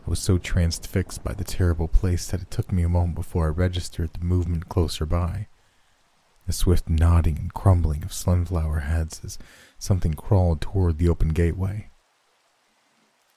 I 0.07 0.11
was 0.11 0.21
so 0.21 0.39
transfixed 0.39 1.23
by 1.23 1.33
the 1.33 1.45
terrible 1.45 1.89
place 1.89 2.29
that 2.31 2.43
it 2.43 2.51
took 2.51 2.73
me 2.73 2.83
a 2.83 2.89
moment 2.89 3.15
before 3.15 3.47
I 3.47 3.51
registered 3.51 4.13
the 4.13 4.25
movement 4.25 4.69
closer 4.69 5.07
by. 5.07 5.49
The 6.51 6.55
swift 6.55 6.89
nodding 6.89 7.39
and 7.39 7.55
crumbling 7.55 8.03
of 8.03 8.13
sunflower 8.13 8.81
heads 8.81 9.21
as 9.25 9.39
something 9.79 10.15
crawled 10.15 10.61
toward 10.61 10.99
the 10.99 11.09
open 11.09 11.29
gateway. 11.29 11.91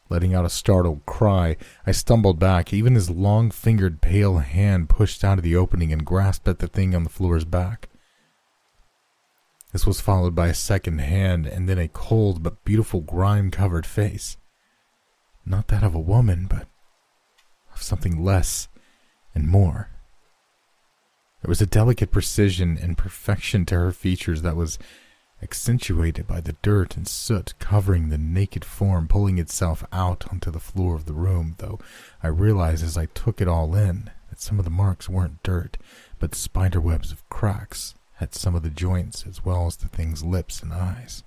Letting 0.09 0.33
out 0.33 0.45
a 0.45 0.49
startled 0.49 1.05
cry, 1.05 1.57
I 1.85 1.91
stumbled 1.91 2.39
back, 2.39 2.73
even 2.73 2.95
his 2.95 3.11
long 3.11 3.51
fingered 3.51 4.01
pale 4.01 4.39
hand 4.39 4.89
pushed 4.89 5.23
out 5.23 5.37
of 5.37 5.43
the 5.43 5.55
opening 5.55 5.93
and 5.93 6.03
grasped 6.03 6.47
at 6.47 6.57
the 6.57 6.65
thing 6.65 6.95
on 6.95 7.03
the 7.03 7.09
floor's 7.11 7.45
back. 7.45 7.87
This 9.73 9.85
was 9.85 10.01
followed 10.01 10.33
by 10.33 10.47
a 10.47 10.55
second 10.55 10.97
hand 10.97 11.45
and 11.45 11.69
then 11.69 11.77
a 11.77 11.89
cold 11.89 12.41
but 12.41 12.65
beautiful 12.65 13.01
grime 13.01 13.51
covered 13.51 13.85
face. 13.85 14.37
Not 15.45 15.67
that 15.67 15.83
of 15.83 15.93
a 15.93 15.99
woman, 15.99 16.47
but 16.49 16.67
of 17.75 17.83
something 17.83 18.23
less 18.23 18.69
and 19.35 19.47
more. 19.47 19.92
There 21.43 21.49
was 21.49 21.61
a 21.61 21.65
delicate 21.65 22.09
precision 22.09 22.79
and 22.81 22.97
perfection 22.97 23.65
to 23.65 23.75
her 23.75 23.91
features 23.91 24.43
that 24.43 24.55
was 24.55 24.79
accentuated 25.41 26.25
by 26.25 26.39
the 26.39 26.55
dirt 26.61 26.95
and 26.95 27.05
soot 27.05 27.53
covering 27.59 28.07
the 28.07 28.17
naked 28.17 28.63
form 28.63 29.09
pulling 29.09 29.37
itself 29.37 29.83
out 29.91 30.25
onto 30.31 30.49
the 30.49 30.61
floor 30.61 30.95
of 30.95 31.05
the 31.05 31.11
room, 31.11 31.55
though 31.57 31.79
I 32.23 32.27
realized 32.27 32.81
as 32.81 32.97
I 32.97 33.07
took 33.07 33.41
it 33.41 33.49
all 33.49 33.75
in 33.75 34.09
that 34.29 34.39
some 34.39 34.57
of 34.57 34.63
the 34.63 34.71
marks 34.71 35.09
weren't 35.09 35.43
dirt, 35.43 35.77
but 36.17 36.33
spider 36.33 36.79
webs 36.79 37.11
of 37.11 37.27
cracks 37.27 37.93
at 38.21 38.33
some 38.33 38.55
of 38.55 38.63
the 38.63 38.69
joints 38.69 39.25
as 39.27 39.43
well 39.43 39.67
as 39.67 39.75
the 39.75 39.89
thing's 39.89 40.23
lips 40.23 40.63
and 40.63 40.71
eyes. 40.71 41.25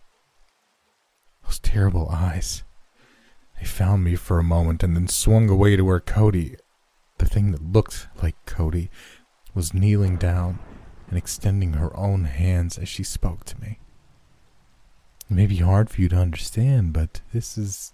Those 1.45 1.59
terrible 1.59 2.09
eyes. 2.09 2.63
They 3.61 3.67
found 3.67 4.03
me 4.03 4.17
for 4.17 4.39
a 4.39 4.43
moment 4.43 4.83
and 4.83 4.97
then 4.97 5.09
swung 5.09 5.51
away 5.51 5.77
to 5.77 5.83
where 5.85 6.01
Cody, 6.01 6.57
the 7.19 7.27
thing 7.27 7.53
that 7.53 7.63
looked 7.63 8.09
like 8.23 8.37
Cody, 8.47 8.91
was 9.57 9.73
kneeling 9.75 10.17
down 10.17 10.59
and 11.09 11.17
extending 11.17 11.73
her 11.73 11.97
own 11.97 12.25
hands 12.25 12.77
as 12.79 12.89
she 12.89 13.03
spoke 13.03 13.45
to 13.47 13.59
me. 13.61 13.79
It 15.31 15.35
may 15.35 15.47
be 15.47 15.57
hard 15.57 15.89
for 15.91 16.03
you 16.03 16.09
to 16.11 16.17
understand, 16.17 16.93
but 16.93 17.23
this 17.33 17.59
is. 17.59 17.93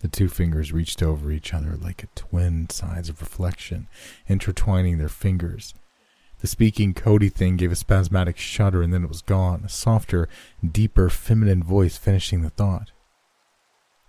The 0.00 0.08
two 0.08 0.28
fingers 0.28 0.72
reached 0.72 1.02
over 1.02 1.30
each 1.30 1.54
other 1.54 1.74
like 1.74 2.02
a 2.02 2.08
twin 2.14 2.68
sides 2.68 3.08
of 3.08 3.20
reflection, 3.20 3.88
intertwining 4.28 4.98
their 4.98 5.08
fingers. 5.08 5.74
The 6.40 6.46
speaking 6.46 6.92
Cody 6.92 7.30
thing 7.30 7.56
gave 7.56 7.72
a 7.72 7.76
spasmodic 7.76 8.36
shudder 8.36 8.82
and 8.82 8.92
then 8.92 9.04
it 9.04 9.08
was 9.08 9.22
gone, 9.22 9.62
a 9.64 9.70
softer, 9.70 10.28
deeper, 10.64 11.08
feminine 11.08 11.62
voice 11.62 11.96
finishing 11.96 12.42
the 12.42 12.50
thought. 12.50 12.92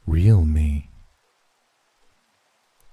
Real 0.06 0.44
me. 0.44 0.90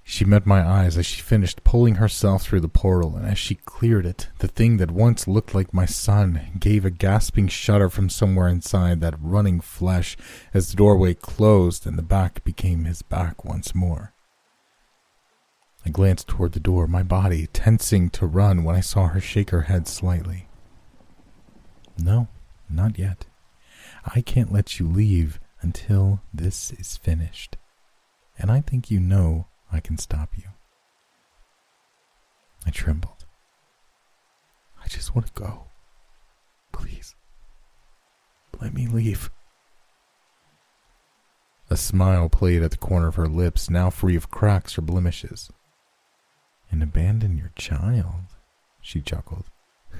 She 0.06 0.26
met 0.26 0.44
my 0.44 0.62
eyes 0.62 0.98
as 0.98 1.06
she 1.06 1.22
finished 1.22 1.64
pulling 1.64 1.94
herself 1.94 2.42
through 2.42 2.60
the 2.60 2.68
portal, 2.68 3.16
and 3.16 3.26
as 3.26 3.38
she 3.38 3.54
cleared 3.54 4.04
it, 4.04 4.28
the 4.38 4.48
thing 4.48 4.76
that 4.76 4.90
once 4.90 5.26
looked 5.26 5.54
like 5.54 5.72
my 5.72 5.86
son 5.86 6.52
gave 6.58 6.84
a 6.84 6.90
gasping 6.90 7.48
shudder 7.48 7.88
from 7.88 8.10
somewhere 8.10 8.46
inside 8.46 9.00
that 9.00 9.18
running 9.18 9.60
flesh 9.60 10.14
as 10.52 10.70
the 10.70 10.76
doorway 10.76 11.14
closed 11.14 11.86
and 11.86 11.96
the 11.96 12.02
back 12.02 12.44
became 12.44 12.84
his 12.84 13.00
back 13.00 13.46
once 13.46 13.74
more. 13.74 14.12
I 15.86 15.90
glanced 15.90 16.28
toward 16.28 16.52
the 16.52 16.60
door, 16.60 16.86
my 16.86 17.02
body 17.02 17.46
tensing 17.46 18.10
to 18.10 18.26
run 18.26 18.62
when 18.62 18.76
I 18.76 18.80
saw 18.80 19.08
her 19.08 19.20
shake 19.20 19.50
her 19.50 19.62
head 19.62 19.88
slightly. 19.88 20.48
No, 21.98 22.28
not 22.68 22.98
yet. 22.98 23.24
I 24.04 24.20
can't 24.20 24.52
let 24.52 24.78
you 24.78 24.86
leave 24.86 25.40
until 25.62 26.20
this 26.32 26.72
is 26.72 26.98
finished. 26.98 27.56
And 28.38 28.50
I 28.50 28.60
think 28.60 28.90
you 28.90 29.00
know 29.00 29.46
I 29.74 29.80
can 29.80 29.98
stop 29.98 30.30
you. 30.36 30.44
I 32.64 32.70
trembled. 32.70 33.26
I 34.82 34.86
just 34.86 35.16
want 35.16 35.26
to 35.26 35.32
go. 35.32 35.64
Please. 36.72 37.16
Let 38.60 38.72
me 38.72 38.86
leave. 38.86 39.30
A 41.70 41.76
smile 41.76 42.28
played 42.28 42.62
at 42.62 42.70
the 42.70 42.76
corner 42.76 43.08
of 43.08 43.16
her 43.16 43.26
lips, 43.26 43.68
now 43.68 43.90
free 43.90 44.14
of 44.14 44.30
cracks 44.30 44.78
or 44.78 44.82
blemishes. 44.82 45.50
And 46.70 46.80
abandon 46.80 47.36
your 47.36 47.50
child, 47.56 48.36
she 48.80 49.00
chuckled. 49.00 49.46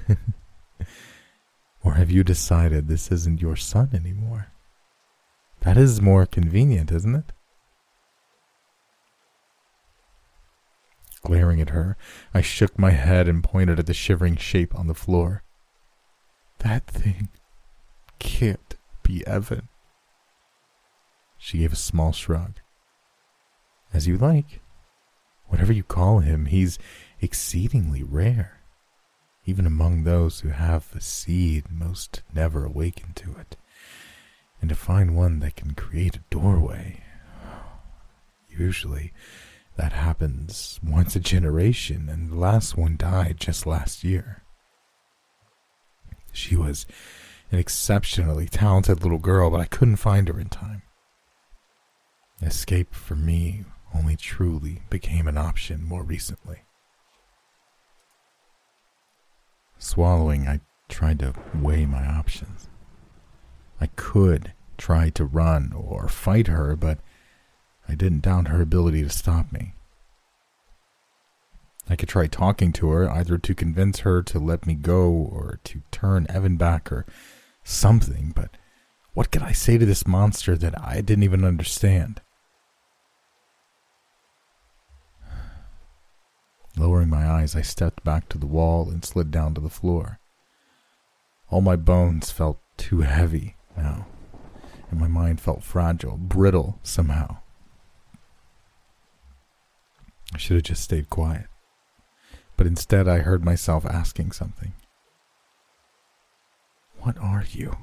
or 1.83 1.95
have 1.95 2.09
you 2.09 2.23
decided 2.23 2.87
this 2.87 3.11
isn't 3.11 3.41
your 3.41 3.57
son 3.57 3.89
anymore? 3.93 4.47
That 5.61 5.75
is 5.75 6.01
more 6.01 6.25
convenient, 6.25 6.93
isn't 6.93 7.15
it? 7.15 7.33
Glaring 11.25 11.59
at 11.59 11.71
her, 11.71 11.97
I 12.35 12.41
shook 12.41 12.77
my 12.77 12.91
head 12.91 13.27
and 13.27 13.43
pointed 13.43 13.79
at 13.79 13.87
the 13.87 13.95
shivering 13.95 14.35
shape 14.35 14.75
on 14.75 14.85
the 14.85 14.93
floor. 14.93 15.41
That 16.59 16.85
thing 16.85 17.29
can't 18.19 18.75
be 19.01 19.25
Evan. 19.25 19.67
She 21.39 21.57
gave 21.57 21.73
a 21.73 21.77
small 21.77 22.11
shrug. 22.11 22.59
As 23.91 24.05
you 24.05 24.17
like. 24.17 24.61
Whatever 25.47 25.73
you 25.73 25.81
call 25.81 26.19
him, 26.19 26.45
he's 26.45 26.77
exceedingly 27.19 28.03
rare. 28.03 28.61
Even 29.45 29.65
among 29.65 30.03
those 30.03 30.41
who 30.41 30.49
have 30.49 30.91
the 30.91 31.01
seed, 31.01 31.71
most 31.71 32.21
never 32.35 32.65
awaken 32.65 33.13
to 33.15 33.35
it. 33.39 33.57
And 34.61 34.69
to 34.69 34.75
find 34.75 35.15
one 35.15 35.39
that 35.39 35.55
can 35.55 35.73
create 35.73 36.17
a 36.17 36.23
doorway, 36.29 37.01
usually 38.47 39.11
that 39.77 39.93
happens 39.93 40.79
once 40.83 41.15
a 41.15 41.19
generation, 41.19 42.07
and 42.09 42.31
the 42.31 42.35
last 42.35 42.77
one 42.77 42.95
died 42.97 43.37
just 43.39 43.65
last 43.65 44.03
year. 44.03 44.43
She 46.31 46.55
was 46.55 46.85
an 47.51 47.59
exceptionally 47.59 48.47
talented 48.47 49.03
little 49.03 49.19
girl, 49.19 49.49
but 49.49 49.61
I 49.61 49.65
couldn't 49.65 49.97
find 49.97 50.27
her 50.27 50.39
in 50.39 50.49
time. 50.49 50.81
Escape 52.41 52.93
for 52.93 53.15
me 53.15 53.65
only 53.93 54.15
truly 54.15 54.81
became 54.89 55.27
an 55.27 55.37
option 55.37 55.83
more 55.83 56.03
recently. 56.03 56.63
Swallowing, 59.77 60.47
I 60.47 60.61
tried 60.89 61.19
to 61.19 61.33
weigh 61.53 61.85
my 61.85 62.05
options. 62.05 62.69
I 63.79 63.87
could 63.95 64.53
try 64.77 65.09
to 65.11 65.25
run 65.25 65.73
or 65.73 66.07
fight 66.07 66.47
her, 66.47 66.75
but 66.75 66.99
I 67.87 67.95
didn't 67.95 68.23
doubt 68.23 68.47
her 68.47 68.61
ability 68.61 69.03
to 69.03 69.09
stop 69.09 69.51
me. 69.51 69.73
I 71.89 71.95
could 71.95 72.09
try 72.09 72.27
talking 72.27 72.73
to 72.73 72.89
her, 72.89 73.09
either 73.09 73.37
to 73.37 73.55
convince 73.55 73.99
her 73.99 74.23
to 74.23 74.39
let 74.39 74.65
me 74.65 74.73
go 74.73 75.11
or 75.11 75.59
to 75.65 75.81
turn 75.91 76.25
Evan 76.29 76.57
back 76.57 76.91
or 76.91 77.05
something, 77.63 78.33
but 78.35 78.49
what 79.13 79.31
could 79.31 79.43
I 79.43 79.51
say 79.51 79.77
to 79.77 79.85
this 79.85 80.07
monster 80.07 80.57
that 80.57 80.79
I 80.81 81.01
didn't 81.01 81.23
even 81.23 81.45
understand? 81.45 82.21
Lowering 86.77 87.09
my 87.09 87.25
eyes, 87.25 87.55
I 87.55 87.61
stepped 87.61 88.03
back 88.03 88.27
to 88.29 88.37
the 88.37 88.47
wall 88.47 88.89
and 88.89 89.05
slid 89.05 89.31
down 89.31 89.53
to 89.53 89.61
the 89.61 89.69
floor. 89.69 90.19
All 91.49 91.61
my 91.61 91.75
bones 91.75 92.31
felt 92.31 92.59
too 92.77 93.01
heavy 93.01 93.55
now, 93.77 94.07
and 94.89 94.99
my 94.99 95.07
mind 95.07 95.39
felt 95.39 95.63
fragile, 95.63 96.17
brittle 96.17 96.79
somehow. 96.83 97.37
I 100.35 100.37
should 100.37 100.57
have 100.57 100.63
just 100.63 100.83
stayed 100.83 101.09
quiet. 101.09 101.45
But 102.57 102.67
instead, 102.67 103.07
I 103.07 103.19
heard 103.19 103.45
myself 103.45 103.85
asking 103.85 104.33
something. 104.33 104.73
What 106.99 107.17
are 107.19 107.45
you? 107.49 107.77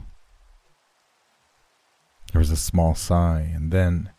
There 2.30 2.40
was 2.40 2.50
a 2.50 2.56
small 2.56 2.94
sigh, 2.94 3.50
and 3.54 3.72
then. 3.72 4.10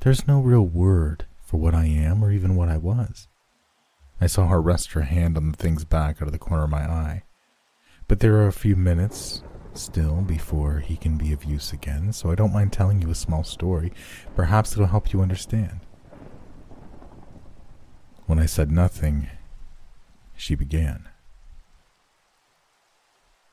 There's 0.00 0.26
no 0.26 0.40
real 0.40 0.64
word 0.64 1.26
for 1.44 1.58
what 1.58 1.74
I 1.74 1.84
am 1.84 2.24
or 2.24 2.32
even 2.32 2.56
what 2.56 2.70
I 2.70 2.78
was. 2.78 3.28
I 4.18 4.26
saw 4.26 4.46
her 4.46 4.62
rest 4.62 4.92
her 4.92 5.02
hand 5.02 5.36
on 5.36 5.50
the 5.50 5.58
thing's 5.58 5.84
back 5.84 6.22
out 6.22 6.28
of 6.28 6.32
the 6.32 6.38
corner 6.38 6.64
of 6.64 6.70
my 6.70 6.90
eye. 6.90 7.24
But 8.08 8.20
there 8.20 8.36
are 8.36 8.46
a 8.46 8.52
few 8.52 8.76
minutes 8.76 9.42
still 9.74 10.22
before 10.22 10.78
he 10.78 10.96
can 10.96 11.18
be 11.18 11.34
of 11.34 11.44
use 11.44 11.70
again, 11.70 12.14
so 12.14 12.30
I 12.30 12.34
don't 12.34 12.54
mind 12.54 12.72
telling 12.72 13.02
you 13.02 13.10
a 13.10 13.14
small 13.14 13.44
story. 13.44 13.92
Perhaps 14.34 14.72
it'll 14.72 14.86
help 14.86 15.12
you 15.12 15.20
understand. 15.20 15.80
When 18.26 18.38
I 18.38 18.46
said 18.46 18.72
nothing, 18.72 19.28
she 20.34 20.54
began. 20.54 21.08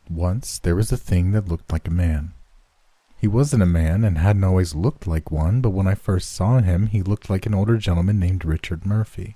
Once 0.10 0.60
there 0.60 0.76
was 0.76 0.92
a 0.92 0.98
thing 0.98 1.32
that 1.32 1.48
looked 1.48 1.72
like 1.72 1.88
a 1.88 1.92
man. 1.92 2.34
He 3.18 3.28
wasn't 3.28 3.64
a 3.64 3.68
man 3.68 4.04
and 4.04 4.18
hadn't 4.18 4.44
always 4.44 4.74
looked 4.74 5.06
like 5.06 5.30
one, 5.30 5.62
but 5.62 5.72
when 5.72 5.88
I 5.88 5.96
first 5.96 6.34
saw 6.34 6.60
him, 6.60 6.88
he 6.88 7.04
looked 7.04 7.30
like 7.30 7.46
an 7.46 7.54
older 7.54 7.78
gentleman 7.78 8.18
named 8.18 8.46
Richard 8.46 8.86
Murphy. 8.86 9.36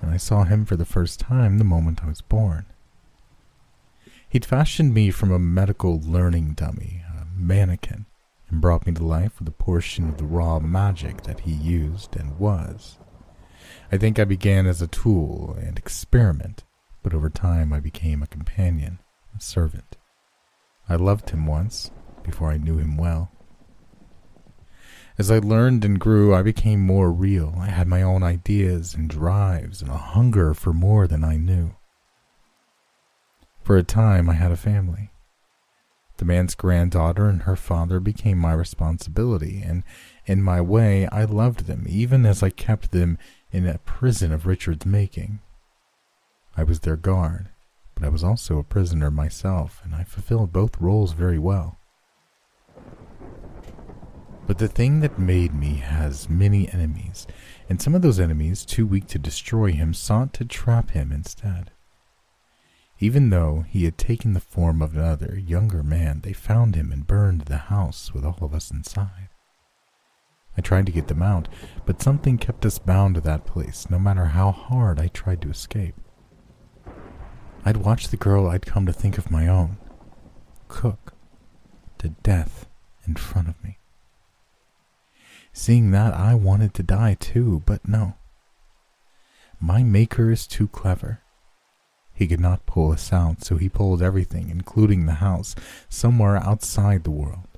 And 0.00 0.10
I 0.10 0.16
saw 0.16 0.44
him 0.44 0.64
for 0.64 0.76
the 0.76 0.84
first 0.84 1.20
time 1.20 1.58
the 1.58 1.64
moment 1.64 2.04
I 2.04 2.08
was 2.08 2.20
born. 2.20 2.66
He'd 4.28 4.44
fashioned 4.44 4.92
me 4.92 5.10
from 5.10 5.30
a 5.30 5.38
medical 5.38 6.00
learning 6.00 6.54
dummy, 6.54 7.02
a 7.16 7.26
mannequin, 7.34 8.06
and 8.50 8.60
brought 8.60 8.86
me 8.86 8.92
to 8.92 9.04
life 9.04 9.38
with 9.38 9.48
a 9.48 9.52
portion 9.52 10.08
of 10.08 10.18
the 10.18 10.24
raw 10.24 10.58
magic 10.58 11.22
that 11.22 11.40
he 11.40 11.52
used 11.52 12.16
and 12.16 12.38
was. 12.38 12.98
I 13.92 13.98
think 13.98 14.18
I 14.18 14.24
began 14.24 14.66
as 14.66 14.80
a 14.80 14.86
tool 14.86 15.54
and 15.60 15.78
experiment, 15.78 16.64
but 17.02 17.12
over 17.12 17.28
time 17.28 17.74
I 17.74 17.80
became 17.80 18.22
a 18.22 18.26
companion, 18.26 19.00
a 19.36 19.40
servant. 19.40 19.98
I 20.88 20.96
loved 20.96 21.28
him 21.28 21.46
once, 21.46 21.90
before 22.22 22.50
I 22.50 22.56
knew 22.56 22.78
him 22.78 22.96
well. 22.96 23.30
As 25.18 25.30
I 25.30 25.38
learned 25.38 25.84
and 25.84 26.00
grew, 26.00 26.34
I 26.34 26.40
became 26.40 26.80
more 26.80 27.12
real. 27.12 27.54
I 27.58 27.66
had 27.66 27.86
my 27.86 28.00
own 28.00 28.22
ideas 28.22 28.94
and 28.94 29.10
drives 29.10 29.82
and 29.82 29.90
a 29.90 29.98
hunger 29.98 30.54
for 30.54 30.72
more 30.72 31.06
than 31.06 31.22
I 31.22 31.36
knew. 31.36 31.76
For 33.62 33.76
a 33.76 33.82
time, 33.82 34.30
I 34.30 34.34
had 34.34 34.50
a 34.50 34.56
family. 34.56 35.10
The 36.16 36.24
man's 36.24 36.54
granddaughter 36.54 37.28
and 37.28 37.42
her 37.42 37.56
father 37.56 38.00
became 38.00 38.38
my 38.38 38.54
responsibility, 38.54 39.62
and 39.62 39.82
in 40.24 40.42
my 40.42 40.62
way, 40.62 41.06
I 41.08 41.24
loved 41.24 41.66
them, 41.66 41.84
even 41.86 42.24
as 42.24 42.42
I 42.42 42.50
kept 42.50 42.92
them 42.92 43.18
in 43.52 43.64
that 43.64 43.84
prison 43.84 44.32
of 44.32 44.46
Richard's 44.46 44.86
making. 44.86 45.40
I 46.56 46.64
was 46.64 46.80
their 46.80 46.96
guard, 46.96 47.50
but 47.94 48.04
I 48.04 48.08
was 48.08 48.24
also 48.24 48.58
a 48.58 48.64
prisoner 48.64 49.10
myself, 49.10 49.80
and 49.84 49.94
I 49.94 50.04
fulfilled 50.04 50.52
both 50.52 50.80
roles 50.80 51.12
very 51.12 51.38
well. 51.38 51.78
But 54.46 54.58
the 54.58 54.68
thing 54.68 55.00
that 55.00 55.18
made 55.18 55.54
me 55.54 55.76
has 55.76 56.28
many 56.28 56.68
enemies, 56.72 57.26
and 57.68 57.80
some 57.80 57.94
of 57.94 58.02
those 58.02 58.18
enemies, 58.18 58.64
too 58.64 58.86
weak 58.86 59.06
to 59.08 59.18
destroy 59.18 59.72
him, 59.72 59.94
sought 59.94 60.32
to 60.34 60.44
trap 60.44 60.90
him 60.90 61.12
instead. 61.12 61.70
Even 62.98 63.30
though 63.30 63.64
he 63.68 63.84
had 63.84 63.98
taken 63.98 64.32
the 64.32 64.40
form 64.40 64.80
of 64.82 64.94
another, 64.94 65.38
younger 65.38 65.82
man, 65.82 66.20
they 66.22 66.32
found 66.32 66.74
him 66.74 66.92
and 66.92 67.06
burned 67.06 67.42
the 67.42 67.56
house 67.56 68.12
with 68.12 68.24
all 68.24 68.38
of 68.40 68.54
us 68.54 68.70
inside. 68.70 69.28
I 70.56 70.60
tried 70.60 70.86
to 70.86 70.92
get 70.92 71.08
them 71.08 71.22
out, 71.22 71.48
but 71.86 72.02
something 72.02 72.36
kept 72.36 72.66
us 72.66 72.78
bound 72.78 73.14
to 73.14 73.20
that 73.22 73.46
place, 73.46 73.88
no 73.88 73.98
matter 73.98 74.26
how 74.26 74.50
hard 74.50 75.00
I 75.00 75.08
tried 75.08 75.40
to 75.42 75.50
escape. 75.50 75.94
I'd 77.64 77.78
watched 77.78 78.10
the 78.10 78.16
girl 78.16 78.48
I'd 78.48 78.66
come 78.66 78.86
to 78.86 78.92
think 78.92 79.18
of 79.18 79.30
my 79.30 79.48
own 79.48 79.78
cook 80.68 81.14
to 81.98 82.10
death 82.22 82.66
in 83.06 83.14
front 83.14 83.48
of 83.48 83.62
me. 83.62 83.78
Seeing 85.52 85.90
that, 85.92 86.14
I 86.14 86.34
wanted 86.34 86.74
to 86.74 86.82
die 86.82 87.16
too, 87.18 87.62
but 87.64 87.86
no. 87.86 88.14
My 89.60 89.82
maker 89.82 90.30
is 90.30 90.46
too 90.46 90.66
clever. 90.68 91.20
He 92.12 92.26
could 92.26 92.40
not 92.40 92.66
pull 92.66 92.92
us 92.92 93.12
out, 93.12 93.44
so 93.44 93.56
he 93.56 93.68
pulled 93.68 94.02
everything, 94.02 94.50
including 94.50 95.06
the 95.06 95.14
house, 95.14 95.54
somewhere 95.88 96.36
outside 96.36 97.04
the 97.04 97.10
world 97.10 97.51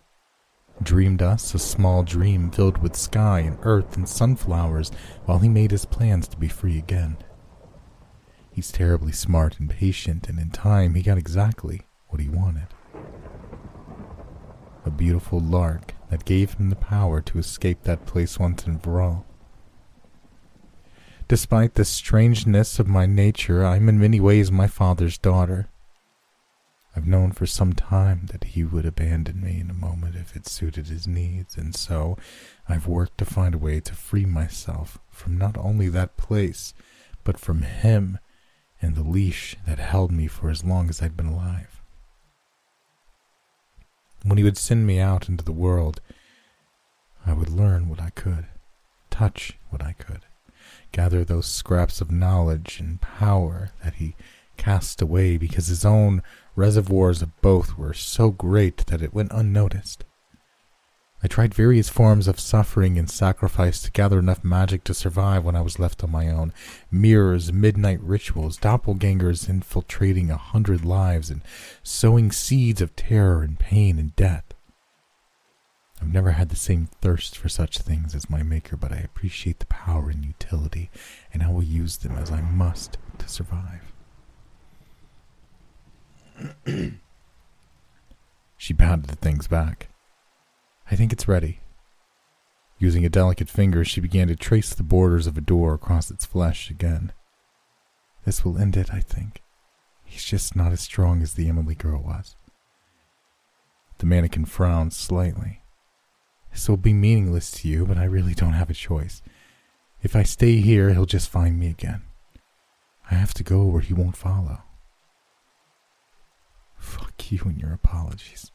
dreamed 0.83 1.23
us 1.23 1.55
a 1.55 1.59
small 1.59 2.03
dream 2.03 2.51
filled 2.51 2.79
with 2.79 2.97
sky 2.97 3.41
and 3.41 3.59
earth 3.63 3.97
and 3.97 4.09
sunflowers 4.09 4.91
while 5.25 5.39
he 5.39 5.49
made 5.49 5.71
his 5.71 5.85
plans 5.85 6.29
to 6.29 6.37
be 6.37 6.49
free 6.49 6.79
again. 6.79 7.17
He's 8.51 8.71
terribly 8.71 9.13
smart 9.13 9.59
and 9.59 9.69
patient, 9.69 10.29
and 10.29 10.39
in 10.39 10.51
time 10.51 10.95
he 10.95 11.03
got 11.03 11.19
exactly 11.19 11.83
what 12.09 12.21
he 12.21 12.29
wanted. 12.29 12.69
A 14.85 14.91
beautiful 14.91 15.41
lark 15.41 15.95
that 16.11 16.25
gave 16.25 16.55
him 16.55 16.71
the 16.71 16.77
power 16.77 17.21
to 17.23 17.39
escape 17.39 17.83
that 17.83 18.07
place 18.07 18.39
once 18.39 18.65
and 18.65 18.81
for 18.83 19.01
all. 19.01 19.27
Despite 21.27 21.75
the 21.75 21.85
strangeness 21.85 22.79
of 22.79 22.87
my 22.87 23.07
nature, 23.07 23.65
I'm 23.65 23.89
in 23.89 23.99
many 23.99 24.21
ways 24.21 24.53
my 24.53 24.67
father's 24.67 25.19
daughter. 25.19 25.69
I've 26.97 27.07
known 27.07 27.33
for 27.33 27.47
some 27.47 27.73
time 27.73 28.27
that 28.27 28.45
he 28.45 28.63
would 28.63 28.87
abandon 28.87 29.41
me 29.41 29.59
in 29.59 29.69
a 29.69 29.75
moment 29.75 30.15
if 30.15 30.37
it 30.37 30.47
suited 30.47 30.87
his 30.87 31.09
needs, 31.09 31.57
and 31.57 31.75
so 31.75 32.17
I've 32.69 32.87
worked 32.87 33.19
to 33.19 33.25
find 33.25 33.55
a 33.55 33.59
way 33.59 33.81
to 33.81 33.95
free 33.95 34.25
myself 34.25 34.99
from 35.11 35.37
not 35.37 35.59
only 35.59 35.89
that 35.89 36.17
place, 36.17 36.73
but 37.25 37.41
from 37.41 37.63
him 37.63 38.19
and 38.81 38.95
the 38.95 39.03
leash 39.03 39.57
that 39.67 39.79
held 39.79 40.13
me 40.13 40.29
for 40.29 40.51
as 40.51 40.63
long 40.63 40.89
as 40.89 41.03
I'd 41.03 41.17
been 41.17 41.27
alive. 41.27 41.81
When 44.23 44.39
he 44.39 44.45
would 44.45 44.57
send 44.57 44.87
me 44.87 45.01
out 45.01 45.29
into 45.29 45.45
the 45.45 45.53
world, 45.53 46.01
I 47.27 47.33
would 47.33 47.49
learn 47.49 47.89
what 47.89 48.01
I 48.01 48.11
could, 48.11 48.47
touch 49.11 49.59
what 49.71 49.83
I 49.83 49.93
could, 49.93 50.21
gather 50.93 51.25
those 51.25 51.47
scraps 51.47 52.01
of 52.01 52.11
knowledge 52.11 52.79
and 52.79 53.01
power 53.01 53.73
that 53.83 53.95
he 53.95 54.15
cast 54.57 55.03
away 55.03 55.37
because 55.37 55.67
his 55.69 55.85
own 55.85 56.23
reservoirs 56.57 57.23
of 57.23 57.41
both 57.41 57.77
were 57.77 57.95
so 57.95 58.31
great 58.31 58.87
that 58.87 59.03
it 59.03 59.15
went 59.15 59.33
unnoticed. 59.33 60.05
I 61.25 61.27
tried 61.27 61.55
various 61.55 61.89
forms 61.89 62.29
of 62.29 62.39
suffering 62.39 62.99
and 62.99 63.11
sacrifice 63.11 63.81
to 63.81 63.91
gather 63.91 64.19
enough 64.19 64.45
magic 64.45 64.85
to 64.85 64.93
survive 64.93 65.43
when 65.43 65.57
I 65.57 65.63
was 65.63 65.79
left 65.79 66.05
on 66.05 66.11
my 66.11 66.29
own. 66.29 66.53
Mirrors, 66.91 67.51
midnight 67.51 67.99
rituals, 68.03 68.59
doppelgangers 68.59 69.49
infiltrating 69.49 70.31
a 70.31 70.37
hundred 70.37 70.85
lives 70.85 71.31
and 71.31 71.41
sowing 71.83 72.31
seeds 72.31 72.83
of 72.83 72.95
terror 72.95 73.43
and 73.43 73.59
pain 73.59 73.99
and 73.99 74.15
death. 74.17 74.45
I've 75.99 76.13
never 76.13 76.33
had 76.33 76.51
the 76.51 76.57
same 76.57 76.91
thirst 77.01 77.39
for 77.39 77.49
such 77.49 77.79
things 77.79 78.15
as 78.15 78.29
my 78.29 78.43
maker, 78.43 78.77
but 78.77 78.93
I 78.93 78.97
appreciate 78.97 79.61
the 79.61 79.67
power 79.67 80.11
and 80.11 80.23
utility, 80.23 80.91
and 81.33 81.43
I 81.43 81.49
will 81.49 81.65
use 81.65 81.97
them 81.97 82.19
as 82.19 82.31
I 82.31 82.43
must 82.43 82.99
to 83.17 83.29
survive. 83.31 83.94
she 88.57 88.75
pounded 88.75 89.11
the 89.11 89.17
things 89.17 89.47
back. 89.47 89.89
I 90.91 90.97
think 90.97 91.13
it's 91.13 91.29
ready. 91.29 91.61
Using 92.79 93.05
a 93.05 93.09
delicate 93.09 93.49
finger, 93.49 93.85
she 93.85 94.01
began 94.01 94.29
to 94.29 94.37
trace 94.37 94.75
the 94.75 94.83
borders 94.83 95.27
of 95.27 95.39
a 95.39 95.41
door 95.41 95.75
across 95.75 96.11
its 96.11 96.27
flesh 96.27 96.71
again. 96.71 97.13
This 98.25 98.45
will 98.45 98.59
end 98.59 98.77
it, 98.77 98.93
I 98.93 99.01
think. 99.01 99.43
He's 100.05 100.25
just 100.25 100.57
not 100.57 100.73
as 100.73 100.81
strong 100.81 101.23
as 101.23 101.35
the 101.35 101.49
Emily 101.49 101.75
girl 101.75 102.03
was. 102.03 102.37
The 103.99 104.07
mannequin 104.07 104.45
frowned 104.45 104.93
slightly. 104.93 105.63
This 106.53 106.69
will 106.69 106.77
be 106.77 106.93
meaningless 106.93 107.51
to 107.53 107.69
you, 107.69 107.87
but 107.87 107.97
I 107.97 108.05
really 108.05 108.35
don't 108.35 108.53
have 108.53 108.71
a 108.71 108.75
choice. 108.75 109.23
If 110.03 110.15
I 110.15 110.23
stay 110.23 110.57
here, 110.57 110.91
he'll 110.91 111.07
just 111.07 111.31
find 111.31 111.59
me 111.59 111.69
again. 111.69 112.03
I 113.11 113.15
have 113.15 113.35
to 113.35 113.45
go 113.45 113.65
where 113.65 113.81
he 113.81 113.95
won't 113.95 114.17
follow. 114.17 114.64
Fuck 116.85 117.33
you 117.33 117.41
and 117.45 117.59
your 117.59 117.73
apologies. 117.73 118.53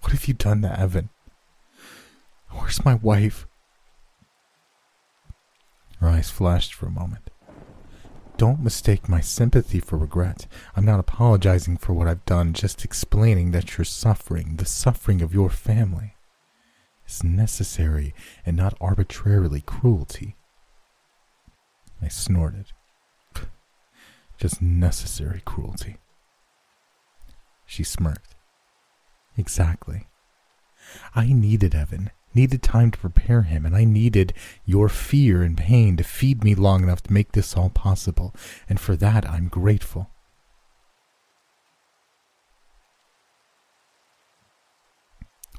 What 0.00 0.12
have 0.12 0.26
you 0.26 0.34
done 0.34 0.62
to 0.62 0.80
Evan? 0.80 1.10
Where's 2.48 2.84
my 2.84 2.94
wife? 2.94 3.46
Her 6.00 6.08
eyes 6.08 6.30
flashed 6.30 6.72
for 6.72 6.86
a 6.86 6.90
moment. 6.90 7.30
Don't 8.38 8.64
mistake 8.64 9.08
my 9.08 9.20
sympathy 9.20 9.78
for 9.78 9.98
regret. 9.98 10.46
I'm 10.74 10.86
not 10.86 10.98
apologizing 10.98 11.76
for 11.76 11.92
what 11.92 12.08
I've 12.08 12.24
done, 12.24 12.54
just 12.54 12.84
explaining 12.84 13.50
that 13.52 13.76
your 13.76 13.84
suffering, 13.84 14.56
the 14.56 14.64
suffering 14.64 15.20
of 15.20 15.34
your 15.34 15.50
family, 15.50 16.16
is 17.06 17.22
necessary 17.22 18.14
and 18.46 18.56
not 18.56 18.76
arbitrarily 18.80 19.60
cruelty. 19.60 20.36
I 22.00 22.08
snorted. 22.08 22.72
Just 24.38 24.60
necessary 24.62 25.42
cruelty. 25.44 25.98
She 27.72 27.84
smirked. 27.84 28.34
Exactly. 29.38 30.06
I 31.14 31.32
needed 31.32 31.74
Evan, 31.74 32.10
needed 32.34 32.62
time 32.62 32.90
to 32.90 32.98
prepare 32.98 33.44
him, 33.44 33.64
and 33.64 33.74
I 33.74 33.84
needed 33.84 34.34
your 34.66 34.90
fear 34.90 35.42
and 35.42 35.56
pain 35.56 35.96
to 35.96 36.04
feed 36.04 36.44
me 36.44 36.54
long 36.54 36.82
enough 36.82 37.02
to 37.04 37.12
make 37.14 37.32
this 37.32 37.56
all 37.56 37.70
possible, 37.70 38.34
and 38.68 38.78
for 38.78 38.94
that 38.96 39.26
I'm 39.26 39.48
grateful. 39.48 40.10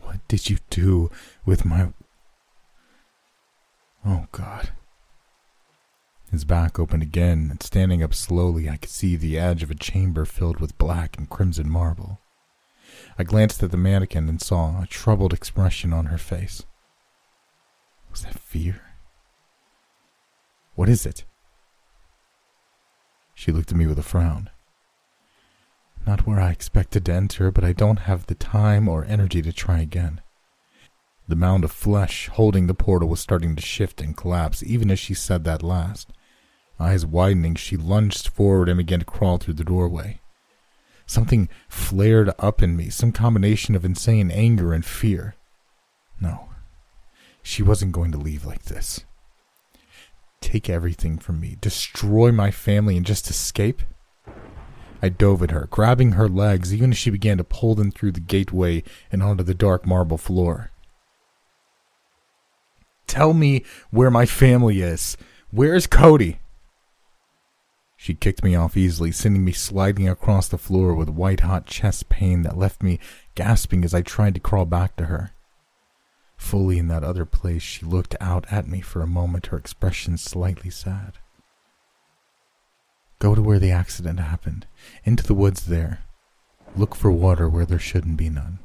What 0.01 0.19
did 0.27 0.51
you 0.51 0.59
do 0.69 1.09
with 1.47 1.65
my. 1.65 1.93
Oh, 4.05 4.27
God. 4.31 4.69
His 6.33 6.45
back 6.45 6.79
opened 6.79 7.03
again, 7.03 7.49
and 7.51 7.61
standing 7.61 8.01
up 8.01 8.11
slowly, 8.11 8.67
I 8.67 8.77
could 8.77 8.89
see 8.89 9.15
the 9.15 9.37
edge 9.37 9.61
of 9.61 9.69
a 9.69 9.75
chamber 9.75 10.25
filled 10.25 10.59
with 10.59 10.79
black 10.79 11.15
and 11.15 11.29
crimson 11.29 11.69
marble. 11.69 12.19
I 13.19 13.23
glanced 13.23 13.61
at 13.61 13.69
the 13.69 13.77
mannequin 13.77 14.27
and 14.27 14.41
saw 14.41 14.81
a 14.81 14.87
troubled 14.87 15.31
expression 15.31 15.93
on 15.93 16.07
her 16.07 16.17
face. 16.17 16.65
Was 18.09 18.23
that 18.23 18.39
fear? 18.39 18.81
What 20.73 20.89
is 20.89 21.05
it? 21.05 21.23
She 23.35 23.51
looked 23.51 23.71
at 23.71 23.77
me 23.77 23.85
with 23.85 23.99
a 23.99 24.03
frown. 24.03 24.49
Not 26.07 26.25
where 26.25 26.39
I 26.39 26.49
expected 26.49 27.05
to 27.05 27.13
enter, 27.13 27.51
but 27.51 27.63
I 27.63 27.73
don't 27.73 28.09
have 28.09 28.25
the 28.25 28.33
time 28.33 28.87
or 28.87 29.05
energy 29.05 29.43
to 29.43 29.53
try 29.53 29.81
again. 29.81 30.19
The 31.27 31.35
mound 31.35 31.63
of 31.63 31.71
flesh 31.71 32.27
holding 32.29 32.65
the 32.65 32.73
portal 32.73 33.07
was 33.07 33.19
starting 33.19 33.55
to 33.55 33.61
shift 33.61 34.01
and 34.01 34.17
collapse 34.17 34.63
even 34.63 34.89
as 34.89 34.97
she 34.97 35.13
said 35.13 35.43
that 35.43 35.61
last. 35.61 36.11
Eyes 36.83 37.05
widening, 37.05 37.55
she 37.55 37.77
lunged 37.77 38.27
forward 38.27 38.67
and 38.67 38.77
began 38.77 38.99
to 38.99 39.05
crawl 39.05 39.37
through 39.37 39.53
the 39.53 39.63
doorway. 39.63 40.19
Something 41.05 41.47
flared 41.69 42.31
up 42.37 42.61
in 42.61 42.75
me, 42.75 42.89
some 42.89 43.13
combination 43.13 43.73
of 43.73 43.85
insane 43.85 44.29
anger 44.29 44.73
and 44.73 44.83
fear. 44.83 45.35
No, 46.19 46.49
she 47.41 47.63
wasn't 47.63 47.93
going 47.93 48.11
to 48.11 48.17
leave 48.17 48.45
like 48.45 48.63
this. 48.63 49.05
Take 50.41 50.69
everything 50.69 51.19
from 51.19 51.39
me, 51.39 51.57
destroy 51.61 52.33
my 52.33 52.51
family, 52.51 52.97
and 52.97 53.05
just 53.05 53.29
escape? 53.29 53.81
I 55.01 55.07
dove 55.07 55.41
at 55.41 55.51
her, 55.51 55.69
grabbing 55.71 56.13
her 56.13 56.27
legs 56.27 56.73
even 56.73 56.91
as 56.91 56.97
she 56.97 57.09
began 57.09 57.37
to 57.37 57.45
pull 57.45 57.75
them 57.75 57.91
through 57.91 58.11
the 58.11 58.19
gateway 58.19 58.83
and 59.09 59.23
onto 59.23 59.43
the 59.43 59.53
dark 59.53 59.85
marble 59.85 60.17
floor. 60.17 60.71
Tell 63.07 63.33
me 63.33 63.63
where 63.89 64.11
my 64.11 64.25
family 64.25 64.81
is. 64.81 65.15
Where's 65.49 65.87
Cody? 65.87 66.39
She 68.03 68.15
kicked 68.15 68.43
me 68.43 68.53
off 68.53 68.75
easily, 68.75 69.13
sending 69.13 69.45
me 69.45 69.53
sliding 69.53 70.09
across 70.09 70.49
the 70.49 70.57
floor 70.57 70.93
with 70.93 71.07
white 71.07 71.39
hot 71.39 71.65
chest 71.65 72.09
pain 72.09 72.41
that 72.41 72.57
left 72.57 72.83
me 72.83 72.99
gasping 73.33 73.85
as 73.85 73.93
I 73.93 74.01
tried 74.01 74.33
to 74.33 74.41
crawl 74.41 74.65
back 74.65 74.97
to 74.97 75.05
her. 75.05 75.31
Fully 76.35 76.79
in 76.79 76.89
that 76.89 77.05
other 77.05 77.23
place, 77.23 77.61
she 77.61 77.85
looked 77.85 78.17
out 78.19 78.45
at 78.51 78.67
me 78.67 78.81
for 78.81 79.01
a 79.01 79.07
moment, 79.07 79.45
her 79.45 79.57
expression 79.57 80.17
slightly 80.17 80.69
sad. 80.69 81.13
Go 83.19 83.35
to 83.35 83.41
where 83.41 83.57
the 83.57 83.71
accident 83.71 84.19
happened, 84.19 84.67
into 85.05 85.23
the 85.23 85.33
woods 85.33 85.67
there. 85.67 86.03
Look 86.75 86.95
for 86.95 87.09
water 87.09 87.47
where 87.47 87.65
there 87.65 87.79
shouldn't 87.79 88.17
be 88.17 88.29
none. 88.29 88.59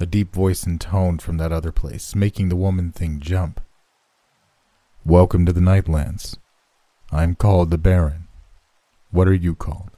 A 0.00 0.06
deep 0.06 0.32
voice 0.32 0.62
and 0.62 0.80
tone 0.80 1.18
from 1.18 1.36
that 1.36 1.52
other 1.52 1.70
place, 1.70 2.14
making 2.14 2.48
the 2.48 2.56
woman 2.56 2.92
thing 2.92 3.20
jump. 3.20 3.60
Welcome 5.04 5.44
to 5.44 5.52
the 5.52 5.60
Nightlands. 5.60 6.38
I'm 7.10 7.34
called 7.34 7.70
the 7.70 7.78
Baron. 7.78 8.26
What 9.10 9.28
are 9.28 9.34
you 9.34 9.54
called? 9.54 9.90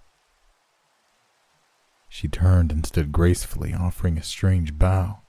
She 2.08 2.28
turned 2.28 2.72
and 2.72 2.84
stood 2.86 3.12
gracefully, 3.12 3.74
offering 3.74 4.18
a 4.18 4.22
strange 4.22 4.78
bow. 4.78 5.20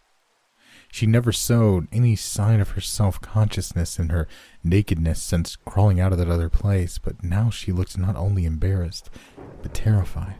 She 0.91 1.05
never 1.05 1.31
showed 1.31 1.87
any 1.91 2.15
sign 2.15 2.59
of 2.59 2.71
her 2.71 2.81
self 2.81 3.21
consciousness 3.21 3.99
in 3.99 4.09
her 4.09 4.27
nakedness 4.63 5.21
since 5.21 5.55
crawling 5.55 5.99
out 5.99 6.11
of 6.11 6.17
that 6.17 6.29
other 6.29 6.49
place, 6.49 6.97
but 6.97 7.23
now 7.23 7.49
she 7.49 7.71
looked 7.71 7.97
not 7.97 8.15
only 8.15 8.45
embarrassed, 8.45 9.09
but 9.61 9.73
terrified. 9.73 10.35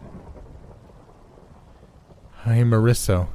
I 2.45 2.55
am 2.55 2.69
Marisso, 2.71 3.29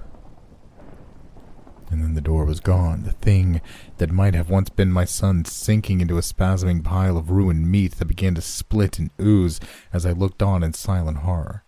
and 1.95 2.03
then 2.03 2.15
the 2.15 2.21
door 2.21 2.45
was 2.45 2.59
gone. 2.59 3.05
The 3.05 3.13
thing 3.13 3.61
that 3.99 4.11
might 4.11 4.35
have 4.35 4.51
once 4.51 4.69
been 4.69 4.91
my 4.91 5.05
son 5.05 5.45
sinking 5.45 6.01
into 6.01 6.19
a 6.19 6.23
spasming 6.23 6.83
pile 6.83 7.17
of 7.17 7.31
ruined 7.31 7.71
meat 7.71 7.93
that 7.93 8.07
began 8.07 8.35
to 8.35 8.43
split 8.43 8.99
and 8.99 9.11
ooze 9.21 9.61
as 9.93 10.05
I 10.05 10.11
looked 10.11 10.43
on 10.43 10.65
in 10.65 10.73
silent 10.73 11.19
horror. 11.19 11.63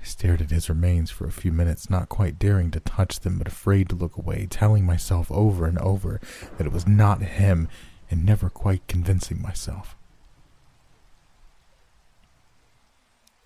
I 0.00 0.04
stared 0.04 0.42
at 0.42 0.50
his 0.50 0.68
remains 0.68 1.12
for 1.12 1.28
a 1.28 1.32
few 1.32 1.52
minutes, 1.52 1.88
not 1.88 2.08
quite 2.08 2.40
daring 2.40 2.72
to 2.72 2.80
touch 2.80 3.20
them, 3.20 3.38
but 3.38 3.46
afraid 3.46 3.88
to 3.90 3.94
look 3.94 4.16
away, 4.16 4.48
telling 4.50 4.84
myself 4.84 5.30
over 5.30 5.66
and 5.66 5.78
over 5.78 6.20
that 6.58 6.66
it 6.66 6.72
was 6.72 6.88
not 6.88 7.22
him, 7.22 7.68
and 8.10 8.24
never 8.24 8.50
quite 8.50 8.88
convincing 8.88 9.40
myself. 9.40 9.96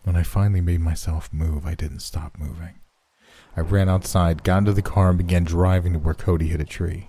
When 0.04 0.16
I 0.16 0.22
finally 0.22 0.62
made 0.62 0.80
myself 0.80 1.30
move, 1.30 1.66
I 1.66 1.74
didn't 1.74 2.00
stop 2.00 2.38
moving. 2.38 2.80
I 3.56 3.60
ran 3.60 3.88
outside, 3.88 4.44
got 4.44 4.58
into 4.58 4.72
the 4.72 4.82
car, 4.82 5.08
and 5.10 5.18
began 5.18 5.44
driving 5.44 5.92
to 5.94 5.98
where 5.98 6.14
Cody 6.14 6.48
hit 6.48 6.60
a 6.60 6.64
tree. 6.64 7.08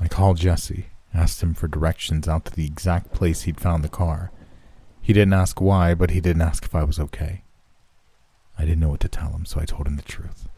I 0.00 0.08
called 0.08 0.38
Jesse, 0.38 0.86
asked 1.14 1.42
him 1.42 1.54
for 1.54 1.68
directions 1.68 2.28
out 2.28 2.44
to 2.46 2.52
the 2.52 2.66
exact 2.66 3.12
place 3.12 3.42
he'd 3.42 3.60
found 3.60 3.82
the 3.82 3.88
car. 3.88 4.30
He 5.00 5.12
didn't 5.12 5.34
ask 5.34 5.60
why, 5.60 5.94
but 5.94 6.10
he 6.10 6.20
didn't 6.20 6.42
ask 6.42 6.64
if 6.64 6.74
I 6.74 6.84
was 6.84 6.98
okay. 6.98 7.44
I 8.58 8.64
didn't 8.64 8.80
know 8.80 8.90
what 8.90 9.00
to 9.00 9.08
tell 9.08 9.30
him, 9.30 9.44
so 9.44 9.60
I 9.60 9.64
told 9.64 9.86
him 9.86 9.96
the 9.96 10.02
truth. 10.02 10.48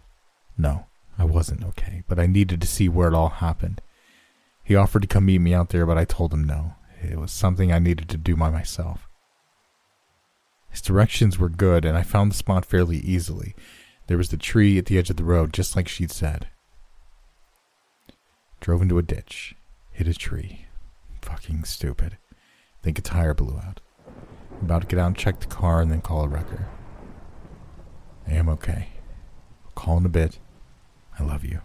No, 0.57 0.87
I 1.19 1.25
wasn't 1.25 1.65
okay, 1.65 2.03
but 2.09 2.19
I 2.19 2.27
needed 2.27 2.61
to 2.61 2.67
see 2.67 2.89
where 2.89 3.09
it 3.09 3.15
all 3.15 3.29
happened. 3.29 3.83
He 4.65 4.75
offered 4.75 5.03
to 5.03 5.09
come 5.09 5.27
meet 5.27 5.41
me 5.41 5.53
out 5.53 5.69
there, 5.69 5.85
but 5.85 5.99
I 5.99 6.05
told 6.05 6.33
him 6.33 6.45
no. 6.45 6.75
It 7.03 7.19
was 7.19 7.33
something 7.33 7.73
I 7.73 7.79
needed 7.79 8.09
to 8.11 8.17
do 8.17 8.37
by 8.37 8.51
myself. 8.51 9.10
His 10.71 10.81
directions 10.81 11.39
were 11.39 11.49
good, 11.49 11.85
and 11.85 11.97
I 11.97 12.03
found 12.03 12.31
the 12.31 12.37
spot 12.37 12.65
fairly 12.65 12.99
easily. 12.99 13.55
There 14.07 14.17
was 14.17 14.31
the 14.31 14.37
tree 14.37 14.79
at 14.79 14.87
the 14.87 14.99
edge 14.99 15.11
of 15.11 15.17
the 15.17 15.25
road, 15.25 15.53
just 15.53 15.77
like 15.77 15.89
she'd 15.89 16.11
said. 16.11 16.49
Drove 18.61 18.83
into 18.83 18.99
a 18.99 19.03
ditch, 19.03 19.55
hit 19.93 20.09
a 20.09 20.15
tree. 20.15 20.67
Fucking 21.23 21.65
stupid. 21.65 22.19
Think 22.83 22.99
a 22.99 23.03
tire 23.03 23.35
blew 23.35 23.57
out. 23.57 23.81
About 24.63 24.83
to 24.83 24.87
get 24.87 24.99
out 24.99 25.09
and 25.09 25.17
check 25.17 25.41
the 25.41 25.47
car 25.47 25.81
and 25.81 25.91
then 25.91 26.01
call 26.01 26.25
a 26.25 26.29
wrecker. 26.29 26.69
I 28.27 28.33
am 28.33 28.49
okay. 28.49 28.89
I'll 29.65 29.73
call 29.75 29.99
in 29.99 30.07
a 30.07 30.11
bit. 30.11 30.39
I 31.19 31.23
love 31.23 31.45
you. 31.45 31.61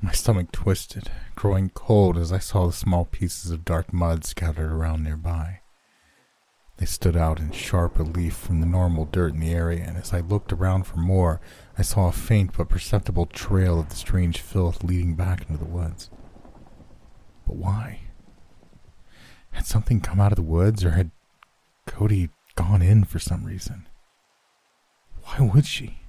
My 0.00 0.12
stomach 0.12 0.52
twisted, 0.52 1.10
growing 1.34 1.70
cold 1.70 2.18
as 2.18 2.32
I 2.32 2.38
saw 2.38 2.66
the 2.66 2.72
small 2.72 3.06
pieces 3.06 3.50
of 3.50 3.64
dark 3.64 3.92
mud 3.92 4.24
scattered 4.24 4.70
around 4.70 5.02
nearby. 5.02 5.60
They 6.76 6.86
stood 6.86 7.16
out 7.16 7.38
in 7.38 7.52
sharp 7.52 7.98
relief 7.98 8.34
from 8.34 8.60
the 8.60 8.66
normal 8.66 9.04
dirt 9.04 9.34
in 9.34 9.40
the 9.40 9.52
area, 9.54 9.84
and 9.86 9.96
as 9.96 10.12
I 10.12 10.20
looked 10.20 10.52
around 10.52 10.84
for 10.84 10.96
more, 10.96 11.40
I 11.78 11.82
saw 11.82 12.08
a 12.08 12.12
faint 12.12 12.56
but 12.56 12.68
perceptible 12.68 13.26
trail 13.26 13.78
of 13.78 13.90
the 13.90 13.96
strange 13.96 14.40
filth 14.40 14.82
leading 14.82 15.14
back 15.14 15.42
into 15.42 15.56
the 15.56 15.70
woods. 15.70 16.10
But 17.46 17.56
why? 17.56 18.00
Had 19.52 19.66
something 19.66 20.00
come 20.00 20.20
out 20.20 20.32
of 20.32 20.36
the 20.36 20.42
woods, 20.42 20.84
or 20.84 20.90
had 20.90 21.12
Cody 21.86 22.30
gone 22.56 22.82
in 22.82 23.04
for 23.04 23.20
some 23.20 23.44
reason? 23.44 23.86
Why 25.22 25.40
would 25.40 25.66
she? 25.66 26.00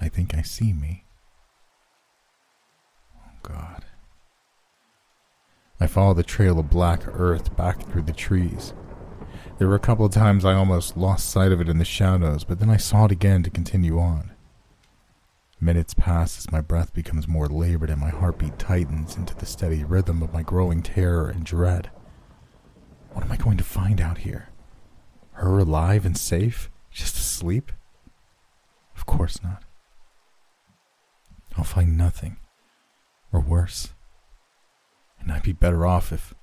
I 0.00 0.08
think 0.08 0.34
I 0.34 0.42
see 0.42 0.72
me. 0.74 1.04
Oh, 3.16 3.30
God. 3.42 3.84
I 5.80 5.86
followed 5.86 6.18
the 6.18 6.22
trail 6.22 6.58
of 6.58 6.68
black 6.68 7.02
earth 7.06 7.56
back 7.56 7.80
through 7.82 8.02
the 8.02 8.12
trees. 8.12 8.74
There 9.56 9.66
were 9.66 9.74
a 9.74 9.80
couple 9.80 10.04
of 10.04 10.12
times 10.12 10.44
I 10.44 10.54
almost 10.54 10.96
lost 10.96 11.30
sight 11.30 11.52
of 11.52 11.60
it 11.60 11.68
in 11.68 11.78
the 11.78 11.84
shadows, 11.84 12.44
but 12.44 12.60
then 12.60 12.68
I 12.68 12.76
saw 12.76 13.06
it 13.06 13.12
again 13.12 13.42
to 13.42 13.50
continue 13.50 13.98
on. 13.98 14.32
Minutes 15.60 15.94
pass 15.94 16.38
as 16.38 16.52
my 16.52 16.60
breath 16.60 16.92
becomes 16.94 17.28
more 17.28 17.46
labored 17.46 17.90
and 17.90 18.00
my 18.00 18.08
heartbeat 18.08 18.58
tightens 18.58 19.16
into 19.16 19.34
the 19.34 19.46
steady 19.46 19.84
rhythm 19.84 20.22
of 20.22 20.32
my 20.32 20.42
growing 20.42 20.82
terror 20.82 21.28
and 21.28 21.44
dread. 21.44 21.90
What 23.12 23.24
am 23.24 23.32
I 23.32 23.36
going 23.36 23.56
to 23.58 23.64
find 23.64 24.00
out 24.00 24.18
here? 24.18 24.48
Her 25.32 25.58
alive 25.58 26.06
and 26.06 26.16
safe? 26.16 26.70
Just 26.90 27.16
asleep? 27.16 27.72
Of 28.96 29.06
course 29.06 29.42
not. 29.42 29.62
I'll 31.56 31.64
find 31.64 31.96
nothing. 31.96 32.36
Or 33.32 33.40
worse. 33.40 33.90
And 35.20 35.32
I'd 35.32 35.42
be 35.42 35.52
better 35.52 35.86
off 35.86 36.12
if. 36.12 36.34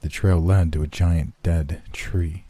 The 0.00 0.08
trail 0.08 0.38
led 0.38 0.72
to 0.74 0.82
a 0.82 0.86
giant 0.86 1.34
dead 1.42 1.82
tree. 1.92 2.44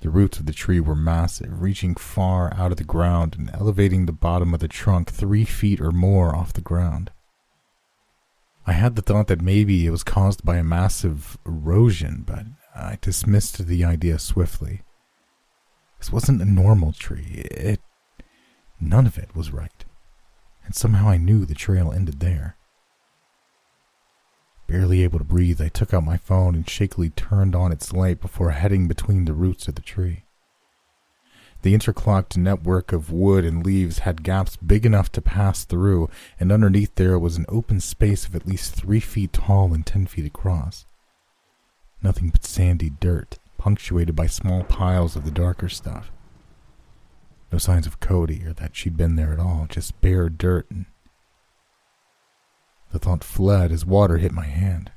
The 0.00 0.10
roots 0.10 0.40
of 0.40 0.46
the 0.46 0.52
tree 0.52 0.80
were 0.80 0.96
massive, 0.96 1.62
reaching 1.62 1.94
far 1.94 2.52
out 2.54 2.72
of 2.72 2.76
the 2.76 2.84
ground 2.84 3.36
and 3.38 3.48
elevating 3.54 4.06
the 4.06 4.12
bottom 4.12 4.52
of 4.52 4.58
the 4.58 4.66
trunk 4.66 5.10
three 5.10 5.44
feet 5.44 5.80
or 5.80 5.92
more 5.92 6.34
off 6.34 6.52
the 6.52 6.60
ground. 6.60 7.12
I 8.66 8.72
had 8.72 8.96
the 8.96 9.02
thought 9.02 9.28
that 9.28 9.40
maybe 9.40 9.86
it 9.86 9.90
was 9.90 10.02
caused 10.02 10.44
by 10.44 10.56
a 10.56 10.64
massive 10.64 11.38
erosion, 11.46 12.24
but 12.26 12.46
I 12.74 12.98
dismissed 13.00 13.64
the 13.64 13.84
idea 13.84 14.18
swiftly. 14.18 14.82
This 15.98 16.10
wasn't 16.10 16.42
a 16.42 16.46
normal 16.46 16.92
tree. 16.92 17.46
It. 17.50 17.80
None 18.80 19.06
of 19.06 19.18
it 19.18 19.36
was 19.36 19.52
right 19.52 19.81
and 20.64 20.74
somehow 20.74 21.08
I 21.08 21.16
knew 21.16 21.44
the 21.44 21.54
trail 21.54 21.92
ended 21.92 22.20
there. 22.20 22.56
Barely 24.66 25.02
able 25.02 25.18
to 25.18 25.24
breathe, 25.24 25.60
I 25.60 25.68
took 25.68 25.92
out 25.92 26.04
my 26.04 26.16
phone 26.16 26.54
and 26.54 26.68
shakily 26.68 27.10
turned 27.10 27.54
on 27.54 27.72
its 27.72 27.92
light 27.92 28.20
before 28.20 28.52
heading 28.52 28.88
between 28.88 29.26
the 29.26 29.34
roots 29.34 29.68
of 29.68 29.74
the 29.74 29.82
tree. 29.82 30.24
The 31.62 31.74
interclocked 31.74 32.36
network 32.36 32.92
of 32.92 33.12
wood 33.12 33.44
and 33.44 33.64
leaves 33.64 34.00
had 34.00 34.24
gaps 34.24 34.56
big 34.56 34.84
enough 34.84 35.12
to 35.12 35.20
pass 35.20 35.64
through, 35.64 36.10
and 36.40 36.50
underneath 36.50 36.94
there 36.96 37.18
was 37.18 37.36
an 37.36 37.46
open 37.48 37.80
space 37.80 38.26
of 38.26 38.34
at 38.34 38.46
least 38.46 38.74
three 38.74 38.98
feet 38.98 39.32
tall 39.32 39.72
and 39.72 39.86
ten 39.86 40.06
feet 40.06 40.26
across. 40.26 40.86
Nothing 42.02 42.30
but 42.30 42.44
sandy 42.44 42.90
dirt, 42.90 43.38
punctuated 43.58 44.16
by 44.16 44.26
small 44.26 44.64
piles 44.64 45.14
of 45.14 45.24
the 45.24 45.30
darker 45.30 45.68
stuff. 45.68 46.10
No 47.52 47.58
signs 47.58 47.86
of 47.86 48.00
Cody 48.00 48.44
or 48.46 48.54
that 48.54 48.74
she'd 48.74 48.96
been 48.96 49.16
there 49.16 49.34
at 49.34 49.38
all, 49.38 49.66
just 49.68 50.00
bare 50.00 50.30
dirt 50.30 50.70
and. 50.70 50.86
The 52.90 52.98
thought 52.98 53.22
fled 53.22 53.70
as 53.70 53.84
water 53.84 54.16
hit 54.16 54.32
my 54.32 54.46
hand. 54.46 54.90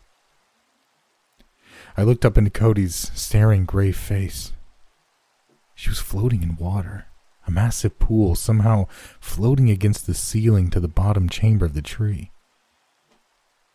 I 1.97 2.03
looked 2.03 2.25
up 2.25 2.37
into 2.37 2.49
Cody's 2.49 3.11
staring 3.13 3.65
gray 3.65 3.91
face. 3.91 4.53
She 5.75 5.89
was 5.89 5.99
floating 5.99 6.43
in 6.43 6.55
water, 6.55 7.07
a 7.45 7.51
massive 7.51 7.99
pool 7.99 8.35
somehow 8.35 8.87
floating 9.19 9.69
against 9.69 10.07
the 10.07 10.13
ceiling 10.13 10.69
to 10.69 10.79
the 10.79 10.87
bottom 10.87 11.27
chamber 11.27 11.65
of 11.65 11.73
the 11.73 11.81
tree. 11.81 12.31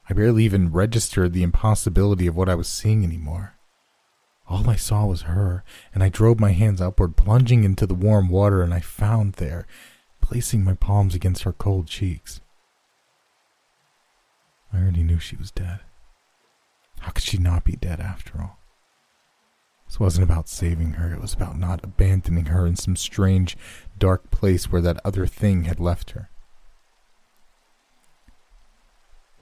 I 0.08 0.14
barely 0.14 0.44
even 0.44 0.72
registered 0.72 1.34
the 1.34 1.42
impossibility 1.42 2.26
of 2.26 2.36
what 2.36 2.48
I 2.48 2.54
was 2.54 2.68
seeing 2.68 3.04
anymore. 3.04 3.54
All 4.50 4.68
I 4.68 4.74
saw 4.74 5.06
was 5.06 5.22
her, 5.22 5.62
and 5.94 6.02
I 6.02 6.08
drove 6.08 6.40
my 6.40 6.50
hands 6.50 6.80
upward, 6.80 7.16
plunging 7.16 7.62
into 7.62 7.86
the 7.86 7.94
warm 7.94 8.28
water, 8.28 8.62
and 8.62 8.74
I 8.74 8.80
found 8.80 9.34
there, 9.34 9.64
placing 10.20 10.64
my 10.64 10.74
palms 10.74 11.14
against 11.14 11.44
her 11.44 11.52
cold 11.52 11.86
cheeks. 11.86 12.40
I 14.72 14.78
already 14.78 15.04
knew 15.04 15.20
she 15.20 15.36
was 15.36 15.52
dead. 15.52 15.80
How 16.98 17.12
could 17.12 17.22
she 17.22 17.38
not 17.38 17.62
be 17.62 17.76
dead 17.76 18.00
after 18.00 18.40
all? 18.40 18.58
This 19.86 20.00
wasn't 20.00 20.24
about 20.24 20.48
saving 20.48 20.94
her, 20.94 21.14
it 21.14 21.20
was 21.20 21.32
about 21.32 21.56
not 21.56 21.84
abandoning 21.84 22.46
her 22.46 22.66
in 22.66 22.74
some 22.74 22.96
strange, 22.96 23.56
dark 23.98 24.32
place 24.32 24.70
where 24.70 24.82
that 24.82 25.00
other 25.04 25.28
thing 25.28 25.64
had 25.64 25.78
left 25.78 26.10
her. 26.10 26.28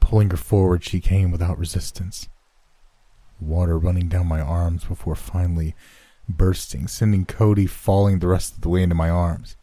Pulling 0.01 0.29
her 0.31 0.37
forward, 0.37 0.85
she 0.85 1.01
came 1.01 1.31
without 1.31 1.59
resistance 1.59 2.29
water 3.40 3.78
running 3.78 4.09
down 4.09 4.27
my 4.27 4.40
arms 4.40 4.85
before 4.85 5.15
finally 5.15 5.74
bursting, 6.28 6.86
sending 6.86 7.24
Cody 7.24 7.66
falling 7.66 8.19
the 8.19 8.28
rest 8.28 8.55
of 8.55 8.60
the 8.60 8.69
way 8.69 8.82
into 8.82 8.94
my 8.94 9.10
arms. 9.10 9.56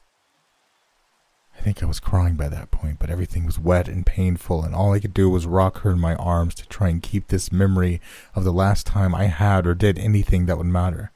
I 1.57 1.61
think 1.61 1.81
I 1.81 1.85
was 1.85 1.99
crying 1.99 2.35
by 2.35 2.49
that 2.49 2.71
point, 2.71 2.99
but 2.99 3.09
everything 3.09 3.45
was 3.45 3.57
wet 3.57 3.87
and 3.87 4.05
painful, 4.05 4.63
and 4.63 4.75
all 4.75 4.93
I 4.93 4.99
could 4.99 5.13
do 5.13 5.29
was 5.29 5.47
rock 5.47 5.79
her 5.79 5.91
in 5.91 5.99
my 5.99 6.15
arms 6.15 6.53
to 6.55 6.67
try 6.67 6.89
and 6.89 7.01
keep 7.01 7.27
this 7.27 7.51
memory 7.51 8.01
of 8.35 8.43
the 8.43 8.51
last 8.51 8.85
time 8.85 9.15
I 9.15 9.25
had 9.25 9.65
or 9.65 9.73
did 9.73 9.97
anything 9.97 10.45
that 10.45 10.57
would 10.57 10.67
matter. 10.67 11.11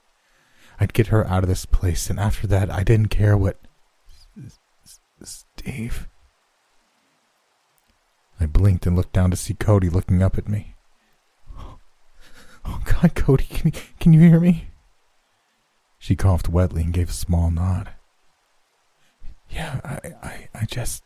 I'd 0.79 0.93
get 0.93 1.07
her 1.07 1.27
out 1.27 1.43
of 1.43 1.49
this 1.49 1.65
place, 1.65 2.09
and 2.09 2.19
after 2.19 2.47
that, 2.47 2.71
I 2.71 2.83
didn't 2.83 3.09
care 3.09 3.37
what. 3.37 3.57
Steve. 5.21 6.07
I 8.39 8.45
blinked 8.45 8.87
and 8.87 8.95
looked 8.95 9.11
down 9.11 9.31
to 9.31 9.37
see 9.37 9.53
Cody 9.53 9.89
looking 9.89 10.23
up 10.23 10.37
at 10.37 10.47
me. 10.47 10.75
Oh, 12.65 12.81
God, 12.85 13.15
Cody, 13.15 13.45
can, 13.45 13.71
can 13.99 14.13
you 14.13 14.19
hear 14.19 14.39
me? 14.39 14.67
She 15.97 16.15
coughed 16.15 16.49
wetly 16.49 16.83
and 16.83 16.93
gave 16.93 17.09
a 17.09 17.13
small 17.13 17.51
nod. 17.51 17.91
Yeah, 19.49 19.81
I, 19.83 20.27
I, 20.27 20.49
I 20.53 20.65
just. 20.65 21.03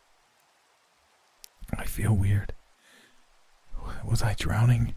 I 1.75 1.85
feel 1.85 2.13
weird. 2.13 2.53
Was 4.05 4.21
I 4.21 4.35
drowning? 4.37 4.93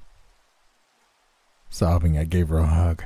Sobbing, 1.70 2.18
I 2.18 2.24
gave 2.24 2.48
her 2.48 2.58
a 2.58 2.66
hug. 2.66 3.04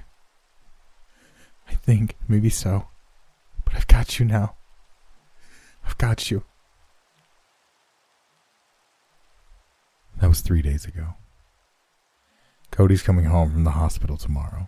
I 1.69 1.75
think, 1.75 2.17
maybe 2.27 2.51
so. 2.51 2.89
But 3.65 3.77
I've 3.77 3.87
got 3.87 4.19
you 4.19 4.25
now. 4.25 4.57
I've 5.85 5.99
got 5.99 6.31
you. 6.31 6.43
That 10.21 10.29
was 10.29 10.41
three 10.41 10.63
days 10.63 10.85
ago. 10.85 11.15
Cody's 12.81 13.03
coming 13.03 13.27
home 13.27 13.51
from 13.51 13.65
the 13.65 13.73
hospital 13.73 14.17
tomorrow. 14.17 14.67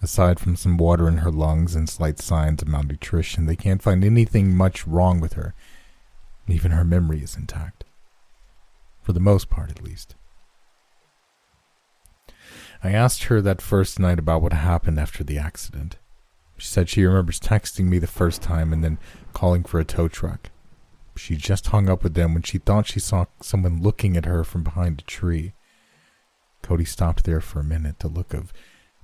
Aside 0.00 0.38
from 0.38 0.54
some 0.54 0.76
water 0.76 1.08
in 1.08 1.16
her 1.16 1.32
lungs 1.32 1.74
and 1.74 1.88
slight 1.88 2.20
signs 2.20 2.62
of 2.62 2.68
malnutrition, 2.68 3.46
they 3.46 3.56
can't 3.56 3.82
find 3.82 4.04
anything 4.04 4.54
much 4.54 4.86
wrong 4.86 5.18
with 5.18 5.32
her. 5.32 5.52
Even 6.46 6.70
her 6.70 6.84
memory 6.84 7.24
is 7.24 7.36
intact. 7.36 7.82
For 9.02 9.12
the 9.12 9.18
most 9.18 9.50
part, 9.50 9.72
at 9.72 9.82
least. 9.82 10.14
I 12.84 12.92
asked 12.92 13.24
her 13.24 13.42
that 13.42 13.60
first 13.60 13.98
night 13.98 14.20
about 14.20 14.40
what 14.40 14.52
happened 14.52 15.00
after 15.00 15.24
the 15.24 15.38
accident. 15.38 15.96
She 16.56 16.68
said 16.68 16.88
she 16.88 17.04
remembers 17.04 17.40
texting 17.40 17.86
me 17.86 17.98
the 17.98 18.06
first 18.06 18.42
time 18.42 18.72
and 18.72 18.84
then 18.84 18.96
calling 19.32 19.64
for 19.64 19.80
a 19.80 19.84
tow 19.84 20.06
truck. 20.06 20.50
She 21.16 21.34
just 21.34 21.66
hung 21.66 21.88
up 21.88 22.04
with 22.04 22.14
them 22.14 22.32
when 22.32 22.44
she 22.44 22.58
thought 22.58 22.86
she 22.86 23.00
saw 23.00 23.24
someone 23.42 23.82
looking 23.82 24.16
at 24.16 24.24
her 24.24 24.44
from 24.44 24.62
behind 24.62 25.00
a 25.00 25.04
tree. 25.10 25.54
Cody 26.64 26.86
stopped 26.86 27.24
there 27.24 27.42
for 27.42 27.60
a 27.60 27.64
minute, 27.64 27.98
the 27.98 28.08
look 28.08 28.32
of 28.32 28.50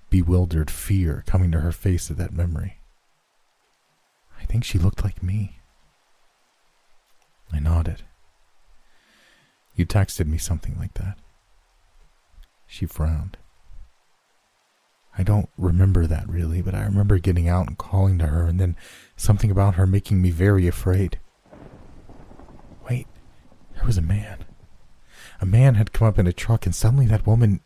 bewildered 0.08 0.70
fear 0.70 1.22
coming 1.26 1.52
to 1.52 1.60
her 1.60 1.72
face 1.72 2.10
at 2.10 2.16
that 2.16 2.32
memory. 2.32 2.78
I 4.40 4.46
think 4.46 4.64
she 4.64 4.78
looked 4.78 5.04
like 5.04 5.22
me. 5.22 5.58
I 7.52 7.58
nodded. 7.58 8.02
You 9.76 9.84
texted 9.84 10.26
me 10.26 10.38
something 10.38 10.78
like 10.78 10.94
that. 10.94 11.18
She 12.66 12.86
frowned. 12.86 13.36
I 15.18 15.22
don't 15.22 15.50
remember 15.58 16.06
that 16.06 16.26
really, 16.30 16.62
but 16.62 16.74
I 16.74 16.82
remember 16.84 17.18
getting 17.18 17.46
out 17.46 17.66
and 17.66 17.76
calling 17.76 18.16
to 18.20 18.28
her, 18.28 18.46
and 18.46 18.58
then 18.58 18.74
something 19.16 19.50
about 19.50 19.74
her 19.74 19.86
making 19.86 20.22
me 20.22 20.30
very 20.30 20.66
afraid. 20.66 21.18
Wait, 22.88 23.06
there 23.74 23.84
was 23.84 23.98
a 23.98 24.02
man. 24.02 24.46
A 25.40 25.46
man 25.46 25.76
had 25.76 25.92
come 25.92 26.06
up 26.06 26.18
in 26.18 26.26
a 26.26 26.32
truck, 26.32 26.66
and 26.66 26.74
suddenly 26.74 27.06
that 27.06 27.26
woman. 27.26 27.60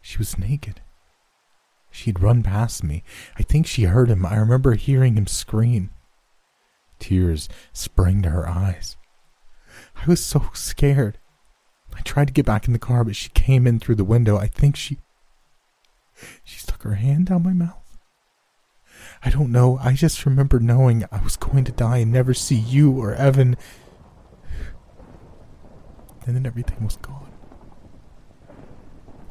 She 0.00 0.18
was 0.18 0.38
naked. 0.38 0.80
She'd 1.90 2.20
run 2.20 2.42
past 2.42 2.84
me. 2.84 3.02
I 3.38 3.42
think 3.42 3.66
she 3.66 3.84
heard 3.84 4.10
him. 4.10 4.26
I 4.26 4.36
remember 4.36 4.74
hearing 4.74 5.16
him 5.16 5.26
scream. 5.26 5.90
Tears 6.98 7.48
sprang 7.72 8.22
to 8.22 8.30
her 8.30 8.48
eyes. 8.48 8.96
I 9.96 10.06
was 10.06 10.24
so 10.24 10.50
scared. 10.52 11.18
I 11.94 12.00
tried 12.00 12.26
to 12.26 12.34
get 12.34 12.46
back 12.46 12.66
in 12.66 12.72
the 12.72 12.78
car, 12.78 13.04
but 13.04 13.16
she 13.16 13.30
came 13.30 13.66
in 13.66 13.78
through 13.78 13.94
the 13.94 14.04
window. 14.04 14.36
I 14.36 14.46
think 14.46 14.76
she. 14.76 14.98
She 16.44 16.58
stuck 16.58 16.82
her 16.82 16.94
hand 16.94 17.26
down 17.26 17.42
my 17.42 17.52
mouth. 17.52 17.98
I 19.24 19.30
don't 19.30 19.52
know. 19.52 19.78
I 19.82 19.92
just 19.92 20.26
remember 20.26 20.58
knowing 20.58 21.04
I 21.10 21.22
was 21.22 21.36
going 21.36 21.64
to 21.64 21.72
die 21.72 21.98
and 21.98 22.12
never 22.12 22.34
see 22.34 22.56
you 22.56 22.92
or 22.92 23.14
Evan. 23.14 23.56
And 26.26 26.34
then 26.34 26.44
everything 26.44 26.84
was 26.84 26.96
gone. 26.96 27.30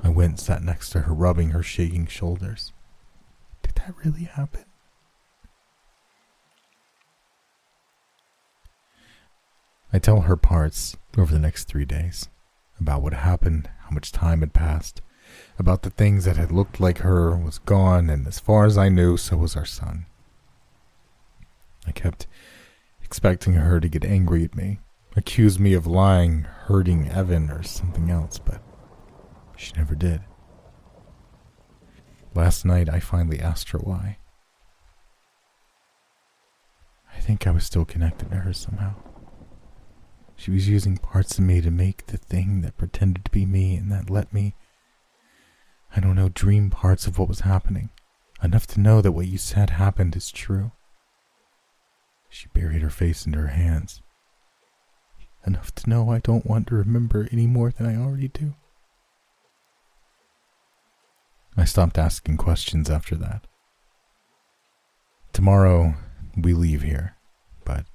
I 0.01 0.09
went 0.09 0.30
and 0.30 0.39
sat 0.39 0.63
next 0.63 0.91
to 0.91 1.01
her, 1.01 1.13
rubbing 1.13 1.49
her 1.49 1.61
shaking 1.61 2.07
shoulders. 2.07 2.72
Did 3.61 3.76
that 3.76 3.95
really 4.03 4.23
happen? 4.23 4.63
I 9.91 9.99
tell 9.99 10.22
her 10.22 10.35
parts 10.35 10.95
over 11.17 11.34
the 11.34 11.39
next 11.39 11.65
three 11.65 11.85
days 11.85 12.30
about 12.80 13.01
what 13.01 13.13
happened, 13.13 13.69
how 13.84 13.91
much 13.91 14.11
time 14.11 14.41
had 14.41 14.53
passed, 14.53 15.01
about 15.57 15.84
the 15.84 15.89
things 15.89 16.26
that 16.26 16.38
had 16.38 16.51
looked 16.51 16.80
like 16.80 16.99
her 16.99 17.35
was 17.35 17.59
gone, 17.59 18.09
and 18.09 18.27
as 18.27 18.39
far 18.39 18.65
as 18.65 18.77
I 18.77 18.89
knew, 18.89 19.17
so 19.17 19.38
was 19.38 19.55
our 19.55 19.65
son. 19.65 20.05
I 21.88 21.91
kept 21.91 22.27
expecting 23.03 23.53
her 23.53 23.80
to 23.80 23.88
get 23.88 24.03
angry 24.03 24.43
at 24.43 24.55
me, 24.55 24.80
accuse 25.16 25.60
me 25.60 25.74
of 25.74 25.88
lying, 25.88 26.42
hurting 26.66 27.10
Evan, 27.10 27.50
or 27.50 27.64
something 27.64 28.10
else, 28.10 28.38
but 28.38 28.62
she 29.56 29.74
never 29.78 29.96
did. 29.96 30.22
Last 32.34 32.66
night, 32.66 32.90
I 32.90 33.00
finally 33.00 33.40
asked 33.40 33.70
her 33.70 33.80
why. 33.80 34.18
I 37.16 37.20
think 37.20 37.48
I 37.48 37.52
was 37.52 37.64
still 37.64 37.86
connected 37.86 38.30
to 38.30 38.38
her 38.38 38.54
somehow. 38.54 38.96
She 40.36 40.52
was 40.52 40.68
using 40.68 40.98
parts 40.98 41.40
of 41.40 41.46
me 41.46 41.62
to 41.62 41.72
make 41.72 42.08
the 42.08 42.18
thing 42.18 42.62
that 42.62 42.78
pretended 42.78 43.24
to 43.26 43.32
be 43.32 43.46
me 43.46 43.78
and 43.78 43.90
that 43.92 44.10
let 44.10 44.34
me, 44.34 44.54
I 45.96 46.02
don't 46.02 46.16
know, 46.16 46.28
dream 46.28 46.70
parts 46.70 47.08
of 47.08 47.18
what 47.18 47.30
was 47.30 47.40
happening. 47.42 47.90
Enough 48.44 48.68
to 48.68 48.82
know 48.82 49.02
that 49.02 49.14
what 49.14 49.28
you 49.28 49.38
said 49.38 49.72
happened 49.72 50.16
is 50.18 50.30
true. 50.30 50.74
She 52.28 52.50
buried 52.50 52.82
her 52.82 52.90
face 52.90 53.26
into 53.26 53.40
her 53.40 53.48
hands. 53.48 54.02
Enough 55.47 55.76
to 55.76 55.89
know 55.89 56.09
I 56.09 56.19
don't 56.19 56.45
want 56.45 56.67
to 56.67 56.76
remember 56.76 57.27
any 57.31 57.45
more 57.45 57.72
than 57.72 57.85
I 57.85 57.95
already 57.95 58.30
do. 58.30 58.55
I 61.55 61.65
stopped 61.65 61.97
asking 61.97 62.38
questions 62.38 62.89
after 62.89 63.15
that. 63.15 63.45
Tomorrow, 65.34 65.95
we 66.35 66.53
leave 66.53 66.81
here, 66.81 67.15
but 67.63 67.85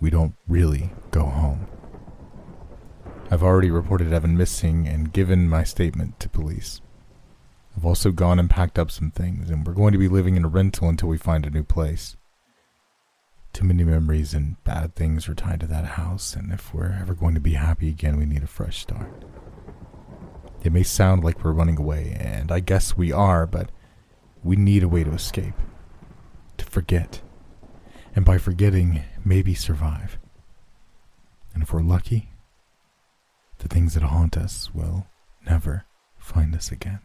we 0.00 0.08
don't 0.08 0.34
really 0.46 0.90
go 1.10 1.24
home. 1.24 1.66
I've 3.30 3.42
already 3.42 3.70
reported 3.70 4.12
Evan 4.12 4.36
missing 4.36 4.86
and 4.86 5.12
given 5.12 5.48
my 5.48 5.64
statement 5.64 6.20
to 6.20 6.28
police. 6.28 6.80
I've 7.76 7.86
also 7.86 8.12
gone 8.12 8.38
and 8.38 8.50
packed 8.50 8.78
up 8.78 8.90
some 8.90 9.10
things, 9.10 9.50
and 9.50 9.66
we're 9.66 9.72
going 9.72 9.92
to 9.92 9.98
be 9.98 10.08
living 10.08 10.36
in 10.36 10.44
a 10.44 10.48
rental 10.48 10.88
until 10.88 11.08
we 11.08 11.18
find 11.18 11.46
a 11.46 11.50
new 11.50 11.64
place. 11.64 12.16
Too 13.52 13.64
many 13.64 13.84
memories 13.84 14.34
and 14.34 14.62
bad 14.64 14.94
things 14.94 15.28
are 15.28 15.34
tied 15.34 15.60
to 15.60 15.66
that 15.66 15.84
house, 15.84 16.34
and 16.34 16.52
if 16.52 16.72
we're 16.72 16.98
ever 17.00 17.14
going 17.14 17.34
to 17.34 17.40
be 17.40 17.54
happy 17.54 17.88
again, 17.88 18.16
we 18.16 18.24
need 18.24 18.42
a 18.42 18.46
fresh 18.46 18.80
start. 18.80 19.24
It 20.62 20.72
may 20.72 20.82
sound 20.82 21.22
like 21.22 21.44
we're 21.44 21.52
running 21.52 21.78
away, 21.78 22.16
and 22.18 22.50
I 22.50 22.60
guess 22.60 22.96
we 22.96 23.12
are, 23.12 23.46
but 23.46 23.70
we 24.42 24.56
need 24.56 24.82
a 24.82 24.88
way 24.88 25.04
to 25.04 25.12
escape. 25.12 25.54
To 26.58 26.64
forget 26.64 27.20
and 28.14 28.24
by 28.24 28.38
forgetting, 28.38 29.02
maybe 29.24 29.54
survive. 29.54 30.18
And 31.54 31.62
if 31.62 31.72
we're 31.72 31.82
lucky, 31.82 32.30
the 33.58 33.68
things 33.68 33.94
that 33.94 34.02
haunt 34.02 34.36
us 34.36 34.70
will 34.74 35.06
never 35.46 35.86
find 36.18 36.54
us 36.54 36.70
again. 36.70 37.00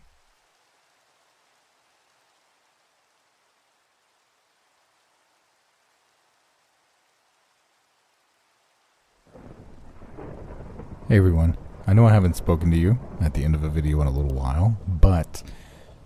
Hey 11.10 11.16
everyone, 11.16 11.56
I 11.88 11.94
know 11.94 12.06
I 12.06 12.12
haven't 12.12 12.36
spoken 12.36 12.70
to 12.70 12.76
you 12.76 13.00
at 13.22 13.34
the 13.34 13.46
end 13.46 13.56
of 13.56 13.64
a 13.64 13.70
video 13.70 14.02
in 14.02 14.08
a 14.08 14.12
little 14.12 14.36
while, 14.36 14.78
but 14.86 15.42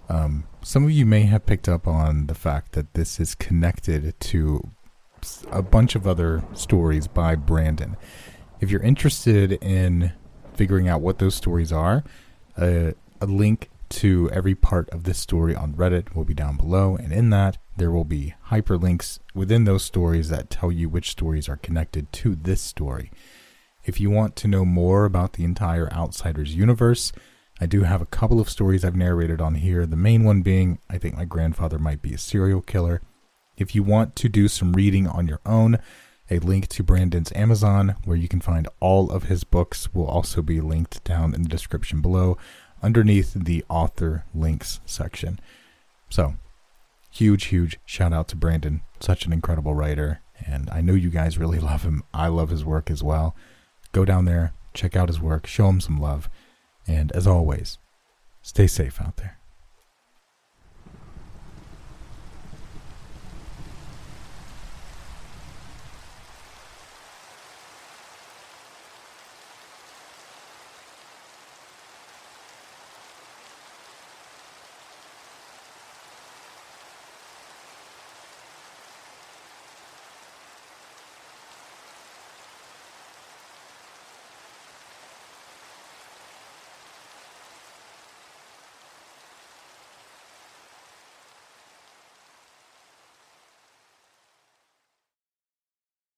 um, 0.10 0.44
some 0.62 0.84
of 0.84 0.92
you 0.92 1.08
may 1.08 1.24
have 1.24 1.48
picked 1.48 1.68
up 1.68 1.88
on 1.88 2.28
the 2.28 2.36
fact 2.36 2.74
that 2.74 2.94
this 2.94 3.20
is 3.20 3.34
connected 3.34 4.14
to 4.20 4.70
a 5.50 5.64
bunch 5.64 5.96
of 5.96 6.06
other 6.06 6.44
stories 6.54 7.08
by 7.08 7.34
Brandon. 7.34 7.98
If 8.60 8.70
you're 8.70 8.84
interested 8.84 9.54
in 9.54 10.12
figuring 10.54 10.88
out 10.88 11.02
what 11.02 11.18
those 11.18 11.34
stories 11.34 11.72
are, 11.72 12.04
uh, 12.56 12.92
a 13.20 13.26
link 13.26 13.72
to 13.90 14.30
every 14.32 14.54
part 14.54 14.88
of 14.92 15.06
this 15.06 15.18
story 15.18 15.56
on 15.56 15.74
Reddit 15.74 16.16
will 16.16 16.26
be 16.26 16.36
down 16.36 16.58
below, 16.58 16.96
and 16.96 17.12
in 17.12 17.32
that, 17.32 17.58
there 17.76 17.90
will 17.90 18.06
be 18.06 18.36
hyperlinks 18.50 19.18
within 19.34 19.64
those 19.64 19.84
stories 19.84 20.30
that 20.30 20.52
tell 20.52 20.72
you 20.72 20.90
which 20.90 21.10
stories 21.10 21.50
are 21.50 21.58
connected 21.58 22.14
to 22.14 22.36
this 22.36 22.62
story. 22.62 23.10
If 23.84 24.00
you 24.00 24.10
want 24.10 24.36
to 24.38 24.48
know 24.48 24.66
more 24.66 25.06
about 25.06 25.34
the 25.34 25.44
entire 25.44 25.92
Outsiders 25.92 26.56
universe, 26.56 27.12
I 27.60 27.66
do 27.66 27.84
have 27.84 28.02
a 28.02 28.08
couple 28.08 28.40
of 28.40 28.50
stories 28.50 28.84
I've 28.84 28.96
narrated 28.96 29.42
on 29.42 29.56
here. 29.56 29.86
The 29.86 29.96
main 29.96 30.24
one 30.24 30.42
being 30.42 30.80
I 30.90 30.98
think 30.98 31.16
my 31.16 31.26
grandfather 31.26 31.80
might 31.80 32.02
be 32.02 32.14
a 32.14 32.18
serial 32.18 32.62
killer. 32.62 33.02
If 33.58 33.76
you 33.76 33.84
want 33.84 34.16
to 34.18 34.30
do 34.30 34.48
some 34.48 34.74
reading 34.74 35.08
on 35.08 35.28
your 35.28 35.42
own, 35.46 35.78
a 36.30 36.40
link 36.40 36.68
to 36.70 36.84
Brandon's 36.84 37.32
Amazon, 37.34 37.96
where 38.06 38.18
you 38.18 38.28
can 38.28 38.40
find 38.40 38.68
all 38.80 39.12
of 39.12 39.24
his 39.24 39.44
books, 39.44 39.94
will 39.94 40.08
also 40.08 40.42
be 40.42 40.62
linked 40.62 41.04
down 41.04 41.36
in 41.36 41.44
the 41.44 41.50
description 41.50 42.02
below 42.02 42.38
underneath 42.82 43.34
the 43.34 43.64
author 43.70 44.26
links 44.34 44.80
section. 44.86 45.40
So, 46.10 46.36
huge, 47.12 47.46
huge 47.46 47.80
shout 47.86 48.14
out 48.14 48.28
to 48.30 48.36
Brandon. 48.36 48.82
Such 49.00 49.26
an 49.26 49.34
incredible 49.34 49.76
writer. 49.76 50.22
And 50.46 50.70
I 50.72 50.82
know 50.82 50.94
you 50.94 51.10
guys 51.10 51.38
really 51.38 51.60
love 51.72 51.84
him. 51.84 52.04
I 52.14 52.28
love 52.28 52.50
his 52.50 52.66
work 52.66 52.90
as 52.90 53.04
well. 53.04 53.36
Go 53.92 54.06
down 54.06 54.26
there, 54.26 54.54
check 54.74 54.96
out 54.96 55.10
his 55.10 55.20
work, 55.20 55.48
show 55.48 55.68
him 55.68 55.82
some 55.82 56.00
love. 56.00 56.30
And 56.88 57.12
as 57.12 57.28
always, 57.28 57.78
stay 58.42 58.68
safe 58.68 59.02
out 59.02 59.18
there. 59.18 59.38